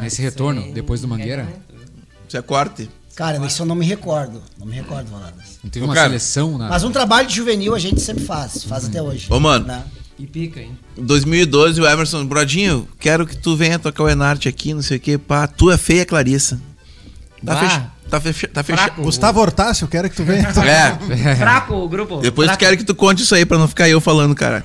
[0.00, 1.48] Nesse retorno, depois do Mangueira.
[2.26, 2.88] Isso é corte.
[3.14, 4.40] Cara, isso eu não me recordo.
[4.58, 5.58] Não me recordo, Valadas.
[5.64, 6.68] Não teve Ô, uma cara, seleção na.
[6.68, 8.62] Mas um trabalho de juvenil a gente sempre faz.
[8.62, 9.26] Faz até hoje.
[9.28, 9.66] Ô, mano.
[9.66, 9.82] né?
[10.18, 10.76] E pica, hein?
[10.96, 14.96] Em 2012, o Emerson, Brodinho, quero que tu venha tocar o Enarte aqui, não sei
[14.96, 15.16] o quê.
[15.16, 16.60] Pá, tu é feia, Clarissa.
[17.44, 17.90] Tá fechado.
[18.10, 18.84] Tá, fecha, tá fechado.
[18.86, 19.02] Fraco.
[19.02, 20.48] Gustavo Hortácio, eu quero que tu venha.
[20.64, 21.36] É.
[21.36, 22.16] Fraco o grupo.
[22.20, 22.58] Depois Fraco.
[22.58, 24.64] tu quero que tu conte isso aí pra não ficar eu falando, cara.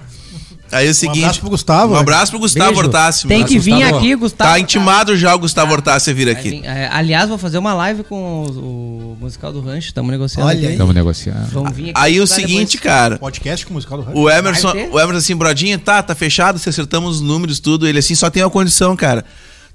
[0.73, 1.19] Aí é o seguinte.
[1.23, 2.01] abraço pro Gustavo, Um né?
[2.01, 2.77] abraço pro Gustavo.
[2.79, 3.27] Hortácio.
[3.27, 3.97] Tem que vir Gustavo.
[3.97, 4.51] aqui, Gustavo.
[4.51, 6.61] Tá intimado já o Gustavo Hortácio a vir aqui.
[6.63, 9.87] É, aliás, vou fazer uma live com o, o musical do Rancho.
[9.87, 10.49] Estamos negociando.
[10.49, 10.71] Olha.
[10.71, 11.45] Estamos negociando.
[11.51, 11.93] Vamos vir aqui.
[11.95, 12.81] Aí o divulgar seguinte, depois.
[12.93, 13.17] cara.
[13.17, 14.17] Podcast com o musical do Rancho.
[14.19, 17.87] O Emerson, o Emerson assim, Brodinho, tá, tá fechado, se acertamos os números, tudo.
[17.87, 19.23] Ele assim, só tem uma condição, cara.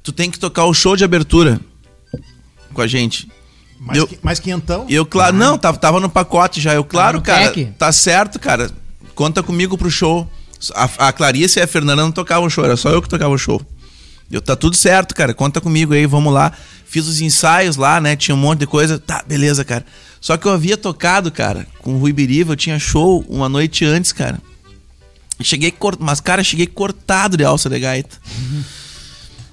[0.02, 1.60] Tu tem que tocar o show de abertura
[2.74, 3.28] com a gente.
[3.80, 4.84] Mais, eu- que, mais quinhentão.
[4.88, 6.74] Eu, claro, não, tava, tava no pacote já.
[6.74, 8.70] Eu, claro, no cara, tá certo, cara.
[9.14, 10.28] Conta comigo pro show.
[10.74, 13.60] A, a Clarice e a Fernanda não tocavam show, era só eu que tocava show.
[14.30, 15.32] Eu, tá tudo certo, cara.
[15.32, 16.52] Conta comigo aí, vamos lá.
[16.84, 18.14] Fiz os ensaios lá, né?
[18.14, 18.98] Tinha um monte de coisa.
[18.98, 19.84] Tá, beleza, cara.
[20.20, 23.84] Só que eu havia tocado, cara, com o Rui Biriva, eu tinha show uma noite
[23.84, 24.40] antes, cara.
[25.40, 28.16] Cheguei cortado, mas, cara, cheguei cortado de alça de gaita.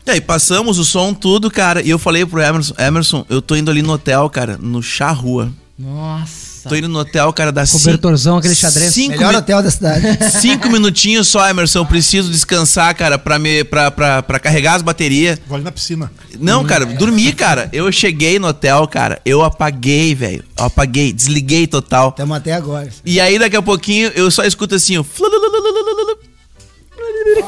[0.05, 1.81] E aí, passamos o som, tudo, cara.
[1.81, 5.11] E eu falei pro Emerson, Emerson, eu tô indo ali no hotel, cara, no Chá
[5.11, 5.51] Rua.
[5.77, 6.54] Nossa.
[6.67, 8.93] Tô indo no hotel, cara, da Cobertorzão, aquele xadrez.
[8.93, 10.05] Cinco, Melhor mi- hotel da cidade.
[10.41, 11.79] cinco minutinhos só, Emerson.
[11.79, 15.39] Eu preciso descansar, cara, pra, me, pra, pra, pra carregar as baterias.
[15.47, 16.11] Vou ali na piscina.
[16.39, 17.69] Não, cara, dormi, cara.
[17.71, 19.21] Eu cheguei no hotel, cara.
[19.25, 20.43] Eu apaguei, velho.
[20.57, 22.09] Eu apaguei, desliguei total.
[22.09, 22.89] Estamos até agora.
[23.05, 25.03] E aí, daqui a pouquinho, eu só escuto assim, ó.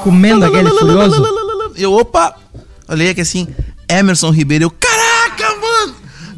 [0.04, 1.24] Comendo aquele furioso.
[1.76, 2.36] Eu, opa!
[2.88, 3.48] Olhei aqui assim,
[3.90, 4.66] Emerson Ribeiro.
[4.66, 4.97] Eu, mano!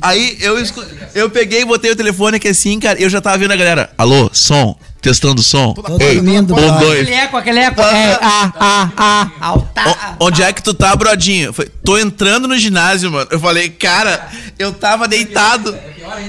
[0.01, 0.83] Aí eu, escu...
[1.13, 3.01] eu peguei e botei o telefone aqui assim, cara.
[3.01, 3.89] Eu já tava vendo a galera.
[3.97, 4.77] Alô, som?
[5.01, 5.73] Testando som?
[5.73, 7.01] Todo Ei, dormindo, um, dois.
[7.01, 7.81] Aquele eco, aquele eco.
[7.81, 9.81] É, ah, ah, ah, alta.
[10.19, 11.53] O- onde é que tu tá, brodinho?
[11.53, 13.27] Falei, tô entrando no ginásio, mano.
[13.31, 14.27] Eu falei, cara,
[14.57, 15.77] eu tava deitado.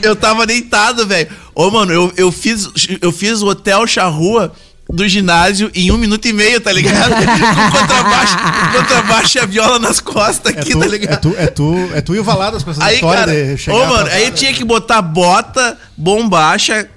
[0.03, 1.29] Eu tava deitado, velho.
[1.55, 2.69] Ô, mano, eu, eu, fiz,
[3.01, 4.53] eu fiz o Hotel Charrua
[4.93, 7.11] do ginásio em um minuto e meio, tá ligado?
[7.15, 11.21] com contrabaixo, com contrabaixo e a viola nas costas É aqui, tu, tá é, ligado?
[11.21, 13.77] tu, é, tu, é tu e o Valadas com essa Aí, história cara, de chegar
[13.77, 16.89] ô, mano, aí tinha que botar bota, bombacha,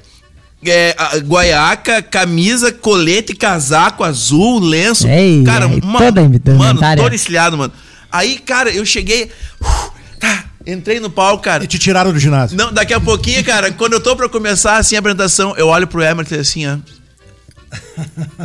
[0.66, 0.96] é,
[1.26, 5.08] guaiaca, camisa, colete, casaco azul, lenço.
[5.08, 7.74] Ei, cara, aí, uma- toda mano, todo encilhado, mano.
[8.12, 11.64] Aí, cara, eu cheguei, uh, tá, entrei no palco, cara.
[11.64, 12.56] E te tiraram do ginásio.
[12.58, 15.88] Não, daqui a pouquinho, cara, quando eu tô pra começar assim a apresentação, eu olho
[15.88, 16.78] pro Emerson assim, ó.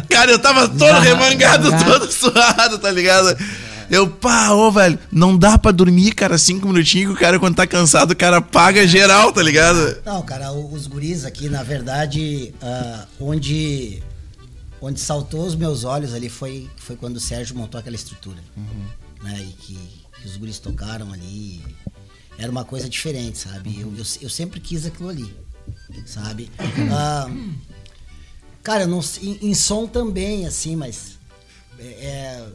[0.09, 3.37] Cara, eu tava todo remangado, todo suado, tá ligado?
[3.91, 7.57] Eu, pá, ô, velho, não dá pra dormir, cara, cinco minutinhos, que o cara, quando
[7.57, 10.03] tá cansado, o cara paga geral, tá ligado?
[10.05, 14.03] Não, cara, os guris aqui, na verdade, ah, onde,
[14.81, 18.39] onde saltou os meus olhos ali foi, foi quando o Sérgio montou aquela estrutura.
[19.23, 19.39] Né?
[19.41, 19.79] E que,
[20.21, 21.63] que os guris tocaram ali.
[22.39, 23.81] Era uma coisa diferente, sabe?
[23.81, 25.35] Eu, eu, eu sempre quis aquilo ali,
[26.07, 26.51] sabe?
[26.93, 27.29] Ah,
[28.69, 31.19] cara, eu não, em, em som também, assim, mas
[31.79, 32.47] é, é,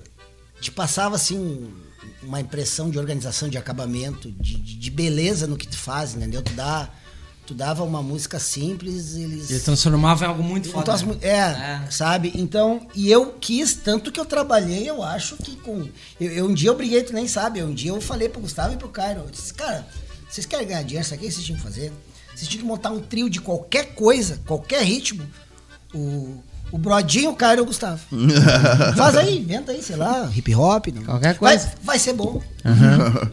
[0.61, 1.71] te passava assim um-
[2.21, 6.41] uma impressão de organização, de acabamento, de, de- de beleza no que tu faz, entendeu?
[6.43, 6.89] Tu dá,
[7.47, 10.93] tu dava uma música simples, eles Ele transformava em algo muito então, foda.
[10.93, 11.19] as mu- né?
[11.85, 12.31] é, sabe?
[12.35, 15.87] Então, e eu quis, tanto que eu trabalhei, eu acho que com.
[16.19, 17.63] Eu, eu- um dia eu briguei, tu nem sabe.
[17.63, 19.21] Um dia eu falei pro Gustavo e pro Cairo.
[19.21, 19.87] Eu disse, cara,
[20.29, 21.03] vocês querem ganhar dinheiro?
[21.05, 21.91] Isso aqui vocês tinham que fazer?
[22.35, 25.25] Vocês tinham que montar um trio de qualquer coisa, qualquer ritmo.
[25.93, 26.37] O,
[26.71, 27.99] o Brodinho, o Cairo e o Gustavo.
[28.97, 30.87] Faz aí, inventa aí, sei lá, hip hop.
[30.87, 31.03] Não.
[31.03, 31.71] Qualquer Vai, coisa.
[31.83, 32.41] vai ser bom.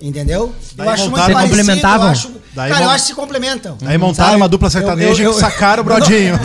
[0.01, 0.55] Entendeu?
[0.77, 2.07] Daí eu acho muito montaram- parecido, complementavam?
[2.07, 3.78] eu acho- Daí cara, eu acho que se complementam.
[3.87, 4.43] Aí montaram Sabe?
[4.43, 6.35] uma dupla Eu- sertaneja eu- e sacaram o Brodinho.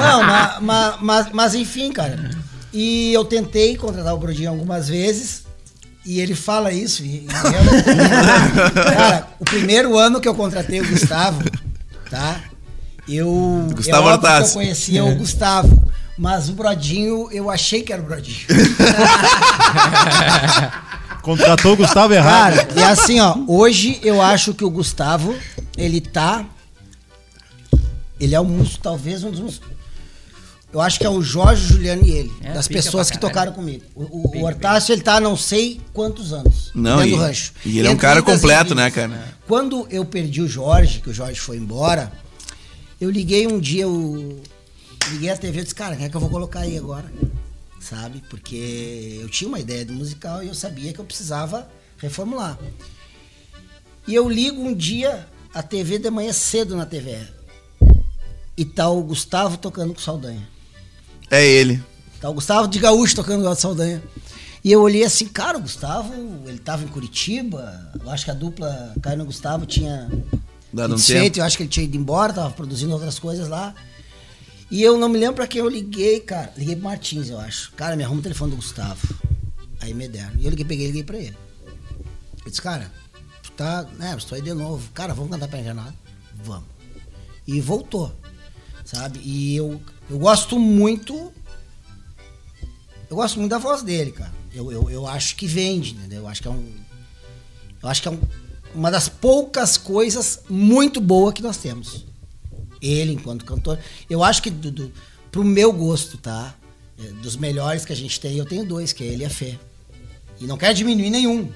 [0.00, 2.30] Não, mas, mas, mas, mas enfim, cara.
[2.72, 5.42] E eu tentei contratar o Brodinho algumas vezes.
[6.06, 7.02] E ele fala isso.
[7.02, 11.42] E, e eu- cara, o primeiro ano que eu contratei o Gustavo,
[12.10, 12.40] tá?
[13.08, 13.68] Eu.
[13.74, 15.88] Gustavo é eu conhecia o Gustavo.
[16.18, 18.44] Mas o Brodinho, eu achei que era o Brodinho.
[21.22, 22.56] Contratou o Gustavo errado.
[22.56, 25.36] Cara, e assim, ó, hoje eu acho que o Gustavo,
[25.76, 26.44] ele tá.
[28.18, 29.68] Ele é o músico, talvez um dos músicos.
[30.72, 32.32] Eu acho que é o Jorge, o Juliano e ele.
[32.42, 33.84] É, das pessoas que tocaram comigo.
[33.94, 36.72] O, o, Pica, o Hortácio, ele tá há não sei quantos anos.
[36.74, 37.52] Não, dentro e, do rancho.
[37.64, 39.34] e ele é um cara completo, né, cara?
[39.46, 42.12] Quando eu perdi o Jorge, que o Jorge foi embora,
[43.00, 44.42] eu liguei um dia, eu
[45.12, 47.10] liguei a TV e disse, cara, quem é que eu vou colocar aí agora?
[47.80, 48.22] Sabe?
[48.28, 51.68] Porque eu tinha uma ideia do musical e eu sabia que eu precisava
[51.98, 52.58] reformular.
[54.06, 57.18] E eu ligo um dia a TV de manhã cedo na TV.
[58.56, 60.48] E tá o Gustavo tocando com Saldanha.
[61.30, 61.82] É ele.
[62.20, 64.02] Tá o Gustavo de Gaúcho tocando com Saldanha.
[64.64, 66.12] E eu olhei assim, cara, o Gustavo,
[66.46, 67.92] ele tava em Curitiba.
[68.02, 70.10] Eu acho que a dupla Caio e Gustavo tinha
[70.96, 71.38] Desfeito, tempo.
[71.38, 73.74] eu acho que ele tinha ido embora, tava produzindo outras coisas lá.
[74.70, 76.52] E eu não me lembro pra quem eu liguei, cara.
[76.56, 77.72] Liguei pro Martins, eu acho.
[77.72, 79.00] Cara, me arruma o telefone do Gustavo.
[79.80, 80.36] Aí me deram.
[80.38, 81.36] E eu liguei, peguei e liguei pra ele.
[82.44, 82.92] Eu disse, cara,
[83.42, 84.90] tu tá, né, estou aí de novo.
[84.92, 85.94] Cara, vamos cantar pra enganar?
[86.44, 86.68] Vamos.
[87.46, 88.14] E voltou,
[88.84, 89.20] sabe?
[89.24, 89.80] E eu,
[90.10, 91.32] eu gosto muito.
[93.08, 94.32] Eu gosto muito da voz dele, cara.
[94.52, 96.20] Eu, eu, eu acho que vende, entendeu?
[96.20, 96.74] Eu acho que é um.
[97.82, 98.20] Eu acho que é um-
[98.74, 102.06] uma das poucas coisas muito boa que nós temos.
[102.80, 103.78] Ele, enquanto cantor.
[104.08, 104.92] Eu acho que, do, do,
[105.30, 106.54] pro meu gosto, tá?
[106.98, 109.30] É, dos melhores que a gente tem, eu tenho dois, que é ele e a
[109.30, 109.58] Fê.
[110.40, 111.50] E não quero diminuir nenhum.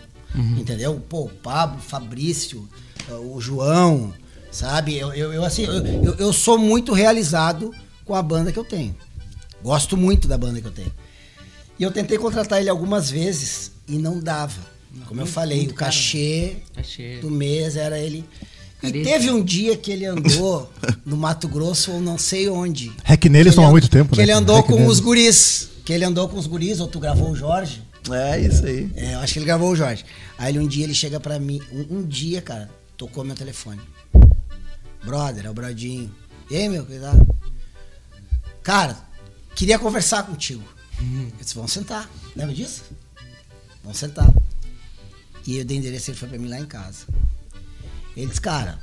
[0.58, 1.00] Entendeu?
[1.08, 2.68] Pô, o Pablo, o Fabrício,
[3.08, 4.14] eh, o João,
[4.50, 4.96] sabe?
[4.96, 7.70] Eu, eu, eu, assim, eu, eu sou muito realizado
[8.04, 8.96] com a banda que eu tenho.
[9.62, 10.92] Gosto muito da banda que eu tenho.
[11.78, 14.71] E eu tentei contratar ele algumas vezes e não dava.
[15.06, 17.18] Como eu falei, o cachê Cachê.
[17.20, 18.24] do mês era ele.
[18.82, 20.70] E teve um dia que ele andou
[21.06, 22.90] no Mato Grosso ou não sei onde.
[23.04, 24.22] Hack neles Que toma ele- muito tempo, Que né?
[24.24, 24.88] ele andou Hack com neles.
[24.90, 25.68] os guris.
[25.84, 27.82] Que ele andou com os guris, ou tu gravou o Jorge.
[28.10, 28.90] É isso aí.
[28.96, 30.04] É, eu acho que ele gravou o Jorge.
[30.36, 33.80] Aí ele, um dia ele chega pra mim, um, um dia, cara, tocou meu telefone.
[35.04, 36.12] Brother, é o Brodinho.
[36.50, 37.24] E aí, meu, cuidado.
[38.62, 38.96] Cara,
[39.54, 40.62] queria conversar contigo.
[41.00, 42.08] Eu disse, vamos sentar.
[42.36, 42.82] Lembra disso?
[43.82, 44.32] Vamos sentar.
[45.46, 47.06] E eu dei endereço, ele foi pra mim lá em casa.
[48.16, 48.78] Ele disse, cara,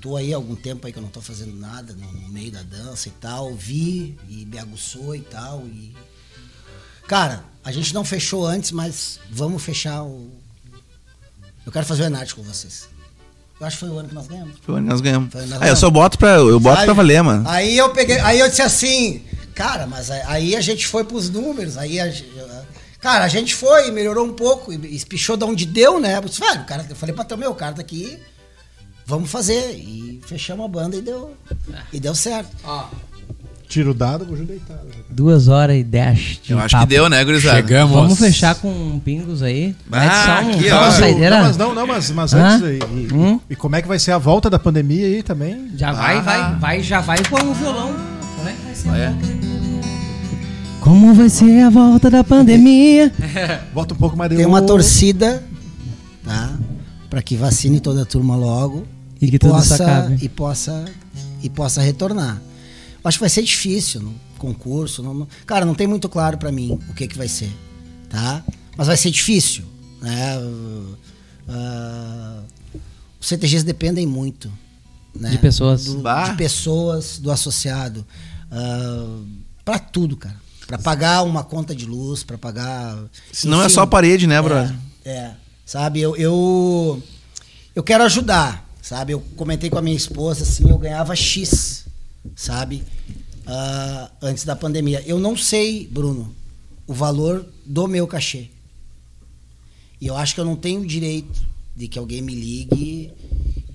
[0.00, 2.50] tô aí há algum tempo aí que eu não tô fazendo nada no, no meio
[2.50, 3.54] da dança e tal.
[3.54, 5.64] Vi e me aguçou e tal.
[5.66, 5.94] E
[7.06, 10.30] Cara, a gente não fechou antes, mas vamos fechar o.
[11.66, 12.88] Eu quero fazer o Enarte com vocês.
[13.60, 14.54] Eu acho que foi o ano que nós ganhamos.
[14.62, 15.34] Foi onde nós ganhamos.
[15.34, 15.78] Nós Ah, eu ganhamos.
[15.80, 16.36] só boto pra.
[16.36, 16.86] Eu boto Sabe?
[16.86, 17.46] pra valer, mano.
[17.48, 19.22] Aí eu peguei, aí eu disse assim,
[19.54, 22.06] cara, mas aí- a gente foi pros números, aí a,
[23.00, 26.16] cara, a gente foi, melhorou um pouco, e espichou de onde deu, né?
[26.16, 28.18] Eu disse, o cara, eu falei pra tu, meu, o cara tá aqui,
[29.06, 29.74] vamos fazer.
[29.76, 31.34] E fechamos a banda e deu,
[31.92, 32.48] e deu certo.
[33.68, 34.80] Tiro dado, vou deitar.
[35.08, 36.40] Duas horas e dez.
[36.42, 36.86] de Eu acho que papo.
[36.86, 37.56] deu, né, gurizada?
[37.56, 37.94] Chegamos.
[37.94, 39.76] Vamos fechar com pingos aí.
[39.92, 40.80] Ah, um- aqui, só ó.
[41.30, 42.56] não, mas não, não, mas, mas Hã?
[42.56, 42.66] antes.
[42.66, 43.38] E, e- Hum?
[43.48, 45.70] e como é que vai ser a volta da pandemia aí também?
[45.76, 46.20] Já vai, Ah.
[46.20, 47.94] vai, vai, já vai com o violão.
[48.36, 48.88] Como é que vai ser?
[48.88, 49.39] a É.
[50.80, 53.12] Como vai ser a volta da pandemia?
[53.74, 55.42] Volta um pouco mais de Tem uma torcida,
[56.24, 56.58] tá?
[57.08, 58.86] Pra que vacine toda a turma logo
[59.20, 60.18] E que tudo isso acabe.
[60.22, 60.84] e possa
[61.42, 62.40] e possa retornar.
[63.02, 66.38] Eu Acho que vai ser difícil no concurso, não- não- cara, não tem muito claro
[66.38, 67.50] pra mim o que que vai ser,
[68.08, 68.42] tá?
[68.76, 69.64] Mas vai ser difícil,
[70.00, 70.38] né?
[70.38, 70.96] Uh,
[71.48, 72.40] ah,
[73.20, 74.50] os CTGs dependem muito,
[75.18, 75.30] né?
[75.30, 75.84] De pessoas.
[75.86, 78.04] do, de pessoas, do associado,
[78.50, 79.24] uh,
[79.64, 80.36] para tudo, cara.
[80.70, 82.96] Pra pagar uma conta de luz, pra pagar.
[83.32, 83.74] Senão é enfim.
[83.74, 84.72] só parede, né, brother?
[85.04, 85.36] É, é.
[85.66, 87.02] sabe, eu, eu
[87.74, 89.12] eu quero ajudar, sabe?
[89.12, 91.86] Eu comentei com a minha esposa assim, eu ganhava X,
[92.36, 92.84] sabe?
[93.44, 95.02] Ah, antes da pandemia.
[95.04, 96.32] Eu não sei, Bruno,
[96.86, 98.48] o valor do meu cachê.
[100.00, 101.42] E eu acho que eu não tenho direito
[101.74, 103.12] de que alguém me ligue,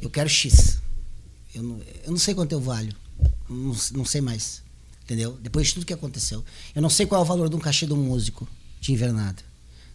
[0.02, 0.80] eu quero X.
[1.54, 2.96] Eu não, eu não sei quanto eu valho.
[3.50, 4.62] Não, não sei mais.
[5.06, 5.38] Entendeu?
[5.40, 6.44] Depois de tudo que aconteceu.
[6.76, 8.48] Eu não sei qual é o valor de um cachê de um músico
[8.82, 9.42] de invernada.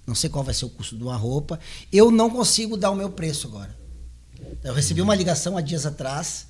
[0.06, 1.58] Não sei qual vai ser o custo de uma roupa.
[1.92, 3.76] Eu não consigo dar o meu preço agora.
[4.62, 6.46] Eu recebi uma ligação há dias atrás.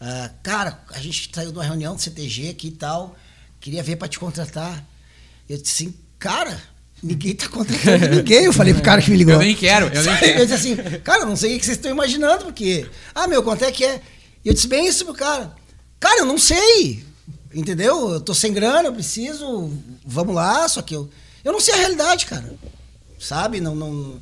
[0.00, 3.16] ah, cara, a gente saiu de uma reunião do CTG aqui e tal.
[3.58, 4.86] Queria ver para te contratar.
[5.48, 6.60] Eu disse assim, cara,
[7.02, 8.44] ninguém tá contratando ninguém.
[8.44, 9.34] Eu falei pro cara que me ligou.
[9.34, 10.40] Eu nem quero, eu nem quero.
[10.40, 12.86] Eu disse assim, cara, não sei o que vocês estão imaginando, porque.
[13.14, 14.00] Ah, meu, quanto é que é?
[14.44, 15.54] E eu disse bem isso pro cara.
[15.98, 17.04] Cara, eu não sei.
[17.54, 18.10] Entendeu?
[18.10, 19.70] Eu tô sem grana, eu preciso.
[20.04, 21.08] Vamos lá, só que eu.
[21.44, 22.54] Eu não sei a realidade, cara.
[23.18, 23.60] Sabe?
[23.60, 24.20] Não, não,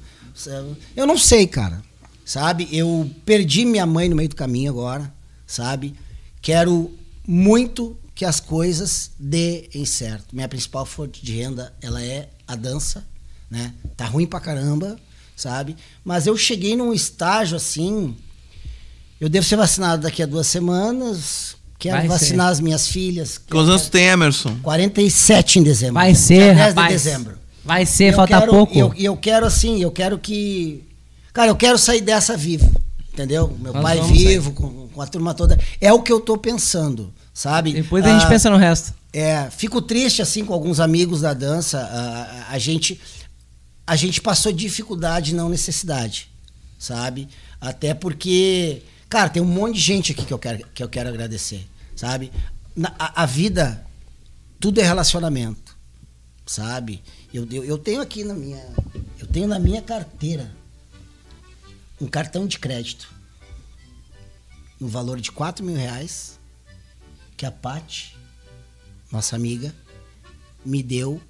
[0.96, 1.82] eu não sei, cara.
[2.24, 2.68] Sabe?
[2.70, 5.12] Eu perdi minha mãe no meio do caminho agora,
[5.46, 5.94] sabe?
[6.40, 6.92] Quero
[7.26, 10.34] muito que as coisas deem certo.
[10.34, 13.04] Minha principal fonte de renda, ela é a dança,
[13.50, 13.74] né?
[13.96, 14.98] Tá ruim pra caramba,
[15.36, 15.76] sabe?
[16.04, 18.16] Mas eu cheguei num estágio assim,
[19.20, 21.56] eu devo ser vacinado daqui a duas semanas.
[21.82, 23.38] Quero Vai vacinar as minhas filhas.
[23.50, 24.56] Quantos anos tu tem, Emerson?
[24.62, 25.94] 47 em dezembro.
[25.94, 26.88] Vai Dia ser, 10 rapaz.
[26.88, 27.38] de dezembro.
[27.64, 28.72] Vai ser, Eu falta quero- pouco.
[28.74, 30.84] E eu, eu quero assim, eu quero que.
[31.32, 32.70] Cara, eu quero sair dessa vivo.
[33.12, 33.56] Entendeu?
[33.60, 35.58] Meu Nós pai vivo, com, com a turma toda.
[35.80, 37.72] É o que eu tô pensando, sabe?
[37.72, 38.94] Depois a gente Ah, pensa no resto.
[39.12, 41.78] É, fico triste assim com alguns amigos da dança.
[41.80, 42.98] A, a- a gente
[43.86, 46.28] a gente passou dificuldade não necessidade,
[46.78, 47.28] sabe?
[47.60, 51.08] Até porque, cara, tem um monte de gente aqui que eu quero que eu quero
[51.08, 52.32] agradecer, sabe?
[52.74, 53.86] Na- a, a vida
[54.60, 55.76] tudo é relacionamento,
[56.46, 57.02] sabe?
[57.32, 58.62] Eu, eu, eu tenho aqui na minha
[59.18, 60.50] eu tenho na minha carteira
[62.00, 63.12] um cartão de crédito
[64.80, 66.38] no valor de 4 mil reais
[67.36, 68.16] que a Paty
[69.12, 69.74] nossa amiga,
[70.64, 71.20] me deu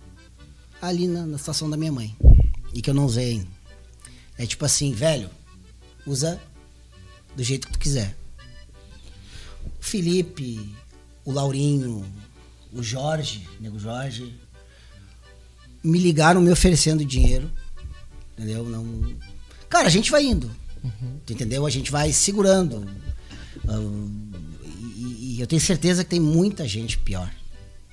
[0.80, 2.16] ali na, na estação da minha mãe.
[2.72, 3.44] E que eu não usei.
[4.38, 5.28] É tipo assim, velho,
[6.06, 6.40] usa
[7.36, 8.16] do jeito que tu quiser.
[9.82, 10.74] O Felipe,
[11.24, 12.06] o Laurinho,
[12.72, 14.32] o Jorge, nego Jorge,
[15.82, 17.50] me ligaram me oferecendo dinheiro.
[18.38, 18.64] Entendeu?
[18.64, 19.12] Não.
[19.68, 20.48] Cara, a gente vai indo.
[21.26, 21.66] Tu entendeu?
[21.66, 22.88] A gente vai segurando.
[24.96, 27.30] E, e eu tenho certeza que tem muita gente pior.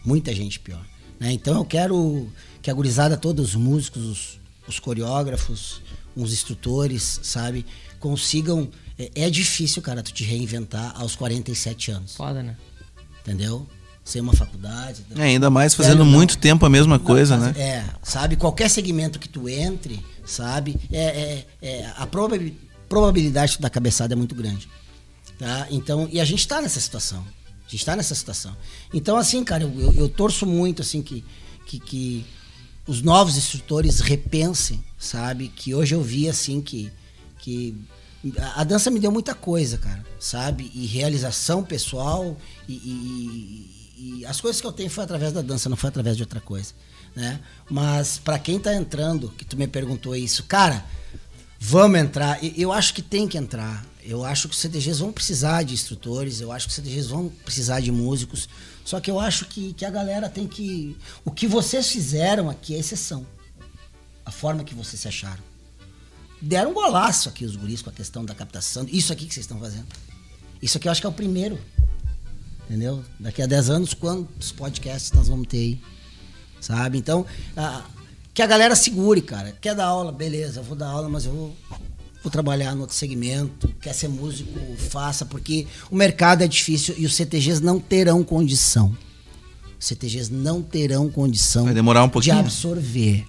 [0.05, 0.85] Muita gente pior.
[1.19, 1.31] né?
[1.31, 2.29] Então eu quero
[2.61, 5.81] que a gurizada, todos os músicos, os, os coreógrafos,
[6.15, 7.65] os instrutores, sabe,
[7.99, 8.69] consigam.
[8.99, 12.15] É, é difícil, cara, tu te reinventar aos 47 anos.
[12.15, 12.55] Foda, né?
[13.21, 13.65] Entendeu?
[14.03, 15.01] Sem uma faculdade.
[15.15, 16.11] É, ainda mais fazendo Velho, não.
[16.11, 17.53] muito tempo a mesma coisa, Não, né?
[17.55, 18.35] mas- É, sabe?
[18.35, 20.75] Qualquer segmento que tu entre, sabe?
[20.91, 22.57] É, é- é- a probabi-
[22.89, 24.67] probabilidade da cabeçada é muito grande.
[25.37, 25.67] Tá?
[25.69, 27.23] Então, e a gente tá nessa situação.
[27.65, 28.55] A gente tá nessa situação.
[28.93, 31.23] Então, assim, cara, eu, eu- eu torço muito, assim, que,
[31.67, 32.25] que, que
[32.87, 35.47] os novos instrutores repensem, sabe?
[35.49, 36.91] Que hoje eu vi, assim, que,
[37.37, 37.75] que
[38.55, 40.69] a, dança me deu muita coisa, cara, sabe?
[40.73, 42.37] E realização pessoal
[42.67, 43.79] e, e-
[44.21, 46.39] e as coisas que eu tenho foi através da dança, não foi através de outra
[46.39, 46.73] coisa,
[47.15, 47.39] né?
[47.69, 50.85] Mas para quem tá entrando, que tu me perguntou isso, cara,
[51.59, 52.39] vamos entrar.
[52.57, 53.85] Eu acho que tem que entrar.
[54.01, 57.27] Eu acho que os CTGs vão precisar de instrutores, eu acho que os CTGs vão
[57.43, 58.47] precisar de músicos.
[58.85, 60.95] Só que eu acho que, que a galera tem que.
[61.25, 63.25] O que vocês fizeram aqui é exceção.
[64.25, 65.43] A forma que vocês se acharam.
[66.41, 68.85] Deram um golaço aqui os guris com a questão da captação.
[68.89, 69.85] Isso aqui que vocês estão fazendo.
[70.61, 71.57] Isso aqui eu acho que é o primeiro.
[72.65, 73.03] Entendeu?
[73.19, 75.81] Daqui a 10 anos, quantos podcasts nós vamos ter aí?
[76.61, 76.97] Sabe?
[76.97, 77.25] Então,
[78.33, 79.55] que a galera segure, cara.
[79.59, 80.11] Quer dar aula?
[80.11, 81.55] Beleza, eu vou dar aula, mas eu vou,
[82.23, 83.67] vou trabalhar no outro segmento.
[83.81, 84.51] Quer ser músico?
[84.77, 88.95] Faça, porque o mercado é difícil e os CTGs não terão condição.
[89.79, 92.37] Os CTGs não terão condição Vai demorar um de pouquinho.
[92.37, 93.25] absorver.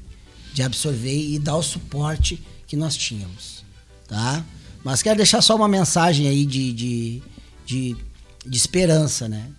[0.53, 3.65] De absorver e dar o suporte que nós tínhamos.
[4.07, 4.45] Tá?
[4.85, 7.23] Mas quero deixar só uma mensagem aí de, de,
[7.67, 7.97] de,
[8.47, 9.51] de esperança, né?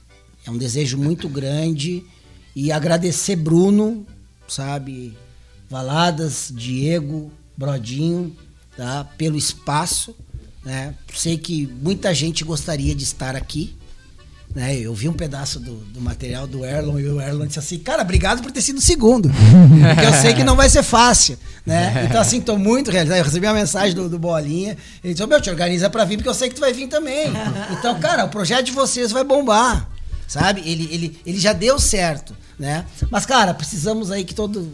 [0.46, 2.06] É um desejo muito grande
[2.56, 4.08] e agradecer Bruno,
[4.48, 5.16] sabe?
[5.70, 8.34] Valadas, Diego, Brodinho,
[8.78, 9.04] tá?
[9.18, 10.16] Pelo espaço,
[10.64, 10.96] né?
[11.14, 13.76] Sei que muita gente gostaria de estar aqui,
[14.54, 14.76] né?
[14.78, 18.02] Eu vi um pedaço do, do material do Erlon e o Erlon disse assim, cara,
[18.02, 22.06] obrigado por ter sido o segundo, porque eu sei que não vai ser fácil, né?
[22.08, 23.18] Então assim, tô muito realizado.
[23.18, 26.30] Eu recebi uma mensagem do, do Bolinha, ele disse, meu, te organiza pra vir porque
[26.30, 27.32] eu sei que tu vai vir também.
[27.72, 29.90] Então, cara, o projeto de vocês vai bombar,
[30.28, 30.62] sabe?
[30.66, 32.86] Ele, ele, ele já deu certo, né?
[33.10, 34.72] Mas, cara, precisamos aí que todo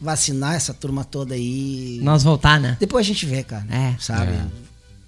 [0.00, 1.98] vacinar essa turma toda aí.
[2.02, 2.76] Nós voltar, né?
[2.78, 3.64] Depois a gente vê, cara.
[3.70, 3.94] É.
[3.98, 4.32] Sabe?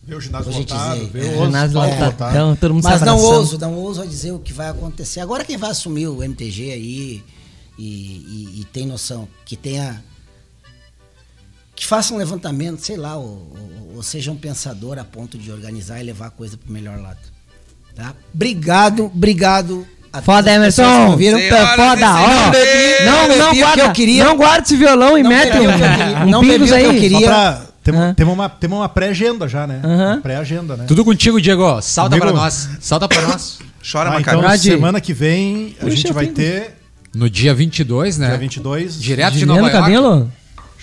[0.09, 3.19] Vê o ginásio lotado, dizer, vê é, o Ginásio lotado, então, todo mundo Mas não
[3.19, 5.21] ouso, não ouso a dizer o que vai acontecer.
[5.21, 7.23] Agora quem vai assumir o MTG aí
[7.79, 10.03] e, e- e tem noção, que tenha.
[11.77, 15.53] Que faça um levantamento, sei lá, ou, ou- ou seja um pensador a ponto de
[15.53, 17.19] organizar e levar a coisa pro melhor lado.
[17.95, 18.15] Tá?
[18.35, 19.87] Obrigado, obrigado.
[20.11, 21.11] a Foda, Emerson!
[21.11, 21.39] ouviram.
[21.39, 22.45] Senhoras Foda, ó!
[23.05, 24.25] Não, bebi não o que guarda, eu queria.
[24.25, 26.25] não guarda esse violão e Não mete um, o que eu queria.
[26.25, 26.99] um Não pingos o que eu aí.
[27.01, 27.19] queria.
[27.21, 28.15] Só pra, temos, Aham.
[28.15, 29.81] temos uma, temos uma pré-agenda já, né?
[29.83, 30.85] Uma Pré-agenda, né?
[30.87, 31.81] Tudo contigo, Diego.
[31.81, 32.27] Salta Comigo?
[32.33, 32.69] pra nós.
[32.81, 33.59] Salta pra nós.
[33.91, 34.39] Chora, Ah, macaco.
[34.45, 36.77] então, semana que vem a Puxa, gente vai ter,
[37.15, 38.29] No dia 22, né?
[38.29, 39.73] dia 22, Direto de Nova York.
[39.73, 40.31] Camilo?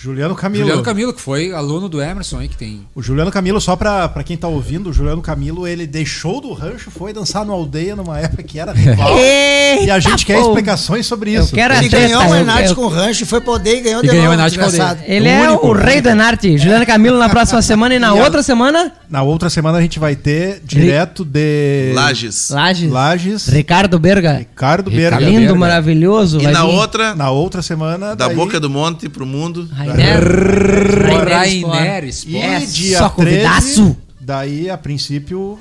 [0.06, 0.62] Juliano Camilo.
[0.64, 2.86] Juliano Camilo, que foi aluno do Emerson aí, que tem.
[2.94, 6.52] O Juliano Camilo, só pra, pra quem tá ouvindo, o Juliano Camilo, ele deixou do
[6.52, 9.16] rancho, foi dançar no aldeia numa época que era rival.
[9.18, 11.54] e a gente quer explicações sobre Eu isso.
[11.54, 14.00] quero Ele ganhou o eu- Enarte eu- com o rancho e foi poder e ganhou
[14.00, 15.04] E de ganhou novo, o Enarte com.
[15.12, 15.66] Ele O é único.
[15.66, 16.56] o rei do Enarte.
[16.56, 19.80] Juliano Camilo na próxima semana e na E a- outra semana, Na outra semana a
[19.80, 22.50] gente vai ter, direto de Lages.
[22.50, 22.90] Lages.
[22.90, 24.32] Lages, Ricardo Berga.
[24.38, 25.18] Ricardo Berga.
[25.20, 25.54] Lindo, Berga.
[25.54, 26.38] maravilhoso.
[26.40, 26.70] E vai na vir.
[26.74, 29.68] outra, Na outra semana, da daí- boca do monte pro mundo.
[29.72, 30.22] Rainer.
[30.22, 32.62] Rainer Rainer Sport.
[32.62, 33.96] E dia só 13, convidaço.
[34.20, 35.58] daí, a princípio,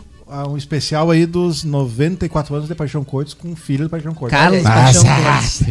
[0.50, 4.38] um especial aí dos 94 anos de Paixão Cortes com o filho do Paixão Cortes.
[4.38, 4.64] Carlos.
[4.64, 5.62] Paixão Cortes.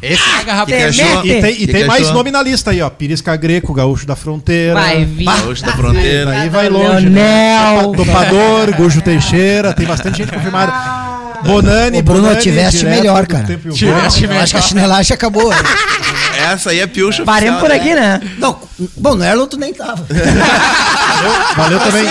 [0.00, 0.66] Esse é a garrafa.
[0.66, 1.26] Que que achou?
[1.26, 2.88] E tem, e tem mais nome na lista aí, ó.
[2.88, 4.74] Pirisca Greco, Gaúcho da Fronteira.
[4.74, 5.24] Vai vir.
[5.24, 6.30] Gaúcho da Fronteira.
[6.30, 7.08] Aí vai longe.
[7.08, 7.58] né?
[7.72, 7.92] Leonel.
[7.92, 10.72] Topador, Gujo Teixeira, tem bastante gente confirmada.
[11.44, 13.46] Bonani, Ô, Bruno, Bonani, tiveste melhor, cara.
[13.48, 14.24] E o Tiveste.
[14.24, 15.52] Eu acho que a chinelagem acabou.
[16.48, 16.54] né?
[16.54, 18.20] Essa aí é pilcha Paremos por aqui, né?
[18.38, 18.56] Não,
[18.96, 20.04] bom, no Erlon tu nem tava.
[21.56, 22.04] Valeu também.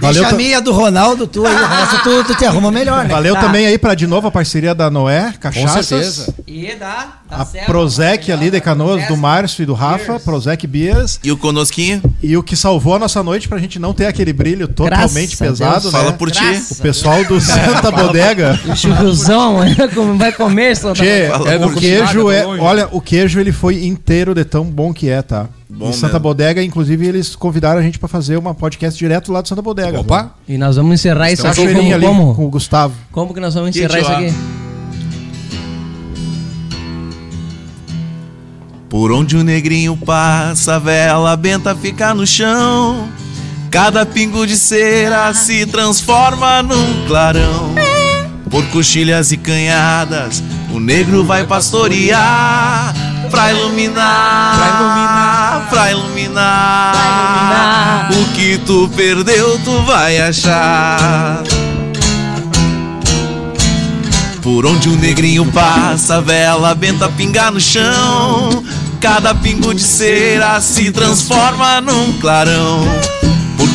[0.00, 2.72] Valeu, Deixa a ta- minha do Ronaldo, tu aí, o resto tu, tu te arruma
[2.72, 3.10] melhor, né?
[3.14, 3.42] valeu Tá.
[3.42, 5.86] também aí pra de novo a parceria da Noé, Com Cachaças.
[5.86, 6.34] certeza.
[6.48, 7.66] E dá, dá A certo.
[7.66, 9.16] Prozec ali de Canoas, do.
[9.16, 10.24] Márcio e do Rafa, Beers.
[10.24, 11.20] Prozec Beers.
[11.22, 12.02] E o conosquinho?
[12.20, 15.62] E o que salvou a nossa noite pra gente não ter aquele brilho totalmente Graças
[15.62, 15.98] a pesado, né?
[15.98, 16.42] Fala por ti.
[16.44, 18.58] Graças O pessoal do Santa Bodega.
[18.66, 22.42] O churrusão amanhã como vai comer, só Tchê, Fala É o queijo é.
[22.44, 22.60] longe.
[22.60, 25.48] Olha, o queijo ele foi inteiro de tão bom que é, tá?
[25.68, 26.20] Bom em Santa mesmo.
[26.20, 30.00] Bodega, inclusive, eles convidaram a gente pra fazer uma podcast direto lá do Santa Bodega.
[30.00, 30.34] Opa!
[30.48, 32.34] E nós vamos encerrar isso aqui como, ali como?
[32.34, 32.94] com o Gustavo.
[33.10, 34.34] Como que nós vamos encerrar isso aqui?
[38.88, 43.08] Por onde o negrinho passa, a vela benta fica no chão.
[43.70, 47.72] Cada pingo de cera se transforma num clarão.
[48.52, 52.94] Por coxilhas e canhadas, o negro vai pastorear
[53.30, 58.10] pra iluminar, pra iluminar, pra iluminar.
[58.12, 61.42] O que tu perdeu, tu vai achar.
[64.42, 68.62] Por onde o negrinho passa, a vela benta pingar no chão.
[69.00, 72.84] Cada pingo de cera se transforma num clarão.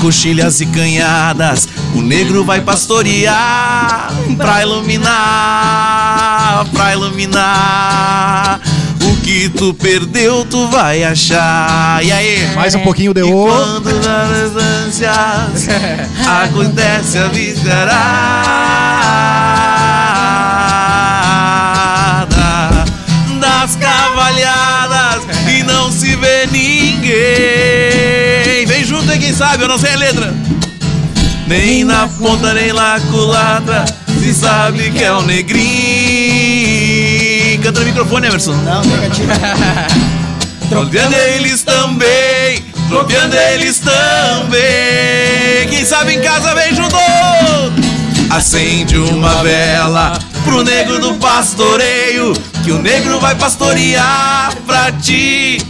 [0.02, 8.60] Coxilhas e canhadas, o negro vai pastorear pra iluminar, pra iluminar.
[9.02, 12.04] O que tu perdeu, tu vai achar.
[12.04, 12.48] E aí?
[12.56, 13.48] Mais um pouquinho de E o.
[13.48, 15.68] quando nas distâncias
[16.46, 17.98] acontece a viscerada
[23.40, 24.67] das cavalhadas
[29.38, 30.34] sabe, eu não sei a letra.
[31.46, 33.86] Nem na ponta, nem na culatra,
[34.20, 35.68] se sabe que é o negrinho.
[37.62, 38.56] Canta no microfone, Emerson.
[38.64, 39.28] Não, negativo.
[40.70, 45.68] Tropeando eles também, tropeando eles também.
[45.70, 46.98] Quem sabe em casa vem junto.
[48.32, 52.34] Acende uma vela pro negro do pastoreio,
[52.64, 55.62] que o negro vai pastorear pra ti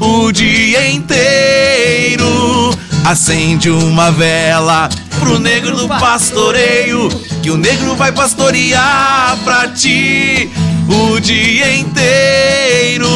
[0.00, 2.76] o dia inteiro.
[3.06, 4.88] Acende uma vela
[5.20, 7.08] pro negro do pastoreio,
[7.40, 10.50] que o negro vai pastorear pra ti
[10.88, 13.08] o dia inteiro.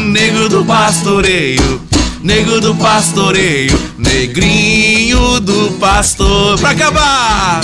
[0.00, 1.80] Negro do pastoreio,
[2.22, 6.58] negro do pastoreio, negrinho do pastor.
[6.58, 7.62] Pra acabar!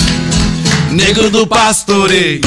[0.89, 2.41] Negro do pastoreio,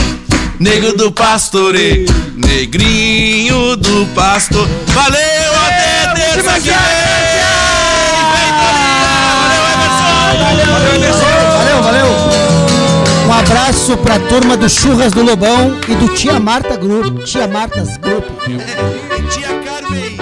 [0.59, 4.69] negro do pastoreio, negrinho do pastor.
[4.89, 6.61] Valeu, até terça
[10.39, 11.83] Valeu!
[11.83, 12.07] Valeu.
[13.27, 17.25] Um abraço pra turma do Churras do Lobão e do Tia Marta Group.
[17.25, 18.25] Tia Martas Group.
[19.31, 20.16] Tia Carmen!